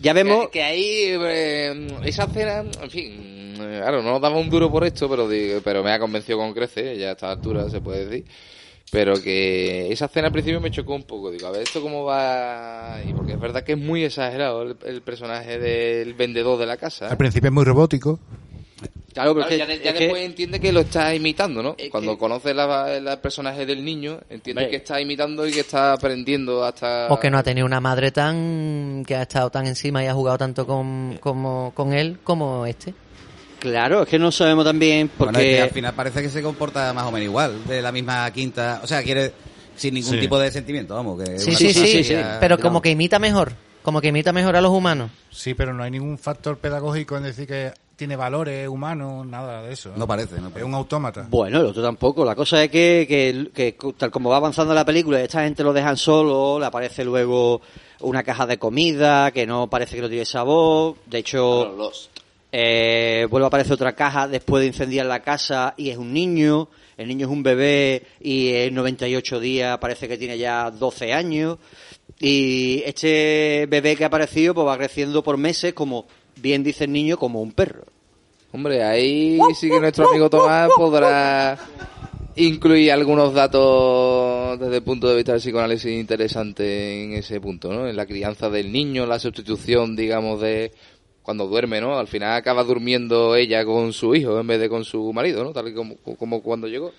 ya 0.00 0.12
vemos... 0.12 0.46
Que, 0.46 0.50
que 0.50 0.62
ahí, 0.62 0.84
eh, 1.20 1.98
esa 2.04 2.24
escena, 2.24 2.64
en 2.82 2.90
fin, 2.90 3.54
claro, 3.56 4.02
no 4.02 4.18
daba 4.18 4.38
un 4.38 4.50
duro 4.50 4.70
por 4.72 4.84
esto, 4.84 5.08
pero, 5.08 5.28
pero 5.62 5.84
me 5.84 5.92
ha 5.92 6.00
convencido 6.00 6.38
con 6.38 6.52
crece, 6.52 6.98
ya 6.98 7.10
a 7.10 7.12
esta 7.12 7.30
altura 7.30 7.68
se 7.68 7.80
puede 7.80 8.06
decir. 8.06 8.24
Pero 8.90 9.20
que 9.20 9.92
esa 9.92 10.06
escena 10.06 10.28
al 10.28 10.32
principio 10.32 10.60
me 10.60 10.70
chocó 10.70 10.94
un 10.94 11.02
poco. 11.02 11.30
Digo, 11.30 11.48
a 11.48 11.50
ver, 11.50 11.62
¿esto 11.62 11.82
cómo 11.82 12.04
va? 12.04 12.98
Y 13.06 13.12
porque 13.12 13.32
es 13.32 13.40
verdad 13.40 13.62
que 13.64 13.72
es 13.72 13.78
muy 13.78 14.04
exagerado 14.04 14.62
el, 14.62 14.76
el 14.86 15.02
personaje 15.02 15.58
del 15.58 16.14
vendedor 16.14 16.58
de 16.58 16.66
la 16.66 16.76
casa. 16.76 17.08
Al 17.08 17.16
principio 17.16 17.48
es 17.48 17.52
muy 17.54 17.64
robótico. 17.64 18.18
Claro, 19.12 19.34
Claro, 19.34 19.50
ya 19.56 19.64
de- 19.66 19.78
ya 19.78 19.92
después 19.94 20.22
entiende 20.24 20.60
que 20.60 20.72
lo 20.72 20.80
está 20.80 21.14
imitando, 21.14 21.62
¿no? 21.62 21.74
Cuando 21.90 22.18
conoce 22.18 22.52
la, 22.52 23.00
la- 23.00 23.14
el 23.14 23.18
personaje 23.18 23.64
del 23.64 23.82
niño, 23.84 24.20
entiende 24.28 24.64
que 24.70 24.76
está 24.76 25.00
imitando 25.00 25.46
y 25.46 25.52
que 25.52 25.60
está 25.60 25.94
aprendiendo 25.94 26.62
hasta... 26.62 27.08
O 27.10 27.18
que 27.18 27.30
no 27.30 27.38
ha 27.38 27.42
tenido 27.42 27.66
una 27.66 27.80
madre 27.80 28.10
tan 28.12 29.02
que 29.06 29.16
ha 29.16 29.22
estado 29.22 29.48
tan 29.50 29.66
encima 29.66 30.04
y 30.04 30.06
ha 30.06 30.12
jugado 30.14 30.36
tanto 30.38 30.66
con, 30.66 31.16
como, 31.20 31.72
con 31.74 31.94
él 31.94 32.18
como 32.22 32.66
este. 32.66 32.92
Claro, 33.58 34.02
es 34.02 34.08
que 34.08 34.18
no 34.18 34.30
sabemos 34.30 34.64
también 34.64 35.08
porque... 35.08 35.32
Bueno, 35.32 35.38
es 35.48 35.56
que 35.56 35.62
al 35.62 35.70
final 35.70 35.94
parece 35.94 36.22
que 36.22 36.28
se 36.30 36.42
comporta 36.42 36.92
más 36.92 37.04
o 37.04 37.10
menos 37.10 37.24
igual, 37.26 37.64
de 37.66 37.82
la 37.82 37.90
misma 37.92 38.30
quinta. 38.30 38.80
O 38.82 38.86
sea, 38.86 39.02
quiere 39.02 39.32
sin 39.76 39.94
ningún 39.94 40.12
Sí. 40.12 40.20
tipo 40.20 40.38
de 40.38 40.50
sentimiento, 40.50 40.94
vamos. 40.94 41.22
Que 41.22 41.38
Sí, 41.38 41.54
sí, 41.54 41.72
sí, 42.04 42.16
pero 42.40 42.58
como 42.58 42.80
que 42.82 42.90
imita 42.90 43.18
mejor, 43.18 43.52
como 43.82 44.00
que 44.00 44.08
imita 44.08 44.32
mejor 44.32 44.56
a 44.56 44.60
los 44.60 44.70
humanos. 44.72 45.10
Sí, 45.30 45.54
pero 45.54 45.72
no 45.74 45.82
hay 45.82 45.90
ningún 45.90 46.18
factor 46.18 46.58
pedagógico 46.58 47.16
en 47.16 47.24
decir 47.24 47.46
que 47.46 47.72
tiene 47.96 48.14
valores 48.14 48.68
humanos, 48.68 49.26
nada 49.26 49.62
de 49.62 49.72
eso. 49.72 49.90
No 49.96 50.06
parece, 50.06 50.34
no 50.38 50.48
Es 50.48 50.52
parece. 50.52 50.64
un 50.64 50.74
autómata. 50.74 51.26
Bueno, 51.30 51.60
el 51.60 51.66
otro 51.66 51.82
tampoco. 51.82 52.24
La 52.26 52.34
cosa 52.34 52.62
es 52.62 52.70
que, 52.70 53.06
que, 53.08 53.50
que 53.54 53.92
tal 53.96 54.10
como 54.10 54.28
va 54.28 54.36
avanzando 54.36 54.74
la 54.74 54.84
película, 54.84 55.20
esta 55.22 55.42
gente 55.44 55.62
lo 55.62 55.72
dejan 55.72 55.96
solo, 55.96 56.58
le 56.60 56.66
aparece 56.66 57.04
luego 57.04 57.62
una 58.00 58.22
caja 58.22 58.44
de 58.46 58.58
comida 58.58 59.30
que 59.30 59.46
no 59.46 59.68
parece 59.68 59.96
que 59.96 60.02
no 60.02 60.08
tiene 60.10 60.26
sabor. 60.26 60.96
De 61.06 61.18
hecho, 61.18 61.74
Los- 61.76 62.10
eh, 62.52 63.26
vuelve 63.30 63.46
a 63.46 63.48
aparecer 63.48 63.72
otra 63.72 63.94
caja 63.94 64.28
después 64.28 64.60
de 64.60 64.68
incendiar 64.68 65.06
la 65.06 65.20
casa 65.20 65.74
y 65.76 65.90
es 65.90 65.98
un 65.98 66.12
niño. 66.12 66.68
El 66.96 67.08
niño 67.08 67.26
es 67.26 67.32
un 67.32 67.42
bebé 67.42 68.02
y 68.20 68.54
en 68.54 68.74
98 68.74 69.40
días 69.40 69.78
parece 69.78 70.08
que 70.08 70.16
tiene 70.16 70.38
ya 70.38 70.70
12 70.70 71.12
años. 71.12 71.58
Y 72.18 72.82
este 72.86 73.66
bebé 73.68 73.96
que 73.96 74.04
ha 74.04 74.06
aparecido 74.06 74.54
pues 74.54 74.66
va 74.66 74.78
creciendo 74.78 75.22
por 75.22 75.36
meses 75.36 75.74
como, 75.74 76.06
bien 76.36 76.62
dice 76.62 76.84
el 76.84 76.92
niño, 76.92 77.18
como 77.18 77.42
un 77.42 77.52
perro. 77.52 77.84
Hombre, 78.52 78.82
ahí 78.82 79.38
sí 79.54 79.68
que 79.68 79.80
nuestro 79.80 80.08
amigo 80.08 80.30
Tomás 80.30 80.70
podrá 80.74 81.58
incluir 82.36 82.92
algunos 82.92 83.34
datos 83.34 84.58
desde 84.58 84.76
el 84.76 84.82
punto 84.82 85.08
de 85.08 85.16
vista 85.16 85.32
del 85.32 85.40
psicoanálisis 85.40 85.90
interesante 85.90 87.04
en 87.04 87.12
ese 87.14 87.40
punto, 87.40 87.72
¿no? 87.72 87.86
En 87.88 87.96
la 87.96 88.06
crianza 88.06 88.48
del 88.48 88.72
niño, 88.72 89.04
la 89.04 89.18
sustitución, 89.18 89.96
digamos, 89.96 90.40
de 90.40 90.72
cuando 91.26 91.48
duerme, 91.48 91.80
¿no? 91.80 91.98
Al 91.98 92.06
final 92.06 92.36
acaba 92.36 92.62
durmiendo 92.62 93.34
ella 93.34 93.64
con 93.64 93.92
su 93.92 94.14
hijo 94.14 94.38
en 94.38 94.46
vez 94.46 94.60
de 94.60 94.68
con 94.68 94.84
su 94.84 95.12
marido, 95.12 95.42
¿no? 95.42 95.52
Tal 95.52 95.66
y 95.66 95.74
como, 95.74 95.96
como 95.96 96.40
cuando 96.40 96.68
llegó. 96.68 96.92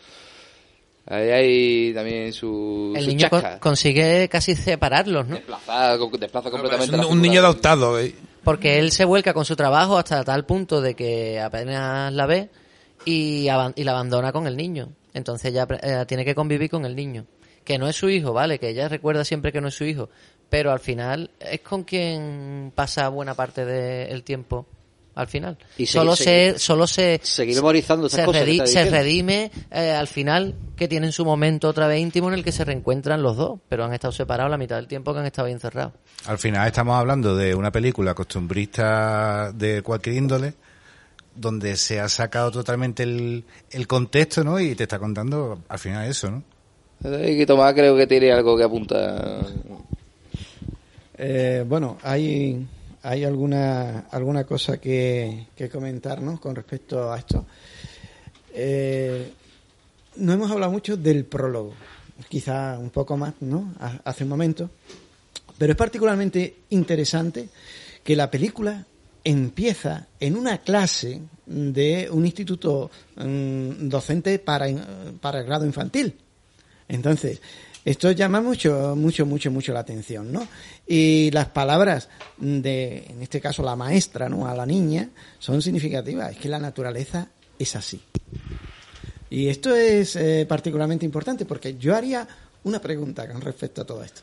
Ahí 1.06 1.30
hay 1.30 1.94
también 1.94 2.34
su, 2.34 2.94
El 2.94 3.06
su 3.06 3.10
niño 3.10 3.30
con- 3.30 3.42
consigue 3.60 4.28
casi 4.28 4.54
separarlos, 4.54 5.26
¿no? 5.28 5.36
Desplaza, 5.36 5.98
desplaza 5.98 6.50
Es 6.50 6.52
completamente 6.52 6.96
un, 6.96 7.02
la 7.02 7.08
un 7.08 7.22
niño 7.22 7.40
adoptado, 7.40 7.98
¿eh? 7.98 8.14
Porque 8.44 8.80
él 8.80 8.92
se 8.92 9.06
vuelca 9.06 9.34
con 9.34 9.46
su 9.46 9.56
trabajo 9.56 9.98
hasta 9.98 10.26
tal 10.26 10.46
punto 10.46 10.82
de 10.82 10.94
que 10.94 11.40
apenas 11.40 12.12
la 12.12 12.26
ve 12.26 12.50
y, 13.06 13.46
la 13.46 13.92
abandona 13.92 14.34
con 14.34 14.46
el 14.46 14.58
niño. 14.58 14.90
Entonces 15.14 15.52
ella 15.52 15.66
eh, 15.82 16.04
tiene 16.06 16.26
que 16.26 16.36
convivir 16.36 16.70
con 16.70 16.86
el 16.86 16.98
niño. 16.98 17.26
Que 17.64 17.78
no 17.78 17.88
es 17.88 17.96
su 17.96 18.10
hijo, 18.10 18.34
¿vale? 18.34 18.60
Que 18.60 18.70
ella 18.70 18.90
recuerda 18.90 19.24
siempre 19.24 19.54
que 19.54 19.62
no 19.62 19.70
es 19.70 19.76
su 19.76 19.86
hijo. 19.86 20.10
Pero 20.50 20.72
al 20.72 20.80
final 20.80 21.30
es 21.40 21.60
con 21.62 21.84
quien 21.84 22.72
pasa 22.74 23.10
buena 23.10 23.34
parte 23.34 23.66
del 23.66 24.24
tiempo. 24.24 24.66
Al 25.16 25.26
final. 25.28 25.58
Y 25.80 25.88
solo 25.88 26.16
seguir- 26.16 26.54
se, 26.54 26.60
solo 26.60 26.86
se, 26.86 27.20
seguir 27.24 27.56
memorizando 27.56 28.08
se, 28.08 28.24
cosas 28.24 28.44
redi- 28.44 28.90
redime 28.92 29.52
eh, 29.72 29.90
al 29.90 30.08
final 30.08 30.54
que 30.76 30.88
tienen 30.88 31.12
su 31.12 31.26
momento 31.26 31.68
otra 31.70 31.88
vez 31.88 32.00
íntimo 32.00 32.28
en 32.28 32.36
el 32.36 32.44
que 32.44 32.52
se 32.52 32.64
reencuentran 32.64 33.24
los 33.24 33.36
dos. 33.36 33.60
Pero 33.68 33.84
han 33.84 33.94
estado 33.96 34.12
separados 34.12 34.52
la 34.52 34.60
mitad 34.60 34.76
del 34.76 34.86
tiempo 34.88 35.14
que 35.14 35.20
han 35.22 35.26
estado 35.26 35.48
ahí 35.48 35.54
encerrados. 35.54 35.94
Al 36.28 36.38
final 36.38 36.68
estamos 36.68 36.96
hablando 36.96 37.36
de 37.36 37.56
una 37.56 37.72
película 37.72 38.14
costumbrista 38.14 39.52
de 39.54 39.82
cualquier 39.82 40.18
índole, 40.18 40.54
donde 41.36 41.76
se 41.78 42.00
ha 42.00 42.10
sacado 42.10 42.52
totalmente 42.52 43.02
el, 43.02 43.44
el 43.72 43.88
contexto, 43.88 44.44
¿no? 44.44 44.60
Y 44.60 44.76
te 44.76 44.84
está 44.84 45.00
contando 45.00 45.64
al 45.68 45.80
final 45.80 46.08
eso, 46.08 46.30
¿no? 46.30 46.44
Eh, 47.04 47.36
que 47.38 47.46
Tomás 47.48 47.74
creo 47.74 47.96
que 47.98 48.06
tiene 48.06 48.32
algo 48.32 48.56
que 48.56 48.64
apunta. 48.64 49.40
Eh, 51.18 51.64
bueno, 51.68 51.98
hay, 52.04 52.66
hay 53.04 53.24
alguna, 53.24 54.02
alguna 54.12 54.44
cosa 54.44 54.78
que, 54.80 55.48
que 55.56 55.70
comentar 55.70 56.22
¿no? 56.22 56.40
con 56.40 56.56
respecto 56.56 57.12
a 57.12 57.18
esto. 57.18 57.46
Eh, 58.54 59.32
no 60.18 60.34
hemos 60.34 60.50
hablado 60.52 60.72
mucho 60.72 60.98
del 60.98 61.26
prólogo, 61.26 61.74
quizá 62.30 62.78
un 62.80 62.90
poco 62.90 63.18
más, 63.18 63.34
¿no? 63.42 63.74
Ha- 63.80 64.02
Hace 64.04 64.24
un 64.24 64.30
momento. 64.30 64.70
Pero 65.58 65.72
es 65.74 65.78
particularmente 65.78 66.56
interesante 66.70 67.50
que 68.04 68.16
la 68.16 68.30
película 68.30 68.86
empieza 69.24 70.08
en 70.20 70.36
una 70.38 70.60
clase 70.60 71.22
de 71.46 72.08
un 72.12 72.26
instituto 72.26 72.90
mm, 73.18 73.88
docente 73.90 74.40
para, 74.40 74.68
para 75.20 75.40
el 75.40 75.46
grado 75.46 75.66
infantil. 75.66 76.16
Entonces, 76.88 77.42
esto 77.90 78.12
llama 78.12 78.42
mucho, 78.42 78.96
mucho, 78.98 79.26
mucho, 79.26 79.50
mucho 79.50 79.72
la 79.74 79.80
atención, 79.80 80.32
¿no? 80.32 80.46
Y 80.86 81.32
las 81.32 81.48
palabras 81.48 82.10
de, 82.38 83.06
en 83.10 83.22
este 83.22 83.40
caso, 83.40 83.64
la 83.64 83.76
maestra, 83.78 84.28
¿no? 84.28 84.46
A 84.48 84.54
la 84.54 84.66
niña, 84.66 85.10
son 85.40 85.62
significativas. 85.62 86.32
Es 86.32 86.38
que 86.38 86.50
la 86.50 86.60
naturaleza 86.60 87.30
es 87.58 87.76
así. 87.78 88.02
Y 89.30 89.48
esto 89.48 89.76
es 89.76 90.16
eh, 90.18 90.46
particularmente 90.48 91.06
importante 91.06 91.46
porque 91.46 91.78
yo 91.78 91.96
haría 91.96 92.28
una 92.64 92.80
pregunta 92.82 93.28
con 93.32 93.40
respecto 93.42 93.82
a 93.82 93.86
todo 93.86 94.04
esto. 94.04 94.22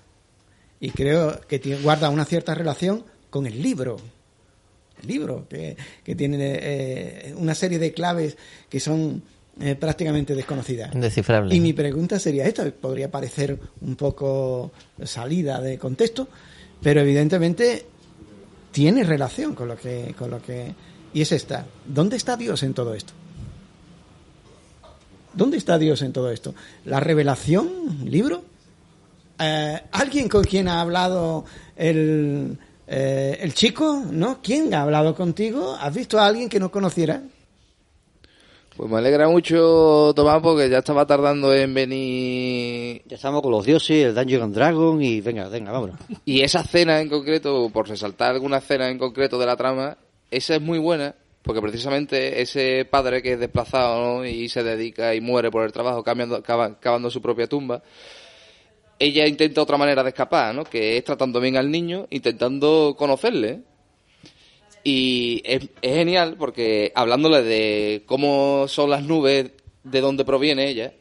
Y 0.81 0.91
creo 0.91 1.41
que 1.49 1.59
tiene- 1.59 1.81
guarda 1.83 2.11
una 2.11 2.25
cierta 2.27 2.55
relación 2.55 3.05
con 3.31 3.47
el 3.47 3.63
libro. 3.63 3.97
El 5.03 5.09
libro, 5.09 5.47
que, 5.49 5.77
que 6.05 6.15
tiene 6.15 6.37
eh, 6.41 7.35
una 7.37 7.55
serie 7.55 7.79
de 7.79 7.93
claves 7.93 8.37
que 8.69 8.79
son 8.81 9.23
eh, 9.61 9.75
prácticamente. 9.75 10.35
Indescifrable. 10.93 11.55
Y 11.55 11.61
mi 11.61 11.73
pregunta 11.73 12.19
sería 12.19 12.47
esta, 12.47 12.71
podría 12.71 13.11
parecer 13.11 13.59
un 13.81 13.97
poco 13.97 14.73
salida 15.05 15.61
de 15.61 15.79
contexto, 15.79 16.29
pero 16.83 17.01
evidentemente 17.01 17.87
tiene 18.73 19.05
relación 19.05 19.55
con 19.55 19.69
lo 19.69 19.77
que 19.77 20.15
con 20.19 20.31
lo 20.31 20.43
que 20.43 20.75
y 21.13 21.21
es 21.21 21.31
esta, 21.31 21.65
¿dónde 21.87 22.17
está 22.17 22.37
Dios 22.37 22.65
en 22.65 22.75
todo 22.75 22.93
esto? 22.93 23.13
¿Dónde 25.33 25.57
está 25.57 25.79
Dios 25.79 26.03
en 26.03 26.13
todo 26.13 26.31
esto? 26.31 26.55
¿La 26.85 26.99
revelación, 26.99 27.71
libro? 28.05 28.45
eh, 29.39 29.81
¿alguien 29.93 30.29
con 30.29 30.45
quien 30.45 30.69
ha 30.69 30.81
hablado 30.81 31.45
el, 31.77 32.59
eh, 32.87 33.39
el 33.41 33.55
chico? 33.55 34.05
¿No? 34.11 34.41
¿Quién 34.43 34.73
ha 34.75 34.83
hablado 34.83 35.15
contigo? 35.15 35.77
¿Has 35.81 35.95
visto 35.95 36.19
a 36.19 36.27
alguien 36.27 36.49
que 36.49 36.61
no 36.61 36.71
conociera? 36.71 37.23
Pues 38.77 38.91
me 38.91 38.99
alegra 38.99 39.29
mucho, 39.29 40.13
Tomás, 40.17 40.43
porque 40.43 40.69
ya 40.69 40.79
estaba 40.79 41.07
tardando 41.07 41.55
en 41.55 41.73
venir. 41.73 43.03
Ya 43.07 43.15
estamos 43.15 43.41
con 43.41 43.53
los 43.53 43.65
dioses, 43.65 44.07
el 44.07 44.15
Dungeon 44.17 44.43
and 44.43 44.55
Dragon 44.55 45.01
y 45.01 45.21
venga, 45.21 45.49
venga, 45.49 45.71
vámonos. 45.71 45.97
Y 46.25 46.41
esa 46.41 46.63
escena 46.63 47.01
en 47.01 47.09
concreto, 47.09 47.71
por 47.73 47.89
resaltar 47.89 48.33
alguna 48.33 48.57
escena 48.59 48.89
en 48.89 48.99
concreto 48.99 49.39
de 49.39 49.47
la 49.47 49.57
trama, 49.57 49.97
esa 50.29 50.57
es 50.57 50.61
muy 50.61 50.81
buena, 50.81 51.15
porque 51.43 51.63
precisamente 51.63 52.43
ese 52.43 52.85
padre 52.85 53.23
que 53.23 53.35
es 53.35 53.39
desplazado 53.39 54.17
¿no? 54.19 54.27
y 54.27 54.49
se 54.49 54.65
dedica 54.65 55.15
y 55.15 55.21
muere 55.21 55.53
por 55.53 55.65
el 55.65 55.73
trabajo, 55.73 56.03
cambiando, 56.03 56.43
cavando 56.43 57.11
su 57.11 57.23
propia 57.23 57.47
tumba, 57.47 57.81
ella 58.99 59.29
intenta 59.29 59.63
otra 59.63 59.77
manera 59.77 60.03
de 60.03 60.09
escapar, 60.09 60.53
¿no? 60.53 60.65
que 60.65 60.97
es 60.97 61.05
tratando 61.05 61.39
bien 61.39 61.57
al 61.57 61.71
niño, 61.71 62.09
intentando 62.11 62.97
conocerle. 62.99 63.63
Y 64.85 65.43
es, 65.47 65.69
genial 65.83 66.37
porque 66.39 66.93
hablándole 66.95 67.43
de 67.43 68.03
cómo 68.05 68.69
son 68.69 68.91
las 68.91 69.03
nubes, 69.03 69.51
de 69.83 70.01
dónde 70.01 70.27
proviene 70.27 70.69
ella, 70.69 70.93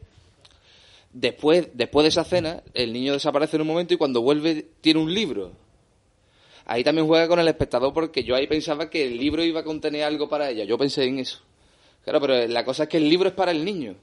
después, 1.11 1.67
después 1.73 2.05
de 2.05 2.09
esa 2.09 2.23
cena, 2.23 2.63
el 2.73 2.93
niño 2.93 3.11
desaparece 3.11 3.57
en 3.57 3.63
un 3.63 3.67
momento 3.67 3.93
y 3.93 3.97
cuando 3.97 4.21
vuelve 4.21 4.65
tiene 4.79 5.01
un 5.01 5.13
libro. 5.13 5.51
Ahí 6.65 6.83
también 6.83 7.07
juega 7.07 7.27
con 7.27 7.39
el 7.39 7.47
espectador 7.49 7.93
porque 7.93 8.23
yo 8.23 8.35
ahí 8.35 8.47
pensaba 8.47 8.89
que 8.89 9.05
el 9.05 9.17
libro 9.17 9.43
iba 9.43 9.59
a 9.59 9.65
contener 9.65 10.03
algo 10.03 10.29
para 10.29 10.49
ella. 10.49 10.63
Yo 10.63 10.77
pensé 10.77 11.03
en 11.03 11.19
eso. 11.19 11.39
Claro, 12.05 12.21
pero 12.21 12.47
la 12.47 12.63
cosa 12.63 12.83
es 12.83 12.89
que 12.89 12.97
el 12.97 13.09
libro 13.09 13.27
es 13.27 13.35
para 13.35 13.51
el 13.51 13.65
niño. 13.65 13.95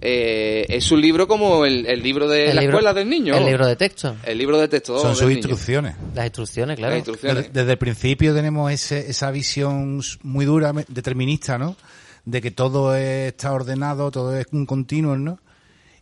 Eh, 0.00 0.66
es 0.68 0.90
un 0.92 1.00
libro 1.00 1.26
como 1.26 1.64
el, 1.64 1.86
el 1.86 2.02
libro 2.02 2.28
de 2.28 2.50
El 2.50 2.56
la 2.56 2.62
libro- 2.62 2.78
escuela 2.78 2.94
del 2.94 3.08
niño. 3.08 3.34
El 3.34 3.46
libro 3.46 3.66
de 3.66 3.76
texto. 3.76 4.16
El 4.24 4.38
libro 4.38 4.58
de 4.58 4.68
texto. 4.68 4.98
Son 4.98 5.14
sus 5.14 5.22
niño. 5.26 5.38
instrucciones. 5.38 5.94
Las 6.14 6.26
instrucciones, 6.26 6.76
claro. 6.76 6.90
Las 6.90 6.98
instrucciones. 6.98 7.36
Desde, 7.44 7.52
desde 7.60 7.72
el 7.72 7.78
principio 7.78 8.34
tenemos 8.34 8.70
ese- 8.70 9.10
esa 9.10 9.30
visión 9.30 10.00
muy 10.22 10.44
dura, 10.44 10.72
determinista, 10.88 11.56
¿no? 11.58 11.76
De 12.24 12.42
que 12.42 12.50
todo 12.50 12.94
está 12.94 13.52
ordenado, 13.52 14.10
todo 14.10 14.36
es 14.36 14.46
un 14.52 14.66
continuo, 14.66 15.16
¿no? 15.16 15.38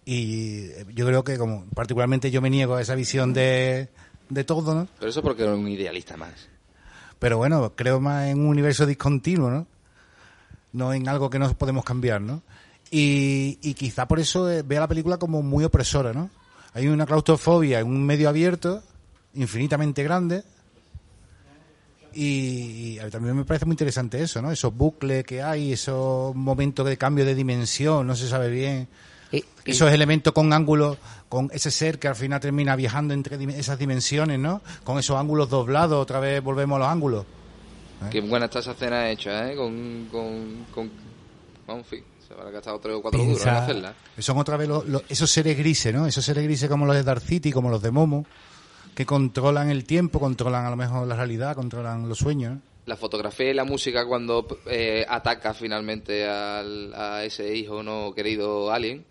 Y 0.04 0.68
yo 0.94 1.06
creo 1.06 1.22
que, 1.24 1.38
como 1.38 1.64
particularmente 1.74 2.30
yo 2.30 2.42
me 2.42 2.50
niego 2.50 2.74
a 2.74 2.82
esa 2.82 2.94
visión 2.94 3.32
de, 3.32 3.88
de 4.28 4.44
todo, 4.44 4.74
¿no? 4.74 4.88
Pero 4.98 5.10
eso 5.10 5.22
porque 5.22 5.42
era 5.44 5.54
un 5.54 5.68
idealista 5.68 6.16
más. 6.16 6.48
Pero 7.18 7.38
bueno, 7.38 7.72
creo 7.76 8.00
más 8.00 8.26
en 8.26 8.40
un 8.40 8.46
universo 8.48 8.84
discontinuo, 8.86 9.50
¿no? 9.50 9.66
No 10.72 10.92
en 10.92 11.08
algo 11.08 11.30
que 11.30 11.38
no 11.38 11.48
podemos 11.56 11.84
cambiar, 11.84 12.20
¿no? 12.20 12.42
Y, 12.90 13.58
y 13.62 13.74
quizá 13.74 14.06
por 14.06 14.20
eso 14.20 14.50
eh, 14.50 14.62
vea 14.62 14.80
la 14.80 14.88
película 14.88 15.16
como 15.16 15.42
muy 15.42 15.64
opresora, 15.64 16.12
¿no? 16.12 16.30
Hay 16.74 16.86
una 16.86 17.06
claustrofobia 17.06 17.80
en 17.80 17.86
un 17.86 18.04
medio 18.04 18.28
abierto, 18.28 18.82
infinitamente 19.34 20.02
grande, 20.02 20.44
y, 22.12 22.94
y 22.94 22.98
a 23.00 23.04
mí 23.04 23.10
también 23.10 23.36
me 23.36 23.44
parece 23.44 23.64
muy 23.64 23.72
interesante 23.72 24.22
eso, 24.22 24.40
¿no? 24.40 24.52
Esos 24.52 24.76
bucles 24.76 25.24
que 25.24 25.42
hay, 25.42 25.72
esos 25.72 26.34
momentos 26.34 26.86
de 26.86 26.96
cambio 26.96 27.24
de 27.24 27.34
dimensión, 27.34 28.06
no 28.06 28.14
se 28.14 28.28
sabe 28.28 28.50
bien. 28.50 28.88
esos 29.64 29.90
elementos 29.92 30.32
con 30.32 30.52
ángulos, 30.52 30.98
con 31.28 31.50
ese 31.52 31.70
ser 31.70 31.98
que 31.98 32.06
al 32.06 32.14
final 32.14 32.38
termina 32.40 32.76
viajando 32.76 33.14
entre 33.14 33.42
esas 33.58 33.78
dimensiones, 33.78 34.38
¿no? 34.38 34.60
Con 34.84 34.98
esos 34.98 35.18
ángulos 35.18 35.48
doblados, 35.50 36.00
otra 36.00 36.20
vez 36.20 36.42
volvemos 36.42 36.76
a 36.76 36.78
los 36.80 36.88
ángulos. 36.88 37.26
Qué 38.10 38.20
buena 38.20 38.46
está 38.46 38.58
esa 38.60 38.72
escena 38.72 39.10
hecha, 39.10 39.50
¿eh? 39.50 39.56
Con... 39.56 40.08
con, 40.10 40.66
con 41.66 41.84
fin, 41.84 42.04
se 42.34 42.40
habrá 42.40 42.50
gastado 42.50 42.78
tres 42.80 42.96
o 42.96 43.02
cuatro 43.02 43.20
duros 43.22 43.42
en 43.46 43.48
hacerla. 43.54 43.94
son 44.18 44.38
otra 44.38 44.56
vez 44.56 44.68
los- 44.68 44.86
los- 44.88 45.02
esos 45.08 45.30
seres 45.30 45.56
grises, 45.56 45.94
¿no? 45.94 46.06
Esos 46.06 46.24
seres 46.24 46.44
grises 46.44 46.68
como 46.68 46.84
los 46.86 46.96
de 46.96 47.02
Dark 47.02 47.20
City, 47.22 47.52
como 47.52 47.70
los 47.70 47.80
de 47.82 47.90
Momo, 47.90 48.26
que 48.94 49.06
controlan 49.06 49.70
el 49.70 49.84
tiempo, 49.84 50.20
controlan 50.20 50.66
a 50.66 50.70
lo 50.70 50.76
mejor 50.76 51.06
la 51.06 51.16
realidad, 51.16 51.54
controlan 51.56 52.08
los 52.08 52.18
sueños. 52.18 52.58
La 52.86 52.96
fotografía 52.96 53.50
y 53.50 53.54
la 53.54 53.64
música 53.64 54.06
cuando 54.06 54.46
eh, 54.66 55.06
ataca 55.08 55.54
finalmente 55.54 56.26
al- 56.28 56.92
a 56.94 57.24
ese 57.24 57.54
hijo 57.56 57.82
no 57.82 58.12
querido 58.14 58.70
alien 58.70 59.04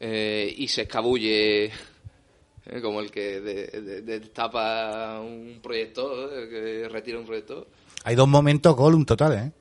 eh, 0.00 0.54
y 0.56 0.68
se 0.68 0.82
escabulle 0.82 1.66
eh, 1.66 2.80
como 2.82 3.00
el 3.00 3.10
que 3.10 3.40
de- 3.40 3.66
de- 3.66 4.02
de- 4.02 4.18
destapa 4.18 5.20
un 5.20 5.60
proyector, 5.62 6.32
el 6.32 6.48
que 6.48 6.88
retira 6.88 7.18
un 7.18 7.26
proyector. 7.26 7.66
Hay 8.04 8.14
dos 8.16 8.26
momentos 8.28 8.74
Gollum 8.74 9.04
totales, 9.04 9.46
¿eh? 9.46 9.52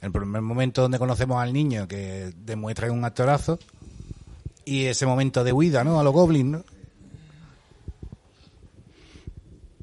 El 0.00 0.12
primer 0.12 0.42
momento 0.42 0.82
donde 0.82 0.98
conocemos 0.98 1.42
al 1.42 1.52
niño 1.52 1.88
que 1.88 2.32
demuestra 2.36 2.90
un 2.92 3.04
actorazo 3.04 3.58
y 4.64 4.84
ese 4.84 5.06
momento 5.06 5.42
de 5.44 5.52
huida, 5.52 5.82
¿no? 5.82 5.98
A 5.98 6.04
los 6.04 6.12
goblins, 6.12 6.50
¿no? 6.50 6.64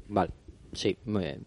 Vale, 0.08 0.30
sí, 0.72 0.96
muy 1.04 1.24
bien. 1.24 1.46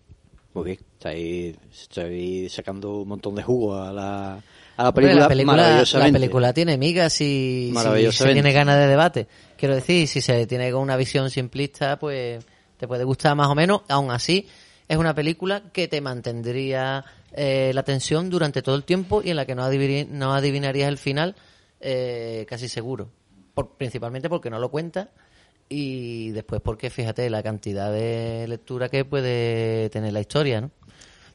Muy 0.54 0.66
bien. 0.66 0.80
Estoy, 0.94 1.58
estoy 1.72 2.50
sacando 2.50 2.98
un 3.02 3.08
montón 3.08 3.36
de 3.36 3.44
jugo 3.44 3.82
a 3.82 3.94
la, 3.94 4.34
a 4.34 4.84
la 4.84 4.90
Hombre, 4.90 5.04
película, 5.04 5.22
la 5.24 5.28
película, 5.30 5.56
la 5.56 5.64
maravillosamente. 5.64 6.20
película 6.20 6.54
tiene 6.54 6.78
migas 6.78 7.22
y 7.22 7.74
si 7.74 8.12
se 8.12 8.34
tiene 8.34 8.52
ganas 8.52 8.78
de 8.80 8.88
debate. 8.88 9.28
Quiero 9.58 9.76
decir, 9.76 10.08
si 10.08 10.22
se 10.22 10.46
tiene 10.48 10.72
con 10.72 10.82
una 10.82 10.98
visión 10.98 11.30
simplista, 11.30 11.98
pues 11.98 12.44
te 12.78 12.88
puede 12.88 13.04
gustar 13.06 13.36
más 13.36 13.48
o 13.48 13.56
menos. 13.56 13.82
Aún 13.88 14.12
así, 14.12 14.48
es 14.88 14.98
una 14.98 15.16
película 15.16 15.64
que 15.72 15.88
te 15.88 16.02
mantendría 16.02 17.06
eh, 17.34 17.72
la 17.74 17.84
tensión 17.84 18.30
durante 18.30 18.62
todo 18.62 18.76
el 18.76 18.84
tiempo 18.84 19.22
y 19.24 19.30
en 19.30 19.36
la 19.36 19.46
que 19.46 19.56
no, 19.56 19.64
adivini- 19.64 20.08
no 20.08 20.34
adivinarías 20.34 20.88
el 20.90 20.98
final 20.98 21.36
eh, 21.80 22.46
casi 22.48 22.68
seguro. 22.68 23.10
Por, 23.54 23.72
principalmente 23.78 24.30
porque 24.30 24.50
no 24.50 24.60
lo 24.60 24.70
cuenta 24.70 25.10
y 25.68 26.32
después 26.32 26.62
porque, 26.62 26.90
fíjate, 26.90 27.30
la 27.30 27.44
cantidad 27.44 27.92
de 27.92 28.46
lectura 28.48 28.90
que 28.90 29.06
puede 29.06 29.90
tener 29.90 30.14
la 30.14 30.20
historia, 30.22 30.62
¿no? 30.62 30.72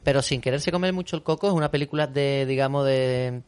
Pero 0.03 0.21
sin 0.21 0.41
quererse 0.41 0.71
comer 0.71 0.93
mucho 0.93 1.15
el 1.15 1.23
coco, 1.23 1.47
es 1.47 1.53
una 1.53 1.71
película 1.71 2.05
de, 2.05 2.45
digamos, 2.45 2.85
de 2.85 3.41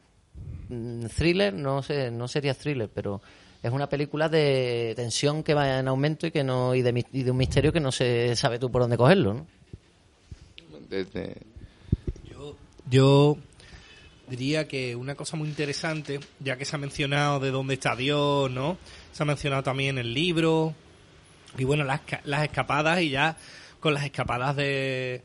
mm, 0.70 1.06
thriller, 1.16 1.54
no 1.54 1.84
sé, 1.84 2.10
no 2.10 2.28
sería 2.28 2.54
thriller, 2.54 2.90
pero 2.94 3.22
es 3.62 3.72
una 3.72 3.88
película 3.90 4.30
de 4.30 4.94
tensión 4.96 5.44
que 5.44 5.54
va 5.54 5.80
en 5.80 5.88
aumento 5.88 6.26
y 6.26 6.32
que 6.32 6.44
no 6.44 6.74
y 6.74 6.82
de, 6.82 7.06
y 7.12 7.24
de 7.24 7.32
un 7.32 7.38
misterio 7.38 7.72
que 7.74 7.80
no 7.80 7.92
se 7.92 8.36
sabe 8.36 8.58
tú 8.60 8.72
por 8.72 8.82
dónde 8.82 8.98
cogerlo, 8.98 9.46
Yo 12.90 13.38
diría 14.28 14.68
que 14.68 14.96
una 14.96 15.16
cosa 15.16 15.38
muy 15.38 15.48
interesante, 15.48 16.20
ya 16.40 16.58
que 16.58 16.66
se 16.66 16.76
ha 16.76 16.80
mencionado 16.80 17.40
de 17.40 17.52
dónde 17.52 17.76
está 17.76 17.96
Dios, 17.96 18.52
¿no? 18.52 18.78
Se 19.12 19.24
ha 19.24 19.26
mencionado 19.26 19.64
también 19.64 19.98
el 19.98 20.14
libro 20.14 20.74
y 21.58 21.64
bueno, 21.64 21.84
las, 21.84 22.02
las 22.24 22.44
escapadas 22.44 23.02
y 23.02 23.10
ya 23.10 23.38
con 23.80 23.94
las 23.94 24.06
escapadas 24.06 24.56
de 24.56 25.24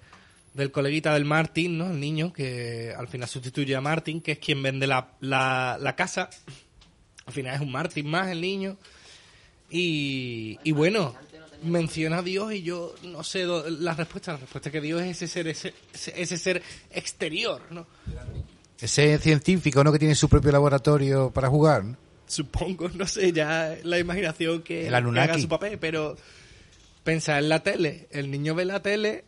del 0.55 0.71
coleguita 0.71 1.15
del 1.15 1.25
Martin, 1.25 1.79
¿no? 1.79 1.91
El 1.91 1.99
niño 1.99 2.33
que 2.33 2.93
al 2.97 3.09
final 3.09 3.29
sustituye 3.29 3.75
a 3.75 3.81
Martin, 3.81 4.21
que 4.21 4.33
es 4.33 4.39
quien 4.39 4.63
vende 4.63 4.87
la, 4.87 5.13
la, 5.21 5.79
la 5.81 5.97
casa. 5.97 6.29
Al 7.25 7.33
final 7.33 7.55
es 7.55 7.61
un 7.61 7.73
Martin 7.73 8.07
más 8.09 8.29
el 8.29 8.41
niño. 8.41 8.77
Y, 9.71 10.59
y 10.63 10.73
bueno, 10.73 11.15
menciona 11.63 12.19
a 12.19 12.23
Dios 12.23 12.53
y 12.53 12.63
yo 12.63 12.95
no 13.05 13.23
sé 13.25 13.45
la 13.47 13.95
respuesta. 13.95 14.33
La 14.33 14.39
respuesta 14.39 14.69
es 14.69 14.73
que 14.73 14.81
Dios 14.81 15.03
es 15.03 15.23
ese 15.23 15.29
ser, 15.29 15.49
ese, 15.49 15.75
ese 15.93 16.39
ser 16.39 16.63
exterior, 16.91 17.63
¿no? 17.71 17.87
Ese 18.81 19.19
científico, 19.19 19.85
¿no? 19.85 19.93
Que 19.93 19.99
tiene 19.99 20.15
su 20.15 20.29
propio 20.29 20.53
laboratorio 20.53 21.31
para 21.31 21.49
jugar, 21.49 21.85
¿no? 21.85 21.97
Supongo, 22.27 22.89
no 22.95 23.07
sé, 23.07 23.33
ya 23.33 23.77
la 23.85 23.99
imaginación 23.99 24.63
que, 24.63 24.87
El 24.87 25.13
que 25.13 25.21
haga 25.21 25.39
su 25.39 25.49
papel, 25.49 25.79
pero 25.79 26.17
pensar 27.05 27.43
en 27.43 27.49
la 27.49 27.63
tele. 27.63 28.09
El 28.11 28.31
niño 28.31 28.55
ve 28.55 28.65
la 28.65 28.81
tele 28.81 29.25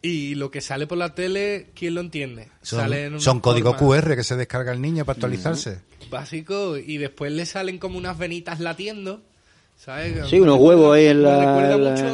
y 0.00 0.34
lo 0.34 0.50
que 0.50 0.60
sale 0.60 0.86
por 0.86 0.98
la 0.98 1.14
tele, 1.14 1.70
¿quién 1.74 1.94
lo 1.94 2.00
entiende? 2.00 2.48
Son, 2.62 3.20
son 3.20 3.40
códigos 3.40 3.76
QR 3.76 4.14
que 4.16 4.24
se 4.24 4.36
descarga 4.36 4.72
el 4.72 4.80
niño 4.80 5.04
para 5.04 5.16
actualizarse. 5.16 5.80
Básico, 6.10 6.76
y 6.76 6.98
después 6.98 7.32
le 7.32 7.44
salen 7.46 7.78
como 7.78 7.98
unas 7.98 8.16
venitas 8.16 8.60
latiendo. 8.60 9.22
¿Sabes? 9.78 10.28
Sí, 10.28 10.40
unos 10.40 10.58
huevos 10.58 10.96
ahí 10.96 11.06
en 11.06 11.22
la- 11.22 11.36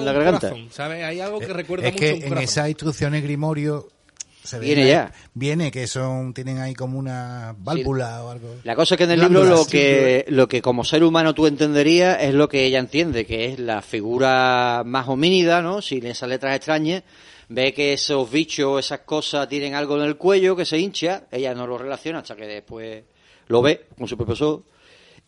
garganta. 0.05 0.51
corazón, 0.51 0.69
¿sabes? 0.71 1.03
Hay 1.03 1.19
algo 1.21 1.39
que 1.41 1.47
recuerda 1.49 1.89
es 1.89 1.95
mucho 1.95 2.05
que 2.05 2.11
un 2.13 2.17
en 2.23 2.29
corazón. 2.29 2.45
esas 2.45 2.69
instrucciones 2.69 3.23
Grimorio 3.23 3.89
se 4.43 4.59
ve 4.59 4.67
Viene 4.67 4.83
ahí- 4.83 4.89
ya. 4.91 5.13
Viene 5.33 5.71
que 5.71 5.87
son 5.87 6.35
tienen 6.35 6.59
ahí 6.59 6.75
como 6.75 6.99
una 6.99 7.55
válvula 7.59 8.23
o 8.23 8.29
algo. 8.31 8.57
La 8.65 8.77
cosa 8.77 8.95
es 8.95 8.99
que 8.99 9.05
en 9.05 9.13
el 9.13 9.21
libro 9.21 9.45
lo 9.45 9.65
sí, 9.65 9.71
que, 9.71 10.25
lo 10.29 10.47
que 10.47 10.61
como 10.61 10.85
ser 10.85 11.03
humano 11.03 11.35
tú 11.35 11.47
entenderías 11.47 12.23
es 12.23 12.35
lo 12.35 12.49
que 12.51 12.67
ella 12.67 12.79
entiende, 12.81 13.25
que 13.25 13.47
es 13.47 13.59
la 13.59 13.81
figura 13.81 14.83
más 14.85 15.09
homínida, 15.09 15.63
¿no? 15.63 15.81
Sin 15.81 16.05
esas 16.07 16.29
letras 16.29 16.55
extrañas. 16.57 17.03
Ve 17.49 17.73
que 17.73 17.95
esos 17.95 18.31
bichos, 18.31 18.85
esas 18.85 19.01
cosas 19.01 19.49
tienen 19.49 19.75
algo 19.75 19.97
en 19.97 20.03
el 20.05 20.17
cuello 20.17 20.55
que 20.55 20.67
se 20.67 20.79
hincha. 20.79 21.25
Ella 21.31 21.55
no 21.55 21.67
lo 21.67 21.79
relaciona 21.79 22.19
hasta 22.19 22.37
que 22.37 22.47
después 22.47 23.05
lo 23.49 23.63
ve 23.63 23.87
con 23.99 24.07
su 24.07 24.17
propio 24.19 24.35
ojo. 24.35 24.65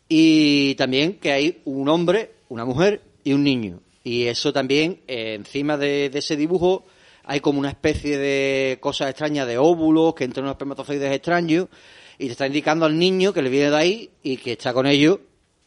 Y 0.08 0.74
también 0.76 1.14
que 1.14 1.32
hay 1.32 1.60
un 1.64 1.88
hombre, 1.88 2.32
una 2.48 2.64
mujer 2.64 3.02
y 3.24 3.32
un 3.32 3.42
niño. 3.42 3.80
Y 4.04 4.26
eso 4.26 4.52
también, 4.52 5.00
eh, 5.08 5.34
encima 5.34 5.76
de, 5.76 6.10
ese 6.14 6.36
dibujo, 6.36 6.84
hay 7.24 7.40
como 7.40 7.58
una 7.58 7.70
especie 7.70 8.18
de 8.18 8.78
cosas 8.80 9.10
extrañas 9.10 9.48
de 9.48 9.58
óvulos 9.58 10.14
que 10.14 10.22
entran 10.22 10.44
unos 10.44 10.54
espermatozoides 10.54 11.12
extraños 11.12 11.66
y 12.16 12.26
te 12.26 12.32
está 12.32 12.46
indicando 12.46 12.86
al 12.86 12.96
niño 12.96 13.32
que 13.32 13.42
le 13.42 13.50
viene 13.50 13.70
de 13.70 13.76
ahí 13.76 14.10
y 14.22 14.36
que 14.36 14.52
está 14.52 14.72
con 14.72 14.86
ellos. 14.86 15.18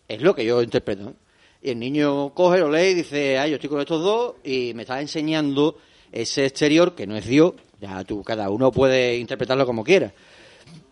Es 0.08 0.22
lo 0.22 0.34
que 0.34 0.46
yo 0.46 0.64
interpreto. 0.64 1.16
Y 1.62 1.72
el 1.72 1.80
niño 1.80 2.34
coge, 2.34 2.60
lo 2.60 2.72
lee 2.72 2.92
y 2.92 2.94
dice, 2.94 3.38
ah, 3.38 3.46
yo 3.46 3.56
estoy 3.56 3.70
con 3.70 3.82
estos 3.82 4.02
dos 4.02 4.36
y 4.46 4.74
me 4.74 4.84
está 4.84 5.02
enseñando 5.02 5.78
ese 6.10 6.46
exterior 6.46 6.96
que 6.96 7.06
no 7.06 7.18
es 7.18 7.26
Dios. 7.26 7.56
Ya 7.82 8.06
tú, 8.06 8.24
cada 8.24 8.50
uno 8.50 8.72
puede 8.72 9.18
interpretarlo 9.18 9.66
como 9.66 9.84
quiera. 9.84 10.14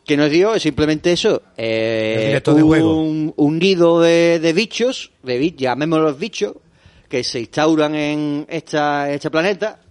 Que 0.08 0.16
no 0.16 0.24
es 0.24 0.32
Dios, 0.32 0.55
es 0.55 0.64
simplemente 0.64 1.12
eso. 1.12 1.41
eh, 1.58 2.41
de 2.43 2.62
juego. 2.62 3.01
un, 3.01 3.60
nido 3.60 3.99
de, 3.99 4.39
de 4.39 4.53
bichos, 4.53 5.12
de 5.22 5.51
llamémoslos 5.51 6.18
bichos, 6.18 6.53
que 7.10 7.26
se 7.26 7.41
instauran 7.41 7.93
en 7.93 8.45
esta, 8.49 9.12
este 9.12 9.30
planeta. 9.30 9.82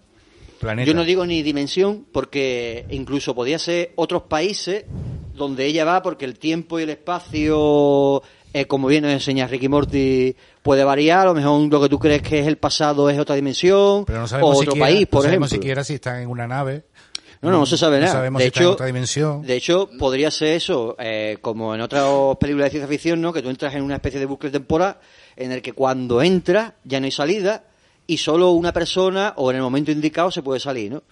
Planeta. 0.59 0.87
Yo 0.89 0.95
no 0.95 1.05
digo 1.05 1.27
ni 1.27 1.43
dimensión, 1.43 2.07
porque 2.13 2.87
incluso 2.89 3.35
podía 3.35 3.59
ser 3.59 3.93
otros 3.97 4.23
países 4.23 4.87
donde 5.35 5.67
ella 5.67 5.85
va, 5.85 6.01
porque 6.03 6.25
el 6.25 6.39
tiempo 6.39 6.81
y 6.81 6.85
el 6.85 6.91
espacio, 6.91 8.23
eh, 8.55 8.65
como 8.65 8.89
bien 8.89 9.05
nos 9.05 9.13
enseña 9.13 9.47
Ricky 9.47 9.69
Morty, 9.69 10.35
puede 10.63 10.83
variar. 10.83 11.21
A 11.21 11.25
lo 11.27 11.35
mejor 11.35 11.71
lo 11.71 11.83
que 11.83 11.89
tú 11.91 11.99
crees 11.99 12.23
que 12.23 12.41
es 12.41 12.47
el 12.47 12.57
pasado 12.57 13.11
es 13.11 13.19
otra 13.19 13.35
dimensión, 13.35 14.07
Pero 14.07 14.21
no 14.21 14.25
o 14.25 14.29
sabemos 14.29 14.61
otro 14.61 14.77
país, 14.77 15.07
por 15.07 15.19
no 15.21 15.25
sabemos 15.25 15.49
ejemplo. 15.49 15.63
siquiera 15.63 15.85
si 15.85 15.95
están 15.95 16.23
en 16.23 16.31
una 16.31 16.47
nave. 16.47 16.85
No, 17.43 17.51
no, 17.51 17.59
no 17.59 17.67
se 17.67 17.77
sabe 17.77 17.97
No 17.97 18.03
nada. 18.03 18.13
sabemos 18.15 18.39
de 18.39 18.45
si 18.45 18.49
hecho, 18.49 18.59
está 18.61 18.65
en 18.69 18.73
otra 18.73 18.87
dimensión. 18.87 19.43
De 19.43 19.57
hecho, 19.57 19.91
podría 19.99 20.31
ser 20.31 20.49
eso, 20.55 20.97
eh, 20.99 21.39
como 21.41 21.75
en 21.75 21.81
otras 21.81 22.05
películas 22.41 22.67
de 22.67 22.71
ciencia 22.71 22.89
ficción, 22.89 23.21
¿no? 23.21 23.33
Que 23.33 23.43
tú 23.43 23.51
entras 23.51 23.75
en 23.75 23.83
una 23.83 23.97
especie 23.97 24.19
de 24.19 24.27
bucle 24.27 24.51
temporal 24.51 24.97
en 25.37 25.53
el 25.53 25.63
que 25.63 25.73
cuando 25.73 26.23
entras 26.23 26.73
ya 26.85 26.99
no 27.01 27.05
hay 27.05 27.13
salida 27.13 27.65
y 28.07 28.19
solo 28.19 28.53
una 28.53 28.73
persona 28.73 29.35
o 29.37 29.51
en 29.51 29.57
el 29.57 29.63
momento 29.63 29.91
indicado 29.91 30.31
se 30.31 30.43
puede 30.43 30.61
salir, 30.61 30.93
¿no? 30.93 31.03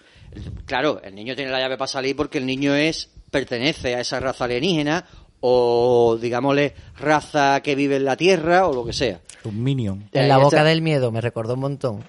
Claro, 0.65 0.99
el 1.03 1.15
niño 1.15 1.35
tiene 1.35 1.51
la 1.51 1.59
llave 1.59 1.77
para 1.77 1.87
salir 1.87 2.15
porque 2.15 2.39
el 2.39 2.45
niño 2.45 2.73
es 2.75 3.09
pertenece 3.31 3.95
a 3.95 3.99
esa 3.99 4.19
raza 4.19 4.45
alienígena 4.45 5.05
o, 5.41 6.17
digámosle, 6.19 6.73
raza 6.97 7.61
que 7.61 7.75
vive 7.75 7.97
en 7.97 8.05
la 8.05 8.15
Tierra 8.17 8.67
o 8.67 8.73
lo 8.73 8.85
que 8.85 8.93
sea. 8.93 9.19
Un 9.43 9.61
minion. 9.63 10.09
En 10.11 10.27
la 10.27 10.37
boca 10.39 10.63
del 10.63 10.81
miedo, 10.81 11.11
me 11.11 11.21
recordó 11.21 11.53
un 11.53 11.59
montón. 11.59 12.03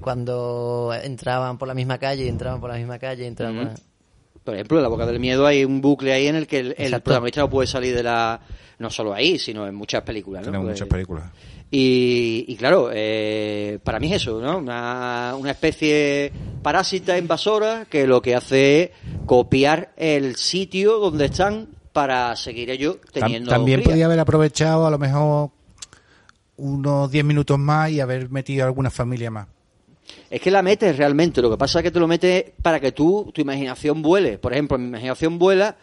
Cuando 0.00 0.92
entraban 1.02 1.58
por 1.58 1.68
la 1.68 1.74
misma 1.74 1.98
calle 1.98 2.24
y 2.24 2.28
entraban 2.28 2.60
por 2.60 2.70
la 2.70 2.76
misma 2.76 2.98
calle 2.98 3.26
entraban 3.26 3.56
por 3.56 3.64
la- 3.64 3.74
Por 4.44 4.54
ejemplo, 4.54 4.76
en 4.78 4.82
la 4.84 4.88
boca 4.88 5.06
del 5.06 5.18
miedo 5.18 5.46
hay 5.46 5.64
un 5.64 5.80
bucle 5.80 6.12
ahí 6.12 6.28
en 6.28 6.36
el 6.36 6.46
que 6.46 6.60
el, 6.76 6.90
protagonista 7.02 7.40
no 7.40 7.50
puede 7.50 7.66
salir 7.66 7.94
de 7.94 8.02
la... 8.04 8.40
No 8.78 8.90
solo 8.90 9.14
ahí, 9.14 9.38
sino 9.38 9.66
en 9.66 9.74
muchas 9.74 10.02
películas, 10.02 10.42
¿no? 10.42 10.46
Tenemos 10.48 10.66
Pues- 10.66 10.74
muchas 10.80 10.88
películas. 10.88 11.24
Y, 11.68 12.44
y 12.46 12.54
claro, 12.54 12.90
eh, 12.92 13.80
para 13.82 13.98
mí 13.98 14.12
es 14.12 14.22
eso, 14.22 14.40
¿no? 14.40 14.58
Una, 14.58 15.34
una 15.36 15.50
especie 15.50 16.30
parásita 16.62 17.18
invasora 17.18 17.86
que 17.90 18.06
lo 18.06 18.22
que 18.22 18.36
hace 18.36 18.82
es 18.82 18.90
copiar 19.26 19.92
el 19.96 20.36
sitio 20.36 20.98
donde 20.98 21.24
están 21.24 21.66
para 21.96 22.36
seguir 22.36 22.68
ellos 22.68 22.96
Tam- 22.96 23.22
teniendo 23.24 23.50
También 23.50 23.80
cría. 23.80 23.92
podía 23.94 24.04
haber 24.04 24.20
aprovechado 24.20 24.86
a 24.86 24.90
lo 24.90 24.98
mejor 24.98 25.48
unos 26.58 27.10
10 27.10 27.24
minutos 27.24 27.58
más 27.58 27.90
y 27.90 28.00
haber 28.00 28.30
metido 28.30 28.66
alguna 28.66 28.90
familia 28.90 29.30
más. 29.30 29.46
Es 30.28 30.42
que 30.42 30.50
la 30.50 30.60
metes 30.62 30.94
realmente, 30.98 31.40
lo 31.40 31.50
que 31.50 31.56
pasa 31.56 31.78
es 31.78 31.84
que 31.84 31.90
te 31.90 31.98
lo 31.98 32.06
metes 32.06 32.52
para 32.60 32.80
que 32.80 32.92
tú, 32.92 33.30
tu 33.34 33.40
imaginación 33.40 34.02
vuele. 34.02 34.36
Por 34.36 34.52
ejemplo, 34.52 34.76
mi 34.76 34.88
imaginación 34.88 35.38
vuela 35.38 35.76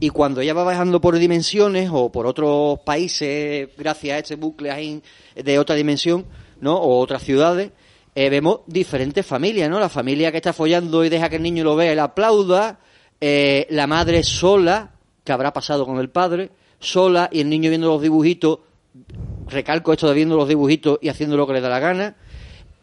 y 0.00 0.10
cuando 0.10 0.42
ella 0.42 0.52
va 0.52 0.64
bajando 0.64 1.00
por 1.00 1.16
dimensiones 1.18 1.88
o 1.90 2.12
por 2.12 2.26
otros 2.26 2.80
países, 2.80 3.70
gracias 3.78 4.16
a 4.16 4.18
este 4.18 4.34
bucle 4.36 4.70
ahí 4.70 5.02
de 5.34 5.58
otra 5.58 5.76
dimensión, 5.76 6.26
¿no? 6.60 6.76
O 6.76 7.00
otras 7.00 7.22
ciudades, 7.22 7.70
eh, 8.14 8.28
vemos 8.28 8.60
diferentes 8.66 9.24
familias, 9.24 9.70
¿no? 9.70 9.80
La 9.80 9.88
familia 9.88 10.30
que 10.30 10.36
está 10.38 10.52
follando 10.52 11.04
y 11.04 11.08
deja 11.08 11.30
que 11.30 11.36
el 11.36 11.42
niño 11.42 11.64
lo 11.64 11.74
vea 11.74 11.92
y 11.92 11.94
le 11.94 12.00
aplauda, 12.02 12.80
eh, 13.20 13.66
la 13.70 13.86
madre 13.86 14.22
sola, 14.22 14.90
que 15.24 15.32
habrá 15.32 15.52
pasado 15.52 15.86
con 15.86 15.98
el 15.98 16.10
padre, 16.10 16.50
sola 16.78 17.28
y 17.32 17.40
el 17.40 17.48
niño 17.48 17.70
viendo 17.70 17.88
los 17.88 18.02
dibujitos, 18.02 18.58
recalco 19.48 19.92
esto 19.92 20.06
de 20.08 20.14
viendo 20.14 20.36
los 20.36 20.48
dibujitos 20.48 20.98
y 21.00 21.08
haciendo 21.08 21.36
lo 21.36 21.46
que 21.46 21.54
le 21.54 21.60
da 21.60 21.68
la 21.68 21.80
gana, 21.80 22.14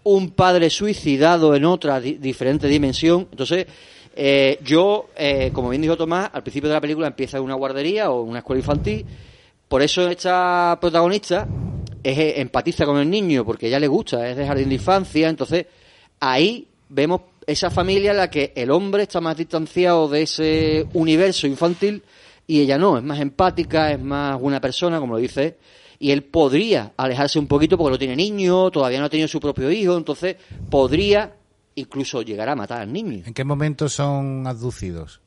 un 0.03 0.31
padre 0.31 0.69
suicidado 0.69 1.55
en 1.55 1.65
otra 1.65 1.99
di- 2.01 2.13
diferente 2.13 2.67
dimensión. 2.67 3.27
Entonces, 3.31 3.67
eh, 4.15 4.59
yo, 4.63 5.09
eh, 5.15 5.51
como 5.53 5.69
bien 5.69 5.81
dijo 5.81 5.95
Tomás, 5.95 6.31
al 6.33 6.41
principio 6.41 6.69
de 6.69 6.75
la 6.75 6.81
película 6.81 7.07
empieza 7.07 7.37
en 7.37 7.43
una 7.43 7.53
guardería 7.53 8.09
o 8.09 8.23
una 8.23 8.39
escuela 8.39 8.59
infantil. 8.59 9.05
Por 9.67 9.81
eso 9.81 10.09
esta 10.09 10.77
protagonista 10.81 11.47
es, 12.03 12.17
eh, 12.17 12.41
empatiza 12.41 12.85
con 12.85 12.97
el 12.97 13.09
niño, 13.09 13.45
porque 13.45 13.67
ella 13.67 13.79
le 13.79 13.87
gusta, 13.87 14.27
es 14.27 14.35
de 14.35 14.47
jardín 14.47 14.69
de 14.69 14.75
infancia. 14.75 15.29
Entonces, 15.29 15.67
ahí 16.19 16.67
vemos 16.89 17.21
esa 17.45 17.69
familia 17.69 18.11
en 18.11 18.17
la 18.17 18.29
que 18.29 18.51
el 18.55 18.71
hombre 18.71 19.03
está 19.03 19.21
más 19.21 19.37
distanciado 19.37 20.09
de 20.09 20.23
ese 20.23 20.87
universo 20.93 21.47
infantil 21.47 22.01
y 22.47 22.61
ella 22.61 22.77
no, 22.77 22.97
es 22.97 23.03
más 23.03 23.19
empática, 23.19 23.91
es 23.91 23.99
más 23.99 24.37
una 24.41 24.59
persona, 24.59 24.99
como 24.99 25.13
lo 25.13 25.19
dice, 25.19 25.57
y 25.99 26.11
él 26.11 26.23
podría 26.23 26.93
alejarse 26.97 27.39
un 27.39 27.47
poquito 27.47 27.77
porque 27.77 27.91
no 27.91 27.99
tiene 27.99 28.15
niño, 28.15 28.71
todavía 28.71 28.99
no 28.99 29.05
ha 29.05 29.09
tenido 29.09 29.27
su 29.27 29.39
propio 29.39 29.71
hijo, 29.71 29.95
entonces 29.97 30.35
podría 30.69 31.35
incluso 31.75 32.21
llegar 32.21 32.49
a 32.49 32.55
matar 32.55 32.81
al 32.81 32.91
niño. 32.91 33.23
¿En 33.25 33.33
qué 33.33 33.43
momento 33.43 33.87
son 33.87 34.45
abducidos? 34.47 35.21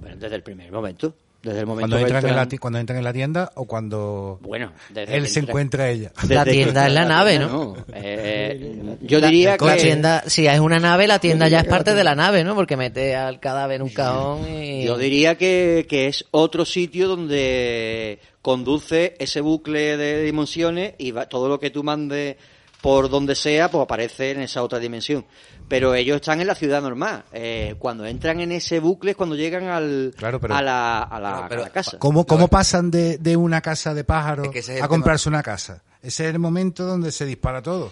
Bueno, 0.00 0.16
desde 0.16 0.36
el 0.36 0.42
primer 0.42 0.70
momento. 0.72 1.14
Desde 1.42 1.58
el 1.60 1.66
momento 1.66 1.88
Cuando 1.90 1.96
que 1.96 2.02
entran, 2.02 2.24
en 2.30 2.36
la, 2.36 2.42
entran- 2.44 2.58
cuando 2.60 2.78
entran 2.78 2.98
en 2.98 3.04
la 3.04 3.12
tienda 3.12 3.50
o 3.56 3.64
cuando 3.64 4.38
Bueno, 4.42 4.72
desde 4.90 5.16
él 5.16 5.26
se 5.28 5.40
entra- 5.40 5.50
encuentra 5.50 5.84
a 5.84 5.90
ella. 5.90 6.12
La 6.28 6.44
tienda 6.44 6.86
es 6.86 6.92
la 6.92 7.04
nave, 7.04 7.38
¿no? 7.40 7.48
No, 7.48 7.76
eh, 7.94 8.96
yo 9.00 9.18
La- 9.18 9.26
diría 9.26 9.56
la 9.60 9.74
que 9.76 9.82
tienda, 9.82 10.22
si 10.28 10.46
es 10.46 10.60
una 10.60 10.78
nave, 10.78 11.08
la 11.08 11.18
tienda 11.18 11.48
ya 11.48 11.60
es 11.60 11.66
parte 11.66 11.94
de 11.94 12.04
la 12.04 12.14
nave, 12.14 12.44
¿no? 12.44 12.54
Porque 12.54 12.76
mete 12.76 13.16
al 13.16 13.40
cadáver 13.40 13.76
en 13.76 13.82
un 13.82 13.88
cajón 13.88 14.48
y... 14.54 14.84
Yo 14.84 14.96
diría 14.96 15.36
que, 15.36 15.86
que 15.88 16.06
es 16.06 16.24
otro 16.30 16.64
sitio 16.64 17.08
donde 17.08 18.20
conduce 18.40 19.14
ese 19.18 19.40
bucle 19.40 19.96
de 19.96 20.22
dimensiones 20.22 20.94
y 20.98 21.10
va- 21.10 21.28
todo 21.28 21.48
lo 21.48 21.58
que 21.58 21.70
tú 21.70 21.82
mandes 21.82 22.36
por 22.82 23.08
donde 23.08 23.34
sea, 23.34 23.70
pues 23.70 23.82
aparece 23.82 24.32
en 24.32 24.40
esa 24.42 24.62
otra 24.62 24.78
dimensión. 24.78 25.24
Pero 25.68 25.94
ellos 25.94 26.16
están 26.16 26.40
en 26.42 26.48
la 26.48 26.54
ciudad 26.54 26.82
normal. 26.82 27.24
Eh, 27.32 27.76
cuando 27.78 28.04
entran 28.04 28.40
en 28.40 28.52
ese 28.52 28.80
bucle 28.80 29.12
es 29.12 29.16
cuando 29.16 29.36
llegan 29.36 29.68
al, 29.68 30.12
Claro, 30.16 30.38
pero- 30.40 30.54
a, 30.54 30.60
la, 30.60 31.02
a, 31.02 31.18
la, 31.20 31.46
a 31.46 31.54
la 31.54 31.70
casa. 31.70 31.98
¿Cómo, 31.98 32.26
cómo 32.26 32.48
pasan 32.48 32.90
de, 32.90 33.16
de 33.18 33.36
una 33.36 33.60
casa 33.62 33.94
de 33.94 34.04
pájaros 34.04 34.46
Es 34.48 34.52
que 34.52 34.58
ese 34.58 34.72
es 34.72 34.78
el 34.80 34.84
a 34.84 34.88
comprarse 34.88 35.28
una 35.30 35.42
casa? 35.42 35.82
Ese 36.02 36.26
es 36.28 36.34
el 36.34 36.38
momento 36.40 36.84
donde 36.84 37.10
se 37.12 37.24
dispara 37.24 37.62
todo. 37.62 37.90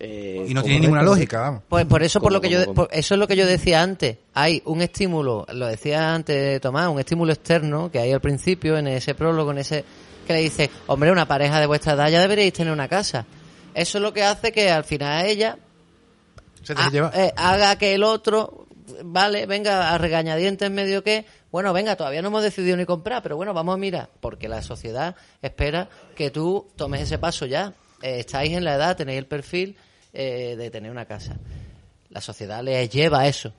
Eh, 0.00 0.46
Y 0.48 0.54
no 0.54 0.62
tiene 0.62 0.78
ninguna 0.80 1.02
lógica, 1.02 1.40
vamos. 1.40 1.62
Pues 1.68 1.84
por 1.86 2.04
eso, 2.04 2.20
por 2.20 2.28
¿Cómo, 2.28 2.36
lo 2.36 2.40
que 2.40 2.50
yo, 2.50 2.60
cómo, 2.60 2.74
cómo? 2.74 2.86
por- 2.86 2.96
eso 2.96 3.14
es 3.14 3.18
lo 3.18 3.26
que 3.26 3.34
yo 3.34 3.44
decía 3.46 3.82
antes. 3.82 4.16
Hay 4.32 4.62
un 4.64 4.80
estímulo, 4.80 5.44
lo 5.52 5.66
decía 5.66 6.14
antes 6.14 6.60
Tomás, 6.60 6.88
un 6.88 7.00
estímulo 7.00 7.32
externo 7.32 7.90
que 7.90 7.98
hay 7.98 8.12
al 8.12 8.20
principio 8.20 8.78
en 8.78 8.86
ese 8.86 9.16
prólogo, 9.16 9.50
en 9.50 9.58
ese 9.58 9.84
que 10.28 10.32
le 10.34 10.40
dice, 10.40 10.70
hombre, 10.86 11.10
una 11.10 11.26
pareja 11.26 11.58
de 11.58 11.66
vuestra 11.66 11.94
edad 11.94 12.08
ya 12.08 12.20
deberíais 12.20 12.52
tener 12.52 12.72
una 12.72 12.86
casa. 12.86 13.26
Eso 13.74 13.98
es 13.98 14.02
lo 14.02 14.12
que 14.12 14.22
hace 14.22 14.52
que 14.52 14.70
al 14.70 14.84
final 14.84 15.26
ella 15.26 15.58
Se 16.62 16.74
ha- 16.74 16.76
te 16.76 16.90
lleva. 16.90 17.10
eh, 17.14 17.32
haga 17.36 17.76
que 17.76 17.94
el 17.94 18.04
otro, 18.04 18.66
vale, 19.04 19.46
venga 19.46 19.92
a 19.92 19.98
regañadientes 19.98 20.70
medio 20.70 21.02
que, 21.02 21.24
bueno, 21.50 21.72
venga, 21.72 21.96
todavía 21.96 22.22
no 22.22 22.28
hemos 22.28 22.42
decidido 22.42 22.76
ni 22.76 22.84
comprar, 22.86 23.22
pero 23.22 23.36
bueno, 23.36 23.52
vamos 23.54 23.74
a 23.74 23.78
mirar, 23.78 24.08
porque 24.20 24.48
la 24.48 24.62
sociedad 24.62 25.16
espera 25.42 25.88
que 26.14 26.30
tú 26.30 26.68
tomes 26.76 27.02
ese 27.02 27.18
paso 27.18 27.46
ya. 27.46 27.72
Eh, 28.02 28.20
estáis 28.20 28.52
en 28.52 28.64
la 28.64 28.74
edad, 28.76 28.96
tenéis 28.96 29.18
el 29.18 29.26
perfil 29.26 29.76
eh, 30.12 30.54
de 30.56 30.70
tener 30.70 30.90
una 30.90 31.04
casa. 31.06 31.36
La 32.10 32.20
sociedad 32.20 32.62
les 32.62 32.88
lleva 32.90 33.20
a 33.20 33.28
eso. 33.28 33.52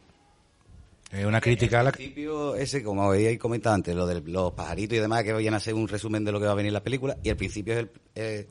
Es 1.12 1.26
una 1.26 1.42
crítica 1.42 1.80
a 1.80 1.84
la... 1.84 1.90
Al 1.90 1.96
principio, 1.96 2.56
ese, 2.56 2.84
como 2.84 3.04
habéis 3.04 3.40
comentado 3.40 3.74
antes, 3.76 3.96
lo 3.96 4.06
de 4.06 4.22
los 4.22 4.52
pajaritos 4.54 4.98
y 4.98 5.02
demás, 5.02 5.24
que 5.24 5.34
vayan 5.34 5.54
a 5.56 5.58
hacer 5.58 5.74
un 5.74 5.88
resumen 5.88 6.24
de 6.24 6.32
lo 6.32 6.40
que 6.40 6.46
va 6.46 6.52
a 6.52 6.56
venir 6.56 6.70
en 6.70 6.74
la 6.76 6.84
película, 6.84 7.18
y 7.24 7.30
al 7.30 7.36
principio 7.38 7.74
es, 7.74 7.80
el- 7.80 7.90
eh, 8.16 8.48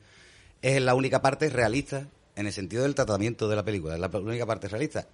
es 0.61 0.81
la 0.81 0.93
única 0.93 1.21
parte 1.21 1.49
realista 1.49 2.05
en 2.35 2.47
el 2.47 2.51
sentido 2.53 2.83
del 2.83 2.95
tratamiento 2.95 3.47
de 3.47 3.55
la 3.55 3.63
película, 3.63 3.93
es 3.95 3.99
la 3.99 4.07
única 4.07 4.45
parte 4.45 4.67
realista. 4.67 5.07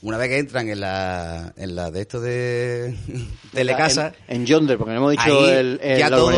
Una 0.00 0.16
vez 0.16 0.28
que 0.28 0.38
entran 0.38 0.68
en 0.68 0.80
la, 0.80 1.52
en 1.56 1.74
la 1.74 1.90
de 1.90 2.00
esto 2.00 2.20
de 2.20 2.94
Telecasa, 3.52 4.14
En, 4.28 4.42
en 4.42 4.46
Yonder, 4.46 4.78
porque 4.78 4.92
no 4.92 4.98
hemos 4.98 5.10
dicho 5.10 5.22
ahí 5.24 5.50
el, 5.50 5.80
el- 5.82 5.98
ya 5.98 6.08
la 6.08 6.16
todo, 6.16 6.30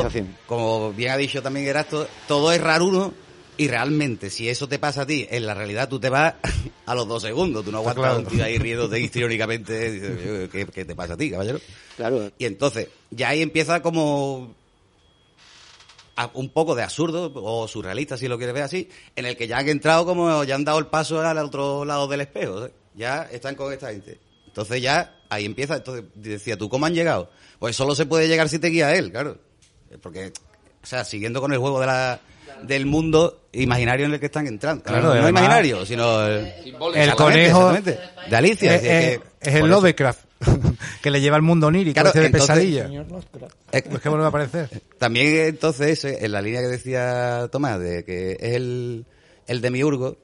como 0.46 0.92
bien 0.92 1.12
ha 1.12 1.16
dicho 1.16 1.42
también 1.42 1.66
Erasto, 1.68 2.08
todo 2.26 2.52
es 2.52 2.60
raruno 2.60 3.12
y 3.60 3.68
realmente 3.68 4.30
si 4.30 4.48
eso 4.48 4.66
te 4.68 4.78
pasa 4.78 5.02
a 5.02 5.06
ti, 5.06 5.26
en 5.30 5.44
la 5.44 5.52
realidad 5.52 5.86
tú 5.86 6.00
te 6.00 6.08
vas 6.08 6.34
a 6.86 6.94
los 6.94 7.06
dos 7.06 7.20
segundos, 7.20 7.62
tú 7.62 7.70
no 7.70 7.76
aguantas 7.76 8.04
claro. 8.04 8.18
un 8.20 8.24
tío 8.24 8.42
ahí 8.42 8.56
riéndote 8.56 8.98
histriónicamente, 9.00 9.90
dices, 9.90 10.48
¿qué, 10.50 10.64
¿qué 10.64 10.84
te 10.86 10.94
pasa 10.96 11.12
a 11.12 11.16
ti, 11.18 11.30
caballero? 11.30 11.60
Claro. 11.94 12.30
Y 12.38 12.46
entonces, 12.46 12.88
ya 13.10 13.28
ahí 13.28 13.42
empieza 13.42 13.82
como 13.82 14.54
a- 16.16 16.30
un 16.32 16.48
poco 16.48 16.74
de 16.74 16.82
absurdo 16.84 17.30
o 17.34 17.68
surrealista, 17.68 18.16
si 18.16 18.28
lo 18.28 18.38
quieres 18.38 18.54
ver 18.54 18.62
así, 18.62 18.88
en 19.14 19.26
el 19.26 19.36
que 19.36 19.46
ya 19.46 19.58
han 19.58 19.68
entrado 19.68 20.06
como 20.06 20.42
ya 20.44 20.54
han 20.54 20.64
dado 20.64 20.78
el 20.78 20.86
paso 20.86 21.20
al 21.20 21.36
otro 21.36 21.84
lado 21.84 22.08
del 22.08 22.22
espejo, 22.22 22.64
¿eh? 22.64 22.72
ya 22.94 23.24
están 23.30 23.56
con 23.56 23.74
esta 23.74 23.90
gente. 23.90 24.18
Entonces 24.46 24.80
ya 24.80 25.20
ahí 25.28 25.44
empieza, 25.44 25.76
entonces 25.76 26.06
decía, 26.14 26.56
¿tú 26.56 26.70
cómo 26.70 26.86
han 26.86 26.94
llegado? 26.94 27.30
Pues 27.58 27.76
solo 27.76 27.94
se 27.94 28.06
puede 28.06 28.26
llegar 28.26 28.48
si 28.48 28.58
te 28.58 28.68
guía 28.68 28.94
él, 28.94 29.10
claro. 29.10 29.36
Porque, 30.00 30.32
o 30.82 30.86
sea, 30.86 31.04
siguiendo 31.04 31.42
con 31.42 31.52
el 31.52 31.58
juego 31.58 31.78
de 31.78 31.86
la, 31.86 32.20
del 32.62 32.86
mundo 32.86 33.48
imaginario 33.52 34.06
en 34.06 34.12
el 34.14 34.20
que 34.20 34.26
están 34.26 34.46
entrando. 34.46 34.84
Claro, 34.84 35.02
no, 35.02 35.08
no 35.08 35.12
además- 35.22 35.30
imaginario, 35.30 35.86
sino 35.86 36.26
el, 36.26 37.14
conejo 37.16 37.72
de 37.72 38.36
Alicia. 38.36 38.74
es, 38.76 38.82
es 38.82 38.82
decir, 38.82 38.90
es- 39.12 39.18
que- 39.18 39.50
es 39.50 39.54
el 39.56 39.68
Lovecraft. 39.68 40.20
que 41.02 41.10
le 41.10 41.20
lleva 41.20 41.36
al 41.36 41.42
mundo 41.42 41.66
onírico, 41.66 41.94
Claro, 41.94 42.08
ese 42.10 42.20
de 42.20 42.26
entonces- 42.26 42.48
pesadilla. 42.48 42.86
Señor. 42.86 43.06
Es 43.72 43.82
Pues 43.82 44.00
que 44.00 44.08
vuelve 44.08 44.24
a 44.24 44.28
aparecer. 44.28 44.70
También 44.98 45.36
entonces, 45.46 46.02
eh, 46.04 46.18
en 46.22 46.32
la 46.32 46.40
línea 46.40 46.60
que 46.62 46.66
decía 46.68 47.48
Tomás, 47.52 47.78
de 47.78 48.04
que 48.04 48.32
es 48.40 48.54
el, 48.56 49.04
el 49.46 49.60
demiurgo, 49.60 50.16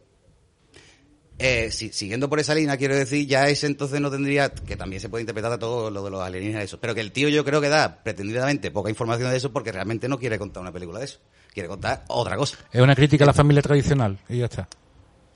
eh, 1.38 1.70
si- 1.70 1.92
siguiendo 1.92 2.28
por 2.30 2.40
esa 2.40 2.54
línea, 2.54 2.76
quiero 2.76 2.96
decir, 2.96 3.26
ya 3.26 3.48
ese 3.48 3.66
entonces 3.66 4.00
no 4.00 4.10
tendría, 4.10 4.48
que 4.50 4.76
también 4.76 5.00
se 5.00 5.08
puede 5.08 5.22
interpretar 5.22 5.52
a 5.52 5.58
todo 5.58 5.90
lo 5.90 6.02
de 6.04 6.10
los 6.10 6.22
alienígenas 6.22 6.62
y 6.62 6.64
eso, 6.64 6.78
pero 6.80 6.94
que 6.94 7.00
el 7.02 7.12
tío 7.12 7.28
yo 7.28 7.44
creo 7.44 7.60
que 7.60 7.68
da 7.68 8.02
pretendidamente 8.02 8.70
poca 8.70 8.88
información 8.90 9.30
de 9.30 9.36
eso 9.36 9.52
porque 9.52 9.72
realmente 9.72 10.08
no 10.08 10.18
quiere 10.18 10.38
contar 10.38 10.62
una 10.62 10.72
película 10.72 10.98
de 10.98 11.04
eso, 11.06 11.18
quiere 11.52 11.68
contar 11.68 12.04
otra 12.08 12.36
cosa. 12.36 12.56
Es 12.72 12.80
una 12.80 12.94
crítica 12.94 13.24
a 13.24 13.26
la 13.26 13.34
familia 13.34 13.62
tradicional 13.62 14.18
y 14.28 14.38
ya 14.38 14.46
está. 14.46 14.66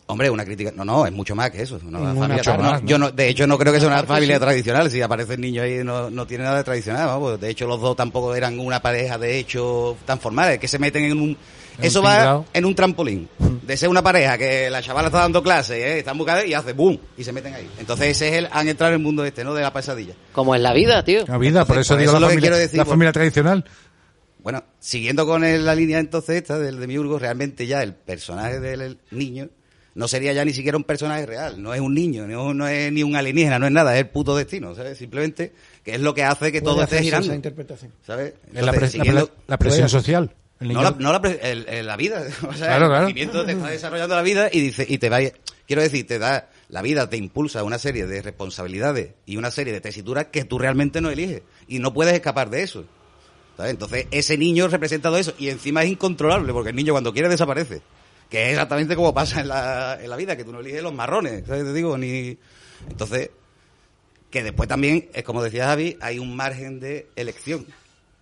Hombre, 0.07 0.28
una 0.28 0.44
crítica. 0.44 0.72
No, 0.74 0.84
no, 0.84 1.07
es 1.07 1.12
mucho 1.12 1.36
más 1.36 1.53
que 1.53 1.62
eso. 1.62 1.78
No, 1.84 2.01
la 2.01 2.12
Mucho 2.12 2.20
familia- 2.28 2.42
más, 2.59 2.59
no, 2.59 2.80
¿no? 2.80 2.84
Yo 2.84 2.98
no, 2.98 3.11
de 3.12 3.28
hecho, 3.28 3.46
no 3.46 3.57
creo 3.57 3.72
que 3.72 3.78
sea 3.78 3.86
una 3.86 4.03
familia 4.03 4.38
sí. 4.38 4.40
tradicional. 4.40 4.90
Si 4.90 5.01
aparece 5.01 5.34
el 5.34 5.40
niño 5.40 5.62
ahí, 5.62 5.84
no, 5.84 6.11
no 6.11 6.26
tiene 6.26 6.42
nada 6.42 6.57
de 6.57 6.64
tradicional. 6.64 7.07
Vamos. 7.07 7.40
De 7.40 7.48
hecho, 7.48 7.68
los 7.68 7.80
dos 7.80 7.94
tampoco 7.94 8.34
eran 8.34 8.59
una 8.59 8.82
pareja 8.82 9.18
de 9.18 9.38
hecho 9.38 9.96
tan 10.07 10.18
formal. 10.18 10.51
Es 10.51 10.59
que 10.59 10.66
se 10.66 10.80
meten 10.80 11.05
en 11.05 11.20
un. 11.20 11.36
Eso 11.79 12.03
va 12.03 12.45
en 12.53 12.64
un 12.64 12.75
trampolín. 12.75 13.29
De 13.66 13.77
ser 13.77 13.89
una 13.89 14.03
pareja 14.03 14.37
que 14.37 14.68
la 14.68 14.83
chavala 14.83 15.09
está 15.09 15.21
dando 15.21 15.43
clase, 15.43 15.81
¿eh? 15.81 15.99
están 16.01 16.18
buscando 16.18 16.45
y 16.45 16.55
hace 16.55 16.73
boom. 16.73 16.99
Y 17.16 17.23
se 17.25 17.33
meten 17.33 17.55
ahí. 17.55 17.68
Entonces, 17.79 18.09
ese 18.09 18.29
es 18.29 18.35
el. 18.35 18.49
Han 18.51 18.68
entrado 18.68 18.93
en 18.93 19.01
el 19.01 19.05
mundo 19.05 19.25
este, 19.25 19.45
¿no? 19.45 19.55
De 19.55 19.62
la 19.62 19.73
pesadilla. 19.73 20.14
Como 20.33 20.55
en 20.57 20.62
la 20.62 20.73
vida, 20.73 21.05
tío. 21.05 21.25
La 21.29 21.39
vida, 21.39 21.64
por 21.64 21.79
eso 21.79 21.95
por 21.95 22.01
digo 22.01 22.11
eso 22.12 22.18
la 22.18 22.18
es 22.18 22.21
lo 22.23 22.27
que 22.29 22.33
familia, 22.35 22.41
quiero 22.51 22.57
decir, 22.57 22.79
la 22.79 22.85
familia 22.85 23.12
tradicional. 23.12 23.64
Bueno, 24.43 24.64
siguiendo 24.79 25.27
con 25.27 25.45
el- 25.45 25.64
la 25.66 25.75
línea 25.75 25.99
entonces 25.99 26.37
esta 26.37 26.59
del 26.59 26.81
demiurgo, 26.81 27.18
realmente 27.18 27.66
ya 27.66 27.83
el 27.83 27.93
personaje 27.95 28.59
del 28.59 28.99
niño 29.11 29.49
no 29.95 30.09
sería 30.09 30.33
ya 30.33 30.45
ni 30.45 30.53
siquiera 30.55 30.79
un 30.79 30.85
personaje 30.85 31.27
real, 31.27 31.62
no 31.62 31.75
es 31.75 31.81
un 31.81 31.93
niño, 31.95 32.27
no, 32.27 32.55
no 32.55 32.66
es 32.66 32.91
ni 32.91 33.03
un 33.03 33.16
alienígena, 33.16 33.59
no 33.59 33.66
es 33.66 33.73
nada, 33.73 33.93
es 33.95 34.01
el 34.01 34.09
puto 34.09 34.35
destino, 34.37 34.75
¿sabes? 34.75 34.97
Simplemente 34.97 35.53
que 35.85 35.95
es 35.97 36.01
lo 36.01 36.14
que 36.14 36.23
hace 36.25 36.51
que 36.53 36.62
todo 36.62 36.83
esté 36.83 37.03
girando. 37.03 37.27
esa 37.27 37.35
interpretación. 37.35 37.93
¿Sabes? 38.07 38.35
Es 38.55 38.55
la, 38.55 38.61
Entonces, 38.61 38.73
pre- 38.73 38.81
la 38.81 38.89
siguiendo- 39.05 39.27
pre- 39.27 39.37
la 39.47 39.59
presión 39.59 39.89
social. 39.91 40.31
No 40.61 40.82
la, 40.82 40.90
no 40.98 41.12
la 41.12 41.20
pre- 41.22 41.40
el- 41.42 41.66
el- 41.68 41.86
la 41.86 41.96
vida, 41.96 42.22
o 42.48 42.52
sea, 42.52 42.66
Claro, 42.66 42.84
el 42.86 42.90
claro. 42.90 43.06
sentimiento 43.06 43.44
te 43.46 43.52
está 43.52 43.68
desarrollando 43.68 44.14
la 44.14 44.22
vida 44.22 44.48
y 44.52 44.61
dice 44.61 44.84
y 44.88 44.98
te 44.98 45.08
va 45.08 45.18
quiero 45.66 45.82
decir, 45.82 46.06
te 46.06 46.18
da 46.18 46.50
la 46.68 46.82
vida 46.82 47.08
te 47.08 47.16
impulsa 47.16 47.64
una 47.64 47.78
serie 47.78 48.06
de 48.06 48.20
responsabilidades 48.22 49.12
y 49.26 49.36
una 49.36 49.50
serie 49.50 49.72
de 49.72 49.80
tesituras 49.80 50.26
que 50.26 50.44
tú 50.44 50.58
realmente 50.58 51.00
no 51.00 51.11
eliges 51.11 51.42
y 51.66 51.78
no 51.78 51.92
puedes 51.94 52.12
escapar 52.14 52.50
de 52.50 52.62
eso. 52.62 52.84
¿Sabes? 53.56 53.72
Entonces, 53.72 54.06
ese 54.11 54.38
niño 54.38 54.68
representa 54.68 55.08
todo 55.11 55.18
eso 55.18 55.34
y 55.38 55.48
encima 55.48 55.82
es 55.82 55.90
incontrolable 55.90 56.52
porque 56.52 56.70
el 56.70 56.76
niño 56.76 56.92
cuando 56.92 57.12
quiere 57.12 57.28
desaparece. 57.28 57.82
Que 58.30 58.44
es 58.46 58.50
exactamente 58.52 58.94
como 58.96 59.12
pasa 59.12 59.40
en 59.40 59.48
la, 59.48 59.98
en 60.00 60.08
la 60.08 60.16
vida, 60.16 60.36
que 60.36 60.44
tú 60.44 60.52
no 60.52 60.61
eliges 60.61 60.82
los 60.82 60.94
marrones, 60.94 61.44
¿sabes? 61.46 61.64
Te 61.64 61.72
digo, 61.72 61.98
ni... 61.98 62.38
Entonces, 62.88 63.30
que 64.30 64.42
después 64.44 64.68
también, 64.68 65.08
es 65.12 65.24
como 65.24 65.42
decía 65.42 65.66
Javi, 65.66 65.96
hay 66.00 66.18
un 66.20 66.34
margen 66.36 66.78
de 66.80 67.08
elección. 67.16 67.66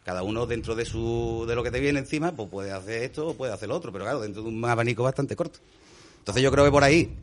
Cada 0.09 0.23
uno 0.23 0.47
dentro 0.47 0.75
de 0.75 0.87
su 0.87 1.45
de 1.47 1.55
lo 1.55 1.63
que 1.63 1.71
te 1.71 1.81
viene 1.81 1.99
encima, 1.99 2.33
pues 2.33 2.49
puede 2.49 2.73
hacer 2.73 3.03
esto 3.03 3.27
o 3.29 3.35
puede 3.35 3.53
hacer 3.53 3.69
lo 3.69 3.77
otro, 3.77 3.93
pero 3.93 4.05
claro, 4.07 4.21
dentro 4.21 4.41
de 4.41 4.49
un 4.49 4.65
abanico 4.65 5.03
bastante 5.03 5.37
corto. 5.37 5.59
Entonces 6.21 6.43
yo 6.43 6.51
creo 6.51 6.65
que 6.65 6.71
por 6.71 6.83
ahí, 6.83 7.15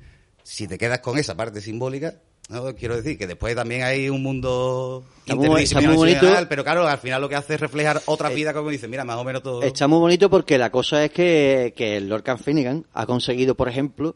si 0.43 0.67
te 0.67 0.77
quedas 0.77 0.99
con 0.99 1.17
esa 1.17 1.35
parte 1.35 1.61
simbólica, 1.61 2.13
¿no? 2.49 2.75
quiero 2.75 2.95
decir 2.95 3.17
que 3.17 3.25
después 3.25 3.55
también 3.55 3.81
hay 3.81 4.07
un 4.07 4.21
mundo 4.21 5.03
Está 5.21 5.33
muy- 5.33 5.45
está 5.63 5.79
muy 5.81 5.85
interdisciplinar, 5.95 5.95
bonito. 6.35 6.45
pero 6.47 6.63
claro, 6.63 6.87
al 6.87 6.99
final 6.99 7.21
lo 7.23 7.27
que 7.27 7.33
hace 7.33 7.55
es 7.55 7.59
reflejar 7.59 8.03
otra 8.05 8.29
vida, 8.29 8.53
como 8.53 8.69
dice, 8.69 8.87
mira, 8.87 9.03
más 9.03 9.17
o 9.17 9.23
menos 9.23 9.41
todo... 9.41 9.63
Está 9.63 9.87
muy 9.87 9.97
bonito 9.97 10.29
porque 10.29 10.59
la 10.59 10.69
cosa 10.69 11.03
es 11.03 11.09
que, 11.09 11.73
que 11.75 11.97
el 11.97 12.07
Lord 12.07 12.37
Finnegan 12.37 12.85
ha 12.93 13.07
conseguido, 13.07 13.55
por 13.55 13.67
ejemplo, 13.67 14.15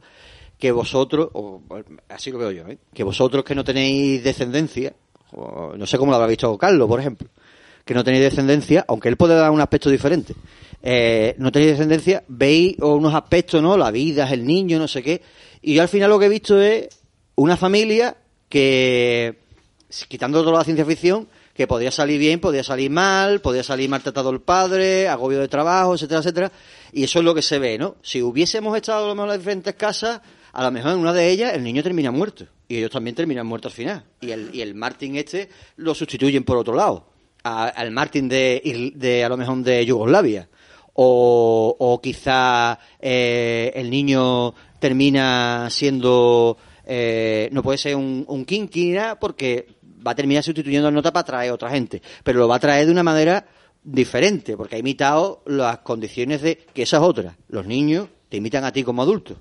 que 0.59 0.71
vosotros, 0.71 1.29
o 1.33 1.63
así 2.07 2.29
lo 2.31 2.37
veo 2.37 2.51
yo, 2.51 2.67
¿eh? 2.67 2.77
que 2.93 3.03
vosotros 3.03 3.43
que 3.43 3.55
no 3.55 3.63
tenéis 3.63 4.23
descendencia, 4.23 4.93
o 5.31 5.73
no 5.75 5.87
sé 5.87 5.97
cómo 5.97 6.11
lo 6.11 6.17
habrá 6.17 6.27
visto 6.27 6.55
Carlos, 6.55 6.87
por 6.87 6.99
ejemplo, 6.99 7.29
que 7.89 7.95
no 7.95 8.03
tenéis 8.03 8.21
descendencia, 8.21 8.85
aunque 8.87 9.09
él 9.09 9.17
puede 9.17 9.33
dar 9.33 9.49
un 9.49 9.61
aspecto 9.61 9.89
diferente, 9.89 10.35
eh, 10.83 11.33
no 11.39 11.51
tenéis 11.51 11.71
descendencia, 11.71 12.23
veis 12.27 12.77
unos 12.77 13.15
aspectos, 13.15 13.63
¿no? 13.63 13.75
La 13.77 13.89
vida, 13.89 14.27
es 14.27 14.31
el 14.31 14.45
niño, 14.45 14.77
no 14.77 14.87
sé 14.87 15.01
qué, 15.01 15.23
y 15.63 15.73
yo 15.73 15.81
al 15.81 15.89
final 15.89 16.11
lo 16.11 16.19
que 16.19 16.27
he 16.27 16.29
visto 16.29 16.61
es 16.61 16.87
una 17.33 17.57
familia 17.57 18.15
que, 18.47 19.39
quitando 20.07 20.43
toda 20.43 20.59
la 20.59 20.63
ciencia 20.63 20.85
ficción, 20.85 21.27
que 21.55 21.65
podía 21.65 21.89
salir 21.89 22.19
bien, 22.19 22.39
podía 22.39 22.63
salir 22.63 22.91
mal, 22.91 23.41
podía 23.41 23.63
salir 23.63 23.89
maltratado 23.89 24.29
el 24.29 24.41
padre, 24.41 25.07
agobio 25.07 25.39
de 25.39 25.47
trabajo, 25.47 25.95
etcétera, 25.95 26.19
etcétera. 26.19 26.51
Y 26.93 27.05
eso 27.05 27.17
es 27.17 27.25
lo 27.25 27.33
que 27.33 27.41
se 27.41 27.57
ve, 27.57 27.79
¿no? 27.79 27.95
Si 28.03 28.21
hubiésemos 28.21 28.77
estado 28.77 29.05
a 29.05 29.07
lo 29.07 29.15
mejor 29.15 29.29
en 29.29 29.29
las 29.29 29.39
diferentes 29.39 29.73
casas, 29.73 30.21
a 30.53 30.63
lo 30.63 30.69
mejor 30.69 30.91
en 30.91 30.99
una 30.99 31.11
de 31.11 31.27
ellas 31.27 31.55
el 31.55 31.63
niño 31.63 31.81
termina 31.81 32.11
muerto. 32.11 32.45
Y 32.67 32.77
ellos 32.77 32.91
también 32.91 33.15
terminan 33.15 33.47
muertos 33.47 33.71
al 33.71 33.75
final. 33.75 34.03
Y 34.21 34.29
el, 34.29 34.51
y 34.53 34.61
el 34.61 34.75
Martin 34.75 35.15
este 35.15 35.49
lo 35.77 35.95
sustituyen 35.95 36.43
por 36.43 36.55
otro 36.55 36.75
lado. 36.75 37.08
A- 37.43 37.67
al 37.69 37.91
Martin 37.91 38.27
de, 38.29 38.91
de, 38.95 39.23
a 39.23 39.29
lo 39.29 39.37
mejor 39.37 39.57
de 39.59 39.85
Yugoslavia. 39.85 40.49
O, 40.93 41.75
o 41.79 42.01
quizá 42.01 42.77
eh, 42.99 43.71
el 43.75 43.89
niño 43.89 44.53
termina 44.79 45.67
siendo 45.69 46.57
eh, 46.85 47.47
no 47.51 47.61
puede 47.63 47.77
ser 47.77 47.95
un, 47.95 48.25
un 48.27 48.45
nada, 48.93 49.19
porque 49.19 49.67
va 50.05 50.11
a 50.11 50.15
terminar 50.15 50.43
sustituyendo 50.43 50.87
al 50.87 50.93
nota 50.93 51.13
para 51.13 51.23
traer 51.23 51.51
a 51.51 51.53
otra 51.53 51.69
gente, 51.69 52.01
pero 52.23 52.39
lo 52.39 52.47
va 52.47 52.55
a 52.55 52.59
traer 52.59 52.85
de 52.87 52.91
una 52.91 53.03
manera 53.03 53.45
diferente, 53.83 54.57
porque 54.57 54.75
ha 54.75 54.79
imitado 54.79 55.41
las 55.45 55.79
condiciones 55.79 56.41
de 56.41 56.57
que 56.57 56.81
esa 56.81 56.97
es 56.97 57.03
otra. 57.03 57.37
Los 57.47 57.65
niños 57.67 58.07
te 58.27 58.37
imitan 58.37 58.63
a 58.65 58.71
ti 58.73 58.83
como 58.83 59.03
adulto. 59.03 59.35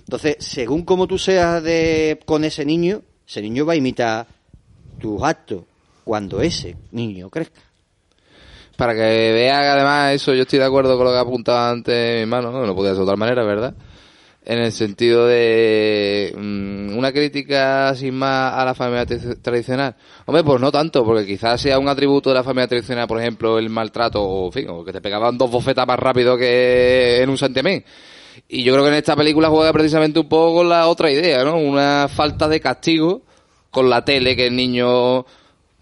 Entonces, 0.00 0.36
según 0.38 0.84
como 0.84 1.06
tú 1.06 1.18
seas 1.18 1.62
de, 1.62 2.20
con 2.24 2.44
ese 2.44 2.64
niño, 2.64 3.02
ese 3.26 3.42
niño 3.42 3.66
va 3.66 3.74
a 3.74 3.76
imitar 3.76 4.26
tus 5.00 5.22
actos 5.22 5.64
cuando 6.08 6.40
ese 6.40 6.74
niño 6.92 7.28
crezca. 7.28 7.60
Para 8.78 8.94
que 8.94 9.00
vea 9.00 9.74
además 9.74 10.14
eso 10.14 10.32
yo 10.32 10.42
estoy 10.42 10.58
de 10.58 10.64
acuerdo 10.64 10.96
con 10.96 11.04
lo 11.04 11.12
que 11.12 11.18
ha 11.18 11.20
apuntado 11.20 11.70
antes 11.70 12.14
mi 12.16 12.22
hermano, 12.22 12.50
no, 12.50 12.64
no 12.64 12.74
podía 12.74 12.92
ser 12.92 12.98
de 12.98 13.02
otra 13.02 13.16
manera, 13.16 13.44
¿verdad? 13.44 13.74
En 14.42 14.58
el 14.60 14.72
sentido 14.72 15.26
de 15.26 16.32
mm, 16.34 16.96
una 16.96 17.12
crítica 17.12 17.94
sin 17.94 18.14
más 18.14 18.54
a 18.54 18.64
la 18.64 18.74
familia 18.74 19.04
tra- 19.04 19.42
tradicional. 19.42 19.94
Hombre, 20.24 20.42
pues 20.44 20.60
no 20.62 20.72
tanto, 20.72 21.04
porque 21.04 21.26
quizás 21.26 21.60
sea 21.60 21.78
un 21.78 21.88
atributo 21.88 22.30
de 22.30 22.36
la 22.36 22.42
familia 22.42 22.68
tradicional, 22.68 23.06
por 23.06 23.20
ejemplo, 23.20 23.58
el 23.58 23.68
maltrato 23.68 24.22
o, 24.22 24.50
en 24.54 24.84
que 24.86 24.92
te 24.92 25.02
pegaban 25.02 25.36
dos 25.36 25.50
bofetas 25.50 25.86
más 25.86 25.98
rápido 25.98 26.38
que 26.38 27.20
en 27.22 27.28
un 27.28 27.36
santiamén. 27.36 27.84
Y 28.48 28.62
yo 28.62 28.72
creo 28.72 28.84
que 28.84 28.90
en 28.92 28.96
esta 28.96 29.14
película 29.14 29.50
juega 29.50 29.74
precisamente 29.74 30.18
un 30.20 30.28
poco 30.30 30.54
con 30.58 30.70
la 30.70 30.88
otra 30.88 31.10
idea, 31.10 31.44
¿no? 31.44 31.58
Una 31.58 32.08
falta 32.08 32.48
de 32.48 32.60
castigo 32.60 33.20
con 33.70 33.90
la 33.90 34.02
tele, 34.02 34.34
que 34.34 34.46
el 34.46 34.56
niño... 34.56 35.26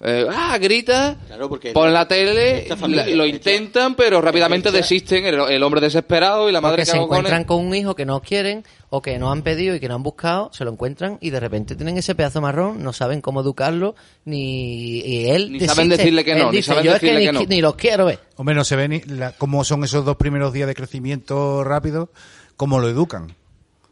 eh, 0.01 0.27
ah, 0.31 0.59
grita, 0.59 1.17
Claro, 1.27 1.49
porque 1.49 1.73
ponen 1.73 1.95
la 1.95 2.07
tele, 2.07 2.59
esta 2.59 2.77
familia- 2.77 3.07
la- 3.07 3.17
lo 3.17 3.25
intentan, 3.27 3.95
pero 3.95 4.21
rápidamente 4.21 4.71
desisten, 4.71 5.25
el, 5.25 5.41
el 5.41 5.63
hombre 5.63 5.81
desesperado 5.81 6.49
y 6.49 6.53
la 6.53 6.61
madre 6.61 6.83
que 6.83 6.87
se 6.87 6.97
hago 6.97 7.09
con 7.09 7.17
encuentran 7.19 7.45
con 7.45 7.65
un 7.65 7.75
hijo 7.75 7.95
que 7.97 8.05
no 8.05 8.21
quieren 8.21 8.63
o 8.91 9.01
que 9.01 9.19
no 9.19 9.33
han 9.33 9.41
pedido 9.43 9.75
y 9.75 9.81
que 9.81 9.89
no 9.89 9.95
han 9.95 10.03
buscado, 10.03 10.51
se 10.53 10.65
lo 10.65 10.71
encuentran 10.71 11.17
y 11.23 11.31
de 11.31 11.41
repente 11.41 11.77
tienen 11.77 11.97
ese 11.97 12.15
pedazo 12.15 12.41
marrón, 12.43 12.83
no 12.83 12.93
saben 12.93 13.21
cómo 13.23 13.41
educarlo, 13.41 13.95
ni 14.27 14.99
y 15.01 15.29
él 15.31 15.47
Ni 15.53 15.59
desiste. 15.61 15.75
saben 15.75 15.89
decirle 15.89 16.25
que 16.25 16.33
Él 16.33 16.39
no, 16.41 16.51
ni 16.51 16.59
dice, 16.59 16.69
saben 16.69 16.85
yo 16.85 16.93
es 16.93 17.01
que 17.01 17.07
decirle 17.07 17.21
ni, 17.33 17.39
que 17.39 17.45
no". 17.45 17.49
ni 17.55 17.61
los 17.63 17.75
quiero 17.77 18.05
ver. 18.05 18.19
Hombre, 18.37 18.55
no 18.55 18.65
se 18.65 18.77
ve 18.77 18.89
ni 18.89 19.01
la- 19.01 19.33
cómo 19.33 19.65
son 19.65 19.83
esos 19.85 20.05
dos 20.05 20.17
primeros 20.17 20.53
días 20.53 20.69
de 20.69 20.75
crecimiento 20.75 21.65
rápido, 21.65 22.11
cómo 22.57 22.79
lo 22.81 22.89
educan. 22.89 23.35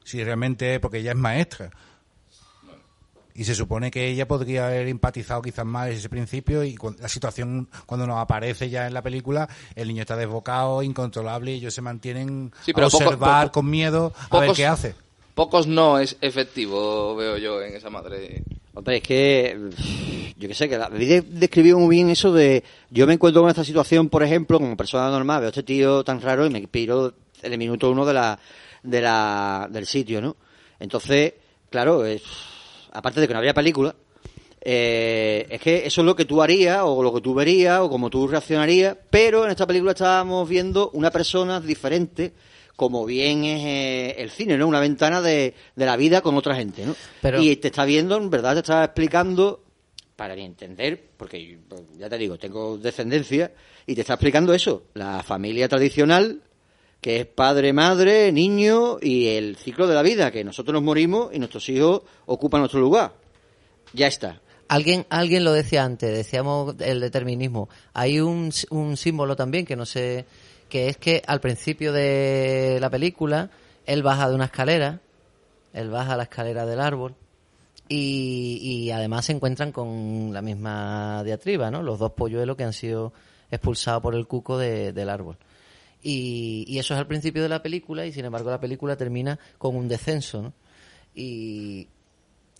Si 0.04 0.22
realmente, 0.22 0.80
porque 0.80 0.98
ella 0.98 1.12
es 1.12 1.16
maestra. 1.16 1.70
Y 3.36 3.44
se 3.44 3.54
supone 3.56 3.90
que 3.90 4.06
ella 4.08 4.28
podría 4.28 4.68
haber 4.68 4.86
empatizado 4.86 5.42
quizás 5.42 5.66
más 5.66 5.88
ese 5.90 6.08
principio 6.08 6.62
y 6.62 6.76
cu- 6.76 6.94
la 7.00 7.08
situación 7.08 7.68
cuando 7.84 8.06
nos 8.06 8.18
aparece 8.20 8.70
ya 8.70 8.86
en 8.86 8.94
la 8.94 9.02
película, 9.02 9.48
el 9.74 9.88
niño 9.88 10.02
está 10.02 10.16
desbocado, 10.16 10.82
incontrolable 10.84 11.50
y 11.52 11.56
ellos 11.56 11.74
se 11.74 11.82
mantienen 11.82 12.52
Sí, 12.64 12.72
pero 12.72 12.86
observar 12.86 13.46
poco- 13.48 13.60
con 13.60 13.70
miedo 13.70 14.12
a 14.30 14.38
ver 14.38 14.52
qué 14.52 14.66
hace. 14.66 14.94
Pocos 15.34 15.66
no 15.66 15.98
es 15.98 16.16
efectivo, 16.20 17.16
veo 17.16 17.36
yo, 17.38 17.60
en 17.60 17.74
esa 17.74 17.90
madre. 17.90 18.44
Hombre, 18.72 18.98
es 18.98 19.02
que 19.02 19.58
yo 20.38 20.48
qué 20.48 20.54
sé, 20.54 20.68
que 20.68 20.78
la 20.78 20.88
vida 20.88 21.20
describió 21.28 21.76
muy 21.78 21.96
bien 21.96 22.10
eso 22.10 22.32
de 22.32 22.62
yo 22.90 23.04
me 23.08 23.14
encuentro 23.14 23.42
con 23.42 23.50
esta 23.50 23.64
situación, 23.64 24.08
por 24.10 24.22
ejemplo, 24.22 24.60
como 24.60 24.76
persona 24.76 25.10
normal, 25.10 25.40
veo 25.40 25.48
a 25.48 25.50
este 25.50 25.64
tío 25.64 26.04
tan 26.04 26.20
raro 26.20 26.46
y 26.46 26.50
me 26.50 26.66
piro 26.68 27.14
en 27.42 27.52
el 27.52 27.58
minuto 27.58 27.90
uno 27.90 28.06
de 28.06 28.14
la, 28.14 28.38
de 28.84 29.00
la, 29.00 29.68
del 29.72 29.86
sitio, 29.86 30.20
¿no? 30.22 30.36
Entonces, 30.78 31.34
claro, 31.68 32.04
es, 32.06 32.22
aparte 32.94 33.20
de 33.20 33.26
que 33.28 33.34
no 33.34 33.40
había 33.40 33.52
película, 33.52 33.94
eh, 34.66 35.46
es 35.50 35.60
que 35.60 35.86
eso 35.86 36.00
es 36.00 36.04
lo 36.06 36.16
que 36.16 36.24
tú 36.24 36.40
harías 36.42 36.80
o 36.84 37.02
lo 37.02 37.12
que 37.12 37.20
tú 37.20 37.34
verías 37.34 37.80
o 37.80 37.90
como 37.90 38.08
tú 38.08 38.26
reaccionarías, 38.26 38.96
pero 39.10 39.44
en 39.44 39.50
esta 39.50 39.66
película 39.66 39.92
estábamos 39.92 40.48
viendo 40.48 40.90
una 40.94 41.10
persona 41.10 41.60
diferente 41.60 42.32
como 42.76 43.04
bien 43.04 43.44
es 43.44 43.62
eh, 43.64 44.14
el 44.18 44.30
cine, 44.30 44.56
¿no? 44.58 44.66
Una 44.66 44.80
ventana 44.80 45.20
de, 45.20 45.54
de 45.76 45.86
la 45.86 45.96
vida 45.96 46.22
con 46.22 46.34
otra 46.36 46.56
gente, 46.56 46.84
¿no? 46.86 46.96
Pero- 47.20 47.40
Y 47.42 47.54
te 47.56 47.68
está 47.68 47.84
viendo, 47.84 48.16
en 48.16 48.30
verdad, 48.30 48.54
te 48.54 48.60
está 48.60 48.82
explicando, 48.82 49.62
para 50.16 50.34
mi 50.34 50.42
entender, 50.44 51.10
porque 51.16 51.44
yo, 51.46 51.58
ya 51.98 52.08
te 52.08 52.18
digo, 52.18 52.36
tengo 52.38 52.76
descendencia, 52.78 53.52
y 53.86 53.94
te 53.94 54.00
está 54.00 54.14
explicando 54.14 54.52
eso, 54.54 54.84
la 54.94 55.22
familia 55.22 55.68
tradicional, 55.68 56.40
que 57.04 57.20
es 57.20 57.26
padre, 57.26 57.74
madre, 57.74 58.32
niño, 58.32 58.96
y 58.98 59.26
el 59.26 59.56
ciclo 59.56 59.86
de 59.86 59.94
la 59.94 60.00
vida, 60.00 60.30
que 60.30 60.42
nosotros 60.42 60.72
nos 60.72 60.82
morimos 60.82 61.34
y 61.34 61.38
nuestros 61.38 61.68
hijos 61.68 62.00
ocupan 62.24 62.62
nuestro 62.62 62.80
lugar. 62.80 63.12
Ya 63.92 64.06
está. 64.06 64.40
Alguien, 64.68 65.04
alguien 65.10 65.44
lo 65.44 65.52
decía 65.52 65.84
antes, 65.84 66.10
decíamos 66.16 66.76
el 66.80 67.00
determinismo. 67.00 67.68
Hay 67.92 68.20
un, 68.20 68.50
un 68.70 68.96
símbolo 68.96 69.36
también 69.36 69.66
que 69.66 69.76
no 69.76 69.84
sé, 69.84 70.24
que 70.70 70.88
es 70.88 70.96
que 70.96 71.22
al 71.26 71.40
principio 71.42 71.92
de 71.92 72.78
la 72.80 72.88
película 72.88 73.50
él 73.84 74.02
baja 74.02 74.26
de 74.30 74.34
una 74.36 74.46
escalera, 74.46 75.00
él 75.74 75.90
baja 75.90 76.16
la 76.16 76.22
escalera 76.22 76.64
del 76.64 76.80
árbol 76.80 77.14
y, 77.86 78.60
y 78.62 78.90
además 78.92 79.26
se 79.26 79.32
encuentran 79.32 79.72
con 79.72 80.30
la 80.32 80.40
misma 80.40 81.22
diatriba, 81.22 81.70
¿no? 81.70 81.82
Los 81.82 81.98
dos 81.98 82.12
polluelos 82.12 82.56
que 82.56 82.64
han 82.64 82.72
sido 82.72 83.12
expulsados 83.50 84.00
por 84.02 84.14
el 84.14 84.26
cuco 84.26 84.56
de- 84.56 84.94
del 84.94 85.10
árbol. 85.10 85.36
Y, 86.06 86.66
y 86.68 86.78
eso 86.78 86.92
es 86.92 87.00
al 87.00 87.06
principio 87.06 87.42
de 87.42 87.48
la 87.48 87.62
película 87.62 88.04
y 88.04 88.12
sin 88.12 88.26
embargo 88.26 88.50
la 88.50 88.60
película 88.60 88.94
termina 88.94 89.38
con 89.56 89.74
un 89.74 89.88
descenso, 89.88 90.42
¿no? 90.42 90.52
Y, 91.14 91.88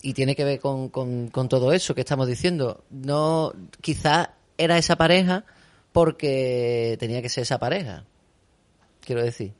y 0.01 0.13
tiene 0.13 0.35
que 0.35 0.43
ver 0.43 0.59
con, 0.59 0.89
con, 0.89 1.27
con 1.29 1.47
todo 1.47 1.71
eso 1.71 1.93
que 1.93 2.01
estamos 2.01 2.27
diciendo. 2.27 2.83
No, 2.89 3.53
quizás 3.81 4.29
era 4.57 4.79
esa 4.79 4.95
pareja 4.95 5.45
porque 5.91 6.97
tenía 6.99 7.21
que 7.21 7.29
ser 7.29 7.43
esa 7.43 7.59
pareja. 7.59 8.03
Quiero 9.01 9.21
decir. 9.23 9.53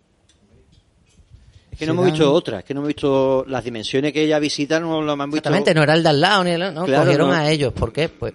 Es 1.71 1.77
que 1.79 1.86
no 1.86 1.91
hemos 1.91 2.05
visto 2.05 2.31
otra, 2.33 2.59
es 2.59 2.65
que 2.65 2.73
no 2.73 2.79
hemos 2.79 2.88
visto 2.88 3.45
las 3.47 3.63
dimensiones 3.63 4.13
que 4.13 4.23
ella 4.23 4.39
visita, 4.39 4.79
no 4.79 5.01
lo 5.01 5.13
hemos 5.13 5.25
visto. 5.27 5.38
Exactamente, 5.49 5.73
no 5.75 5.83
era 5.83 5.93
el 5.93 6.03
de 6.03 6.09
al 6.09 6.21
lado, 6.21 6.43
ni 6.43 6.51
el, 6.51 6.73
no, 6.73 6.86
Claro, 6.86 7.03
cogieron 7.03 7.29
no. 7.29 7.36
a 7.36 7.49
ellos. 7.51 7.73
¿Por 7.73 7.91
qué? 7.93 8.07
Pues 8.09 8.33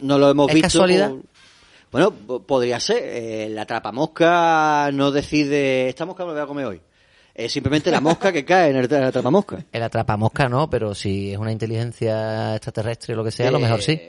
No 0.00 0.18
lo 0.18 0.28
hemos 0.28 0.48
¿Es 0.48 0.54
visto. 0.54 0.66
casualidad? 0.66 1.10
por- 1.10 1.22
Bueno, 1.92 2.10
po- 2.10 2.42
podría 2.42 2.80
ser. 2.80 2.98
Eh, 3.04 3.48
la 3.50 3.66
trapamosca 3.66 4.90
no 4.92 5.10
decide, 5.12 5.88
esta 5.88 6.04
mosca 6.06 6.24
me 6.24 6.28
la 6.28 6.34
voy 6.34 6.42
a 6.42 6.46
comer 6.46 6.66
hoy. 6.66 6.80
Es 7.34 7.52
simplemente 7.52 7.90
la 7.90 8.00
mosca 8.00 8.32
que 8.32 8.44
cae 8.44 8.70
en 8.70 8.76
el, 8.76 8.88
la 8.90 9.12
trapamosca. 9.12 9.64
el 9.72 9.82
atrapamosca 9.82 10.48
no, 10.48 10.68
pero 10.68 10.94
si 10.94 11.32
es 11.32 11.38
una 11.38 11.52
inteligencia 11.52 12.54
extraterrestre 12.56 13.14
o 13.14 13.16
lo 13.18 13.24
que 13.24 13.30
sea, 13.30 13.48
a 13.48 13.52
lo 13.52 13.58
Eh, 13.58 13.62
mejor 13.62 13.82
sí. 13.82 14.00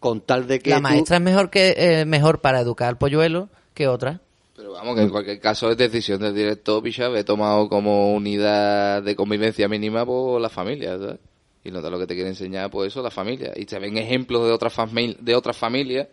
Con 0.00 0.20
tal 0.22 0.48
de 0.48 0.58
que 0.58 0.70
La 0.70 0.76
tú- 0.76 0.82
maestra 0.82 1.16
es 1.18 1.22
mejor 1.22 1.48
que 1.50 1.74
eh, 1.76 2.04
mejor 2.04 2.40
para 2.40 2.58
educar 2.60 2.88
al 2.88 2.98
polluelo 2.98 3.48
que 3.74 3.86
otra. 3.86 4.20
Pero 4.56 4.72
vamos, 4.72 4.96
que 4.96 5.02
en 5.02 5.10
cualquier 5.10 5.38
caso 5.38 5.70
es 5.70 5.76
decisión 5.76 6.20
del 6.20 6.34
director, 6.34 6.82
Pichab, 6.82 7.14
he 7.14 7.22
tomado 7.22 7.68
como 7.68 8.12
unidad 8.12 9.00
de 9.02 9.14
convivencia 9.14 9.68
mínima 9.68 10.04
por 10.04 10.40
la 10.40 10.48
familia, 10.48 10.98
¿sabes? 10.98 11.18
Y 11.64 11.70
nota 11.70 11.88
lo 11.88 12.00
que 12.00 12.08
te 12.08 12.14
quiere 12.14 12.30
enseñar, 12.30 12.68
pues 12.70 12.88
eso, 12.88 13.00
la 13.00 13.12
familia. 13.12 13.52
Y 13.54 13.64
se 13.66 13.78
ven 13.78 13.96
ejemplos 13.96 14.44
de 14.44 14.52
otras 14.52 14.74
de 15.20 15.34
otras 15.36 15.56
familias 15.56 16.08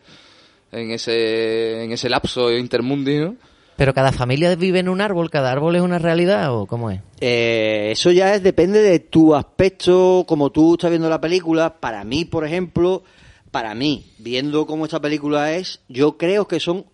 en 0.72 0.92
ese, 0.92 1.84
en 1.84 1.92
ese 1.92 2.10
lapso 2.10 2.52
intermundio. 2.56 3.36
Pero 3.76 3.94
cada 3.94 4.12
familia 4.12 4.54
vive 4.56 4.80
en 4.80 4.90
un 4.90 5.00
árbol, 5.00 5.30
cada 5.30 5.52
árbol 5.52 5.76
es 5.78 5.82
una 5.82 6.00
realidad 6.00 6.54
o 6.54 6.66
cómo 6.66 6.92
es. 6.92 7.00
Eh, 7.22 7.90
eso 7.92 8.12
ya 8.12 8.36
es, 8.36 8.44
depende 8.44 8.82
de 8.82 9.00
tu 9.00 9.34
aspecto, 9.36 10.26
como 10.28 10.50
tú 10.52 10.74
estás 10.74 10.90
viendo 10.90 11.10
la 11.10 11.22
película. 11.22 11.80
Para 11.80 12.04
mí, 12.04 12.26
por 12.26 12.46
ejemplo, 12.46 13.04
para 13.52 13.74
mí, 13.76 14.12
viendo 14.18 14.66
cómo 14.66 14.84
esta 14.84 15.00
película 15.00 15.54
es, 15.56 15.80
yo 15.88 16.18
creo 16.18 16.46
que 16.46 16.60
son, 16.60 16.86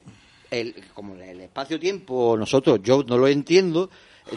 el, 0.51 0.75
como 0.93 1.15
el 1.15 1.41
espacio-tiempo, 1.41 2.37
nosotros, 2.37 2.79
yo 2.83 3.03
no 3.07 3.17
lo 3.17 3.27
entiendo, 3.27 3.89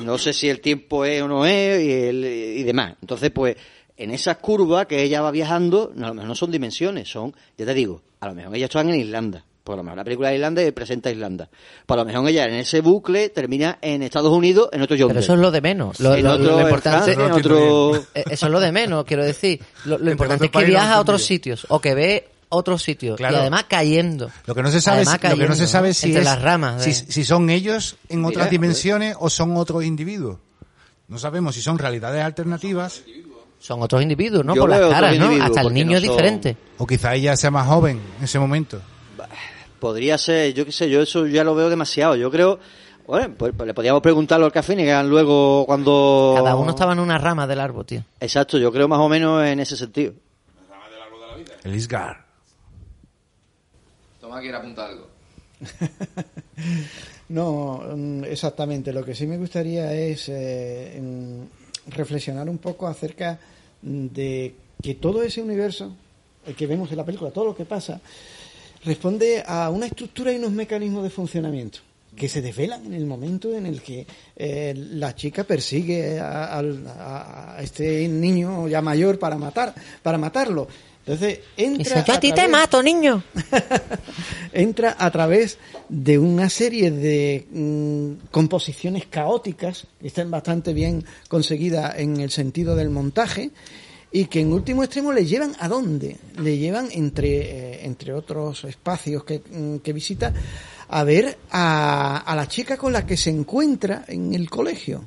no 0.03 0.17
sé 0.17 0.33
si 0.33 0.49
el 0.49 0.61
tiempo 0.61 1.05
es 1.05 1.21
o 1.21 1.29
no 1.29 1.45
es 1.45 1.83
y, 1.85 1.93
el- 1.93 2.25
y 2.25 2.63
demás. 2.63 2.95
Entonces, 3.03 3.31
pues, 3.31 3.57
en 3.99 4.11
esas 4.13 4.37
curvas 4.39 4.87
que 4.87 5.03
ella 5.03 5.21
va 5.21 5.31
viajando, 5.31 5.93
no, 5.95 6.07
a 6.07 6.09
lo 6.09 6.15
mejor 6.15 6.29
no 6.29 6.35
son 6.35 6.51
dimensiones, 6.51 7.11
son, 7.11 7.35
ya 7.57 7.67
te 7.67 7.75
digo, 7.75 8.01
a 8.21 8.29
lo 8.29 8.35
mejor 8.35 8.55
ellas 8.57 8.69
están 8.71 8.89
en 8.91 9.01
Irlanda. 9.01 9.45
Por 9.65 9.77
lo 9.77 9.83
mejor 9.83 9.99
la 9.99 10.05
película 10.05 10.29
de 10.31 10.37
Irlanda 10.37 10.63
presenta 10.73 11.11
Irlanda. 11.11 11.47
Por 11.85 11.99
lo 11.99 12.05
mejor 12.07 12.27
ella 12.27 12.47
en 12.47 12.55
ese 12.55 12.81
bucle 12.81 13.29
termina 13.29 13.77
en 13.83 14.03
Estados 14.03 14.33
Unidos, 14.33 14.71
en 14.73 14.81
otro 14.81 14.97
Pero 14.97 15.09
jungle. 15.09 15.21
eso 15.21 15.35
es 15.35 15.39
lo 15.41 15.51
de 15.51 15.61
menos. 15.61 16.01
Lo, 16.01 16.15
En 16.15 16.25
lo- 16.25 16.33
otro 16.33 16.45
lo 16.53 16.59
en 16.61 16.65
importante 16.67 17.13
en 17.13 17.21
otro- 17.21 17.97
Eh, 18.15 18.25
Eso 18.31 18.47
es 18.47 18.53
lo 18.53 18.61
de 18.61 18.73
menos, 18.73 19.05
quiero 19.05 19.25
decir. 19.25 19.61
Lo, 19.85 19.99
lo 19.99 20.11
importante 20.11 20.47
es 20.47 20.51
que 20.51 20.65
viaja 20.65 20.95
a 20.95 21.01
otros 21.01 21.23
sitios 21.23 21.67
o 21.69 21.81
que 21.83 21.95
ve 21.95 22.29
otros 22.49 22.83
sitios 22.83 23.19
Claro. 23.19 23.37
y 23.37 23.41
además 23.41 23.65
cayendo. 23.69 24.31
Lo 24.47 24.55
que 24.55 24.63
no 24.63 24.71
se 24.71 24.81
sabe, 24.81 25.03
es, 25.03 25.07
lo 25.13 25.19
que 25.19 25.29
no 25.29 25.35
se 25.35 25.37
cayendo, 25.37 25.67
sabe 25.67 25.89
¿no? 25.89 25.95
si 25.95 26.07
entre 26.07 26.21
es 26.21 26.25
las 26.25 26.41
ramas. 26.41 26.83
si, 26.83 26.95
si 26.95 27.25
son 27.25 27.51
ellos 27.51 27.97
en 28.09 28.25
otras 28.25 28.47
Mira, 28.47 28.51
dimensiones 28.51 29.17
o 29.21 29.29
son 29.29 29.55
otros 29.59 29.85
individuos. 29.85 30.39
No 31.09 31.19
sabemos 31.19 31.55
si 31.55 31.61
son 31.61 31.79
realidades 31.79 32.25
alternativas 32.25 33.03
Son 33.05 33.28
otros 33.81 34.03
individuos, 34.03 34.45
¿no? 34.45 34.55
Yo 34.55 34.63
Por 34.63 34.71
las 34.71 34.81
caras, 34.91 35.19
¿no? 35.19 35.43
Hasta 35.43 35.61
el 35.63 35.75
niño 35.75 35.93
no 35.93 35.97
es 35.99 36.05
son- 36.05 36.11
diferente. 36.17 36.57
o 36.79 36.87
quizá 36.87 37.15
ella 37.15 37.37
sea 37.37 37.51
más 37.51 37.67
joven 37.67 38.01
en 38.19 38.25
ese 38.25 38.39
momento. 38.39 38.81
Podría 39.81 40.19
ser, 40.19 40.55
yo 40.55 40.65
qué 40.65 40.73
sé, 40.73 40.89
yo 40.91 41.03
eso 41.03 41.27
ya 41.27 41.45
lo 41.45 41.55
veo 41.55 41.69
demasiado. 41.71 42.17
Yo 42.17 42.31
creo, 42.31 42.59
bueno, 43.07 43.35
pues, 43.39 43.53
pues 43.57 43.67
le 43.67 43.75
podríamos 43.75 44.03
preguntar 44.03 44.37
a 44.37 44.45
los 44.45 44.53
cafés 44.53 44.77
que 44.77 44.91
hagan 44.91 45.09
luego 45.09 45.65
cuando... 45.67 46.35
Cada 46.37 46.57
uno 46.57 46.71
estaba 46.71 46.93
en 46.93 46.99
una 47.01 47.17
rama 47.19 47.47
del 47.47 47.61
árbol, 47.61 47.87
tío. 47.87 48.03
Exacto, 48.21 48.59
yo 48.59 48.73
creo 48.73 48.89
más 48.89 48.99
o 48.99 49.09
menos 49.09 49.45
en 49.45 49.61
ese 49.61 49.77
sentido. 49.77 50.13
El 51.65 51.75
Isgar. 51.75 52.25
Toma, 54.21 54.41
quiere 54.41 54.57
apuntar 54.57 54.91
algo. 54.91 55.09
No, 57.29 57.83
mm, 57.95 58.25
exactamente. 58.25 58.91
Lo 58.93 59.05
que 59.05 59.15
sí 59.15 59.27
me 59.27 59.37
gustaría 59.37 59.93
es 59.93 60.31
eh, 60.31 60.99
reflexionar 61.89 62.49
un 62.49 62.59
poco 62.59 62.87
acerca 62.87 63.39
mm, 63.83 64.07
de 64.07 64.55
que 64.83 64.95
todo 64.95 65.23
ese 65.23 65.43
universo 65.43 65.93
el 66.47 66.55
que 66.55 66.67
vemos 66.67 66.91
en 66.91 66.97
la 66.97 67.05
película, 67.05 67.31
todo 67.31 67.45
lo 67.45 67.57
que 67.57 67.65
pasa, 67.65 68.01
responde 68.85 69.43
a 69.47 69.71
una 69.71 69.87
estructura 69.87 70.33
y 70.33 70.37
unos 70.37 70.53
mecanismos 70.53 71.03
de 71.03 71.11
funcionamiento 71.11 71.81
que 72.17 72.29
se 72.29 72.41
desvelan 72.43 72.87
en 72.87 72.95
el 72.95 73.07
momento 73.07 73.55
en 73.55 73.67
el 73.67 73.83
que 73.83 74.07
eh, 74.35 74.75
la 74.75 75.15
chica 75.15 75.45
persigue 75.45 76.19
a, 76.19 76.59
a 76.59 77.63
este 77.63 78.09
niño 78.09 78.67
ya 78.67 78.81
mayor 78.83 79.19
para 79.19 79.37
matar, 79.37 79.75
para 80.03 80.19
matarlo. 80.19 80.67
Entonces 81.09 81.39
entra 81.57 81.79
Dice, 82.01 82.05
yo 82.07 82.13
a 82.13 82.21
ti 82.21 82.33
te 82.33 82.47
mato, 82.49 82.83
niño. 82.83 83.23
entra 84.53 84.95
a 84.99 85.11
través 85.11 85.57
de 85.89 86.19
una 86.19 86.51
serie 86.51 86.91
de 86.91 87.47
mm, 87.51 88.27
composiciones 88.31 89.07
caóticas 89.07 89.87
que 89.99 90.09
están 90.09 90.31
bastante 90.31 90.75
bien 90.75 91.03
conseguidas 91.29 91.99
en 91.99 92.21
el 92.21 92.31
sentido 92.31 92.77
del 92.77 92.91
montaje 92.91 93.51
y 94.13 94.27
que 94.27 94.41
en 94.41 94.53
último 94.53 94.85
extremo 94.85 95.11
le 95.13 95.25
llevan 95.25 95.57
a 95.61 95.69
dónde 95.69 96.19
le 96.39 96.59
llevan 96.59 96.89
entre 96.93 97.29
eh, 97.41 97.87
entre 97.87 98.13
otros 98.13 98.65
espacios 98.65 99.25
que, 99.25 99.41
mm, 99.51 99.77
que 99.79 99.95
visita 99.95 100.35
a 100.89 101.05
ver 101.05 101.39
a, 101.51 102.19
a 102.19 102.37
la 102.37 102.47
chica 102.49 102.77
con 102.77 102.93
la 102.93 103.07
que 103.07 103.17
se 103.17 103.31
encuentra 103.31 104.05
en 104.09 104.35
el 104.35 104.51
colegio. 104.51 105.05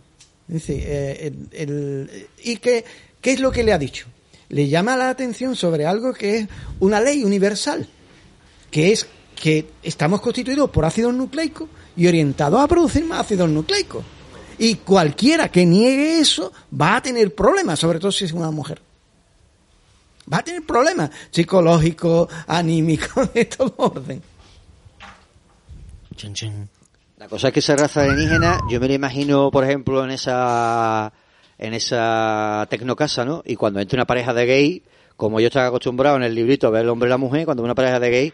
Dice, 0.47 0.74
eh, 0.84 1.28
el- 1.54 1.70
el- 1.70 2.28
y 2.43 2.58
que 2.58 2.84
qué 3.22 3.34
es 3.34 3.39
lo 3.39 3.52
que 3.52 3.64
le 3.64 3.72
ha 3.74 3.78
dicho 3.78 4.08
le 4.52 4.68
llama 4.68 4.97
la 4.97 5.10
atención 5.10 5.56
sobre 5.56 5.86
algo 5.86 6.14
que 6.14 6.39
es 6.39 6.47
una 6.80 6.99
ley 6.99 7.24
universal 7.24 7.88
que 8.70 8.91
es 8.91 9.08
que 9.36 9.70
estamos 9.82 10.22
constituidos 10.22 10.70
por 10.70 10.86
ácidos 10.86 11.14
nucleicos 11.14 11.68
y 11.95 12.08
orientados 12.08 12.62
a 12.62 12.68
producir 12.68 13.04
más 13.06 13.22
ácidos 13.22 13.49
nucleicos. 13.49 14.04
Y 14.58 14.76
cualquiera 14.76 15.49
que 15.49 15.66
niegue 15.66 16.20
eso 16.20 16.54
va 16.80 16.97
a 16.97 17.02
tener 17.02 17.34
problemas, 17.34 17.80
sobre 17.80 17.99
todo 17.99 18.12
si 18.12 18.26
es 18.26 18.32
una 18.34 18.52
mujer. 18.52 18.82
Va 20.32 20.38
a 20.38 20.43
tener 20.43 20.64
problemas 20.64 21.10
psicológicos, 21.32 22.30
anímicos, 22.47 23.34
de 23.34 23.45
todo 23.45 23.74
orden. 23.78 24.22
La 27.18 27.28
cosa 27.28 27.47
es 27.47 27.54
que 27.54 27.60
esa 27.60 27.76
raza 27.76 28.04
alienígena, 28.04 28.60
yo 28.70 28.80
me 28.80 28.88
la 28.88 28.93
imagino, 28.93 29.49
por 29.49 29.64
ejemplo, 29.64 30.04
en 30.04 30.12
esa 30.12 31.12
en 31.62 31.74
esa 31.74 32.68
tecnocasa, 32.70 33.24
¿no? 33.24 33.41
Y 33.45 33.55
cuando 33.55 33.80
entra 33.80 33.95
una 33.97 34.05
pareja 34.05 34.34
de 34.34 34.45
gay, 34.45 34.84
como 35.16 35.39
yo 35.39 35.47
estaba 35.47 35.68
acostumbrado 35.68 36.18
en 36.18 36.24
el 36.24 36.34
librito 36.36 36.68
a 36.68 36.72
ver 36.72 36.82
el 36.82 36.89
hombre 36.89 37.07
y 37.07 37.12
la 37.12 37.18
mujer, 37.18 37.45
cuando 37.45 37.64
una 37.64 37.76
pareja 37.76 37.99
de 37.99 38.09
gay, 38.09 38.34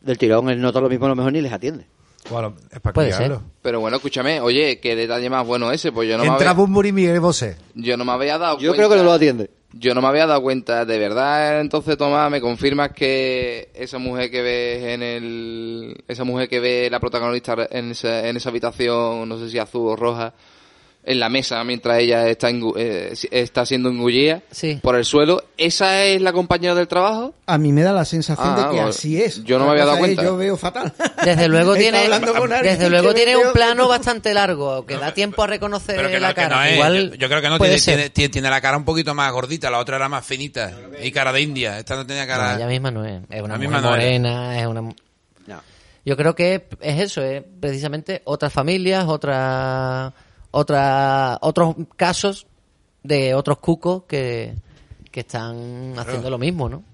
del 0.00 0.18
tirón 0.18 0.48
él 0.50 0.60
nota 0.60 0.80
lo 0.80 0.88
mismo, 0.88 1.06
a 1.06 1.10
lo 1.10 1.14
mejor 1.16 1.32
ni 1.32 1.40
les 1.42 1.52
atiende. 1.52 1.86
Bueno, 2.30 2.54
es 2.70 2.80
para 2.80 2.94
Puede 2.94 3.10
criarlo. 3.12 3.42
Pero 3.62 3.80
bueno, 3.80 3.96
escúchame, 3.96 4.40
oye, 4.40 4.78
qué 4.80 4.94
detalle 4.96 5.28
más 5.28 5.46
bueno 5.46 5.70
ese, 5.72 5.92
pues 5.92 6.08
yo 6.08 6.16
no 6.16 6.22
me 6.24 6.30
Entra 6.30 6.50
había, 6.50 6.62
Bumburi 6.62 6.88
y 6.90 6.92
Miguel 6.92 7.20
Bosé. 7.20 7.56
yo 7.74 7.96
no 7.96 8.04
me 8.04 8.12
había 8.12 8.38
dado 8.38 8.58
Yo 8.58 8.68
cuenta. 8.70 8.76
creo 8.76 8.90
que 8.90 8.96
no 8.96 9.02
lo 9.04 9.12
atiende. 9.12 9.50
Yo 9.74 9.94
no 9.94 10.02
me 10.02 10.08
había 10.08 10.26
dado 10.26 10.40
cuenta, 10.42 10.84
de 10.84 10.98
verdad, 10.98 11.60
entonces 11.60 11.96
Tomás, 11.96 12.30
me 12.30 12.40
confirmas 12.40 12.90
que 12.92 13.70
esa 13.74 13.98
mujer 13.98 14.30
que 14.30 14.42
ves 14.42 14.84
en 14.84 15.02
el, 15.02 16.04
esa 16.06 16.24
mujer 16.24 16.48
que 16.48 16.60
ve 16.60 16.88
la 16.90 17.00
protagonista 17.00 17.56
en 17.70 17.90
esa, 17.90 18.28
en 18.28 18.36
esa 18.36 18.50
habitación, 18.50 19.28
no 19.28 19.38
sé 19.38 19.48
si 19.50 19.58
azul 19.58 19.88
o 19.88 19.96
roja, 19.96 20.34
en 21.04 21.18
la 21.18 21.28
mesa 21.28 21.64
mientras 21.64 21.98
ella 21.98 22.28
está, 22.28 22.48
eh, 22.76 23.12
está 23.32 23.66
siendo 23.66 23.88
engullida 23.88 24.40
Sí. 24.52 24.78
por 24.80 24.94
el 24.96 25.04
suelo, 25.04 25.42
¿esa 25.56 26.04
es 26.04 26.22
la 26.22 26.32
compañera 26.32 26.76
del 26.76 26.86
trabajo? 26.86 27.34
A 27.46 27.58
mí 27.58 27.72
me 27.72 27.82
da 27.82 27.92
la 27.92 28.04
sensación 28.04 28.48
Ah, 28.50 28.56
de 28.56 28.62
que 28.62 28.68
bueno, 28.68 28.88
así 28.88 29.20
es. 29.20 29.42
yo 29.42 29.58
no 29.58 29.64
me 29.64 29.72
había 29.72 29.84
dado 29.84 29.98
cuenta. 29.98 30.22
Yo 30.22 30.36
veo 30.36 30.56
fatal. 30.56 30.92
Desde 31.24 31.48
luego 31.48 31.74
tiene, 31.74 32.08
desde 32.62 32.88
luego 32.90 33.08
que 33.08 33.14
tiene 33.14 33.36
un 33.36 33.52
plano 33.52 33.88
bastante 33.88 34.32
largo, 34.32 34.86
que 34.86 34.96
da 34.96 35.12
tiempo 35.12 35.42
a 35.42 35.46
reconocer 35.48 35.96
Pero 35.96 36.08
que 36.08 36.20
la 36.20 36.28
no, 36.28 36.34
que 36.34 36.40
cara. 36.40 36.56
no 36.56 36.62
es. 36.64 36.74
Igual 36.74 37.10
yo, 37.10 37.14
yo 37.16 37.28
creo 37.28 37.40
que 37.42 37.48
no, 37.48 37.58
tiene, 37.58 37.78
tiene, 37.80 38.10
tiene- 38.10 38.28
tiene 38.28 38.50
la 38.50 38.60
cara 38.60 38.76
un 38.76 38.84
poquito 38.84 39.14
más 39.14 39.32
gordita, 39.32 39.70
la 39.70 39.78
otra 39.78 39.96
era 39.96 40.08
más 40.08 40.24
finita. 40.24 40.72
Y 41.02 41.10
cara 41.10 41.32
de 41.32 41.40
India. 41.40 41.78
Esta 41.78 41.96
no 41.96 42.06
tenía 42.06 42.26
No, 42.26 42.28
cara. 42.32 42.54
ella 42.56 42.66
misma 42.68 42.90
no 42.92 43.04
es. 43.04 43.22
Es 43.28 43.42
una 43.42 43.58
misma 43.58 43.80
no 43.80 43.88
es. 43.88 43.90
morena, 43.90 44.60
es 44.60 44.66
una... 44.66 44.82
Yo 46.04 46.16
creo 46.16 46.34
que 46.34 46.66
es 46.80 47.00
eso, 47.00 47.22
es 47.22 47.44
precisamente 47.60 48.22
otras 48.24 48.52
familias, 48.52 49.04
otras, 49.06 50.12
otra, 50.52 51.38
otros 51.42 51.74
casos 51.96 52.46
de 53.02 53.34
otros 53.34 53.58
cucos 53.58 54.04
que, 54.04 54.54
que 55.10 55.20
están 55.20 55.94
haciendo 55.98 56.30
lo 56.30 56.38
mismo, 56.38 56.68
¿no? 56.68 56.84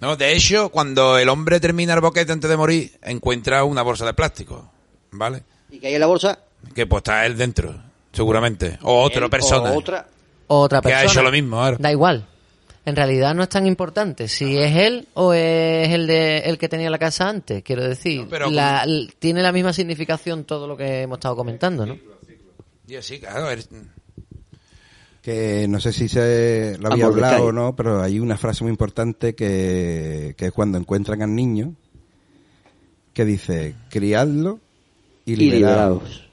No, 0.00 0.16
de 0.16 0.34
hecho, 0.34 0.70
cuando 0.70 1.16
el 1.18 1.28
hombre 1.28 1.60
termina 1.60 1.94
el 1.94 2.00
boquete 2.00 2.32
antes 2.32 2.50
de 2.50 2.56
morir, 2.56 2.92
encuentra 3.02 3.62
una 3.64 3.82
bolsa 3.82 4.04
de 4.06 4.14
plástico, 4.14 4.68
¿vale? 5.12 5.42
¿Y 5.70 5.78
que 5.78 5.86
hay 5.88 5.94
en 5.94 6.00
la 6.00 6.06
bolsa? 6.06 6.38
Que 6.74 6.86
pues 6.86 7.00
está 7.00 7.24
él 7.26 7.36
dentro, 7.36 7.74
seguramente. 8.12 8.78
O 8.82 9.02
otra 9.02 9.24
Él 9.26 9.30
persona. 9.30 9.70
O 9.70 9.78
otra. 9.78 10.06
Otra 10.48 10.80
Que 10.80 10.88
ha 10.92 10.98
persona. 11.02 11.12
hecho 11.12 11.22
lo 11.22 11.30
mismo 11.30 11.62
ahora. 11.62 11.76
Da 11.78 11.90
igual. 11.92 12.26
En 12.84 12.96
realidad 12.96 13.32
no 13.34 13.44
es 13.44 13.48
tan 13.48 13.64
importante 13.66 14.26
si 14.26 14.58
es 14.58 14.74
él 14.76 15.06
o 15.14 15.32
es 15.34 15.88
el 15.90 16.08
de 16.08 16.38
el 16.40 16.58
que 16.58 16.68
tenía 16.68 16.90
la 16.90 16.98
casa 16.98 17.28
antes. 17.28 17.62
Quiero 17.62 17.84
decir, 17.84 18.26
pero 18.28 18.50
la- 18.50 18.84
tiene 19.20 19.40
la 19.40 19.52
misma 19.52 19.72
significación 19.72 20.42
todo 20.44 20.66
lo 20.66 20.76
que 20.76 21.02
hemos 21.02 21.18
estado 21.18 21.36
comentando, 21.36 21.86
¿no? 21.86 21.96
Yo 22.92 23.00
sí, 23.00 23.18
claro. 23.18 23.48
Que 25.22 25.66
no 25.66 25.80
sé 25.80 25.94
si 25.94 26.08
se 26.08 26.76
lo 26.78 26.92
había 26.92 27.06
Amor 27.06 27.24
hablado 27.24 27.46
o 27.46 27.52
no, 27.52 27.74
pero 27.74 28.02
hay 28.02 28.20
una 28.20 28.36
frase 28.36 28.64
muy 28.64 28.70
importante 28.70 29.34
que, 29.34 30.34
que 30.36 30.46
es 30.46 30.52
cuando 30.52 30.76
encuentran 30.76 31.22
al 31.22 31.34
niño, 31.34 31.74
que 33.14 33.24
dice, 33.24 33.76
criadlo 33.88 34.60
y 35.24 35.36
liberaos. 35.36 36.28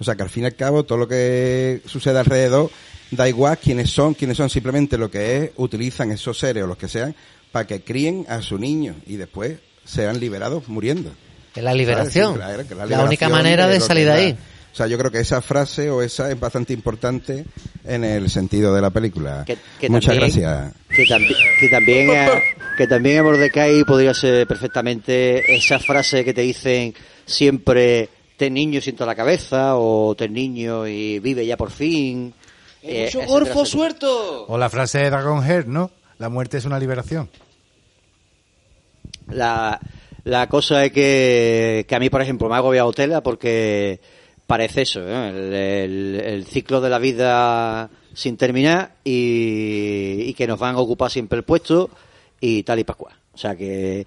O 0.00 0.02
sea 0.02 0.16
que 0.16 0.24
al 0.24 0.30
fin 0.30 0.42
y 0.42 0.46
al 0.46 0.56
cabo 0.56 0.82
todo 0.82 0.98
lo 0.98 1.06
que 1.06 1.80
sucede 1.86 2.18
alrededor 2.18 2.72
da 3.12 3.28
igual 3.28 3.56
quiénes 3.58 3.90
son, 3.90 4.14
quiénes 4.14 4.36
son, 4.36 4.50
simplemente 4.50 4.98
lo 4.98 5.12
que 5.12 5.36
es, 5.36 5.50
utilizan 5.58 6.10
esos 6.10 6.36
seres 6.36 6.64
o 6.64 6.66
los 6.66 6.76
que 6.76 6.88
sean 6.88 7.14
para 7.52 7.68
que 7.68 7.82
críen 7.82 8.26
a 8.28 8.42
su 8.42 8.58
niño 8.58 8.96
y 9.06 9.14
después 9.14 9.60
sean 9.84 10.18
liberados 10.18 10.66
muriendo. 10.66 11.12
Es 11.54 11.62
la 11.62 11.72
liberación. 11.72 12.36
¿Sabes? 12.36 12.48
Sí, 12.48 12.52
claro, 12.52 12.68
que 12.68 12.74
La 12.74 12.84
liberación 12.84 13.06
única 13.06 13.28
manera 13.28 13.68
de 13.68 13.78
salir 13.78 14.06
de 14.06 14.12
ahí. 14.12 14.36
O 14.74 14.76
sea, 14.76 14.88
yo 14.88 14.98
creo 14.98 15.08
que 15.12 15.20
esa 15.20 15.40
frase 15.40 15.88
o 15.88 16.02
esa 16.02 16.28
es 16.32 16.40
bastante 16.40 16.72
importante 16.72 17.44
en 17.84 18.02
el 18.02 18.28
sentido 18.28 18.74
de 18.74 18.82
la 18.82 18.90
película. 18.90 19.44
Que- 19.46 19.56
que 19.78 19.88
Muchas 19.88 20.18
también- 20.18 20.42
gracias. 20.42 20.74
Que, 20.88 21.04
tambi- 21.06 21.36
que 21.60 21.68
también 21.68 22.10
eh, 22.10 22.28
que 22.76 22.86
también 22.88 23.18
en 23.18 23.24
Mordecai 23.24 23.84
podría 23.84 24.12
ser 24.14 24.48
perfectamente 24.48 25.54
esa 25.54 25.78
frase 25.78 26.24
que 26.24 26.34
te 26.34 26.40
dicen 26.40 26.92
siempre 27.24 28.08
ten 28.36 28.52
niño 28.54 28.80
y 28.80 28.82
sienta 28.82 29.06
la 29.06 29.14
cabeza 29.14 29.76
o 29.76 30.16
ten 30.16 30.32
niño 30.32 30.88
y 30.88 31.20
vive 31.20 31.46
ya 31.46 31.56
por 31.56 31.70
fin. 31.70 32.34
Eh, 32.82 33.10
mucho 33.14 33.26
gorfo 33.28 33.64
suelto! 33.64 34.44
O 34.48 34.58
la 34.58 34.68
frase 34.68 34.98
de 34.98 35.08
Dragonhead, 35.10 35.66
¿no? 35.66 35.92
La 36.18 36.28
muerte 36.28 36.58
es 36.58 36.64
una 36.64 36.80
liberación. 36.80 37.30
La, 39.28 39.80
la 40.24 40.48
cosa 40.48 40.84
es 40.84 40.92
que, 40.92 41.86
que 41.88 41.94
a 41.94 41.98
mí, 42.00 42.10
por 42.10 42.20
ejemplo, 42.22 42.48
me 42.48 42.54
ha 42.54 42.58
agobiado 42.58 42.92
tela 42.92 43.22
porque 43.22 44.00
parece 44.46 44.82
eso, 44.82 45.00
¿eh? 45.08 45.28
el, 45.30 45.52
el- 45.54 46.20
el 46.24 46.46
ciclo 46.46 46.80
de 46.80 46.90
la 46.90 46.98
vida 46.98 47.90
sin 48.12 48.36
terminar 48.36 48.94
y, 49.04 50.22
y 50.26 50.34
que 50.34 50.46
nos 50.46 50.58
van 50.58 50.74
a 50.76 50.78
ocupar 50.78 51.10
siempre 51.10 51.38
el 51.38 51.44
puesto 51.44 51.90
y 52.40 52.62
tal 52.62 52.78
y 52.78 52.84
pascual. 52.84 53.14
O 53.32 53.38
sea 53.38 53.56
que, 53.56 54.06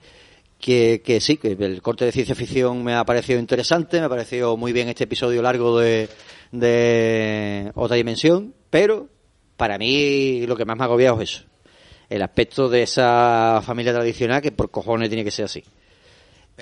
que, 0.59 1.01
que 1.03 1.19
sí, 1.19 1.37
que 1.37 1.51
el 1.59 1.81
corte 1.81 2.05
de 2.05 2.11
ciencia 2.11 2.35
ficción 2.35 2.83
me 2.83 2.93
ha 2.93 3.03
parecido 3.03 3.39
interesante, 3.39 3.99
me 3.99 4.05
ha 4.05 4.09
parecido 4.09 4.55
muy 4.57 4.71
bien 4.73 4.87
este 4.89 5.03
episodio 5.05 5.41
largo 5.41 5.77
de, 5.79 6.07
de 6.51 7.71
otra 7.75 7.95
dimensión, 7.97 8.53
pero 8.69 9.07
para 9.57 9.77
mí 9.77 10.45
lo 10.47 10.55
que 10.55 10.65
más 10.65 10.77
me 10.77 10.83
ha 10.83 10.85
agobiado 10.85 11.21
es 11.21 11.31
eso. 11.31 11.43
El 12.09 12.21
aspecto 12.21 12.69
de 12.69 12.83
esa 12.83 13.61
familia 13.65 13.93
tradicional 13.93 14.41
que 14.41 14.51
por 14.53 14.71
cojones 14.71 15.09
tiene 15.09 15.25
que 15.25 15.31
ser 15.31 15.45
así. 15.45 15.63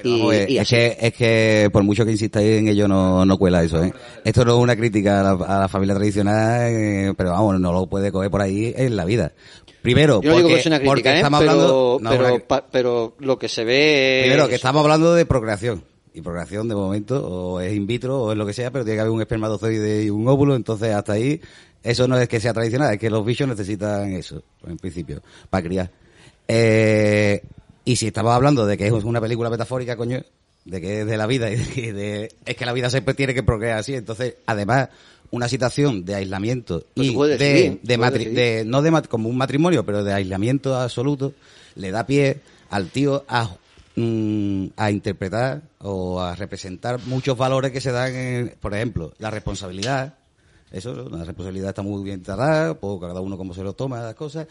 Y- 0.03 0.11
Vamos, 0.19 0.35
es, 0.35 0.49
y 0.49 0.55
es 0.57 0.61
así. 0.63 0.75
que, 0.75 0.97
es 0.99 1.13
que 1.13 1.69
por 1.71 1.83
mucho 1.83 2.03
que 2.05 2.11
insistáis 2.11 2.59
en 2.59 2.67
ello 2.67 2.87
no, 2.87 3.25
no 3.25 3.37
cuela 3.37 3.63
eso, 3.63 3.81
¿eh? 3.83 3.93
Esto 4.23 4.43
no 4.43 4.55
es 4.57 4.59
una 4.61 4.75
crítica 4.75 5.21
a 5.21 5.23
la, 5.23 5.45
a 5.45 5.59
la 5.61 5.67
familia 5.69 5.95
tradicional, 5.95 6.61
eh, 6.69 7.13
pero 7.17 7.31
vamos, 7.31 7.59
no 7.59 7.71
lo 7.71 7.87
puede 7.87 8.11
coger 8.11 8.29
por 8.29 8.41
ahí 8.41 8.73
en 8.75 8.95
la 8.95 9.05
vida. 9.05 9.31
Primero, 9.81 10.21
Yo 10.21 10.31
no 10.31 10.35
digo 10.37 10.49
porque, 10.49 10.55
que 10.57 10.63
sea 10.63 10.69
una 10.77 10.77
porque 10.85 11.01
crítica, 11.03 11.13
¿eh? 11.13 11.15
estamos 11.17 11.39
pero, 11.39 11.51
hablando... 11.51 11.97
no, 12.01 12.09
pero, 12.09 12.35
una- 12.35 12.43
pa- 12.45 12.65
pero 12.71 13.15
lo 13.19 13.39
que 13.39 13.47
se 13.47 13.63
ve 13.63 14.19
es... 14.21 14.25
Primero, 14.27 14.49
que 14.49 14.55
estamos 14.55 14.81
hablando 14.83 15.13
de 15.13 15.25
procreación. 15.25 15.83
Y 16.13 16.21
procreación, 16.21 16.67
de 16.69 16.75
momento, 16.75 17.25
o 17.27 17.59
es 17.59 17.73
in 17.73 17.85
vitro, 17.87 18.21
o 18.23 18.31
es 18.31 18.37
lo 18.37 18.45
que 18.45 18.53
sea, 18.53 18.71
pero 18.71 18.83
tiene 18.85 18.95
que 18.97 19.01
haber 19.01 19.11
un 19.13 19.21
espermatozoide 19.21 20.03
y 20.03 20.09
un 20.09 20.27
óvulo, 20.27 20.55
entonces 20.55 20.93
hasta 20.93 21.13
ahí, 21.13 21.39
eso 21.83 22.07
no 22.07 22.17
es 22.17 22.27
que 22.29 22.39
sea 22.39 22.53
tradicional, 22.53 22.93
es 22.93 22.99
que 22.99 23.09
los 23.09 23.25
bichos 23.25 23.47
necesitan 23.47 24.11
eso, 24.13 24.41
en 24.65 24.77
principio, 24.77 25.21
para 25.49 25.67
criar. 25.67 25.91
Eh, 26.47 27.41
y 27.85 27.95
si 27.95 28.07
estamos 28.07 28.33
hablando 28.33 28.65
de 28.65 28.77
que 28.77 28.87
es 28.87 28.91
una 28.91 29.21
película 29.21 29.49
metafórica, 29.49 29.95
coño, 29.95 30.21
de 30.65 30.81
que 30.81 31.01
es 31.01 31.07
de 31.07 31.17
la 31.17 31.27
vida 31.27 31.49
y 31.51 31.55
de, 31.55 31.93
de- 31.93 32.35
es 32.45 32.55
que 32.55 32.65
la 32.65 32.73
vida 32.73 32.89
siempre 32.89 33.13
tiene 33.13 33.33
que 33.33 33.43
procrear 33.43 33.77
así, 33.77 33.93
entonces, 33.93 34.35
además, 34.47 34.89
una 35.31 35.47
situación 35.47 36.05
de 36.05 36.15
aislamiento 36.15 36.83
Pues 36.95 37.07
y 37.09 37.15
de, 37.15 37.37
decidir, 37.37 37.79
de, 37.83 37.99
matri- 37.99 38.33
de- 38.33 38.63
no 38.65 38.81
de 38.81 39.01
como 39.03 39.29
un 39.29 39.37
matrimonio, 39.37 39.85
pero 39.85 40.03
de 40.03 40.13
aislamiento 40.13 40.75
absoluto, 40.75 41.33
le 41.75 41.91
da 41.91 42.05
pie 42.05 42.39
al 42.69 42.89
tío 42.89 43.23
a, 43.27 43.55
mm, 43.95 44.67
a 44.77 44.91
interpretar 44.91 45.61
o 45.79 46.19
a 46.21 46.35
representar 46.35 46.99
muchos 47.05 47.37
valores 47.37 47.71
que 47.71 47.81
se 47.81 47.91
dan, 47.91 48.15
en, 48.15 48.55
por 48.59 48.73
ejemplo, 48.73 49.13
la 49.19 49.29
responsabilidad. 49.29 50.15
Eso, 50.71 51.07
la 51.09 51.23
responsabilidad 51.23 51.69
está 51.69 51.83
muy 51.83 52.03
bien 52.03 52.21
tratada, 52.23 52.73
pues 52.73 52.99
cada 52.99 53.21
uno 53.21 53.37
como 53.37 53.53
se 53.53 53.63
lo 53.63 53.73
toma 53.73 54.01
las 54.01 54.15
cosas. 54.15 54.47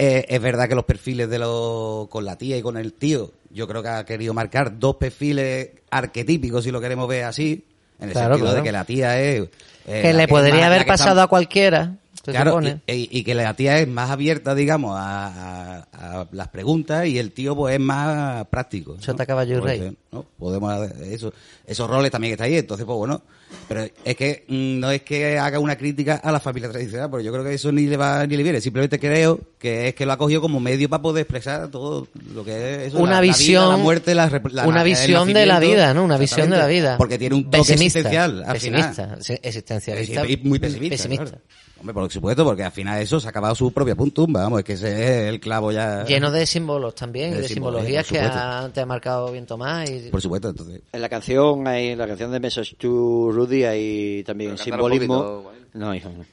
Eh, 0.00 0.26
es 0.28 0.40
verdad 0.40 0.68
que 0.68 0.76
los 0.76 0.84
perfiles 0.84 1.28
de 1.28 1.40
los, 1.40 2.08
con 2.08 2.24
la 2.24 2.38
tía 2.38 2.56
y 2.56 2.62
con 2.62 2.76
el 2.76 2.92
tío, 2.92 3.32
yo 3.50 3.66
creo 3.66 3.82
que 3.82 3.88
ha 3.88 4.04
querido 4.04 4.32
marcar 4.32 4.78
dos 4.78 4.94
perfiles 4.96 5.70
arquetípicos, 5.90 6.62
si 6.62 6.70
lo 6.70 6.80
queremos 6.80 7.08
ver 7.08 7.24
así, 7.24 7.64
en 8.00 8.08
el 8.08 8.12
Claro, 8.12 8.34
sentido 8.34 8.46
claro. 8.52 8.56
de 8.58 8.62
que 8.62 8.72
la 8.72 8.84
tía 8.84 9.20
es... 9.20 9.40
eh, 9.86 10.02
que 10.02 10.12
la 10.12 10.20
le 10.20 10.28
podría 10.28 10.66
haber 10.66 10.82
está- 10.82 10.92
pasado 10.92 11.20
a 11.20 11.26
cualquiera, 11.26 11.96
se 12.32 12.36
Claro, 12.36 12.50
supone. 12.52 12.80
y, 12.86 13.22
que 13.24 13.34
la 13.34 13.54
tía 13.54 13.78
es 13.78 13.88
más 13.88 14.10
abierta, 14.10 14.54
digamos, 14.54 14.96
a, 14.98 15.86
a- 15.92 16.20
a 16.20 16.26
las 16.32 16.48
preguntas 16.48 17.06
y 17.06 17.18
el 17.18 17.32
tío 17.32 17.54
pues 17.56 17.74
es 17.74 17.80
más 17.80 18.46
práctico. 18.46 18.94
¿no? 18.96 19.02
Sota 19.02 19.26
caballo 19.26 19.58
y 19.58 19.60
Puede 19.60 19.78
rey. 19.78 19.96
Podemos 20.38 20.90
eso, 21.02 21.32
esos 21.66 21.88
roles 21.90 22.10
también 22.10 22.32
están 22.32 22.46
ahí, 22.46 22.56
entonces 22.56 22.86
pues 22.86 22.96
bueno, 22.96 23.20
pero 23.68 23.86
es 24.04 24.16
que 24.16 24.44
mm, 24.48 24.80
no 24.80 24.90
es 24.90 25.02
que 25.02 25.38
haga 25.38 25.58
una 25.58 25.76
crítica 25.76 26.16
a 26.16 26.32
la 26.32 26.40
familia 26.40 26.70
tradicional, 26.70 27.10
porque 27.10 27.24
yo 27.26 27.32
creo 27.32 27.44
que 27.44 27.52
eso 27.54 27.70
ni 27.72 27.82
le 27.86 27.96
va 27.98 28.26
ni 28.26 28.36
le 28.36 28.42
viene, 28.42 28.60
simplemente 28.62 28.98
creo 28.98 29.38
que 29.58 29.88
es 29.88 29.94
que 29.94 30.06
lo 30.06 30.12
ha 30.12 30.16
cogido 30.16 30.40
como 30.40 30.60
medio 30.60 30.88
para 30.88 31.02
poder 31.02 31.22
expresar 31.22 31.70
todo 31.70 32.08
lo 32.34 32.42
que 32.44 32.52
es 32.74 32.78
eso, 32.88 32.98
Una 32.98 33.10
la- 33.10 33.16
la 33.16 33.20
vida, 33.20 33.34
visión- 33.36 33.68
la 33.68 33.76
muerte, 33.76 34.14
la, 34.14 34.30
rep- 34.30 34.50
la- 34.50 34.66
una 34.66 34.82
visión 34.82 35.30
de 35.32 35.44
la 35.44 35.60
vida, 35.60 35.92
¿no? 35.92 36.04
Una 36.04 36.16
visión 36.16 36.48
de 36.48 36.56
la 36.56 36.66
vida. 36.66 36.96
Porque 36.96 37.18
tiene 37.18 37.34
un 37.34 37.44
toque 37.44 37.58
Pesimista, 37.58 37.98
existencial 37.98 38.44
al 38.44 38.52
pesimista, 38.54 38.92
final. 39.04 39.22
sí, 39.22 39.34
existencialista, 39.42 40.26
Y 40.26 40.36
muy 40.38 40.58
pesimista. 40.58 40.96
pesimista. 40.96 41.24
claro. 41.24 41.42
Hombre, 41.80 41.94
por 41.94 42.10
supuesto, 42.10 42.44
porque 42.44 42.64
al 42.64 42.72
final 42.72 43.00
eso 43.00 43.20
se 43.20 43.26
ha 43.28 43.30
acabado 43.30 43.54
su 43.54 43.70
propia 43.70 43.94
puntumba, 43.94 44.42
vamos, 44.42 44.58
es 44.60 44.64
que 44.64 44.72
ese 44.72 44.90
es 44.92 45.28
el 45.28 45.38
clavo 45.38 45.70
ya. 45.70 46.04
Lleno 46.04 46.30
de 46.32 46.44
símbolos 46.44 46.94
también, 46.96 47.30
De 47.30 47.42
de, 47.42 47.48
simbología, 47.48 48.02
simbologías 48.02 48.06
por 48.06 48.32
que 48.32 48.38
ha, 48.38 48.70
te 48.72 48.80
ha 48.80 48.86
marcado 48.86 49.30
bien 49.30 49.46
Tomás. 49.46 49.88
Y... 49.88 50.10
Por 50.10 50.20
supuesto, 50.20 50.48
entonces. 50.48 50.80
En 50.92 51.00
la 51.00 51.08
canción, 51.08 51.66
hay, 51.68 51.88
en 51.90 51.98
la 51.98 52.06
canción 52.08 52.32
de 52.32 52.40
Message 52.40 52.74
to 52.76 53.30
Rudy 53.30 53.62
hay 53.64 54.24
también 54.24 54.58
simbolismo. 54.58 55.42
poquito, 55.44 55.52
No, 55.74 55.94
hijo, 55.94 56.08
no. 56.08 56.24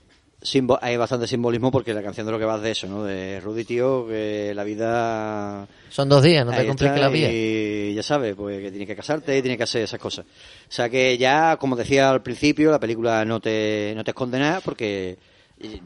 Simbo- 0.41 0.77
hay 0.79 0.95
bastante 0.95 1.25
simbolismo 1.25 1.71
porque 1.71 1.91
la 1.93 2.03
canción 2.03 2.25
de 2.27 2.31
lo 2.31 2.37
que 2.37 2.45
va 2.45 2.57
es 2.57 2.61
de 2.61 2.71
eso, 2.71 2.87
¿no? 2.87 3.03
De 3.03 3.39
Rudy, 3.39 3.63
tío, 3.65 4.05
que 4.07 4.51
la 4.53 4.63
vida... 4.63 5.67
Son 5.89 6.07
dos 6.07 6.21
días, 6.21 6.45
no 6.45 6.51
te 6.51 6.67
compliques 6.67 6.99
la 6.99 7.09
vida. 7.09 7.29
Y 7.31 7.93
ya 7.95 8.03
sabes, 8.03 8.35
pues 8.35 8.61
que 8.61 8.69
tienes 8.69 8.87
que 8.87 8.95
casarte 8.95 9.35
y 9.37 9.41
tienes 9.41 9.57
que 9.57 9.63
hacer 9.63 9.81
esas 9.83 9.99
cosas. 9.99 10.25
O 10.25 10.71
sea 10.71 10.87
que 10.89 11.17
ya, 11.17 11.57
como 11.57 11.75
decía 11.75 12.11
al 12.11 12.21
principio, 12.21 12.69
la 12.69 12.79
película 12.79 13.25
no 13.25 13.39
te, 13.39 13.93
no 13.95 14.03
te 14.03 14.11
esconde 14.11 14.37
nada 14.37 14.61
porque 14.61 15.17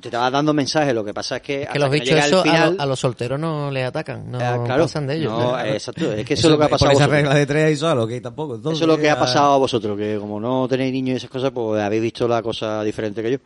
te 0.01 0.09
va 0.17 0.30
dando 0.32 0.53
mensajes. 0.53 0.93
Lo 0.93 1.05
que 1.05 1.13
pasa 1.13 1.38
es 1.38 1.41
que, 1.41 1.67
que 1.72 1.80
los 1.80 1.89
bichos 1.91 2.17
eso 2.17 2.39
a, 2.39 2.43
final- 2.43 2.76
lo- 2.76 2.82
a 2.82 2.86
los 2.86 2.99
solteros 2.99 3.39
no 3.39 3.70
les 3.72 3.86
atacan, 3.86 4.30
no 4.32 4.38
claro. 4.38 4.65
pasan 4.84 5.07
de 5.07 5.15
ellos. 5.17 5.32
No, 5.32 5.49
Claro. 5.51 5.70
exacto. 5.74 6.11
Es 6.13 6.26
que 6.26 6.34
eso, 6.34 6.47
es 6.47 6.51
lo 6.51 6.57
que 6.57 6.63
ha 6.65 6.70
pasado 6.70 6.91
Por 6.91 6.95
esa 6.97 7.05
vosotros. 7.07 7.22
regla 7.24 7.36
de 7.36 7.45
tres 7.45 7.65
ahí 7.65 7.76
solo, 7.76 8.07
que 8.07 8.20
tampoco. 8.22 8.55
entonces, 8.55 8.78
Eso 8.82 8.86
es 8.91 8.97
lo 8.97 9.01
que 9.01 9.09
ha 9.09 9.20
pasado 9.20 9.53
a 9.53 9.57
vosotros, 9.57 9.97
que 9.97 10.17
como 10.20 10.39
no 10.39 10.67
tenéis 10.67 10.91
niños 10.93 11.13
y 11.13 11.17
esas 11.17 11.30
cosas, 11.30 11.51
pues 11.51 11.82
habéis 11.82 12.01
visto 12.01 12.28
la 12.28 12.41
cosa 12.41 12.84
diferente 12.84 13.22
que 13.22 13.32
yo. 13.32 13.38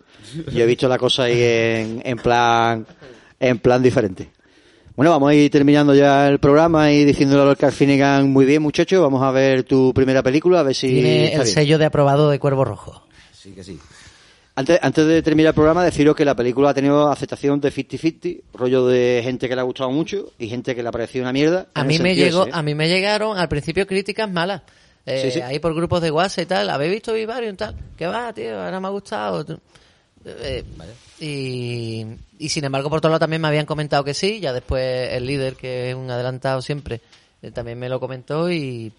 Yo 0.52 0.64
he 0.64 0.66
visto 0.66 0.88
la 0.88 0.98
cosa 0.98 1.24
ahí 1.24 1.42
en, 1.42 2.02
en 2.06 2.18
plan 2.18 2.86
en 3.40 3.60
plan 3.60 3.84
diferente. 3.84 4.30
Bueno, 4.96 5.10
vamos 5.12 5.32
a 5.32 5.34
ir 5.34 5.50
terminando 5.52 5.94
ya 5.96 6.28
el 6.30 6.38
programa 6.40 6.92
y 6.92 7.04
diciéndole 7.04 7.42
a 7.42 7.46
Lorca 7.46 7.72
Finnegan, 7.72 8.32
muy 8.32 8.46
bien 8.46 8.62
muchacho, 8.62 9.02
vamos 9.02 9.24
a 9.24 9.32
ver 9.32 9.64
tu 9.64 9.92
primera 9.94 10.22
película, 10.22 10.60
a 10.60 10.64
ver 10.64 10.76
si 10.76 10.88
Tiene 10.88 11.26
está 11.26 11.38
el 11.40 11.44
bien. 11.46 11.54
sello 11.56 11.78
de 11.80 11.86
aprobado 11.86 12.30
de 12.30 12.38
Cuervo 12.40 12.64
Rojo. 12.64 13.04
Sí, 13.34 13.52
que 13.54 13.64
sí. 13.64 13.80
Antes, 14.56 14.80
antes 14.84 15.08
de 15.08 15.22
terminar 15.24 15.50
el 15.50 15.56
programa, 15.56 15.84
deciros 15.84 16.16
que 16.16 16.24
la 16.26 16.36
película 16.36 16.70
ha 16.70 16.74
tenido 16.76 17.10
aceptación 17.10 17.60
de 17.60 17.72
50-50, 17.72 18.42
rollo 18.54 18.86
de 18.86 19.22
gente 19.24 19.50
que 19.50 19.56
le 19.56 19.62
ha 19.62 19.64
gustado 19.64 19.90
mucho 19.90 20.32
y 20.38 20.48
gente 20.48 20.76
que 20.76 20.84
le 20.84 20.90
ha 20.90 20.92
parecido 20.92 21.24
una 21.24 21.34
mierda. 21.34 21.68
A 21.74 21.84
mí 21.84 21.98
me 21.98 22.16
llegó, 22.16 22.42
ese, 22.42 22.50
¿eh? 22.52 22.54
a 22.54 22.62
mí 22.62 22.76
me 22.76 22.88
llegaron 22.88 23.36
al 23.38 23.50
principio 23.50 23.88
críticas 23.88 24.30
malas. 24.32 24.62
Eh, 25.08 25.22
Sí, 25.24 25.32
sí. 25.32 25.42
Ahí 25.42 25.58
por 25.58 25.74
grupos 25.74 26.02
de 26.02 26.12
WhatsApp 26.12 26.44
y 26.44 26.46
tal. 26.46 26.70
¿Habéis 26.70 26.92
visto 26.92 27.14
Vivarium 27.14 27.56
y 27.56 27.58
tal? 27.58 27.76
¿Qué 27.98 28.06
va, 28.06 28.32
tío? 28.32 28.62
Ahora 28.62 28.80
me 28.80 28.88
ha 28.88 28.92
gustado. 28.92 29.44
Eh, 30.24 30.64
y, 31.20 32.06
y 32.38 32.50
sin 32.50 32.64
embargo, 32.64 32.90
por 32.90 33.00
otro 33.00 33.10
lado, 33.10 33.20
también 33.20 33.42
me 33.42 33.48
habían 33.48 33.66
comentado 33.66 34.04
que 34.04 34.14
sí. 34.14 34.40
Ya 34.40 34.54
después 34.54 35.10
el 35.12 35.26
líder, 35.26 35.56
que 35.56 35.90
es 35.90 35.96
un 35.96 36.12
adelantado 36.12 36.62
siempre, 36.62 37.02
eh, 37.42 37.52
también 37.52 37.80
me 37.80 37.90
lo 37.90 38.00
comentó 38.00 38.52
y, 38.52 38.94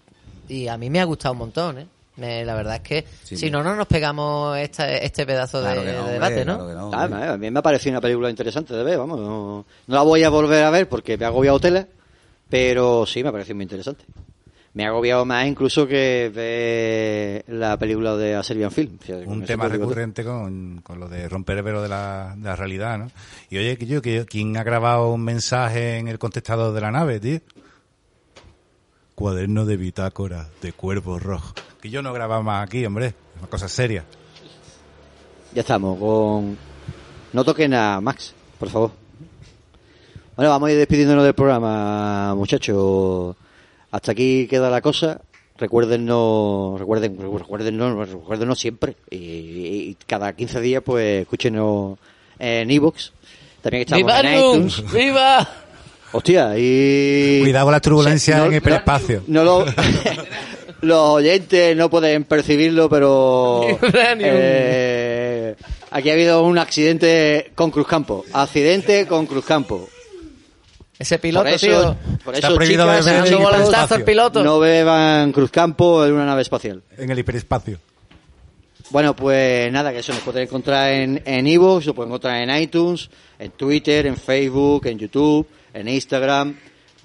y 0.49 0.67
a 0.67 0.77
mí 0.77 0.89
me 0.89 0.99
ha 0.99 1.05
gustado 1.05 1.31
un 1.31 1.39
montón, 1.39 1.79
¿eh? 1.79 1.87
La 2.17 2.55
verdad 2.55 2.75
es 2.75 2.81
que 2.81 3.05
Sí, 3.23 3.35
si 3.37 3.51
no, 3.51 3.61
no 3.63 3.75
nos 3.75 3.87
pegamos 3.87 4.57
esta- 4.57 4.89
este 4.95 5.25
pedazo 5.25 5.59
Claro 5.59 5.81
de, 5.81 5.87
que 5.87 5.93
no, 5.93 5.97
de 5.97 5.99
hombre, 6.01 6.13
debate, 6.13 6.45
¿no? 6.45 6.55
claro 6.55 6.67
que 6.69 6.75
no, 6.75 6.91
Ah, 6.93 7.33
a 7.33 7.37
mí 7.37 7.51
me 7.51 7.59
ha 7.59 7.61
parecido 7.61 7.91
una 7.91 8.01
película 8.01 8.29
interesante 8.29 8.73
de 8.73 8.83
ver, 8.83 8.97
vamos. 8.97 9.19
No, 9.19 9.65
no 9.87 9.95
la 9.95 10.01
voy 10.01 10.23
a 10.23 10.29
volver 10.29 10.63
a 10.63 10.69
ver 10.69 10.87
porque 10.87 11.17
me 11.17 11.25
ha 11.25 11.27
agobiado 11.27 11.59
tela, 11.59 11.87
Pero 12.49 13.05
sí, 13.05 13.21
me 13.23 13.29
ha 13.29 13.31
parecido 13.31 13.55
muy 13.55 13.63
interesante. 13.63 14.05
Me 14.75 14.85
ha 14.85 14.89
agobiado 14.89 15.25
más 15.25 15.47
incluso 15.47 15.87
que 15.87 16.29
ver 16.35 17.45
la 17.47 17.77
película 17.77 18.15
de 18.17 18.35
A 18.35 18.43
Serbian 18.43 18.71
Film. 18.71 18.97
Un 19.25 19.43
tema 19.45 19.67
recurrente 19.69 20.23
con, 20.23 20.81
con 20.83 20.99
lo 20.99 21.07
de 21.07 21.27
romper 21.29 21.57
el 21.57 21.63
velo 21.63 21.81
de 21.81 21.87
la, 21.89 22.33
de 22.37 22.43
la 22.43 22.55
realidad, 22.57 22.97
¿no? 22.97 23.07
Y 23.49 23.57
oye, 23.57 23.77
que 23.77 23.85
yo, 23.85 24.01
que 24.01 24.25
¿quién 24.25 24.55
ha 24.57 24.63
grabado 24.63 25.11
un 25.13 25.23
mensaje 25.23 25.97
en 25.97 26.07
el 26.09 26.19
contestador 26.19 26.73
de 26.73 26.81
la 26.81 26.91
nave, 26.91 27.19
tío? 27.21 27.39
Cuaderno 29.15 29.65
de 29.65 29.77
bitácora 29.77 30.49
de 30.61 30.73
cuervo 30.73 31.19
rojo. 31.19 31.53
Que 31.85 31.91
yo 31.91 32.01
no 32.01 32.11
grababa 32.13 32.41
más 32.41 32.67
aquí, 32.67 32.83
hombre. 32.83 33.05
Es 33.09 33.13
una 33.41 33.47
cosa 33.47 33.69
seria. 33.69 34.03
Ya 35.53 35.61
estamos 35.61 35.99
con... 35.99 36.57
No 37.31 37.43
toquen 37.43 37.75
a 37.75 38.01
Max, 38.01 38.33
por 38.59 38.69
favor. 38.71 38.91
Bueno, 40.35 40.49
vamos 40.49 40.67
a 40.67 40.71
ir 40.71 40.79
despidiéndonos 40.79 41.23
del 41.23 41.35
programa, 41.35 42.33
muchachos. 42.33 43.35
Hasta 43.91 44.13
aquí 44.13 44.47
queda 44.47 44.71
la 44.71 44.81
cosa. 44.81 45.21
Recuérdennos, 45.59 46.79
recuerden, 46.79 47.19
recuérdennos, 47.21 48.09
recuérdennos 48.09 48.57
siempre. 48.57 48.95
Y, 49.11 49.17
y 49.17 49.97
cada 50.07 50.33
15 50.35 50.61
días, 50.61 50.81
pues, 50.83 51.21
escúchenos 51.21 51.99
en 52.39 52.71
iVoox. 52.71 53.11
También 53.61 53.81
estamos 53.81 53.99
en 54.01 54.07
¡Vivarium! 54.07 54.55
iTunes. 54.67 54.91
¡Viva! 54.91 55.47
Hostia, 56.13 56.53
y... 56.57 57.41
Cuidado 57.43 57.65
con 57.67 57.71
las 57.73 57.81
turbulencias 57.83 58.37
Sí, 58.37 58.39
no- 58.41 58.45
en 58.47 58.53
el 58.53 58.57
hiperespacio. 58.57 59.21
No 59.27 59.43
lo... 59.43 59.65
Los 60.85 60.99
oyentes 60.99 61.75
no 61.75 61.89
pueden 61.89 62.23
percibirlo, 62.23 62.89
pero... 62.89 63.61
Eh, 64.19 65.55
aquí 65.91 66.09
ha 66.09 66.13
habido 66.13 66.43
un 66.43 66.57
accidente 66.57 67.51
con 67.55 67.71
Cruzcampo. 67.71 68.23
Accidente 68.33 69.05
con 69.07 69.25
Cruzcampo. 69.25 69.89
Ese 70.97 71.19
piloto, 71.19 71.45
por 71.45 71.53
eso, 71.53 71.65
tío. 71.65 71.97
por 72.23 72.35
Está 72.35 72.47
eso, 72.47 72.55
prohibido 72.55 72.83
chicas, 72.83 73.05
beber 73.05 73.27
en 73.27 73.33
amigos, 73.33 73.91
el 73.91 74.03
piloto. 74.03 74.43
No 74.43 74.59
beban 74.59 75.31
Cruzcampo 75.33 76.05
en 76.05 76.13
una 76.13 76.25
nave 76.25 76.41
espacial. 76.41 76.81
En 76.97 77.09
el 77.09 77.19
hiperespacio. 77.19 77.79
Bueno, 78.91 79.15
pues 79.15 79.71
nada, 79.71 79.91
que 79.91 79.99
eso 79.99 80.13
nos 80.13 80.21
pueden 80.21 80.43
encontrar 80.43 80.91
en 80.91 81.21
en 81.25 81.47
iVoox, 81.47 81.85
lo 81.87 81.95
pueden 81.95 82.11
encontrar 82.11 82.37
en 82.37 82.55
iTunes, 82.61 83.09
en 83.39 83.51
Twitter, 83.51 84.05
en 84.05 84.15
Facebook, 84.15 84.85
en 84.85 84.99
YouTube, 84.99 85.47
en 85.73 85.87
Instagram, 85.87 86.55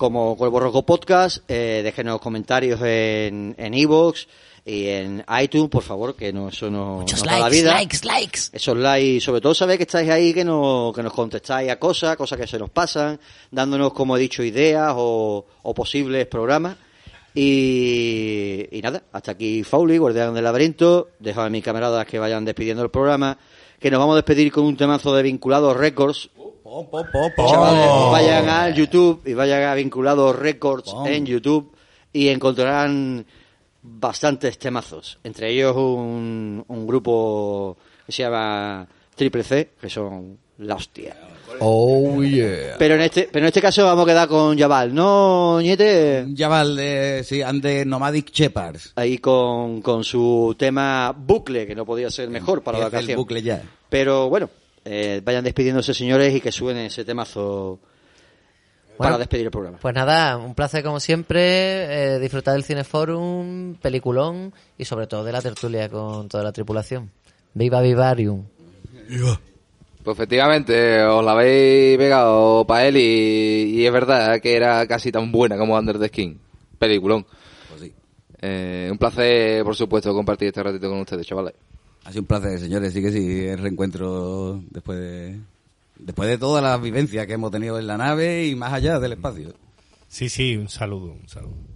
como 0.01 0.35
Cuervo 0.35 0.61
Rojo 0.61 0.83
Podcast. 0.83 1.45
Eh, 1.47 1.83
déjenos 1.85 2.23
comentarios 2.23 2.81
en 2.83 3.55
en 3.59 3.75
iVoox 3.75 4.27
y 4.65 4.87
en 4.87 5.23
iTunes, 5.43 5.69
por 5.69 5.83
favor, 5.83 6.17
que 6.17 6.33
no, 6.33 6.49
eso 6.49 6.71
no, 6.71 7.01
Muchos 7.01 7.19
nos 7.19 7.27
da 7.29 7.33
la 7.39 7.41
likes, 7.51 7.61
vida. 7.61 7.75
likes, 7.75 7.99
likes. 8.05 8.41
Esos 8.51 8.79
likes, 8.79 9.21
sobre 9.21 9.43
todo 9.43 9.53
sabéis 9.55 9.77
que 9.77 9.83
estáis 9.83 10.09
ahí, 10.09 10.33
que 10.33 10.43
nos, 10.43 10.95
que 10.95 11.03
nos 11.03 11.13
contestáis 11.13 11.71
a 11.71 11.79
cosas, 11.79 12.17
cosas 12.17 12.39
que 12.39 12.47
se 12.47 12.59
nos 12.59 12.71
pasan, 12.71 13.21
dándonos, 13.51 13.93
como 13.93 14.17
he 14.17 14.21
dicho, 14.21 14.43
ideas 14.43 14.95
o, 14.97 15.45
o 15.63 15.75
posibles 15.75 16.27
programas. 16.29 16.77
Y, 17.35 18.67
y 18.73 18.81
nada, 18.83 19.03
hasta 19.13 19.33
aquí 19.33 19.63
Fauli, 19.65 19.99
Guardián 19.99 20.33
del 20.35 20.45
Laberinto. 20.45 21.11
Dejo 21.19 21.43
a 21.43 21.51
mis 21.51 21.63
camaradas 21.63 22.07
que 22.07 22.19
vayan 22.19 22.45
despidiendo 22.47 22.83
el 22.83 22.91
programa. 22.91 23.37
Que 23.81 23.91
nos 23.91 23.99
vamos 23.99 24.13
a 24.13 24.17
despedir 24.17 24.53
con 24.53 24.65
un 24.65 24.77
temazo 24.77 25.15
de 25.15 25.23
Vinculados 25.23 25.77
Records. 25.77 26.31
Chavales, 27.49 27.91
vayan 28.13 28.49
al 28.49 28.75
YouTube 28.75 29.23
y 29.27 29.35
vayan 29.35 29.63
a 29.65 29.75
Vinculados 29.75 30.37
Records 30.37 30.95
en 31.07 31.27
YouTube 31.27 31.75
y 32.13 32.29
encontrarán 32.29 33.27
bastantes 33.83 34.59
temazos. 34.59 35.19
Entre 35.25 35.51
ellos 35.51 35.75
un, 35.77 36.65
un 36.69 36.87
grupo 36.87 37.77
que 38.07 38.13
se 38.13 38.23
llama 38.23 38.87
Triple 39.17 39.43
C, 39.43 39.71
que 39.81 39.89
son 39.89 40.39
la 40.59 40.75
hostia. 40.75 41.17
Oh, 41.61 42.23
yeah. 42.23 42.77
Pero 42.79 42.95
en 42.95 43.03
este, 43.03 43.29
pero 43.31 43.45
en 43.45 43.49
este 43.49 43.61
caso 43.61 43.85
vamos 43.85 44.05
a 44.05 44.07
quedar 44.11 44.29
con 44.29 44.59
Jabal, 44.59 44.95
¿no, 44.95 45.61
Ñete? 45.61 46.27
Jabal 46.37 46.75
de, 46.75 47.23
sí, 47.25 47.43
and 47.43 47.63
the 47.63 47.85
Nomadic 47.85 48.31
Shepherds. 48.33 48.93
Ahí 48.97 49.19
con, 49.19 49.83
con 49.83 50.03
su 50.03 50.57
tema 50.59 51.13
bucle, 51.17 51.67
que 51.67 51.75
no 51.75 51.85
podía 51.85 52.11
ser 52.11 52.31
mejor 52.31 52.63
para 52.63 52.79
la 52.79 52.87
ocasión. 52.87 53.17
bucle 53.17 53.43
ya. 53.43 53.63
Pero 53.89 54.29
bueno, 54.29 54.49
eh, 54.85 55.21
vayan 55.25 55.45
despidiéndose, 55.45 55.93
señores, 55.93 56.35
y 56.35 56.41
que 56.41 56.51
suene 56.51 56.87
ese 56.87 57.05
temazo 57.05 57.79
para 58.97 59.11
Bueno, 59.11 59.19
despedir 59.19 59.47
el 59.47 59.51
programa. 59.51 59.79
Pues 59.81 59.95
nada, 59.95 60.37
un 60.37 60.55
placer 60.55 60.83
como 60.83 61.01
siempre, 61.01 62.15
eh, 62.15 62.19
disfrutar 62.19 62.55
del 62.55 62.65
Cineforum, 62.65 63.75
peliculón 63.77 64.53
y 64.79 64.85
sobre 64.85 65.07
todo 65.07 65.25
de 65.25 65.33
la 65.33 65.41
tertulia 65.43 65.89
con 65.89 66.29
toda 66.29 66.45
la 66.45 66.53
tripulación. 66.53 67.11
Viva 67.55 67.81
Vivarium. 67.81 68.45
Pues 70.03 70.17
efectivamente, 70.17 71.03
os 71.03 71.25
la 71.25 71.33
habéis 71.33 71.99
pegado 71.99 72.67
para 72.67 72.87
él 72.87 72.97
y, 72.97 73.81
y 73.81 73.87
es 73.87 73.93
verdad 73.93 74.41
que 74.41 74.57
era 74.57 74.87
casi 74.87 75.13
tan 75.13 75.31
buena 75.31 75.59
como 75.59 75.77
Under 75.77 75.99
the 75.99 76.09
Skin. 76.09 76.41
Peliculón. 76.79 77.27
Eh, 78.43 78.89
un 78.91 78.97
placer, 78.97 79.63
por 79.65 79.77
supuesto, 79.77 80.15
compartir 80.15 80.49
este 80.49 80.63
ratito 80.63 80.89
con 80.89 81.01
ustedes, 81.01 81.27
chavales. 81.27 81.55
Ha 82.05 82.11
sido 82.11 82.23
un 82.23 82.27
placer, 82.27 82.59
señores. 82.59 82.93
Sí 82.93 83.03
que 83.03 83.13
sí, 83.13 83.47
el 83.47 83.59
reencuentro 83.59 84.63
después 84.71 84.99
de, 84.99 85.39
después 85.99 86.29
de 86.29 86.39
todas 86.39 86.63
las 86.63 86.81
vivencias 86.81 87.27
que 87.27 87.35
hemos 87.35 87.51
tenido 87.51 87.79
en 87.79 87.87
la 87.87 87.99
nave 87.99 88.47
y 88.47 88.55
más 88.55 88.73
allá 88.73 88.99
del 88.99 89.13
espacio. 89.13 89.53
Sí, 90.09 90.29
sí, 90.31 90.57
un 90.57 90.69
saludo, 90.69 91.13
un 91.13 91.29
saludo. 91.29 91.55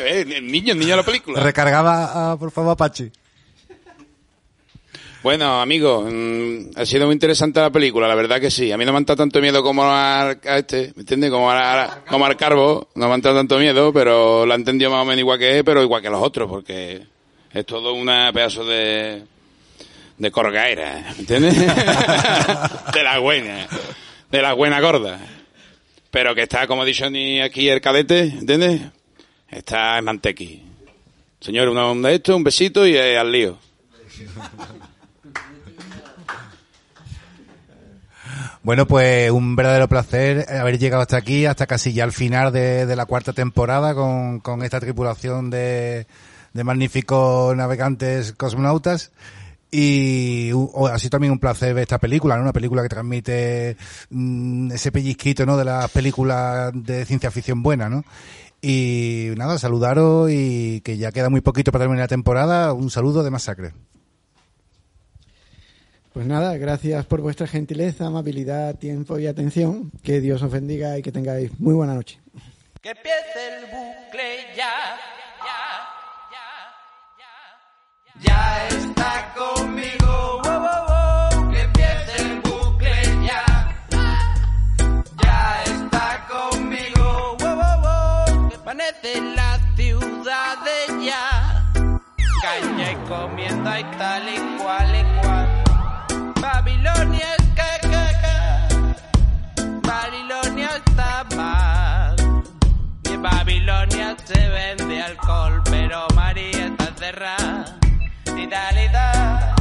Eh, 0.00 0.24
el 0.28 0.46
niño, 0.46 0.74
el 0.74 0.78
niño 0.78 0.90
de 0.92 0.96
la 0.96 1.02
película. 1.02 1.42
Recargaba, 1.42 2.32
ah, 2.32 2.36
por 2.38 2.52
favor, 2.52 2.70
Apache. 2.70 3.10
Bueno, 5.20 5.60
amigos, 5.60 6.06
mm, 6.08 6.70
ha 6.76 6.86
sido 6.86 7.06
muy 7.06 7.14
interesante 7.14 7.58
la 7.58 7.70
película, 7.70 8.06
la 8.06 8.14
verdad 8.14 8.40
que 8.40 8.52
sí. 8.52 8.70
A 8.70 8.78
mí 8.78 8.84
no 8.84 8.92
me 8.92 8.98
han 8.98 9.04
dado 9.04 9.16
tanto 9.16 9.40
miedo 9.40 9.64
como 9.64 9.82
a, 9.84 10.36
este, 10.44 10.92
¿me 10.94 11.00
entiendes? 11.00 11.30
Como 11.30 11.50
a, 11.50 12.04
como 12.08 12.24
al 12.24 12.36
Carbo, 12.36 12.88
no 12.94 13.08
me 13.08 13.14
han 13.14 13.20
dado 13.20 13.36
tanto 13.36 13.58
miedo, 13.58 13.92
pero 13.92 14.46
la 14.46 14.54
he 14.54 14.58
entendido 14.58 14.92
más 14.92 15.02
o 15.02 15.04
menos 15.04 15.18
igual 15.18 15.38
que 15.40 15.58
él, 15.58 15.64
pero 15.64 15.82
igual 15.82 16.02
que 16.02 16.10
los 16.10 16.22
otros, 16.22 16.48
porque 16.48 17.02
es 17.52 17.66
todo 17.66 17.94
una 17.94 18.32
pedazo 18.32 18.64
de, 18.64 19.24
de 20.18 20.30
corgaera, 20.30 21.12
¿me 21.14 21.20
entiendes? 21.20 21.56
de 22.94 23.02
la 23.02 23.18
buena, 23.18 23.66
de 24.30 24.42
la 24.42 24.52
buena 24.52 24.80
gorda. 24.80 25.18
Pero 26.12 26.32
que 26.34 26.42
está, 26.42 26.68
como 26.68 26.84
dicho 26.84 27.10
ni 27.10 27.40
aquí 27.40 27.68
el 27.68 27.80
cadete, 27.80 28.20
¿entiendes? 28.20 28.82
Está 29.50 29.98
en 29.98 30.04
mantequi. 30.04 30.62
Señor, 31.40 31.68
una 31.68 31.86
onda 31.86 32.12
esto, 32.12 32.36
un 32.36 32.44
besito 32.44 32.86
y 32.86 32.96
al 32.96 33.32
lío. 33.32 33.58
Bueno, 38.62 38.86
pues 38.86 39.30
un 39.30 39.56
verdadero 39.56 39.88
placer 39.88 40.46
haber 40.50 40.78
llegado 40.78 41.02
hasta 41.02 41.16
aquí, 41.16 41.46
hasta 41.46 41.66
casi 41.66 41.92
ya 41.92 42.04
al 42.04 42.12
final 42.12 42.52
de, 42.52 42.94
la 42.96 43.06
cuarta 43.06 43.32
temporada 43.32 43.94
con, 43.94 44.62
esta 44.62 44.80
tripulación 44.80 45.50
de, 45.50 46.06
de 46.52 46.64
magníficos 46.64 47.56
navegantes 47.56 48.32
cosmonautas. 48.32 49.12
Y 49.70 50.50
sido 50.96 51.10
también 51.10 51.32
un 51.32 51.38
placer 51.38 51.74
ver 51.74 51.82
esta 51.82 51.98
película, 51.98 52.36
¿no? 52.36 52.42
Una 52.42 52.54
película 52.54 52.82
que 52.82 52.88
transmite 52.88 53.76
mm, 54.08 54.72
ese 54.72 54.90
pellizquito, 54.90 55.44
¿no? 55.44 55.58
De 55.58 55.64
las 55.66 55.90
películas 55.90 56.72
de 56.74 57.04
ciencia 57.04 57.30
ficción 57.30 57.62
buena, 57.62 57.90
¿no? 57.90 58.02
Y 58.62 59.30
nada, 59.36 59.58
saludaros 59.58 60.30
y 60.30 60.80
que 60.80 60.96
ya 60.96 61.12
queda 61.12 61.28
muy 61.28 61.42
poquito 61.42 61.70
para 61.70 61.84
terminar 61.84 62.04
la 62.04 62.08
temporada. 62.08 62.72
Un 62.72 62.90
saludo 62.90 63.22
de 63.22 63.30
Masacre. 63.30 63.72
Pues 66.18 66.26
nada, 66.26 66.56
gracias 66.56 67.06
por 67.06 67.20
vuestra 67.20 67.46
gentileza, 67.46 68.06
amabilidad, 68.06 68.74
tiempo 68.74 69.20
y 69.20 69.28
atención. 69.28 69.92
Que 70.02 70.20
Dios 70.20 70.42
os 70.42 70.50
bendiga 70.50 70.98
y 70.98 71.02
que 71.02 71.12
tengáis 71.12 71.56
muy 71.60 71.74
buena 71.74 71.94
noche. 71.94 72.20
Que 72.82 72.90
empiece 72.90 73.56
el 73.56 73.66
bucle 73.66 74.56
ya. 74.56 74.98
Ya 75.46 75.60
bucle 82.42 83.00
ya. 83.24 83.44
Ya 85.22 85.62
está 85.62 86.26
conmigo. 86.26 87.36
Que 88.48 88.56
amanecen 88.56 89.36
las 89.36 89.60
ciudades 89.76 90.88
ya. 91.00 91.70
Caña 92.42 92.90
y 92.90 92.96
comiendo 93.08 93.78
y 93.78 93.84
tal 93.96 94.47
se 104.28 104.48
vende 104.50 105.00
alcohol, 105.00 105.62
pero 105.70 106.06
María 106.14 106.66
está 106.66 106.86
cerrada. 106.98 107.64
Y 108.36 108.46
tal 108.46 108.76
y 108.84 108.88
tal. 108.92 109.54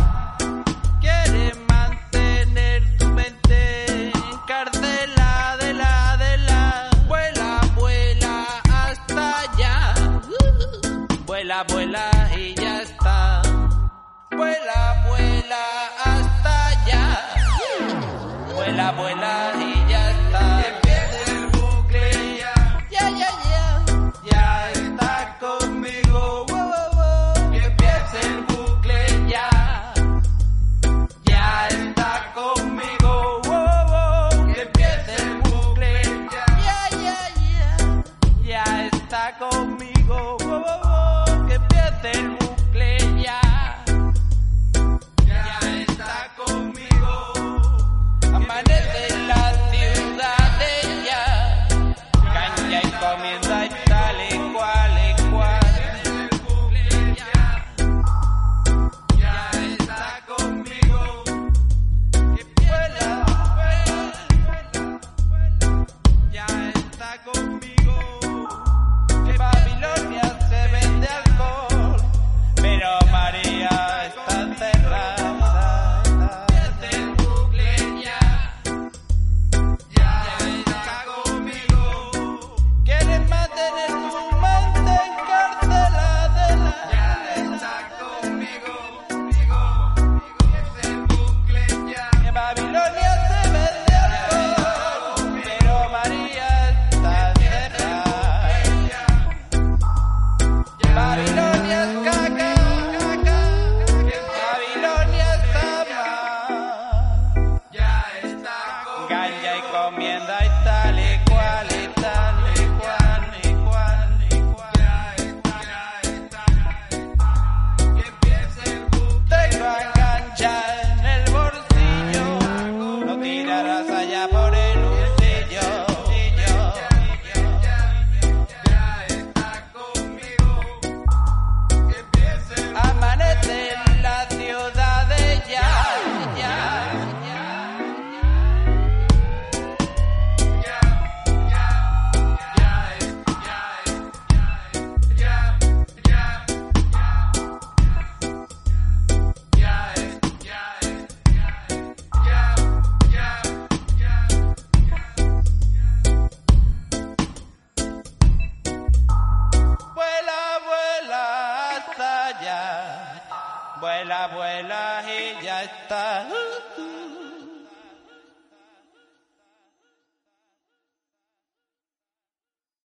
Quieres 1.00 1.58
mantener 1.70 2.98
tu 2.98 3.08
mente 3.08 4.12
encarcelada 4.34 5.56
de 5.58 5.74
la 5.74 6.18
de 6.18 6.38
la. 6.50 6.90
Vuela, 7.08 7.62
vuela 7.76 8.46
hasta 8.82 9.40
allá. 9.44 9.94
Vuela, 11.26 11.64
vuela 11.70 12.12
y 12.36 12.54
ya 12.56 12.82
está. 12.82 13.42
Vuela, 14.32 15.06
vuela 15.08 15.64
hasta 16.04 16.68
allá. 16.68 17.06
Vuela, 18.54 18.92
vuela 18.92 19.57
like 39.28 39.77